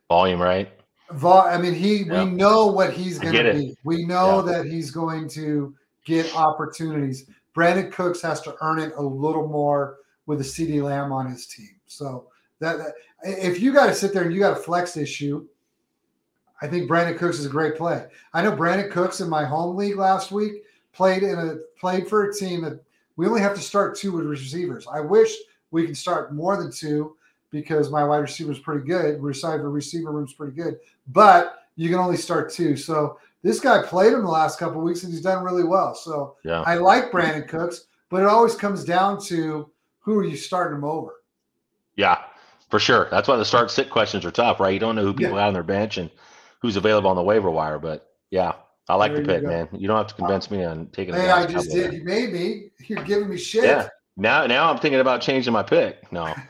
volume, 0.09 0.41
right? 0.41 0.71
I 1.09 1.57
mean, 1.57 1.73
he 1.73 2.03
yep. 2.03 2.25
we 2.25 2.31
know 2.31 2.67
what 2.67 2.93
he's 2.93 3.19
going 3.19 3.33
to 3.33 3.53
be. 3.53 3.77
We 3.83 4.05
know 4.05 4.41
that 4.41 4.65
he's 4.65 4.91
going 4.91 5.29
to 5.29 5.73
get 6.05 6.35
opportunities. 6.35 7.29
Brandin 7.55 7.91
Cooks 7.91 8.21
has 8.21 8.41
to 8.41 8.55
earn 8.61 8.79
it 8.79 8.93
a 8.95 9.01
little 9.01 9.47
more 9.47 9.97
with 10.25 10.41
a 10.41 10.43
CeeDee 10.43 10.83
Lamb 10.83 11.11
on 11.11 11.29
his 11.29 11.47
team. 11.47 11.75
So 11.87 12.27
that, 12.59 12.77
that 12.77 12.93
if 13.23 13.59
you 13.59 13.73
got 13.73 13.87
to 13.87 13.95
sit 13.95 14.13
there 14.13 14.23
and 14.23 14.33
you 14.33 14.39
got 14.39 14.57
a 14.57 14.61
flex 14.61 14.97
issue, 14.97 15.47
I 16.61 16.67
think 16.67 16.89
Brandin 16.89 17.17
Cooks 17.17 17.39
is 17.39 17.45
a 17.45 17.49
great 17.49 17.75
play. 17.75 18.05
I 18.33 18.41
know 18.41 18.51
Brandin 18.51 18.91
Cooks 18.91 19.21
in 19.21 19.29
my 19.29 19.45
home 19.45 19.75
league 19.75 19.97
last 19.97 20.31
week 20.31 20.63
played 20.93 21.23
in 21.23 21.37
a 21.37 21.55
played 21.79 22.07
for 22.07 22.29
a 22.29 22.33
team 22.33 22.61
that 22.63 22.81
we 23.15 23.27
only 23.27 23.41
have 23.41 23.55
to 23.55 23.61
start 23.61 23.97
two 23.97 24.11
with 24.11 24.25
receivers. 24.25 24.87
I 24.91 24.99
wish 24.99 25.35
we 25.71 25.85
could 25.85 25.97
start 25.97 26.33
more 26.33 26.57
than 26.57 26.71
two 26.71 27.16
because 27.51 27.89
my 27.91 28.03
wide 28.03 28.17
receiver 28.17 28.51
is 28.51 28.59
pretty 28.59 28.85
good. 28.85 29.21
Receiver 29.21 29.69
receiver 29.69 30.11
room's 30.11 30.33
pretty 30.33 30.55
good, 30.55 30.79
but 31.07 31.63
you 31.75 31.89
can 31.89 31.99
only 31.99 32.17
start 32.17 32.51
two. 32.51 32.75
So 32.75 33.19
this 33.43 33.59
guy 33.59 33.83
played 33.83 34.13
him 34.13 34.23
the 34.23 34.29
last 34.29 34.59
couple 34.59 34.81
weeks 34.81 35.03
and 35.03 35.13
he's 35.13 35.21
done 35.21 35.43
really 35.43 35.63
well. 35.63 35.95
So 35.95 36.35
yeah. 36.43 36.61
I 36.61 36.75
like 36.75 37.11
Brandin 37.11 37.47
Cooks, 37.47 37.85
but 38.09 38.23
it 38.23 38.27
always 38.27 38.55
comes 38.55 38.83
down 38.83 39.21
to 39.25 39.69
who 39.99 40.17
are 40.19 40.25
you 40.25 40.35
starting 40.35 40.77
him 40.77 40.83
over? 40.83 41.15
Yeah, 41.95 42.19
for 42.69 42.79
sure. 42.79 43.07
That's 43.11 43.27
why 43.27 43.37
the 43.37 43.45
start 43.45 43.71
sit 43.71 43.89
questions 43.89 44.25
are 44.25 44.31
tough, 44.31 44.59
right? 44.59 44.73
You 44.73 44.79
don't 44.79 44.95
know 44.95 45.03
who 45.03 45.13
people 45.13 45.35
yeah. 45.35 45.41
have 45.41 45.47
on 45.49 45.53
their 45.53 45.63
bench 45.63 45.97
and 45.97 46.09
who's 46.61 46.75
available 46.75 47.09
on 47.09 47.15
the 47.15 47.23
waiver 47.23 47.49
wire. 47.49 47.79
But 47.79 48.09
yeah, 48.29 48.53
I 48.89 48.95
like 48.95 49.13
there 49.13 49.21
the 49.21 49.27
pick, 49.27 49.43
man. 49.43 49.67
You 49.73 49.87
don't 49.87 49.97
have 49.97 50.07
to 50.07 50.15
convince 50.15 50.51
uh, 50.51 50.55
me 50.55 50.63
on 50.63 50.87
taking. 50.87 51.13
Hey, 51.13 51.29
I 51.29 51.45
just 51.45 51.71
did. 51.71 51.85
There. 51.85 51.93
You 51.93 52.03
made 52.03 52.31
me. 52.31 52.69
You're 52.87 53.03
giving 53.03 53.29
me 53.29 53.37
shit. 53.37 53.63
Yeah. 53.63 53.89
Now, 54.17 54.47
now 54.47 54.69
I'm 54.71 54.79
thinking 54.79 54.99
about 54.99 55.21
changing 55.21 55.53
my 55.53 55.63
pick. 55.63 56.11
No. 56.11 56.33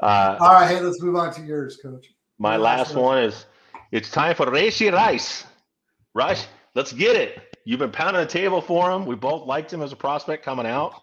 Uh, 0.00 0.36
All 0.38 0.52
right. 0.52 0.68
Hey, 0.68 0.80
let's 0.80 1.00
move 1.00 1.16
on 1.16 1.32
to 1.32 1.40
yours, 1.40 1.78
coach. 1.80 2.08
My 2.38 2.58
last, 2.58 2.90
last 2.90 2.96
one 2.96 3.22
is 3.22 3.46
it's 3.90 4.10
time 4.10 4.34
for 4.34 4.44
Rashee 4.44 4.92
Rice. 4.92 5.46
Rush, 6.14 6.44
let's 6.74 6.92
get 6.92 7.16
it. 7.16 7.56
You've 7.64 7.78
been 7.78 7.92
pounding 7.92 8.20
the 8.20 8.28
table 8.28 8.60
for 8.60 8.90
him. 8.90 9.06
We 9.06 9.14
both 9.14 9.46
liked 9.46 9.72
him 9.72 9.80
as 9.80 9.92
a 9.92 9.96
prospect 9.96 10.44
coming 10.44 10.66
out. 10.66 11.00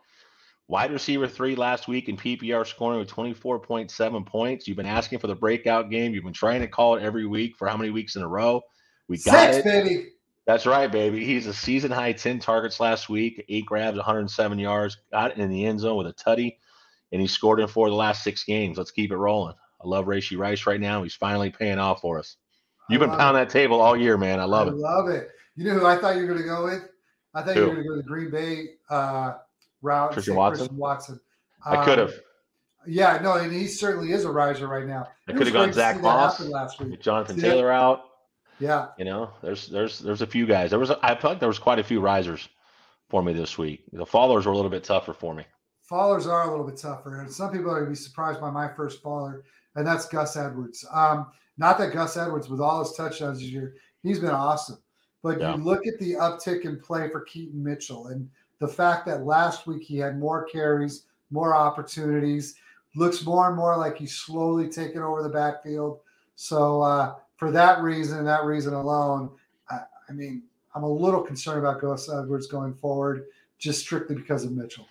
Wide 0.68 0.92
receiver 0.92 1.28
three 1.28 1.56
last 1.56 1.88
week 1.88 2.10
in 2.10 2.18
PPR 2.18 2.68
scoring 2.68 3.00
with 3.00 3.10
24.7 3.10 4.26
points. 4.26 4.68
You've 4.68 4.78
been 4.78 4.86
asking 4.86 5.18
for 5.18 5.28
the 5.28 5.36
breakout 5.36 5.90
game. 5.90 6.14
You've 6.14 6.26
been 6.26 6.34
trying 6.34 6.62
to 6.62 6.68
call 6.68 6.96
it 6.96 7.02
every 7.02 7.26
week 7.26 7.56
for 7.58 7.68
how 7.68 7.78
many 7.78 7.90
weeks 7.90 8.18
in 8.18 8.22
a 8.22 8.28
row? 8.28 8.62
We 9.08 9.18
got 9.18 9.54
Six, 9.54 9.58
it. 9.58 9.64
baby. 9.64 10.10
That's 10.46 10.66
right, 10.66 10.92
baby. 10.92 11.24
He's 11.24 11.46
a 11.46 11.54
season 11.54 11.92
high 11.92 12.14
10 12.14 12.40
targets 12.40 12.80
last 12.80 13.10
week, 13.10 13.46
eight 13.48 13.66
grabs, 13.66 13.98
107 13.98 14.60
yards, 14.60 14.98
got 15.12 15.38
in 15.38 15.50
the 15.50 15.66
end 15.66 15.80
zone 15.80 15.98
with 15.98 16.08
a 16.08 16.14
tutty, 16.14 16.58
and 17.12 17.22
he 17.22 17.28
scored 17.28 17.60
in 17.60 17.68
four 17.68 17.88
of 17.88 17.92
the 17.92 17.98
last 17.98 18.24
six 18.24 18.44
games. 18.44 18.78
Let's 18.78 18.92
keep 18.92 19.12
it 19.12 19.18
rolling. 19.18 19.56
I 19.84 19.88
love 19.88 20.06
Rashee 20.06 20.38
Rice 20.38 20.66
right 20.66 20.80
now. 20.80 21.04
He's 21.04 21.16
finally 21.16 21.52
paying 21.52 21.80
off 21.80 22.02
for 22.02 22.20
us. 22.20 22.38
You've 22.90 23.00
been 23.00 23.10
pounding 23.12 23.42
it. 23.42 23.46
that 23.46 23.52
table 23.52 23.80
all 23.80 23.96
year, 23.96 24.18
man. 24.18 24.40
I 24.40 24.46
love 24.46 24.68
I 24.68 24.72
it. 24.72 24.78
love 24.78 25.10
it. 25.10 25.30
You 25.56 25.66
know 25.66 25.80
who 25.80 25.86
I 25.86 25.98
thought 25.98 26.16
you 26.16 26.22
were 26.24 26.28
going 26.28 26.42
to 26.42 26.48
go 26.48 26.66
with? 26.66 26.90
I 27.34 27.42
thought 27.42 27.56
who? 27.56 27.62
you 27.62 27.68
were 27.68 27.74
going 27.74 27.84
to 27.84 27.90
go 27.90 27.96
to 27.96 28.02
the 28.02 28.08
Green 28.08 28.32
Bay 28.32 28.66
uh, 28.90 29.36
route. 29.82 30.12
Christian 30.12 30.36
Watson. 30.36 30.66
Christian 30.66 30.78
Watson. 30.78 31.20
Um, 31.66 31.78
I 31.78 31.86
could 31.86 32.00
have. 32.00 32.14
Yeah, 32.88 33.20
no, 33.22 33.36
and 33.36 33.52
he 33.52 33.68
certainly 33.68 34.12
is 34.12 34.26
a 34.26 34.32
riser 34.32 34.68
right 34.68 34.88
now. 34.88 35.08
I 35.28 35.34
could 35.34 35.46
have 35.46 35.54
gone 35.54 35.72
Zach 35.72 36.02
Moss 36.02 36.40
last 36.42 36.80
week. 36.82 37.00
Jonathan 37.00 37.36
See 37.36 37.44
Taylor 37.44 37.72
out. 37.72 38.11
Yeah. 38.62 38.90
You 38.98 39.06
know, 39.06 39.32
there's 39.42 39.68
there's 39.68 40.00
there's 40.00 40.22
a 40.22 40.28
few 40.28 40.46
guys. 40.46 40.70
There 40.70 40.80
was 40.80 40.92
I 40.92 41.16
felt 41.16 41.34
like 41.34 41.40
there 41.40 41.50
was 41.50 41.60
quite 41.60 41.80
a 41.80 41.84
few 41.84 42.00
risers 42.00 42.48
for 43.10 43.24
me 43.24 43.34
this 43.34 43.58
week. 43.58 43.84
The 43.92 44.06
followers 44.06 44.46
were 44.46 44.52
a 44.52 44.56
little 44.56 44.70
bit 44.70 44.84
tougher 44.84 45.14
for 45.14 45.34
me. 45.34 45.44
Followers 45.82 46.28
are 46.28 46.48
a 46.48 46.52
little 46.52 46.66
bit 46.66 46.78
tougher, 46.78 47.20
and 47.20 47.32
some 47.32 47.52
people 47.52 47.72
are 47.72 47.80
going 47.80 47.86
to 47.86 47.90
be 47.90 47.96
surprised 47.96 48.40
by 48.40 48.52
my 48.52 48.70
first 48.70 49.02
follower, 49.02 49.44
and 49.76 49.86
that's 49.86 50.08
Gus 50.08 50.38
Edwards. 50.38 50.86
Um, 50.94 51.28
not 51.58 51.78
that 51.80 51.92
Gus 51.92 52.16
Edwards, 52.16 52.50
with 52.50 52.62
all 52.62 52.80
his 52.80 52.94
touchdowns 52.94 53.40
this 53.40 53.50
year, 53.50 53.76
he's 54.04 54.20
been 54.20 54.30
awesome. 54.30 54.78
But 55.24 55.40
yeah. 55.40 55.56
you 55.56 55.64
look 55.64 55.86
at 55.88 56.00
the 56.00 56.14
uptick 56.14 56.64
in 56.66 56.80
play 56.80 57.10
for 57.10 57.22
Keaton 57.22 57.62
Mitchell, 57.62 58.08
and 58.08 58.30
the 58.60 58.68
fact 58.68 59.06
that 59.08 59.26
last 59.26 59.68
week 59.68 59.84
he 59.84 59.98
had 59.98 60.20
more 60.20 60.46
carries, 60.46 61.06
more 61.32 61.56
opportunities, 61.56 62.56
looks 62.96 63.26
more 63.26 63.48
and 63.48 63.58
more 63.58 63.76
like 63.76 63.98
he's 63.98 64.16
slowly 64.16 64.70
taking 64.70 65.02
over 65.02 65.24
the 65.24 65.30
backfield. 65.30 66.00
So 66.36 66.82
uh, 66.82 67.16
for 67.42 67.50
that 67.50 67.82
reason 67.82 68.20
and 68.20 68.28
that 68.28 68.46
reason 68.46 68.76
alone, 68.76 69.32
I, 69.72 69.80
I, 70.08 70.12
mean, 70.14 70.44
I'm 70.76 70.84
a 70.84 70.88
little 70.88 71.22
concerned 71.22 71.58
about 71.58 71.82
Gus 71.82 72.08
Edwards 72.08 72.46
going 72.46 72.76
forward, 72.76 73.26
just 73.58 73.80
strictly 73.80 74.16
because 74.16 74.46
of 74.46 74.52
Mitchell. 74.52 74.88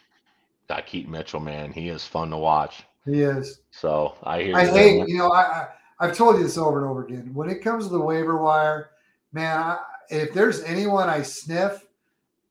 That 0.66 0.84
Keaton 0.84 1.12
Mitchell, 1.12 1.38
man, 1.38 1.70
he 1.70 1.90
is 1.90 2.04
fun 2.04 2.28
to 2.30 2.36
watch. 2.36 2.82
He 3.06 3.20
is. 3.20 3.60
So 3.70 4.16
I 4.24 4.42
hear. 4.42 4.56
I 4.56 4.66
hate, 4.66 5.08
you 5.08 5.18
know, 5.18 5.30
I, 5.30 5.42
I 5.42 5.68
I've 6.00 6.16
told 6.16 6.38
you 6.38 6.42
this 6.42 6.58
over 6.58 6.80
and 6.80 6.90
over 6.90 7.04
again. 7.04 7.30
When 7.32 7.48
it 7.48 7.62
comes 7.62 7.84
to 7.86 7.92
the 7.92 8.00
waiver 8.00 8.42
wire, 8.42 8.90
man, 9.32 9.56
I, 9.56 9.78
if 10.08 10.34
there's 10.34 10.60
anyone 10.64 11.08
I 11.08 11.22
sniff, 11.22 11.86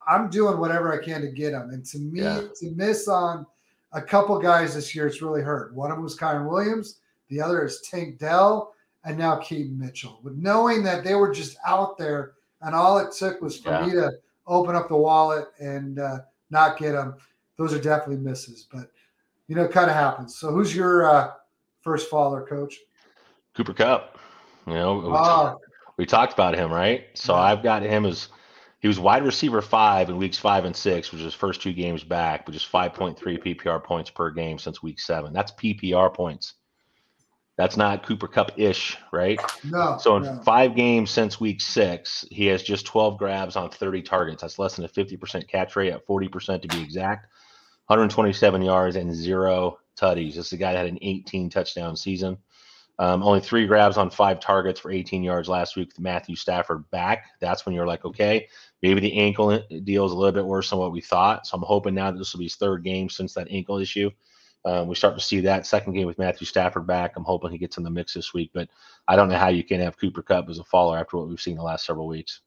I'm 0.07 0.29
doing 0.29 0.59
whatever 0.59 0.97
I 0.97 1.03
can 1.03 1.19
to 1.21 1.27
get 1.27 1.51
them. 1.51 1.71
And 1.71 1.85
to 1.87 1.99
me, 1.99 2.21
yeah. 2.21 2.43
to 2.61 2.71
miss 2.71 3.09
on 3.09 3.45
a 3.91 4.01
couple 4.01 4.39
guys 4.39 4.75
this 4.75 4.95
year, 4.95 5.07
it's 5.07 5.21
really 5.21 5.41
hurt. 5.41 5.75
One 5.75 5.91
of 5.91 5.97
them 5.97 6.05
was 6.05 6.17
Kyren 6.17 6.49
Williams, 6.49 6.99
the 7.27 7.41
other 7.41 7.65
is 7.65 7.81
Tank 7.81 8.17
Dell, 8.17 8.73
and 9.09 9.17
now 9.17 9.37
Keaton 9.37 9.77
Mitchell. 9.77 10.21
But 10.23 10.35
knowing 10.37 10.83
that 10.83 11.03
they 11.03 11.15
were 11.15 11.33
just 11.33 11.57
out 11.65 11.97
there, 11.97 12.33
and 12.61 12.75
all 12.75 12.99
it 12.99 13.11
took 13.11 13.41
was 13.41 13.57
for 13.57 13.71
yeah. 13.71 13.85
me 13.85 13.91
to 13.93 14.11
open 14.45 14.75
up 14.75 14.87
the 14.87 14.95
wallet 14.95 15.47
and 15.59 15.97
uh, 15.97 16.19
not 16.51 16.77
get 16.77 16.91
them, 16.91 17.15
those 17.57 17.73
are 17.73 17.81
definitely 17.81 18.23
misses. 18.23 18.67
But 18.71 18.91
you 19.47 19.55
know, 19.55 19.67
kind 19.67 19.89
of 19.89 19.95
happens. 19.95 20.37
So, 20.37 20.51
who's 20.51 20.75
your 20.75 21.09
uh, 21.09 21.31
first 21.81 22.07
faller, 22.07 22.45
coach? 22.45 22.77
Cooper 23.55 23.73
Kupp. 23.73 24.19
You 24.67 24.75
know, 24.75 24.97
we, 24.97 25.11
uh, 25.11 25.55
we 25.97 26.05
talked 26.05 26.33
about 26.33 26.55
him, 26.55 26.71
right? 26.71 27.07
So 27.15 27.33
yeah. 27.33 27.41
I've 27.41 27.63
got 27.63 27.81
him 27.81 28.05
as 28.05 28.29
he 28.79 28.87
was 28.87 28.99
wide 28.99 29.23
receiver 29.23 29.63
five 29.63 30.09
in 30.09 30.17
weeks 30.17 30.37
five 30.37 30.65
and 30.65 30.75
six, 30.75 31.11
which 31.11 31.21
is 31.21 31.25
his 31.25 31.33
first 31.33 31.63
two 31.63 31.73
games 31.73 32.03
back, 32.03 32.45
which 32.45 32.55
is 32.55 32.61
5.3 32.63 33.17
PPR 33.17 33.83
points 33.83 34.11
per 34.11 34.29
game 34.29 34.59
since 34.59 34.83
week 34.83 34.99
seven. 34.99 35.33
That's 35.33 35.51
PPR 35.53 36.13
points. 36.13 36.53
That's 37.59 37.75
not 37.75 38.05
Cooper 38.05 38.29
Kupp 38.29 38.53
ish, 38.55 38.97
right? 39.11 39.37
No. 39.65 39.97
So 39.99 40.15
in 40.15 40.23
no. 40.23 40.41
five 40.45 40.77
games 40.77 41.11
since 41.11 41.41
week 41.41 41.59
six, 41.59 42.23
he 42.31 42.45
has 42.45 42.63
just 42.63 42.85
12 42.85 43.17
grabs 43.17 43.57
on 43.57 43.69
30 43.69 44.01
targets. 44.01 44.43
That's 44.43 44.59
less 44.59 44.77
than 44.77 44.85
a 44.85 44.87
50% 44.87 45.45
catch 45.49 45.75
rate 45.75 45.91
at 45.91 46.07
40% 46.07 46.61
to 46.61 46.67
be 46.69 46.81
exact. 46.81 47.27
127 47.87 48.61
yards 48.61 48.95
and 48.95 49.13
zero 49.13 49.77
tutties. 49.99 50.35
This 50.35 50.45
is 50.45 50.53
a 50.53 50.57
guy 50.57 50.71
that 50.71 50.79
had 50.79 50.87
an 50.87 50.99
18 51.01 51.49
touchdown 51.49 51.97
season. 51.97 52.37
Um, 52.97 53.23
only 53.23 53.41
three 53.41 53.67
grabs 53.67 53.97
on 53.97 54.09
five 54.09 54.39
targets 54.39 54.79
for 54.79 54.89
18 54.89 55.21
yards 55.21 55.49
last 55.49 55.75
week 55.75 55.89
with 55.89 55.99
Matthew 55.99 56.37
Stafford 56.37 56.89
back. 56.91 57.25
That's 57.41 57.65
when 57.65 57.75
you're 57.75 57.85
like, 57.85 58.05
okay, 58.05 58.47
maybe 58.81 59.01
the 59.01 59.17
ankle 59.17 59.61
deal 59.83 60.05
is 60.05 60.13
a 60.13 60.15
little 60.15 60.31
bit 60.31 60.45
worse 60.45 60.69
than 60.69 60.79
what 60.79 60.93
we 60.93 61.01
thought. 61.01 61.45
So 61.45 61.57
I'm 61.57 61.63
hoping 61.63 61.95
now 61.95 62.09
that 62.09 62.17
this 62.17 62.31
will 62.31 62.39
be 62.39 62.45
his 62.45 62.55
third 62.55 62.85
game 62.85 63.09
since 63.09 63.33
that 63.33 63.51
ankle 63.51 63.79
issue. 63.79 64.11
Um, 64.65 64.87
we 64.87 64.95
start 64.95 65.17
to 65.17 65.23
see 65.23 65.39
that 65.41 65.65
second 65.65 65.93
game 65.93 66.05
with 66.05 66.19
Matthew 66.19 66.45
Stafford 66.45 66.85
back. 66.85 67.13
I'm 67.15 67.23
hoping 67.23 67.51
he 67.51 67.57
gets 67.57 67.77
in 67.77 67.83
the 67.83 67.89
mix 67.89 68.13
this 68.13 68.33
week, 68.33 68.51
but 68.53 68.67
I 69.07 69.15
don't 69.15 69.29
know 69.29 69.37
how 69.37 69.47
you 69.47 69.63
can 69.63 69.79
have 69.79 69.97
Cooper 69.97 70.21
Kupp 70.21 70.49
as 70.49 70.59
a 70.59 70.63
faller 70.65 70.97
after 70.97 71.17
what 71.17 71.29
we've 71.29 71.39
seen 71.39 71.55
the 71.55 71.63
last 71.63 71.85
several 71.85 72.07
weeks. 72.07 72.41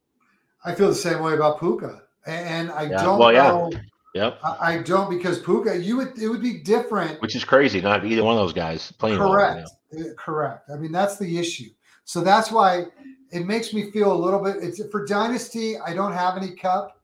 I 0.65 0.75
feel 0.75 0.89
the 0.89 0.95
same 0.95 1.23
way 1.23 1.35
about 1.35 1.59
Puka, 1.59 2.03
and 2.27 2.71
I 2.71 2.83
yeah. 2.83 3.03
don't 3.03 3.19
well, 3.19 3.33
know. 3.33 3.71
Yeah. 3.73 3.81
Yep. 4.15 4.41
I, 4.45 4.79
don't 4.79 5.09
because 5.09 5.39
Puka, 5.39 5.79
you 5.79 5.97
would 5.97 6.19
it 6.19 6.29
would 6.29 6.43
be 6.43 6.59
different. 6.59 7.21
Which 7.23 7.35
is 7.35 7.45
crazy. 7.45 7.81
Not 7.81 8.05
either 8.05 8.23
one 8.23 8.37
of 8.37 8.41
those 8.41 8.53
guys 8.53 8.93
playing. 8.93 9.17
Correct. 9.17 9.71
Well, 9.91 10.07
uh, 10.07 10.15
Correct. 10.19 10.69
I 10.71 10.77
mean, 10.77 10.93
that's 10.93 11.17
the 11.17 11.39
issue. 11.39 11.71
So 12.05 12.21
that's 12.21 12.51
why 12.51 12.87
it 13.31 13.47
makes 13.47 13.73
me 13.73 13.91
feel 13.91 14.13
a 14.13 14.15
little 14.15 14.43
bit. 14.43 14.57
It's 14.61 14.85
for 14.91 15.07
dynasty. 15.07 15.79
I 15.79 15.95
don't 15.95 16.13
have 16.13 16.37
any 16.37 16.55
Kupp. 16.55 16.95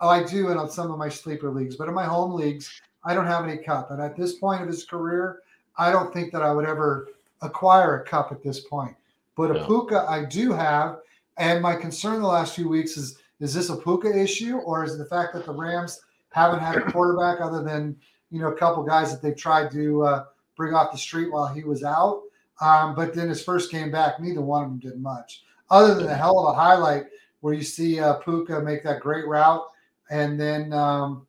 Oh, 0.00 0.08
I 0.08 0.22
do, 0.22 0.50
and 0.50 0.58
on 0.58 0.70
some 0.70 0.90
of 0.90 0.98
my 0.98 1.08
sleeper 1.08 1.50
leagues, 1.50 1.76
but 1.76 1.88
in 1.88 1.94
my 1.94 2.04
home 2.04 2.32
leagues, 2.32 2.80
I 3.04 3.14
don't 3.14 3.26
have 3.26 3.44
any 3.44 3.58
Kupp. 3.58 3.90
And 3.90 4.00
at 4.00 4.16
this 4.16 4.34
point 4.34 4.62
of 4.62 4.68
his 4.68 4.84
career, 4.84 5.40
I 5.76 5.90
don't 5.90 6.12
think 6.12 6.32
that 6.32 6.42
I 6.42 6.52
would 6.52 6.66
ever 6.66 7.08
acquire 7.40 8.00
a 8.00 8.04
Kupp 8.04 8.32
at 8.32 8.42
this 8.42 8.60
point. 8.60 8.94
But 9.36 9.56
a 9.56 9.64
Puka, 9.66 10.06
I 10.08 10.24
do 10.24 10.52
have, 10.52 10.98
and 11.38 11.62
my 11.62 11.74
concern 11.74 12.20
the 12.20 12.28
last 12.28 12.54
few 12.54 12.68
weeks 12.68 12.96
is: 12.96 13.18
is 13.40 13.54
this 13.54 13.70
a 13.70 13.76
Puka 13.76 14.14
issue, 14.14 14.58
or 14.58 14.84
is 14.84 14.94
it 14.94 14.98
the 14.98 15.06
fact 15.06 15.32
that 15.34 15.46
the 15.46 15.52
Rams? 15.52 16.02
haven't 16.32 16.60
had 16.60 16.76
a 16.76 16.82
quarterback 16.92 17.40
other 17.40 17.62
than 17.62 17.96
you 18.30 18.40
know 18.40 18.48
a 18.48 18.56
couple 18.56 18.82
guys 18.82 19.12
that 19.12 19.22
they've 19.22 19.36
tried 19.36 19.70
to 19.70 20.02
uh, 20.02 20.24
bring 20.56 20.74
off 20.74 20.92
the 20.92 20.98
street 20.98 21.30
while 21.30 21.46
he 21.46 21.62
was 21.62 21.84
out. 21.84 22.22
Um, 22.60 22.94
but 22.94 23.14
then 23.14 23.28
his 23.28 23.42
first 23.42 23.70
game 23.70 23.90
back, 23.90 24.20
neither 24.20 24.40
one 24.40 24.64
of 24.64 24.70
them 24.70 24.78
did 24.78 25.00
much, 25.00 25.42
other 25.70 25.94
than 25.94 26.08
a 26.08 26.14
hell 26.14 26.38
of 26.38 26.54
a 26.54 26.58
highlight 26.58 27.04
where 27.40 27.54
you 27.54 27.62
see 27.62 27.98
uh, 27.98 28.14
Puka 28.14 28.60
make 28.60 28.84
that 28.84 29.00
great 29.00 29.26
route, 29.26 29.64
and 30.10 30.38
then 30.38 30.72
um, 30.72 31.26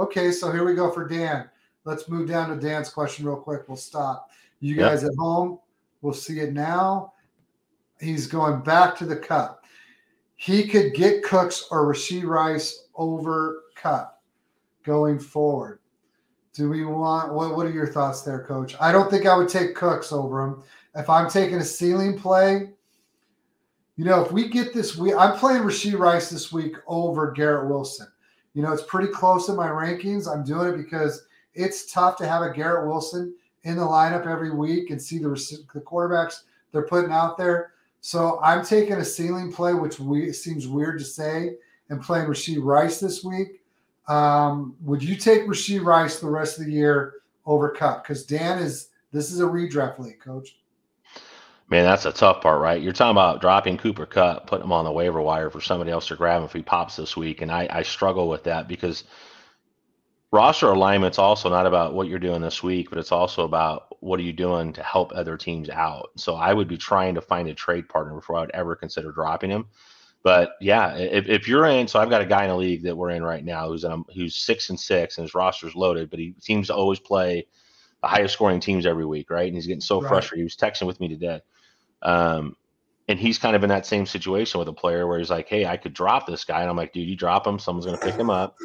okay, 0.00 0.32
so 0.32 0.50
here 0.50 0.64
we 0.64 0.74
go 0.74 0.90
for 0.90 1.06
Dan. 1.06 1.48
Let's 1.84 2.08
move 2.08 2.28
down 2.28 2.50
to 2.50 2.56
Dan's 2.56 2.90
question 2.90 3.26
real 3.26 3.36
quick. 3.36 3.62
We'll 3.68 3.76
stop. 3.76 4.30
You 4.60 4.76
guys 4.76 5.02
yep. 5.02 5.12
at 5.12 5.16
home, 5.18 5.58
we'll 6.02 6.12
see 6.12 6.40
it 6.40 6.52
now. 6.52 7.14
He's 8.00 8.26
going 8.26 8.62
back 8.62 8.96
to 8.96 9.06
the 9.06 9.16
Kupp. 9.16 9.64
He 10.36 10.66
could 10.66 10.94
get 10.94 11.22
Cooks 11.22 11.66
or 11.70 11.92
Rashee 11.92 12.24
Rice 12.24 12.88
over 12.94 13.64
Kupp 13.76 14.22
going 14.84 15.18
forward. 15.18 15.80
Do 16.52 16.68
we 16.68 16.84
want 16.84 17.32
what? 17.32 17.56
What 17.56 17.66
are 17.66 17.72
your 17.72 17.86
thoughts 17.86 18.22
there, 18.22 18.44
Coach? 18.44 18.74
I 18.80 18.90
don't 18.90 19.10
think 19.10 19.26
I 19.26 19.36
would 19.36 19.48
take 19.48 19.74
Cooks 19.74 20.12
over 20.12 20.42
him. 20.42 20.62
If 20.94 21.08
I'm 21.08 21.30
taking 21.30 21.58
a 21.58 21.64
ceiling 21.64 22.18
play, 22.18 22.70
you 23.96 24.04
know, 24.04 24.24
if 24.24 24.32
we 24.32 24.48
get 24.48 24.72
this 24.72 24.96
we 24.96 25.14
I'm 25.14 25.38
playing 25.38 25.62
Rashee 25.62 25.98
Rice 25.98 26.30
this 26.30 26.50
week 26.50 26.74
over 26.86 27.32
Garrett 27.32 27.68
Wilson. 27.68 28.08
You 28.54 28.62
know, 28.62 28.72
it's 28.72 28.82
pretty 28.82 29.12
close 29.12 29.48
in 29.48 29.56
my 29.56 29.68
rankings. 29.68 30.28
I'm 30.28 30.44
doing 30.44 30.74
it 30.74 30.76
because 30.76 31.26
it's 31.54 31.92
tough 31.92 32.16
to 32.18 32.26
have 32.26 32.42
a 32.42 32.52
Garrett 32.52 32.86
Wilson 32.86 33.34
in 33.62 33.76
the 33.76 33.82
lineup 33.82 34.26
every 34.26 34.50
week 34.50 34.90
and 34.90 35.00
see 35.00 35.18
the 35.18 35.28
the 35.74 35.80
quarterbacks 35.80 36.42
they're 36.72 36.86
putting 36.86 37.12
out 37.12 37.36
there. 37.36 37.72
So 38.00 38.40
I'm 38.42 38.64
taking 38.64 38.94
a 38.94 39.04
ceiling 39.04 39.52
play, 39.52 39.74
which 39.74 40.00
we, 40.00 40.32
seems 40.32 40.66
weird 40.66 40.98
to 41.00 41.04
say 41.04 41.56
and 41.90 42.00
playing 42.00 42.26
Rashee 42.26 42.62
Rice 42.62 42.98
this 43.00 43.22
week. 43.22 43.60
Um, 44.08 44.74
would 44.80 45.02
you 45.02 45.16
take 45.16 45.42
Rashee 45.42 45.84
Rice 45.84 46.18
the 46.18 46.28
rest 46.28 46.58
of 46.58 46.66
the 46.66 46.72
year 46.72 47.14
over 47.46 47.70
Kupp? 47.70 48.02
Because 48.02 48.24
Dan 48.24 48.58
is 48.58 48.88
this 49.12 49.30
is 49.30 49.40
a 49.40 49.44
redraft 49.44 49.98
league, 49.98 50.20
coach. 50.20 50.56
Man, 51.70 51.84
that's 51.84 52.04
a 52.04 52.12
tough 52.12 52.40
part, 52.40 52.60
right? 52.60 52.82
You're 52.82 52.92
talking 52.92 53.12
about 53.12 53.40
dropping 53.40 53.78
Cooper 53.78 54.04
Kupp, 54.04 54.48
putting 54.48 54.64
him 54.64 54.72
on 54.72 54.84
the 54.84 54.90
waiver 54.90 55.22
wire 55.22 55.50
for 55.50 55.60
somebody 55.60 55.92
else 55.92 56.08
to 56.08 56.16
grab 56.16 56.40
him 56.40 56.44
if 56.44 56.52
he 56.52 56.62
pops 56.62 56.96
this 56.96 57.16
week. 57.16 57.42
And 57.42 57.50
I, 57.50 57.68
I 57.70 57.82
struggle 57.84 58.28
with 58.28 58.42
that 58.44 58.66
because 58.66 59.04
roster 60.32 60.66
alignment's 60.66 61.20
also 61.20 61.48
not 61.48 61.66
about 61.66 61.94
what 61.94 62.08
you're 62.08 62.18
doing 62.18 62.42
this 62.42 62.60
week, 62.60 62.90
but 62.90 62.98
it's 62.98 63.12
also 63.12 63.44
about 63.44 63.96
what 64.00 64.18
are 64.18 64.24
you 64.24 64.32
doing 64.32 64.72
to 64.72 64.82
help 64.82 65.12
other 65.14 65.36
teams 65.36 65.70
out. 65.70 66.10
So 66.16 66.34
I 66.34 66.52
would 66.52 66.66
be 66.66 66.76
trying 66.76 67.14
to 67.14 67.20
find 67.20 67.48
a 67.48 67.54
trade 67.54 67.88
partner 67.88 68.14
before 68.14 68.36
I 68.36 68.40
would 68.40 68.50
ever 68.50 68.74
consider 68.74 69.12
dropping 69.12 69.50
him. 69.50 69.66
But 70.24 70.54
yeah, 70.60 70.96
if, 70.96 71.28
if 71.28 71.46
you're 71.46 71.66
in, 71.66 71.86
so 71.86 72.00
I've 72.00 72.10
got 72.10 72.20
a 72.20 72.26
guy 72.26 72.44
in 72.44 72.50
a 72.50 72.56
league 72.56 72.82
that 72.82 72.96
we're 72.96 73.10
in 73.10 73.22
right 73.22 73.44
now 73.44 73.68
who's 73.68 73.84
in 73.84 73.92
a, 73.92 73.98
who's 74.12 74.34
six 74.34 74.70
and 74.70 74.78
six 74.78 75.18
and 75.18 75.24
his 75.24 75.36
roster's 75.36 75.76
loaded, 75.76 76.10
but 76.10 76.18
he 76.18 76.34
seems 76.40 76.66
to 76.66 76.74
always 76.74 76.98
play 76.98 77.46
the 78.02 78.08
highest 78.08 78.34
scoring 78.34 78.58
teams 78.58 78.86
every 78.86 79.06
week, 79.06 79.30
right? 79.30 79.46
And 79.46 79.54
he's 79.54 79.68
getting 79.68 79.80
so 79.80 80.00
right. 80.00 80.08
frustrated. 80.08 80.40
He 80.40 80.44
was 80.44 80.56
texting 80.56 80.88
with 80.88 80.98
me 80.98 81.08
today. 81.08 81.40
Um, 82.02 82.56
and 83.08 83.18
he's 83.18 83.38
kind 83.38 83.56
of 83.56 83.62
in 83.62 83.68
that 83.70 83.86
same 83.86 84.06
situation 84.06 84.58
with 84.58 84.68
a 84.68 84.72
player 84.72 85.06
where 85.06 85.18
he's 85.18 85.30
like, 85.30 85.48
Hey, 85.48 85.66
I 85.66 85.76
could 85.76 85.94
drop 85.94 86.26
this 86.26 86.44
guy. 86.44 86.60
And 86.60 86.70
I'm 86.70 86.76
like, 86.76 86.92
dude, 86.92 87.08
you 87.08 87.16
drop 87.16 87.46
him, 87.46 87.58
someone's 87.58 87.86
gonna 87.86 87.98
pick 87.98 88.14
him 88.14 88.30
up. 88.30 88.56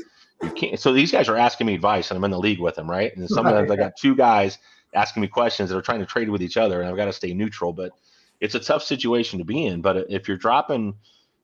You 0.41 0.51
can't 0.51 0.79
so 0.79 0.93
these 0.93 1.11
guys 1.11 1.29
are 1.29 1.38
asking 1.38 1.67
me 1.67 1.73
advice 1.73 2.11
and 2.11 2.17
I'm 2.17 2.23
in 2.25 2.31
the 2.31 2.39
league 2.39 2.59
with 2.59 2.75
them, 2.75 2.89
right? 2.89 3.15
And 3.15 3.29
sometimes. 3.29 3.71
I 3.71 3.75
got 3.75 3.97
two 3.97 4.15
guys 4.15 4.59
asking 4.93 5.21
me 5.21 5.27
questions 5.27 5.69
that 5.69 5.77
are 5.77 5.81
trying 5.81 5.99
to 5.99 6.05
trade 6.05 6.29
with 6.29 6.41
each 6.41 6.57
other 6.57 6.81
and 6.81 6.89
I've 6.89 6.97
got 6.97 7.05
to 7.05 7.13
stay 7.13 7.33
neutral. 7.33 7.73
But 7.73 7.91
it's 8.39 8.55
a 8.55 8.59
tough 8.59 8.83
situation 8.83 9.39
to 9.39 9.45
be 9.45 9.65
in. 9.65 9.81
But 9.81 10.05
if 10.09 10.27
you're 10.27 10.38
dropping 10.38 10.95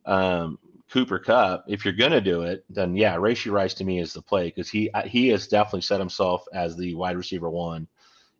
um, 0.05 0.59
Cooper 0.91 1.19
Kupp, 1.19 1.65
if 1.67 1.85
you're 1.85 1.93
going 1.93 2.11
to 2.11 2.21
do 2.21 2.41
it, 2.43 2.65
then 2.69 2.95
yeah, 2.95 3.15
Rashee 3.15 3.51
Rice 3.51 3.73
to 3.75 3.83
me 3.83 3.99
is 3.99 4.13
the 4.13 4.21
play 4.21 4.47
because 4.47 4.69
he 4.69 4.91
he 5.05 5.29
has 5.29 5.47
definitely 5.47 5.81
set 5.81 5.99
himself 5.99 6.45
as 6.53 6.75
the 6.75 6.93
wide 6.95 7.17
receiver 7.17 7.49
one 7.49 7.87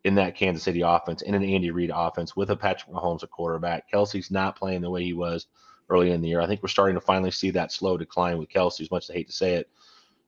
in 0.04 0.16
that 0.16 0.36
Kansas 0.36 0.64
City 0.64 0.82
offense, 0.82 1.22
in 1.22 1.36
an 1.36 1.44
Andy 1.44 1.72
Reid 1.72 1.92
offense 1.94 2.36
with 2.36 2.50
a 2.50 2.56
Patrick 2.56 2.94
Mahomes 2.94 3.24
at 3.24 3.30
quarterback. 3.30 3.92
Kelce's 3.92 4.32
not 4.32 4.56
playing 4.56 4.82
the 4.82 4.90
way 4.90 5.04
he 5.04 5.14
was 5.14 5.48
early 5.90 6.12
in 6.12 6.22
the 6.22 6.30
year. 6.30 6.42
I 6.42 6.48
think 6.48 6.64
we're 6.64 6.70
starting 6.70 6.96
to 6.96 7.02
finally 7.02 7.32
see 7.32 7.52
that 7.52 7.72
slow 7.72 7.98
decline 7.98 8.38
with 8.38 8.50
Kelce, 8.50 8.82
as 8.82 8.90
much 8.90 9.06
as 9.06 9.12
I 9.12 9.14
hate 9.14 9.28
to 9.28 9.34
say 9.34 9.56
it. 9.56 9.70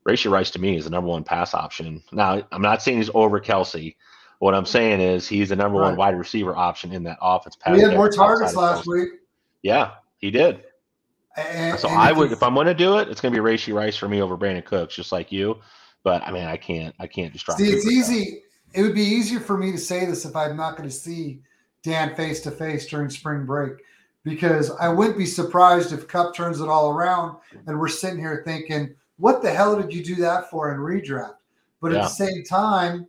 Rashee 0.08 0.30
Rice 0.30 0.52
to 0.52 0.60
me 0.60 0.78
is 0.78 0.84
the 0.84 0.90
number 0.90 1.10
one 1.10 1.24
pass 1.24 1.54
option. 1.54 2.04
Now, 2.12 2.46
I'm 2.52 2.62
not 2.62 2.82
saying 2.82 2.98
he's 2.98 3.10
over 3.14 3.40
Kelce. 3.40 3.96
What 4.40 4.54
I'm 4.54 4.66
saying 4.66 5.00
is 5.00 5.28
he's 5.28 5.50
the 5.50 5.56
number 5.56 5.80
right. 5.80 5.90
one 5.90 5.96
wide 5.96 6.18
receiver 6.18 6.56
option 6.56 6.92
in 6.92 7.04
that 7.04 7.18
offense. 7.22 7.58
He 7.66 7.80
had 7.80 7.94
more 7.94 8.10
targets 8.10 8.56
last 8.56 8.86
week. 8.86 9.10
Yeah, 9.62 9.92
he 10.18 10.30
did. 10.30 10.66
And, 11.38 11.80
so 11.80 11.88
and 11.88 11.98
I 11.98 12.12
would, 12.12 12.32
if 12.32 12.44
I'm 12.44 12.54
going 12.54 12.68
to 12.68 12.74
do 12.74 12.98
it, 12.98 13.08
it's 13.08 13.22
going 13.22 13.34
to 13.34 13.42
be 13.42 13.44
Rashee 13.44 13.74
Rice 13.74 13.96
for 13.96 14.10
me 14.10 14.22
over 14.22 14.38
Brandin 14.38 14.66
Cooks, 14.66 14.96
just 14.96 15.14
like 15.14 15.32
you. 15.32 15.62
But 16.04 16.22
I 16.24 16.32
mean, 16.32 16.44
I 16.44 16.58
can't, 16.58 16.94
I 17.00 17.08
can't 17.08 17.32
just 17.32 17.46
drop. 17.46 17.58
See, 17.58 17.72
it's 17.72 17.88
easy. 17.88 18.44
It 18.74 18.82
would 18.82 18.96
be 18.96 19.02
easier 19.02 19.40
for 19.40 19.58
me 19.58 19.72
to 19.72 19.78
say 19.78 20.06
this 20.06 20.26
if 20.26 20.36
I'm 20.36 20.58
not 20.58 20.78
going 20.78 20.90
to 20.90 20.96
see 20.96 21.42
Dan 21.84 22.16
face 22.16 22.42
to 22.42 22.52
face 22.52 22.88
during 22.88 23.10
spring 23.10 23.46
break, 23.46 23.74
because 24.24 24.72
I 24.72 24.88
wouldn't 24.90 25.18
be 25.18 25.26
surprised 25.26 25.92
if 25.92 26.08
Kupp 26.08 26.36
turns 26.36 26.62
it 26.62 26.70
all 26.70 26.92
around 26.92 27.38
and 27.68 27.80
we're 27.80 27.88
sitting 27.88 28.20
here 28.20 28.42
thinking, 28.46 28.96
"What 29.18 29.42
the 29.42 29.52
hell 29.52 29.80
did 29.80 29.94
you 29.94 30.04
do 30.04 30.16
that 30.16 30.50
for 30.50 30.74
in 30.74 30.80
redraft?" 30.80 31.36
But 31.82 31.92
yeah. 31.92 32.00
at 32.00 32.04
the 32.04 32.10
same 32.10 32.44
time, 32.44 33.08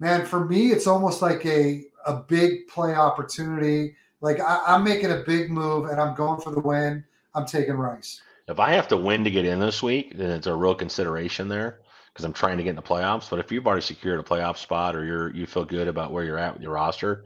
man, 0.00 0.26
for 0.26 0.44
me, 0.44 0.72
it's 0.72 0.86
almost 0.86 1.22
like 1.22 1.46
a 1.46 1.84
a 2.04 2.16
big 2.16 2.66
play 2.66 2.94
opportunity 2.94 3.94
like 4.22 4.40
I, 4.40 4.76
am 4.76 4.84
making 4.84 5.10
a 5.10 5.18
big 5.18 5.50
move 5.50 5.86
and 5.86 6.00
I'm 6.00 6.14
going 6.14 6.40
for 6.40 6.50
the 6.50 6.60
win. 6.60 7.04
I'm 7.34 7.44
taking 7.44 7.74
Rice. 7.74 8.22
If 8.48 8.58
I 8.58 8.72
have 8.72 8.88
to 8.88 8.96
win 8.96 9.24
to 9.24 9.30
get 9.30 9.44
in 9.44 9.60
this 9.60 9.82
week, 9.82 10.16
then 10.16 10.30
it's 10.30 10.46
a 10.46 10.54
real 10.54 10.74
consideration 10.74 11.48
there 11.48 11.80
because 12.12 12.24
I'm 12.24 12.32
trying 12.32 12.58
to 12.58 12.62
get 12.62 12.70
in 12.70 12.76
the 12.76 12.82
playoffs. 12.82 13.30
But 13.30 13.38
if 13.38 13.50
you've 13.50 13.66
already 13.66 13.82
secured 13.82 14.20
a 14.20 14.22
playoff 14.22 14.56
spot 14.56 14.94
or 14.94 15.04
you're 15.04 15.34
you 15.34 15.46
feel 15.46 15.64
good 15.64 15.88
about 15.88 16.12
where 16.12 16.24
you're 16.24 16.38
at 16.38 16.52
with 16.52 16.62
your 16.62 16.72
roster, 16.72 17.24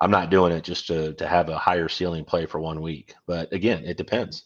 I'm 0.00 0.10
not 0.10 0.30
doing 0.30 0.52
it 0.52 0.64
just 0.64 0.86
to 0.88 1.12
to 1.14 1.26
have 1.26 1.48
a 1.48 1.58
higher 1.58 1.88
ceiling 1.88 2.24
play 2.24 2.46
for 2.46 2.60
one 2.60 2.80
week. 2.80 3.14
But 3.26 3.52
again, 3.52 3.84
it 3.84 3.96
depends, 3.96 4.44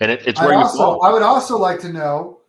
and 0.00 0.10
it, 0.10 0.26
it's 0.26 0.40
where 0.40 0.50
I 0.50 0.52
you 0.52 0.58
also, 0.58 0.78
fall. 0.78 1.04
I 1.04 1.12
would 1.12 1.22
also 1.22 1.58
like 1.58 1.80
to 1.80 1.92
know, 1.92 2.40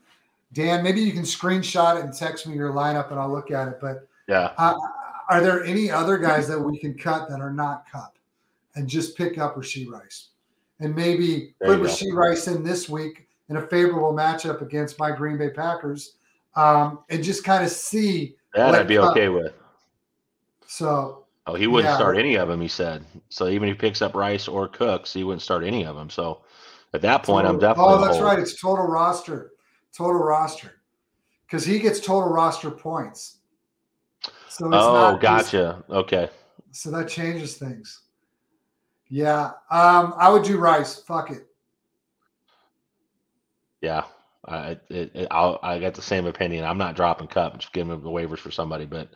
Dan. 0.53 0.83
Maybe 0.83 1.01
you 1.01 1.11
can 1.11 1.23
screenshot 1.23 1.97
it 1.97 2.05
and 2.05 2.13
text 2.13 2.47
me 2.47 2.55
your 2.55 2.71
lineup, 2.71 3.11
and 3.11 3.19
I'll 3.19 3.31
look 3.31 3.51
at 3.51 3.67
it. 3.67 3.79
But 3.81 4.07
Yeah, 4.27 4.53
uh, 4.57 4.75
are 5.29 5.41
there 5.41 5.63
any 5.65 5.91
other 5.91 6.17
guys 6.17 6.47
that 6.47 6.59
we 6.59 6.79
can 6.79 6.97
cut 6.97 7.29
that 7.29 7.41
are 7.41 7.53
not 7.53 7.89
cut, 7.91 8.13
and 8.75 8.88
just 8.88 9.17
pick 9.17 9.38
up 9.38 9.55
Rashee 9.55 9.89
Rice, 9.89 10.29
and 10.79 10.95
maybe 10.95 11.53
There 11.59 11.77
put. 11.77 11.89
Rashee 11.89 12.13
Rice 12.13 12.47
in 12.47 12.63
this 12.63 12.88
week 12.88 13.27
in 13.49 13.57
a 13.57 13.61
favorable 13.61 14.13
matchup 14.13 14.61
against 14.61 14.99
my 14.99 15.11
Green 15.11 15.38
Bay 15.38 15.49
Packers, 15.49 16.16
um, 16.58 16.99
and 17.10 17.24
just 17.24 17.43
kind 17.43 17.64
of 17.64 17.70
see. 17.70 18.36
that 18.53 18.66
what 18.66 18.76
I'd 18.76 18.88
be 18.88 18.97
okay 18.97 19.30
with. 19.30 19.53
So 20.66 21.24
Oh, 21.45 21.55
he 21.55 21.66
wouldn't 21.66 21.89
Yeah. 21.91 21.95
start 21.95 22.18
any 22.18 22.36
of 22.36 22.49
them. 22.49 22.60
He 22.60 22.68
said 22.68 23.05
so. 23.30 23.47
Even 23.47 23.70
if 23.70 23.76
he 23.78 23.80
picks 23.80 24.01
up 24.01 24.16
Rice 24.16 24.49
or 24.49 24.68
Cooks, 24.68 25.14
he 25.14 25.24
wouldn't 25.24 25.41
start 25.41 25.64
any 25.64 25.86
of 25.86 25.95
them. 25.95 26.10
So 26.10 26.41
at 26.93 27.01
that 27.03 27.24
point, 27.24 27.47
I'm 27.47 27.58
definitely. 27.58 27.93
Oh, 27.93 28.01
that's 28.05 28.20
right. 28.20 28.38
It's 28.38 28.60
total 28.60 28.86
roster, 28.86 29.53
total 29.95 30.20
roster, 30.20 30.82
because 31.45 31.66
he 31.66 31.80
gets 31.80 32.01
total 32.01 32.28
roster 32.30 32.70
points. 32.70 33.38
So 34.49 34.66
it's 34.66 34.76
Oh, 34.76 35.12
not 35.12 35.22
gotcha. 35.22 35.86
Okay. 35.89 36.30
so 36.72 36.91
that 36.91 37.08
changes 37.08 37.55
things. 37.58 38.01
Yeah, 39.08 39.51
um, 39.72 40.14
I 40.18 40.30
would 40.30 40.43
do 40.43 40.58
Rice. 40.58 41.01
Fuck 41.03 41.32
it. 41.32 41.47
Yeah, 43.80 44.03
I 44.47 44.77
it, 44.89 45.11
it, 45.13 45.27
I'll, 45.31 45.59
I 45.61 45.79
got 45.79 45.93
the 45.93 46.01
same 46.01 46.25
opinion. 46.25 46.65
I'm 46.65 46.77
not 46.77 46.95
dropping 46.95 47.27
Kupp, 47.27 47.57
just 47.59 47.73
giving 47.73 47.91
him 47.93 48.01
the 48.01 48.09
waivers 48.09 48.39
for 48.39 48.51
somebody. 48.51 48.85
But 48.85 49.09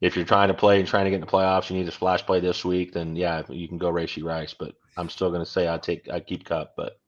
if 0.00 0.16
you're 0.16 0.24
trying 0.24 0.48
to 0.48 0.54
play 0.54 0.78
and 0.78 0.88
trying 0.88 1.04
to 1.04 1.10
get 1.10 1.16
in 1.16 1.20
the 1.20 1.26
playoffs, 1.26 1.70
you 1.70 1.76
need 1.76 1.88
a 1.88 1.92
splash 1.92 2.24
play 2.24 2.40
this 2.40 2.64
week. 2.64 2.92
Then 2.92 3.16
yeah, 3.16 3.42
you 3.48 3.68
can 3.68 3.78
go 3.78 3.92
Rashee 3.92 4.24
Rice. 4.24 4.54
But 4.54 4.74
I'm 4.96 5.08
still 5.08 5.30
going 5.30 5.44
to 5.44 5.50
say 5.50 5.68
I 5.68 5.78
take 5.78 6.08
I 6.10 6.20
keep 6.20 6.44
Kupp. 6.44 6.74
But 6.76 6.98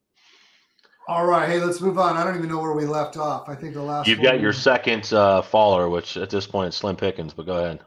All 1.09 1.27
right, 1.27 1.49
hey, 1.49 1.61
let's 1.61 1.81
move 1.81 1.99
on. 1.99 2.17
I 2.17 2.25
don't 2.25 2.37
even 2.37 2.49
know 2.49 2.61
where 2.61 2.75
we 2.75 2.85
left 2.85 3.17
off. 3.17 3.49
I 3.49 3.55
think 3.55 3.75
the 3.75 3.83
last 3.83 4.09
you've 4.09 4.23
got 4.23 4.41
your 4.41 4.53
second 4.53 5.13
uh, 5.13 5.43
faller, 5.43 5.89
which 5.89 6.17
at 6.17 6.31
this 6.31 6.47
point 6.47 6.71
is 6.71 6.77
Slim 6.77 6.97
Pickens. 6.97 7.33
But 7.33 7.47
go 7.47 7.57
ahead. 7.57 7.81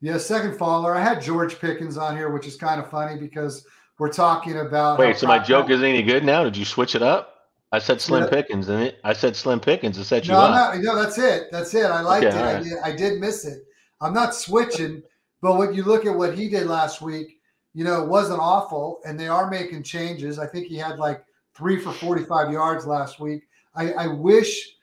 yeah 0.00 0.18
second 0.18 0.56
faller. 0.56 0.94
I 0.94 1.02
had 1.02 1.20
George 1.20 1.58
Pickens 1.58 1.96
on 1.96 2.16
here, 2.16 2.30
which 2.30 2.46
is 2.46 2.56
kind 2.56 2.80
of 2.80 2.90
funny 2.90 3.18
because 3.18 3.66
we're 3.98 4.12
talking 4.12 4.58
about 4.58 4.98
Wait, 4.98 5.16
so 5.18 5.26
my 5.26 5.38
joke 5.40 5.70
isn't 5.70 5.84
any 5.84 6.02
good 6.02 6.24
now? 6.24 6.44
Did 6.44 6.56
you 6.56 6.64
switch 6.64 6.94
it 6.94 7.02
up? 7.02 7.37
I 7.70 7.78
said 7.78 8.00
Slim 8.00 8.24
Yeah. 8.24 8.30
Pickens, 8.30 8.68
and 8.68 8.82
it, 8.82 8.98
I 9.04 9.12
said 9.12 9.36
Slim 9.36 9.60
Pickens. 9.60 9.98
I 9.98 10.02
said 10.02 10.26
you 10.26 10.32
No, 10.32 10.40
up. 10.40 10.74
not. 10.74 10.82
No, 10.82 10.96
that's 10.96 11.18
it. 11.18 11.48
That's 11.52 11.74
it. 11.74 11.84
I 11.84 12.00
liked 12.00 12.24
Okay, 12.24 12.36
it. 12.36 12.40
all 12.42 12.48
I, 12.56 12.62
did, 12.62 12.78
I 12.84 12.96
did 12.96 13.20
miss 13.20 13.44
it. 13.44 13.64
I'm 14.00 14.14
not 14.14 14.34
switching, 14.34 15.02
but 15.42 15.58
when 15.58 15.74
you 15.74 15.84
look 15.84 16.06
at 16.06 16.14
what 16.16 16.34
he 16.36 16.48
did 16.48 16.66
last 16.66 17.02
week, 17.02 17.40
you 17.74 17.84
know, 17.84 18.02
it 18.02 18.08
wasn't 18.08 18.40
awful, 18.40 19.00
and 19.04 19.20
they 19.20 19.28
are 19.28 19.50
making 19.50 19.82
changes. 19.82 20.38
I 20.38 20.46
think 20.46 20.66
he 20.68 20.76
had 20.76 20.98
like 20.98 21.24
three 21.54 21.78
for 21.78 21.92
45 21.92 22.52
yards 22.52 22.86
last 22.86 23.20
week. 23.20 23.42
I, 23.74 23.92
I 23.92 24.06
wish, 24.06 24.76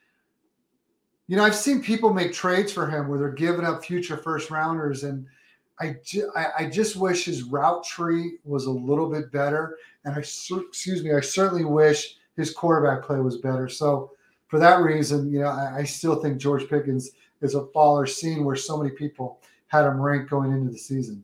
you 1.27 1.35
know, 1.35 1.43
I've 1.43 1.55
seen 1.55 1.81
people 1.81 2.13
make 2.13 2.33
trades 2.33 2.71
for 2.71 2.87
him 2.87 3.07
where 3.07 3.17
they're 3.17 3.31
giving 3.31 3.65
up 3.65 3.83
future 3.83 4.17
first 4.17 4.51
rounders, 4.51 5.03
and 5.03 5.25
I, 5.79 5.95
ju- 6.05 6.31
I, 6.35 6.47
I 6.59 6.69
just 6.69 6.95
wish 6.97 7.25
his 7.25 7.43
route 7.43 7.83
tree 7.83 8.37
was 8.43 8.67
a 8.67 8.71
little 8.71 9.09
bit 9.09 9.31
better. 9.31 9.77
And 10.05 10.13
I, 10.15 10.19
excuse 10.19 11.03
me, 11.03 11.13
I 11.13 11.19
certainly 11.21 11.65
wish 11.65 12.15
his 12.35 12.53
quarterback 12.53 13.03
play 13.03 13.19
was 13.19 13.37
better. 13.37 13.69
So 13.69 14.11
for 14.47 14.59
that 14.59 14.81
reason, 14.81 15.31
you 15.31 15.39
know, 15.39 15.47
I, 15.47 15.77
I 15.79 15.83
still 15.83 16.15
think 16.15 16.37
George 16.37 16.69
Pickens 16.69 17.11
is 17.41 17.55
a 17.55 17.61
baller 17.61 18.07
scene 18.07 18.45
where 18.45 18.55
so 18.55 18.77
many 18.77 18.91
people 18.91 19.41
had 19.67 19.85
him 19.85 19.99
ranked 19.99 20.29
going 20.29 20.51
into 20.51 20.71
the 20.71 20.77
season. 20.77 21.23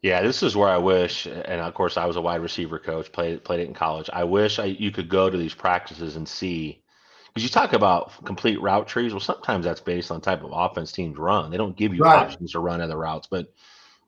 Yeah, 0.00 0.22
this 0.22 0.44
is 0.44 0.54
where 0.54 0.68
I 0.68 0.78
wish, 0.78 1.26
and 1.26 1.60
of 1.60 1.74
course, 1.74 1.96
I 1.96 2.06
was 2.06 2.14
a 2.14 2.20
wide 2.20 2.40
receiver 2.40 2.78
coach, 2.78 3.10
played 3.10 3.42
played 3.42 3.60
it 3.60 3.66
in 3.66 3.74
college. 3.74 4.08
I 4.12 4.22
wish 4.22 4.60
I 4.60 4.66
you 4.66 4.92
could 4.92 5.08
go 5.08 5.28
to 5.28 5.36
these 5.36 5.54
practices 5.54 6.14
and 6.14 6.28
see, 6.28 6.80
because 7.26 7.42
you 7.42 7.48
talk 7.48 7.72
about 7.72 8.24
complete 8.24 8.62
route 8.62 8.86
trees. 8.86 9.12
Well, 9.12 9.18
sometimes 9.18 9.64
that's 9.64 9.80
based 9.80 10.12
on 10.12 10.20
type 10.20 10.44
of 10.44 10.52
offense 10.52 10.92
teams 10.92 11.18
run. 11.18 11.50
They 11.50 11.56
don't 11.56 11.76
give 11.76 11.94
you 11.94 12.02
Right. 12.02 12.16
options 12.16 12.52
to 12.52 12.60
run 12.60 12.80
other 12.80 12.96
routes, 12.96 13.26
but 13.28 13.52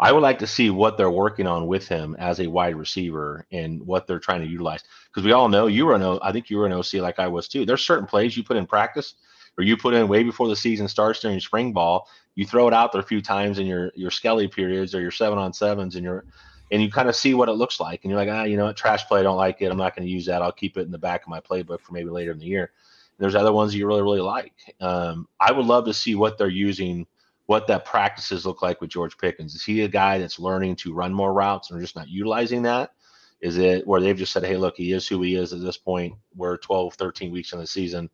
I 0.00 0.12
would 0.12 0.22
like 0.22 0.38
to 0.38 0.46
see 0.46 0.70
what 0.70 0.96
they're 0.96 1.10
working 1.10 1.46
on 1.46 1.66
with 1.66 1.86
him 1.86 2.16
as 2.18 2.40
a 2.40 2.46
wide 2.46 2.74
receiver 2.74 3.46
and 3.52 3.84
what 3.86 4.06
they're 4.06 4.18
trying 4.18 4.40
to 4.40 4.46
utilize. 4.46 4.82
Because 5.12 5.26
we 5.26 5.32
all 5.32 5.48
know 5.48 5.66
you 5.66 5.84
were 5.84 5.94
an 5.94 6.02
O, 6.02 6.18
I 6.22 6.32
think 6.32 6.48
you 6.48 6.56
were 6.56 6.66
an 6.66 6.72
OC 6.72 6.94
like 6.94 7.18
I 7.18 7.28
was 7.28 7.48
too. 7.48 7.66
There's 7.66 7.84
certain 7.84 8.06
plays 8.06 8.36
you 8.36 8.42
put 8.42 8.56
in 8.56 8.66
practice 8.66 9.14
or 9.58 9.64
you 9.64 9.76
put 9.76 9.94
in 9.94 10.08
way 10.08 10.22
before 10.22 10.48
the 10.48 10.56
season 10.56 10.88
starts 10.88 11.20
during 11.20 11.38
spring 11.40 11.72
ball 11.72 12.08
you 12.34 12.46
throw 12.46 12.68
it 12.68 12.74
out 12.74 12.92
there 12.92 13.00
a 13.00 13.04
few 13.04 13.20
times 13.20 13.58
in 13.58 13.66
your 13.66 13.92
your 13.94 14.10
skelly 14.10 14.48
periods 14.48 14.94
or 14.94 15.00
your 15.00 15.10
seven 15.10 15.38
on 15.38 15.52
sevens 15.52 15.96
and 15.96 16.04
your 16.04 16.24
and 16.70 16.80
you 16.82 16.90
kind 16.90 17.08
of 17.08 17.16
see 17.16 17.34
what 17.34 17.48
it 17.48 17.52
looks 17.52 17.80
like 17.80 18.02
and 18.02 18.10
you're 18.10 18.18
like 18.18 18.28
ah 18.30 18.44
you 18.44 18.56
know 18.56 18.66
what? 18.66 18.76
Trash 18.76 19.06
play 19.06 19.20
I 19.20 19.22
don't 19.22 19.36
like 19.36 19.60
it. 19.60 19.70
I'm 19.70 19.76
not 19.76 19.96
going 19.96 20.06
to 20.06 20.12
use 20.12 20.26
that. 20.26 20.42
I'll 20.42 20.52
keep 20.52 20.76
it 20.76 20.82
in 20.82 20.90
the 20.90 20.98
back 20.98 21.22
of 21.22 21.28
my 21.28 21.40
playbook 21.40 21.80
for 21.80 21.92
maybe 21.92 22.10
later 22.10 22.32
in 22.32 22.38
the 22.38 22.46
year. 22.46 22.72
There's 23.18 23.34
other 23.34 23.52
ones 23.52 23.74
you 23.74 23.86
really 23.86 24.02
really 24.02 24.20
like. 24.20 24.54
Um, 24.80 25.28
i 25.38 25.52
would 25.52 25.66
love 25.66 25.84
to 25.86 25.94
see 25.94 26.14
what 26.14 26.38
they're 26.38 26.48
using 26.48 27.06
what 27.50 27.66
that 27.66 27.84
practices 27.84 28.46
look 28.46 28.62
like 28.62 28.80
with 28.80 28.90
george 28.90 29.18
pickens 29.18 29.54
is 29.54 29.64
he 29.64 29.82
a 29.82 29.88
guy 29.88 30.18
that's 30.18 30.38
learning 30.38 30.76
to 30.76 30.94
run 30.94 31.12
more 31.12 31.32
routes 31.32 31.68
and 31.68 31.76
they're 31.76 31.84
just 31.84 31.96
not 31.96 32.08
utilizing 32.08 32.62
that 32.62 32.92
is 33.40 33.58
it 33.58 33.84
where 33.86 34.00
they've 34.00 34.16
just 34.16 34.32
said 34.32 34.44
hey 34.44 34.56
look 34.56 34.76
he 34.76 34.92
is 34.92 35.08
who 35.08 35.20
he 35.20 35.34
is 35.34 35.52
at 35.52 35.60
this 35.60 35.76
point 35.76 36.14
we're 36.36 36.56
12 36.58 36.94
13 36.94 37.32
weeks 37.32 37.52
in 37.52 37.58
the 37.58 37.66
season 37.66 38.08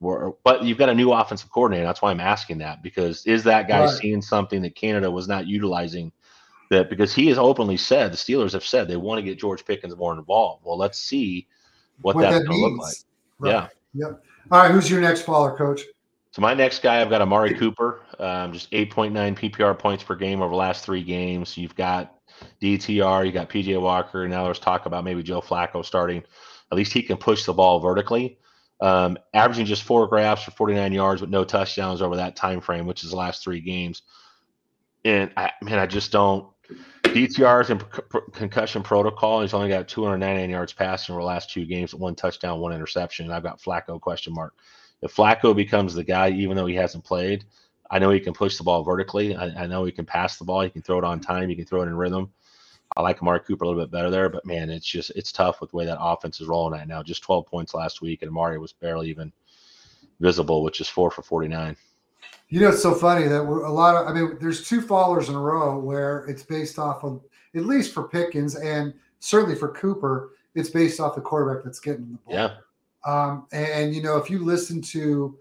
we're, 0.00 0.32
but 0.44 0.62
you've 0.62 0.78
got 0.78 0.88
a 0.88 0.94
new 0.94 1.12
offensive 1.12 1.50
coordinator. 1.50 1.86
That's 1.86 2.02
why 2.02 2.10
I'm 2.10 2.20
asking 2.20 2.58
that 2.58 2.82
because 2.82 3.24
is 3.26 3.42
that 3.44 3.68
guy 3.68 3.84
Right. 3.84 3.90
seeing 3.90 4.20
something 4.20 4.62
that 4.62 4.74
Canada 4.74 5.10
was 5.10 5.28
not 5.28 5.46
utilizing? 5.46 6.12
That 6.68 6.90
because 6.90 7.14
he 7.14 7.28
has 7.28 7.38
openly 7.38 7.76
said 7.76 8.12
the 8.12 8.16
Steelers 8.16 8.52
have 8.52 8.64
said 8.64 8.88
they 8.88 8.96
want 8.96 9.18
to 9.18 9.22
get 9.22 9.38
George 9.38 9.64
Pickens 9.64 9.96
more 9.96 10.12
involved. 10.12 10.64
Well, 10.66 10.76
let's 10.76 10.98
see 10.98 11.46
what, 12.02 12.16
What 12.16 12.22
that's 12.22 12.38
that 12.40 12.46
going 12.46 12.58
to 12.58 12.66
look 12.66 12.78
like. 12.78 12.94
Right. 13.38 13.50
Yeah. 13.50 13.68
Yep. 13.94 14.22
All 14.50 14.58
right. 14.62 14.70
Who's 14.72 14.90
your 14.90 15.00
next 15.00 15.22
caller, 15.22 15.56
coach? 15.56 15.82
So 16.36 16.42
my 16.42 16.52
next 16.52 16.82
guy, 16.82 17.00
I've 17.00 17.08
got 17.08 17.22
Amari 17.22 17.54
Cooper, 17.54 18.02
um, 18.18 18.52
just 18.52 18.70
8.9 18.70 19.10
PPR 19.38 19.78
points 19.78 20.04
per 20.04 20.14
game 20.14 20.42
over 20.42 20.50
the 20.50 20.56
last 20.56 20.84
three 20.84 21.02
games. 21.02 21.56
You've 21.56 21.74
got 21.74 22.14
DTR, 22.60 23.24
you 23.24 23.32
got 23.32 23.48
PJ 23.48 23.80
Walker. 23.80 24.28
Now 24.28 24.44
there's 24.44 24.58
talk 24.58 24.84
about 24.84 25.02
maybe 25.02 25.22
Joe 25.22 25.40
Flacco 25.40 25.82
starting. 25.82 26.22
At 26.70 26.76
least 26.76 26.92
he 26.92 27.00
can 27.00 27.16
push 27.16 27.46
the 27.46 27.54
ball 27.54 27.80
vertically. 27.80 28.38
Um, 28.82 29.16
averaging 29.32 29.64
just 29.64 29.84
four 29.84 30.06
grabs 30.08 30.42
for 30.42 30.50
49 30.50 30.92
yards 30.92 31.22
with 31.22 31.30
no 31.30 31.42
touchdowns 31.42 32.02
over 32.02 32.16
that 32.16 32.36
time 32.36 32.60
frame, 32.60 32.84
which 32.84 33.02
is 33.02 33.12
the 33.12 33.16
last 33.16 33.42
three 33.42 33.62
games. 33.62 34.02
And 35.06 35.30
I 35.38 35.52
man, 35.62 35.78
I 35.78 35.86
just 35.86 36.12
don't. 36.12 36.52
DTR's 37.04 37.70
in 37.70 37.80
c- 37.80 37.86
c- 38.12 38.18
concussion 38.32 38.82
protocol. 38.82 39.40
He's 39.40 39.54
only 39.54 39.70
got 39.70 39.88
299 39.88 40.50
yards 40.50 40.74
passing 40.74 41.14
over 41.14 41.22
the 41.22 41.26
last 41.26 41.50
two 41.50 41.64
games, 41.64 41.94
one 41.94 42.14
touchdown, 42.14 42.60
one 42.60 42.74
interception. 42.74 43.30
I've 43.30 43.42
got 43.42 43.58
Flacco 43.58 43.98
question 43.98 44.34
mark. 44.34 44.52
If 45.02 45.14
Flacco 45.14 45.54
becomes 45.54 45.94
the 45.94 46.04
guy, 46.04 46.30
even 46.30 46.56
though 46.56 46.66
he 46.66 46.74
hasn't 46.74 47.04
played, 47.04 47.44
I 47.90 47.98
know 47.98 48.10
he 48.10 48.20
can 48.20 48.32
push 48.32 48.56
the 48.56 48.64
ball 48.64 48.82
vertically. 48.82 49.36
I, 49.36 49.64
I 49.64 49.66
know 49.66 49.84
he 49.84 49.92
can 49.92 50.06
pass 50.06 50.38
the 50.38 50.44
ball. 50.44 50.62
He 50.62 50.70
can 50.70 50.82
throw 50.82 50.98
it 50.98 51.04
on 51.04 51.20
time. 51.20 51.48
He 51.48 51.54
can 51.54 51.66
throw 51.66 51.82
it 51.82 51.86
in 51.86 51.96
rhythm. 51.96 52.32
I 52.96 53.02
like 53.02 53.20
Amari 53.20 53.40
Cooper 53.40 53.64
a 53.64 53.68
little 53.68 53.82
bit 53.82 53.90
better 53.90 54.10
there, 54.10 54.28
but 54.28 54.46
man, 54.46 54.70
it's 54.70 54.86
just 54.86 55.10
it's 55.16 55.32
tough 55.32 55.60
with 55.60 55.70
the 55.70 55.76
way 55.76 55.86
that 55.86 56.00
offense 56.00 56.40
is 56.40 56.46
rolling 56.46 56.78
right 56.78 56.88
now. 56.88 57.02
Just 57.02 57.22
12 57.22 57.46
points 57.46 57.74
last 57.74 58.00
week, 58.00 58.22
and 58.22 58.30
Amari 58.30 58.58
was 58.58 58.72
barely 58.72 59.08
even 59.10 59.32
visible, 60.20 60.62
which 60.62 60.80
is 60.80 60.88
four 60.88 61.10
for 61.10 61.22
49. 61.22 61.76
You 62.48 62.60
know, 62.60 62.68
it's 62.68 62.82
so 62.82 62.94
funny 62.94 63.26
that 63.26 63.44
we're 63.44 63.64
a 63.64 63.72
lot 63.72 63.96
of, 63.96 64.06
I 64.06 64.12
mean, 64.12 64.38
there's 64.40 64.66
two 64.66 64.80
fallers 64.80 65.28
in 65.28 65.34
a 65.34 65.40
row 65.40 65.78
where 65.78 66.24
it's 66.26 66.44
based 66.44 66.78
off 66.78 67.02
of, 67.02 67.22
at 67.56 67.66
least 67.66 67.92
for 67.92 68.08
Pickens 68.08 68.54
and 68.54 68.94
certainly 69.18 69.56
for 69.56 69.72
Cooper, 69.72 70.30
it's 70.54 70.70
based 70.70 71.00
off 71.00 71.16
the 71.16 71.20
quarterback 71.20 71.64
that's 71.64 71.80
getting 71.80 72.12
the 72.12 72.18
ball. 72.18 72.34
Yeah, 72.34 72.54
Um, 73.04 73.46
and, 73.52 73.94
you 73.94 74.02
know, 74.02 74.16
if 74.16 74.30
you 74.30 74.44
listen 74.44 74.80
to, 74.82 75.36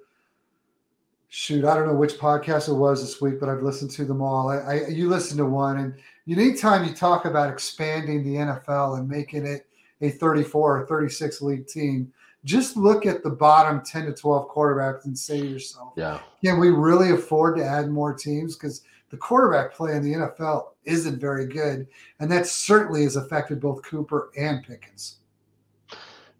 shoot, 1.29 1.65
I 1.65 1.75
don't 1.75 1.87
know 1.87 1.95
which 1.95 2.13
podcast 2.13 2.69
it 2.69 2.73
was 2.73 3.01
this 3.01 3.21
week, 3.21 3.39
but 3.39 3.49
I've 3.49 3.63
listened 3.63 3.91
to 3.91 4.05
them 4.05 4.21
all. 4.21 4.49
I, 4.49 4.57
I 4.57 4.87
you 4.87 5.09
listen 5.09 5.37
to 5.37 5.45
one, 5.45 5.77
and 5.77 5.93
you 6.25 6.35
anytime 6.37 6.87
you 6.87 6.93
talk 6.93 7.25
about 7.25 7.51
expanding 7.51 8.23
the 8.23 8.35
NFL 8.35 8.99
and 8.99 9.09
making 9.09 9.45
it 9.45 9.67
a 10.01 10.09
34 10.09 10.81
or 10.81 10.85
36 10.85 11.41
league 11.41 11.67
team, 11.67 12.11
just 12.45 12.77
look 12.77 13.05
at 13.05 13.23
the 13.23 13.29
bottom 13.29 13.81
10 13.83 14.05
to 14.05 14.13
12 14.13 14.49
quarterbacks 14.49 15.05
and 15.05 15.17
say 15.17 15.41
to 15.41 15.47
yourself, 15.47 15.93
yeah, 15.97 16.19
can 16.43 16.59
we 16.59 16.69
really 16.69 17.11
afford 17.11 17.57
to 17.57 17.65
add 17.65 17.89
more 17.89 18.13
teams? 18.13 18.55
Because 18.55 18.83
the 19.09 19.17
quarterback 19.17 19.73
play 19.73 19.95
in 19.95 20.03
the 20.03 20.13
NFL 20.13 20.67
isn't 20.85 21.19
very 21.19 21.47
good, 21.47 21.87
and 22.19 22.31
that 22.31 22.47
certainly 22.47 23.03
has 23.03 23.15
affected 23.15 23.59
both 23.59 23.83
Cooper 23.83 24.31
and 24.37 24.63
Pickens. 24.63 25.17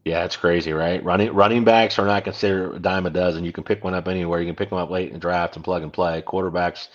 Yeah. 0.06 0.24
It's 0.24 0.38
crazy, 0.38 0.72
right? 0.72 1.03
Running 1.03 1.34
running 1.34 1.64
backs 1.64 1.99
are 1.99 2.06
not 2.06 2.24
considered 2.24 2.76
a 2.76 2.80
dime 2.80 3.06
a 3.06 3.10
dozen. 3.10 3.43
You 3.43 3.51
can 3.51 3.64
pick 3.64 3.84
one 3.84 3.93
up 3.93 4.08
anywhere. 4.08 4.39
You 4.39 4.47
can 4.47 4.56
pick 4.56 4.70
them 4.70 4.80
up 4.80 4.89
late 4.89 5.08
in 5.08 5.14
the 5.14 5.20
draft 5.20 5.56
and 5.56 5.66
plug 5.66 5.84
and 5.84 5.91
play. 5.91 6.22
Quarterbacks 6.22 6.88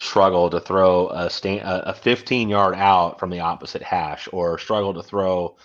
struggle 0.00 0.50
to 0.50 0.60
throw 0.60 1.08
a 1.08 1.30
stand, 1.30 1.62
a 1.64 1.94
15 1.94 2.48
yard 2.48 2.74
out 2.74 3.18
from 3.18 3.30
the 3.30 3.40
opposite 3.40 3.82
hash, 3.82 4.28
or 4.32 4.58
struggle 4.58 4.92
to 4.94 5.02
throw 5.02 5.56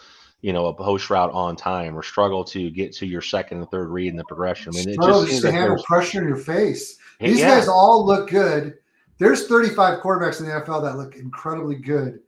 you 0.46 0.54
know, 0.54 0.68
a 0.68 0.74
post 0.76 1.10
route 1.10 1.32
on 1.32 1.56
time 1.56 1.98
or 1.98 2.04
struggle 2.04 2.44
to 2.44 2.70
get 2.70 2.94
to 2.94 3.08
your 3.08 3.20
second 3.20 3.58
and 3.58 3.72
third 3.72 3.90
read 3.90 4.10
in 4.10 4.16
the 4.16 4.24
progression. 4.26 4.72
I 4.76 4.78
mean, 4.78 4.90
it 4.90 4.94
Struggle 4.94 5.26
just 5.26 5.42
to 5.42 5.52
handle 5.52 5.82
pressure 5.84 6.22
in 6.22 6.28
your 6.28 6.38
face. 6.38 7.00
These 7.20 7.40
yeah, 7.40 7.58
guys 7.58 7.68
all 7.68 8.06
look 8.06 8.30
good. 8.30 8.76
There's 9.18 9.48
35 9.48 10.02
quarterbacks 10.02 10.40
in 10.42 10.46
the 10.46 10.52
NFL 10.52 10.84
that 10.84 10.98
look 10.98 11.16
incredibly 11.16 11.78
good 11.78 12.20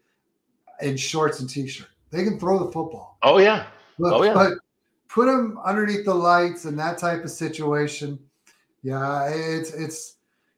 in 0.82 0.98
shorts 0.98 1.42
and 1.42 1.48
t-shirt. 1.48 1.90
They 2.10 2.24
can 2.24 2.40
throw 2.40 2.58
the 2.58 2.72
football. 2.72 3.20
oh 3.22 3.38
yeah, 3.38 3.68
But, 4.00 4.14
Oh, 4.14 4.24
yeah. 4.24 4.34
but 4.34 4.54
put 5.10 5.26
them 5.26 5.60
underneath 5.64 6.06
the 6.06 6.14
lights 6.14 6.66
in 6.66 6.76
that 6.78 6.98
type 6.98 7.24
of 7.24 7.32
situation. 7.32 8.20
Yeah, 8.84 9.28
it's 9.30 9.72
it's 9.74 10.16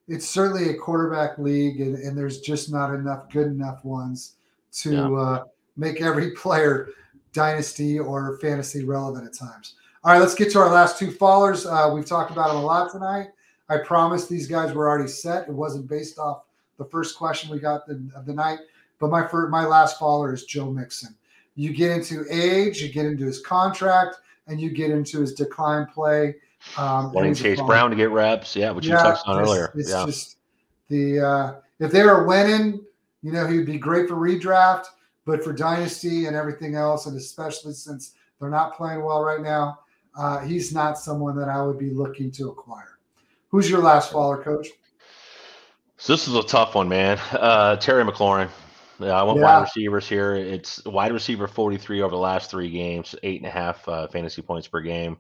it's 0.08 0.28
certainly 0.28 0.70
a 0.70 0.74
quarterback 0.78 1.38
league, 1.38 1.82
and, 1.82 1.96
and 1.96 2.18
there's 2.18 2.42
just 2.42 2.72
not 2.72 2.94
enough 2.94 3.30
good 3.32 3.48
enough 3.48 3.84
ones 3.86 4.36
to 4.74 4.92
Yeah. 4.94 5.12
uh, 5.12 5.44
make 5.78 6.02
every 6.02 6.32
player 6.36 6.90
dynasty 7.34 8.00
or 8.00 8.38
fantasy 8.40 8.84
relevant 8.84 9.26
at 9.28 9.34
times. 9.34 9.76
All 10.04 10.12
right, 10.14 10.20
let's 10.20 10.36
get 10.36 10.52
to 10.54 10.60
our 10.60 10.72
last 10.72 10.98
two 10.98 11.12
fallers. 11.12 11.66
Uh, 11.66 11.94
we've 11.94 12.06
talked 12.06 12.32
about 12.32 12.48
them 12.50 12.58
a 12.58 12.66
lot 12.66 12.92
tonight. 12.92 13.28
I 13.70 13.78
promise 13.78 14.26
these 14.28 14.48
guys 14.48 14.74
were 14.74 14.90
already 14.90 15.08
set. 15.10 15.48
It 15.48 15.54
wasn't 15.54 15.88
based 15.88 16.18
off 16.18 16.44
the 16.78 16.86
first 16.86 17.18
question 17.18 17.52
we 17.52 17.60
got 17.60 17.86
the, 17.86 18.02
of 18.16 18.26
the 18.26 18.34
night. 18.34 18.60
But 19.00 19.12
my 19.12 19.28
first, 19.28 19.52
my 19.52 19.66
last 19.66 20.00
faller 20.00 20.34
is 20.34 20.46
Joe 20.46 20.72
Mixon. 20.72 21.16
You 21.56 21.74
get 21.74 21.92
into 21.92 22.26
age, 22.30 22.82
you 22.82 22.90
get 22.90 23.06
into 23.06 23.26
his 23.26 23.42
contract, 23.42 24.18
and 24.48 24.60
you 24.60 24.70
get 24.70 24.92
into 24.92 25.22
his 25.22 25.34
decline 25.34 25.86
play. 25.88 26.36
Um, 26.78 27.12
wanting 27.14 27.36
Chase. 27.36 27.60
Brown 27.62 27.90
to 27.90 27.96
get 27.96 28.12
reps. 28.12 28.56
Yeah, 28.56 28.72
which 28.72 28.86
you 28.86 28.92
touched 28.94 29.28
on 29.28 29.36
it's- 29.36 29.48
earlier. 29.48 29.72
It's 29.76 29.90
yeah, 29.90 30.06
just 30.06 30.38
the 30.90 31.20
uh, 31.20 31.56
if 31.80 31.92
they 31.92 32.04
were 32.04 32.26
winning, 32.26 32.84
you 33.22 33.32
know, 33.32 33.48
he'd 33.48 33.66
be 33.66 33.78
great 33.78 34.08
for 34.08 34.16
redraft, 34.16 34.86
but 35.26 35.44
for 35.44 35.54
dynasty 35.54 36.26
and 36.26 36.36
everything 36.36 36.76
else, 36.76 37.06
and 37.06 37.18
especially 37.18 37.74
since 37.74 38.14
they're 38.40 38.50
not 38.50 38.76
playing 38.76 39.04
well 39.04 39.24
right 39.24 39.42
now, 39.42 39.80
uh, 40.18 40.40
he's 40.40 40.74
not 40.74 40.98
someone 40.98 41.38
that 41.38 41.50
I 41.50 41.62
would 41.62 41.78
be 41.78 41.92
looking 41.92 42.32
to 42.32 42.50
acquire. 42.50 42.98
Who's 43.50 43.70
your 43.70 43.82
last 43.82 44.12
faller, 44.12 44.42
coach? 44.42 44.68
so 45.98 46.14
this 46.14 46.28
is 46.28 46.36
a 46.36 46.44
tough 46.44 46.76
one, 46.76 46.88
man. 46.88 47.20
Uh, 47.32 47.76
Terry 47.78 48.04
McLaurin. 48.04 48.50
Yeah, 49.00 49.20
I 49.20 49.24
want 49.24 49.40
Yeah. 49.40 49.46
wide 49.46 49.62
receivers 49.62 50.08
here. 50.08 50.36
It's 50.36 50.84
wide 50.86 51.14
receiver 51.14 51.48
43 51.48 52.02
over 52.02 52.12
the 52.12 52.22
last 52.22 52.52
three 52.52 52.70
games, 52.70 53.16
eight 53.24 53.42
and 53.42 53.48
a 53.48 53.52
half 53.52 53.88
uh, 53.88 54.08
fantasy 54.08 54.42
points 54.42 54.68
per 54.68 54.82
game. 54.82 55.18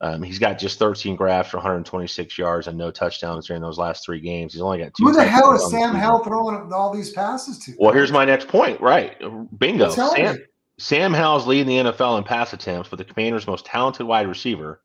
Um, 0.00 0.22
he's 0.22 0.38
got 0.38 0.58
just 0.58 0.78
13 0.78 1.16
grabs 1.16 1.48
for 1.48 1.58
126 1.58 2.36
yards 2.36 2.66
and 2.66 2.76
no 2.76 2.90
touchdowns 2.90 3.46
during 3.46 3.62
those 3.62 3.78
last 3.78 4.04
three 4.04 4.20
games. 4.20 4.52
He's 4.52 4.60
only 4.60 4.78
got 4.78 4.92
two. 4.94 5.04
Who 5.04 5.12
the 5.12 5.24
hell 5.24 5.54
is 5.54 5.70
Sam. 5.70 5.94
Howell 5.94 6.24
throwing 6.24 6.72
all 6.72 6.92
these 6.92 7.12
passes 7.12 7.58
to? 7.60 7.72
Well, 7.78 7.92
here's 7.92 8.12
my 8.12 8.24
next 8.24 8.48
point. 8.48 8.80
Right, 8.80 9.16
bingo. 9.58 9.90
Sam. 9.90 10.38
Sam 10.78 11.14
Howell's 11.14 11.46
leading 11.46 11.66
the 11.66 11.92
NFL 11.92 12.18
in 12.18 12.24
pass 12.24 12.52
attempts, 12.52 12.88
but 12.88 12.98
the 12.98 13.04
Commanders' 13.04 13.46
most 13.46 13.64
talented 13.64 14.06
wide 14.06 14.26
receiver. 14.26 14.82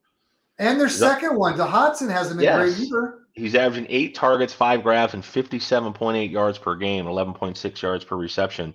And 0.60 0.80
their 0.80 0.90
second 0.90 1.36
one, 1.38 1.58
the 1.58 1.66
Dotson 1.66 2.12
hasn't 2.12 2.40
been 2.40 2.56
great 2.56 2.78
either. 2.78 3.20
He's 3.40 3.56
averaging 3.56 3.88
eight 3.90 4.16
targets, 4.16 4.54
five 4.54 4.84
grabs, 4.84 5.14
and 5.14 5.24
57.8 5.24 6.30
yards 6.32 6.58
per 6.58 6.76
game, 6.76 7.06
11.6 7.06 7.82
yards 7.82 8.04
per 8.04 8.16
reception. 8.16 8.74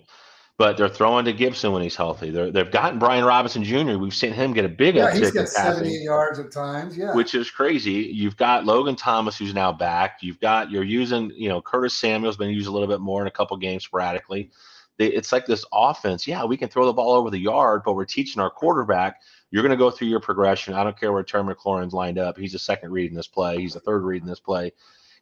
But 0.57 0.77
they're 0.77 0.87
throwing 0.87 1.25
to 1.25 1.33
Gibson 1.33 1.73
when 1.73 1.81
he's 1.81 1.97
healthy. 1.97 2.29
They're, 2.29 2.49
they've 2.49 2.71
gotten 2.71 2.97
Brian 2.97 3.25
Robinson 3.25 3.61
Jr. 3.63 3.97
We've 3.97 4.15
seen 4.15 4.31
him 4.31 4.53
get 4.53 4.63
a 4.63 4.69
big 4.69 4.95
Yeah, 4.95 5.13
he's 5.13 5.29
uptick 5.29 5.33
got 5.33 5.41
in 5.41 5.47
78 5.47 5.83
passing, 5.83 6.03
yards 6.03 6.39
at 6.39 6.51
times. 6.51 6.97
Yeah. 6.97 7.13
which 7.13 7.35
is 7.35 7.51
crazy. 7.51 7.91
You've 7.91 8.37
got 8.37 8.65
Logan 8.65 8.95
Thomas, 8.95 9.37
who's 9.37 9.53
now 9.53 9.73
back. 9.73 10.19
You've 10.21 10.39
got 10.39 10.71
you're 10.71 10.83
using, 10.83 11.29
you 11.35 11.49
know, 11.49 11.61
Curtis 11.61 11.93
Samuel's 11.93 12.37
been 12.37 12.51
used 12.51 12.67
a 12.67 12.71
little 12.71 12.87
bit 12.87 13.01
more 13.01 13.19
in 13.21 13.27
a 13.27 13.31
couple 13.31 13.57
games 13.57 13.83
sporadically. 13.83 14.49
They, 14.97 15.07
it's 15.07 15.33
like 15.33 15.45
this 15.45 15.65
offense. 15.73 16.25
Yeah, 16.25 16.45
we 16.45 16.55
can 16.55 16.69
throw 16.69 16.85
the 16.85 16.93
ball 16.93 17.11
over 17.11 17.29
the 17.29 17.37
yard, 17.37 17.81
but 17.83 17.95
we're 17.95 18.05
teaching 18.05 18.41
our 18.41 18.49
quarterback 18.49 19.21
you're 19.55 19.63
going 19.63 19.71
to 19.71 19.77
go 19.77 19.89
through 19.89 20.09
your 20.09 20.19
progression. 20.19 20.73
I 20.73 20.83
don't 20.83 20.99
care 20.99 21.13
where 21.13 21.23
Terry 21.23 21.45
McLaurin's 21.45 21.93
lined 21.93 22.19
up. 22.19 22.37
He's 22.37 22.55
a 22.55 22.59
second 22.59 22.91
read 22.91 23.09
in 23.09 23.15
this 23.15 23.29
play. 23.29 23.57
He's 23.57 23.77
a 23.77 23.79
third 23.79 24.03
read 24.03 24.21
in 24.21 24.27
this 24.27 24.41
play. 24.41 24.73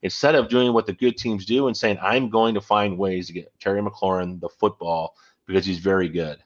Instead 0.01 0.33
of 0.33 0.49
doing 0.49 0.73
what 0.73 0.87
the 0.87 0.93
good 0.93 1.17
teams 1.17 1.45
do 1.45 1.67
and 1.67 1.77
saying, 1.77 1.99
I'm 2.01 2.31
going 2.31 2.55
to 2.55 2.59
find 2.59 2.97
ways 2.97 3.27
to 3.27 3.33
get 3.33 3.53
Terry 3.59 3.79
McLaurin 3.79 4.41
the 4.41 4.49
football 4.49 5.15
because 5.45 5.67
he's 5.67 5.77
very 5.77 6.09
good. 6.09 6.39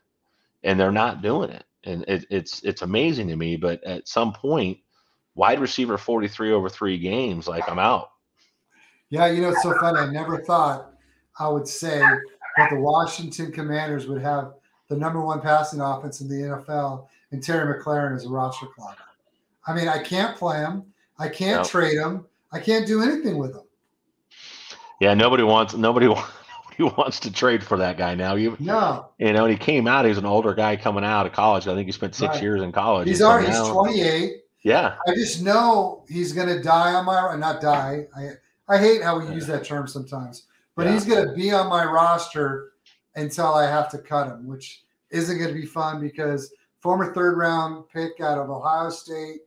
And 0.63 0.77
they're 0.77 0.91
not 0.91 1.21
doing 1.21 1.49
it. 1.49 1.63
And 1.85 2.03
it, 2.09 2.25
it's 2.29 2.61
it's 2.63 2.81
amazing 2.81 3.29
to 3.29 3.37
me. 3.37 3.55
But 3.55 3.81
at 3.85 4.09
some 4.09 4.33
point, 4.33 4.79
wide 5.35 5.61
receiver 5.61 5.97
43 5.97 6.51
over 6.51 6.67
three 6.67 6.97
games, 6.97 7.47
like 7.47 7.69
I'm 7.69 7.79
out. 7.79 8.09
Yeah, 9.09 9.27
you 9.27 9.41
know, 9.41 9.51
it's 9.51 9.63
so 9.63 9.73
funny. 9.79 9.99
I 9.99 10.11
never 10.11 10.43
thought 10.43 10.91
I 11.39 11.47
would 11.47 11.69
say 11.69 11.99
that 11.99 12.69
the 12.69 12.81
Washington 12.81 13.53
Commanders 13.53 14.07
would 14.07 14.21
have 14.21 14.55
the 14.89 14.97
number 14.97 15.21
one 15.21 15.39
passing 15.39 15.79
offense 15.79 16.19
in 16.19 16.27
the 16.27 16.35
NFL 16.35 17.07
and 17.31 17.43
Terry 17.43 17.73
McLaurin 17.73 18.15
is 18.15 18.25
a 18.25 18.29
roster 18.29 18.67
clogger. 18.67 18.95
I 19.65 19.73
mean, 19.75 19.87
I 19.87 20.01
can't 20.01 20.37
play 20.37 20.57
him. 20.59 20.83
I 21.19 21.27
can't 21.29 21.61
Nope. 21.61 21.67
trade 21.69 21.97
him. 21.97 22.25
I 22.51 22.59
can't 22.59 22.87
do 22.87 23.01
anything 23.01 23.37
with 23.37 23.51
him. 23.53 23.63
Yeah, 25.01 25.13
nobody 25.13 25.43
wants 25.43 25.73
nobody 25.75 26.07
wants 26.07 26.29
nobody 26.79 26.95
wants 26.97 27.19
to 27.21 27.31
trade 27.31 27.63
for 27.63 27.77
that 27.77 27.97
guy 27.97 28.15
now. 28.15 28.35
You 28.35 28.55
No, 28.59 29.09
you 29.17 29.33
know, 29.33 29.45
and 29.45 29.51
he 29.51 29.57
came 29.57 29.87
out, 29.87 30.05
he 30.05 30.09
was 30.09 30.17
an 30.17 30.25
older 30.25 30.53
guy 30.53 30.75
coming 30.75 31.03
out 31.03 31.25
of 31.25 31.33
college. 31.33 31.67
I 31.67 31.75
think 31.75 31.87
he 31.87 31.91
spent 31.91 32.15
six 32.15 32.35
Right. 32.35 32.41
years 32.43 32.61
in 32.61 32.71
college. 32.71 33.07
he's 33.07 33.21
And 33.21 33.29
already 33.29 33.47
he's 33.47 33.59
28. 33.59 34.43
Yeah. 34.63 34.95
I 35.07 35.13
just 35.13 35.41
know 35.41 36.03
he's 36.09 36.33
going 36.33 36.47
to 36.47 36.61
die 36.61 36.93
on 36.93 37.05
my 37.05 37.35
not 37.35 37.61
die. 37.61 38.07
I 38.15 38.31
I 38.69 38.77
hate 38.77 39.01
how 39.01 39.19
we 39.19 39.33
use 39.33 39.47
that 39.47 39.63
term 39.63 39.87
sometimes, 39.87 40.43
but 40.75 40.85
Yeah. 40.85 40.93
he's 40.93 41.05
going 41.05 41.25
to 41.27 41.33
be 41.33 41.51
on 41.51 41.67
my 41.69 41.85
roster 41.85 42.71
until 43.15 43.53
I 43.53 43.65
have 43.65 43.89
to 43.91 43.97
cut 43.97 44.27
him, 44.27 44.45
which 44.47 44.83
isn't 45.09 45.37
going 45.37 45.49
to 45.49 45.59
be 45.59 45.65
fun 45.65 46.01
because 46.01 46.51
former 46.87 47.13
third 47.13 47.37
round 47.37 47.83
pick 47.89 48.21
out 48.21 48.37
of 48.37 48.49
Ohio 48.49 48.89
State, 48.89 49.41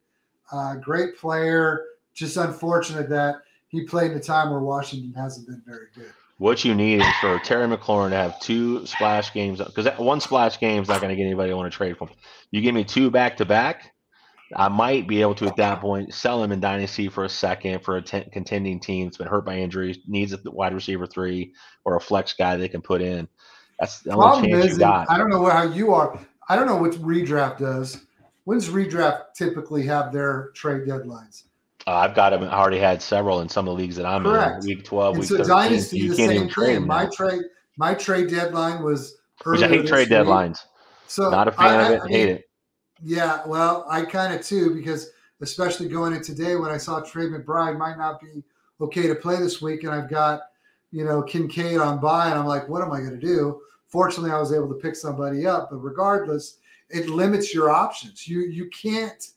uh, 0.52 0.74
great 0.74 1.16
player. 1.16 1.86
Just 2.12 2.36
unfortunate 2.36 3.08
that 3.08 3.36
he 3.68 3.84
played 3.84 4.10
in 4.10 4.18
a 4.18 4.20
time 4.20 4.50
where 4.50 4.60
Washington 4.60 5.14
hasn't 5.14 5.46
been 5.46 5.62
very 5.64 5.86
good. 5.94 6.12
What 6.36 6.66
you 6.66 6.74
need 6.74 7.00
is 7.00 7.14
for 7.18 7.38
Terry 7.38 7.66
McLaurin 7.66 8.10
to 8.10 8.16
have 8.16 8.38
two 8.40 8.84
splash 8.84 9.32
games 9.32 9.58
because 9.58 9.86
that 9.86 9.98
one 9.98 10.20
splash 10.20 10.60
game 10.60 10.82
is 10.82 10.88
not 10.88 11.00
going 11.00 11.08
to 11.08 11.16
get 11.16 11.24
anybody 11.24 11.48
to 11.48 11.56
want 11.56 11.72
to 11.72 11.74
trade 11.74 11.96
for 11.96 12.08
him. 12.08 12.16
You 12.50 12.60
give 12.60 12.74
me 12.74 12.84
two 12.84 13.10
back 13.10 13.38
to 13.38 13.46
back, 13.46 13.94
I 14.54 14.68
might 14.68 15.08
be 15.08 15.22
able 15.22 15.34
to 15.36 15.46
at 15.46 15.56
that 15.56 15.80
point 15.80 16.12
sell 16.12 16.44
him 16.44 16.52
in 16.52 16.60
dynasty 16.60 17.08
for 17.08 17.24
a 17.24 17.28
second 17.30 17.82
for 17.82 17.96
a 17.96 18.02
ten, 18.02 18.28
contending 18.34 18.80
team 18.80 19.06
that's 19.06 19.16
been 19.16 19.28
hurt 19.28 19.46
by 19.46 19.56
injuries, 19.56 19.96
needs 20.06 20.34
a 20.34 20.40
wide 20.44 20.74
receiver 20.74 21.06
three 21.06 21.54
or 21.86 21.96
a 21.96 22.00
flex 22.00 22.34
guy 22.34 22.58
they 22.58 22.68
can 22.68 22.82
put 22.82 23.00
in. 23.00 23.26
That's 23.78 24.00
the 24.00 24.10
only 24.10 24.24
Problem 24.24 24.50
chance 24.50 24.64
is, 24.66 24.72
you 24.72 24.78
got. 24.80 25.10
I 25.10 25.16
don't 25.16 25.30
know 25.30 25.46
how 25.46 25.62
you 25.62 25.94
are. 25.94 26.20
I 26.50 26.56
don't 26.56 26.66
know 26.66 26.74
what 26.76 26.90
redraft 26.94 27.58
does. 27.58 28.04
When's 28.42 28.68
redraft 28.68 29.34
typically 29.36 29.86
have 29.86 30.12
their 30.12 30.50
trade 30.56 30.82
deadlines? 30.82 31.44
Uh, 31.86 31.92
I've 31.92 32.14
got 32.16 32.30
them. 32.30 32.42
I 32.42 32.52
already 32.54 32.80
had 32.80 33.00
several 33.00 33.40
in 33.40 33.48
some 33.48 33.68
of 33.68 33.76
the 33.76 33.80
leagues 33.80 33.94
that 33.94 34.04
I'm 34.04 34.24
Correct. 34.24 34.64
in. 34.64 34.68
Week 34.68 34.84
twelve, 34.84 35.14
And 35.14 35.20
week 35.20 35.28
so 35.28 35.36
thirteen. 35.36 35.48
dynasty 35.48 35.98
you 35.98 36.10
the 36.10 36.16
can't 36.16 36.32
same 36.32 36.64
thing. 36.80 36.86
My 36.88 37.06
trade, 37.06 37.42
my 37.76 37.94
trade 37.94 38.30
deadline 38.30 38.82
was 38.82 39.16
Which 39.44 39.62
I 39.62 39.68
hate 39.68 39.86
trade 39.86 40.08
week. 40.08 40.18
deadlines. 40.18 40.58
So 41.06 41.30
Not 41.30 41.46
a 41.46 41.52
fan 41.52 41.66
I- 41.80 41.82
of 41.88 41.92
it. 41.92 42.00
I 42.04 42.08
hate 42.08 42.28
it. 42.30 42.44
Yeah, 43.02 43.46
well, 43.46 43.86
I 43.88 44.02
kind 44.02 44.34
of 44.34 44.44
too 44.44 44.74
because 44.74 45.10
especially 45.40 45.88
going 45.88 46.14
in 46.14 46.22
today 46.22 46.56
when 46.56 46.72
I 46.72 46.76
saw 46.78 47.00
Trey 47.00 47.26
McBride 47.28 47.78
might 47.78 47.96
not 47.96 48.20
be 48.20 48.42
okay 48.80 49.06
to 49.06 49.14
play 49.14 49.36
this 49.36 49.62
week, 49.62 49.84
and 49.84 49.92
I've 49.94 50.10
got 50.10 50.40
you 50.90 51.04
know 51.04 51.22
Kincaid 51.22 51.78
on 51.78 52.00
by, 52.00 52.28
and 52.28 52.36
I'm 52.36 52.46
like, 52.46 52.68
what 52.68 52.82
am 52.82 52.90
I 52.90 52.98
going 52.98 53.18
to 53.18 53.24
do? 53.24 53.60
Fortunately, 53.90 54.30
I 54.30 54.38
was 54.38 54.52
able 54.52 54.68
to 54.68 54.74
pick 54.74 54.96
somebody 54.96 55.46
up, 55.46 55.70
but 55.70 55.78
regardless, 55.78 56.58
it 56.88 57.08
limits 57.08 57.52
your 57.52 57.70
options. 57.70 58.26
You 58.26 58.40
you 58.40 58.70
can't. 58.70 59.28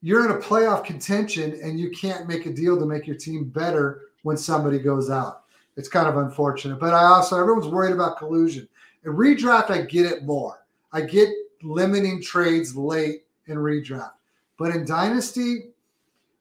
You're 0.00 0.24
in 0.24 0.36
a 0.36 0.40
playoff 0.40 0.84
contention, 0.84 1.58
and 1.62 1.80
you 1.80 1.90
can't 1.90 2.28
make 2.28 2.46
a 2.46 2.52
deal 2.52 2.78
to 2.78 2.86
make 2.86 3.06
your 3.06 3.16
team 3.16 3.44
better 3.44 4.02
when 4.22 4.36
somebody 4.36 4.78
goes 4.78 5.10
out. 5.10 5.42
It's 5.76 5.88
kind 5.88 6.08
of 6.08 6.16
unfortunate, 6.16 6.78
but 6.78 6.92
I 6.92 7.04
also 7.04 7.40
everyone's 7.40 7.68
worried 7.68 7.92
about 7.92 8.18
collusion. 8.18 8.68
In 9.04 9.12
redraft, 9.12 9.70
I 9.70 9.82
get 9.82 10.06
it 10.06 10.24
more. 10.24 10.66
I 10.92 11.02
get 11.02 11.28
limiting 11.62 12.22
trades 12.22 12.76
late 12.76 13.24
in 13.46 13.56
redraft. 13.56 14.12
But 14.58 14.74
in 14.74 14.84
Dynasty, 14.84 15.70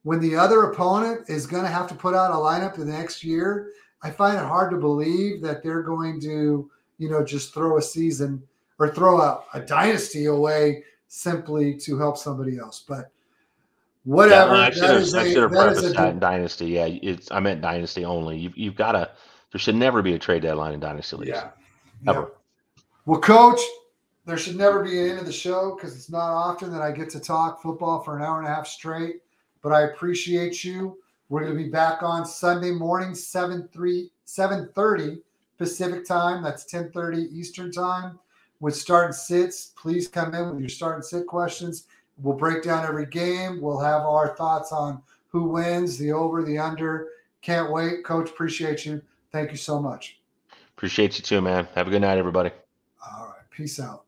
when 0.04 0.20
the 0.20 0.36
other 0.36 0.64
opponent 0.64 1.30
is 1.30 1.46
going 1.46 1.64
to 1.64 1.70
have 1.70 1.88
to 1.90 1.96
put 1.96 2.16
out 2.16 2.32
a 2.32 2.36
lineup 2.36 2.76
the 2.76 2.86
next 2.86 3.24
year, 3.24 3.72
I 4.02 4.10
find 4.10 4.38
it 4.38 4.44
hard 4.44 4.72
to 4.72 4.78
believe 4.78 5.42
that 5.42 5.64
they're 5.64 5.84
going 5.84 6.20
to, 6.22 6.70
you 6.98 7.10
know, 7.10 7.24
just 7.24 7.54
throw 7.54 7.78
a 7.78 7.82
season 7.82 8.42
or 8.80 8.94
throw 8.94 9.20
a, 9.22 9.44
a 9.54 9.60
dynasty 9.62 10.26
away 10.26 10.84
simply 11.08 11.76
to 11.78 11.98
help 11.98 12.18
somebody 12.18 12.58
else. 12.58 12.84
But 12.88 13.12
whatever. 14.04 14.54
Yeah, 14.56 14.62
I 14.62 14.70
should 14.72 14.84
that 14.84 14.90
have, 14.92 15.02
is 15.02 15.14
I 15.16 15.24
a- 15.24 15.32
should 15.34 15.44
have 15.44 15.52
prefaced 15.52 15.86
a- 15.86 15.90
that 15.90 16.10
in 16.12 16.20
Dynasty. 16.20 16.66
Yeah, 16.68 16.86
it's 16.86 17.32
I 17.32 17.40
meant 17.40 17.62
Dynasty 17.62 18.06
only. 18.06 18.38
You've, 18.38 18.58
you've 18.58 18.76
got 18.76 18.94
to. 18.94 19.10
There 19.52 19.60
should 19.60 19.76
never 19.76 20.02
be 20.02 20.14
a 20.14 20.20
trade 20.20 20.42
deadline 20.42 20.74
in 20.74 20.80
Dynasty 20.80 21.16
leagues. 21.16 21.30
Yeah. 21.32 21.50
Ever. 22.08 22.20
Yeah. 22.20 22.84
Well, 23.06 23.22
coach, 23.22 23.62
there 24.26 24.38
should 24.38 24.58
never 24.58 24.84
be 24.84 25.00
an 25.00 25.12
end 25.12 25.20
of 25.20 25.26
the 25.26 25.32
show 25.32 25.76
because 25.76 25.96
it's 25.96 26.10
not 26.10 26.32
often 26.34 26.72
that 26.74 26.82
I 26.82 26.92
get 26.92 27.10
to 27.12 27.20
talk 27.20 27.62
football 27.62 28.04
for 28.04 28.18
an 28.18 28.24
hour 28.24 28.40
and 28.40 28.48
a 28.48 28.54
half 28.54 28.68
straight. 28.68 29.22
But 29.62 29.72
I 29.72 29.84
appreciate 29.84 30.64
you. 30.64 30.98
We're 31.30 31.42
going 31.46 31.58
to 31.58 31.64
be 31.64 31.70
back 31.70 32.04
on 32.04 32.26
Sunday 32.26 32.72
morning, 32.72 33.16
7 33.16 33.68
3 33.72 34.12
7 34.26 34.70
30 34.76 35.18
Pacific 35.58 36.06
time. 36.06 36.44
That's 36.44 36.66
10:30 36.66 37.30
Eastern 37.32 37.72
time. 37.72 38.20
with 38.60 38.76
start 38.76 39.06
and 39.06 39.14
sits. 39.14 39.74
Please 39.80 40.08
come 40.08 40.34
in 40.34 40.50
with 40.50 40.60
your 40.60 40.70
start 40.70 40.96
and 40.96 41.06
sit 41.06 41.28
questions. 41.28 41.86
We'll 42.18 42.36
break 42.36 42.64
down 42.64 42.86
every 42.86 43.06
game. 43.06 43.62
We'll 43.62 43.80
have 43.80 44.02
our 44.02 44.36
thoughts 44.36 44.72
on 44.72 45.04
who 45.28 45.44
wins, 45.44 46.00
the 46.00 46.12
over, 46.12 46.44
the 46.44 46.58
under. 46.58 47.10
Can't 47.44 47.72
wait. 47.72 48.04
Coach, 48.04 48.32
appreciate 48.32 48.84
you. 48.84 49.02
Thank 49.32 49.52
you 49.52 49.58
so 49.58 49.80
much. 49.80 50.20
Appreciate 50.76 51.20
you 51.20 51.24
too, 51.24 51.42
man. 51.42 51.68
Have 51.76 51.88
a 51.88 51.92
good 51.92 52.02
night, 52.02 52.18
everybody. 52.18 52.50
All 53.06 53.28
right. 53.28 53.50
Peace 53.52 53.80
out. 53.80 54.07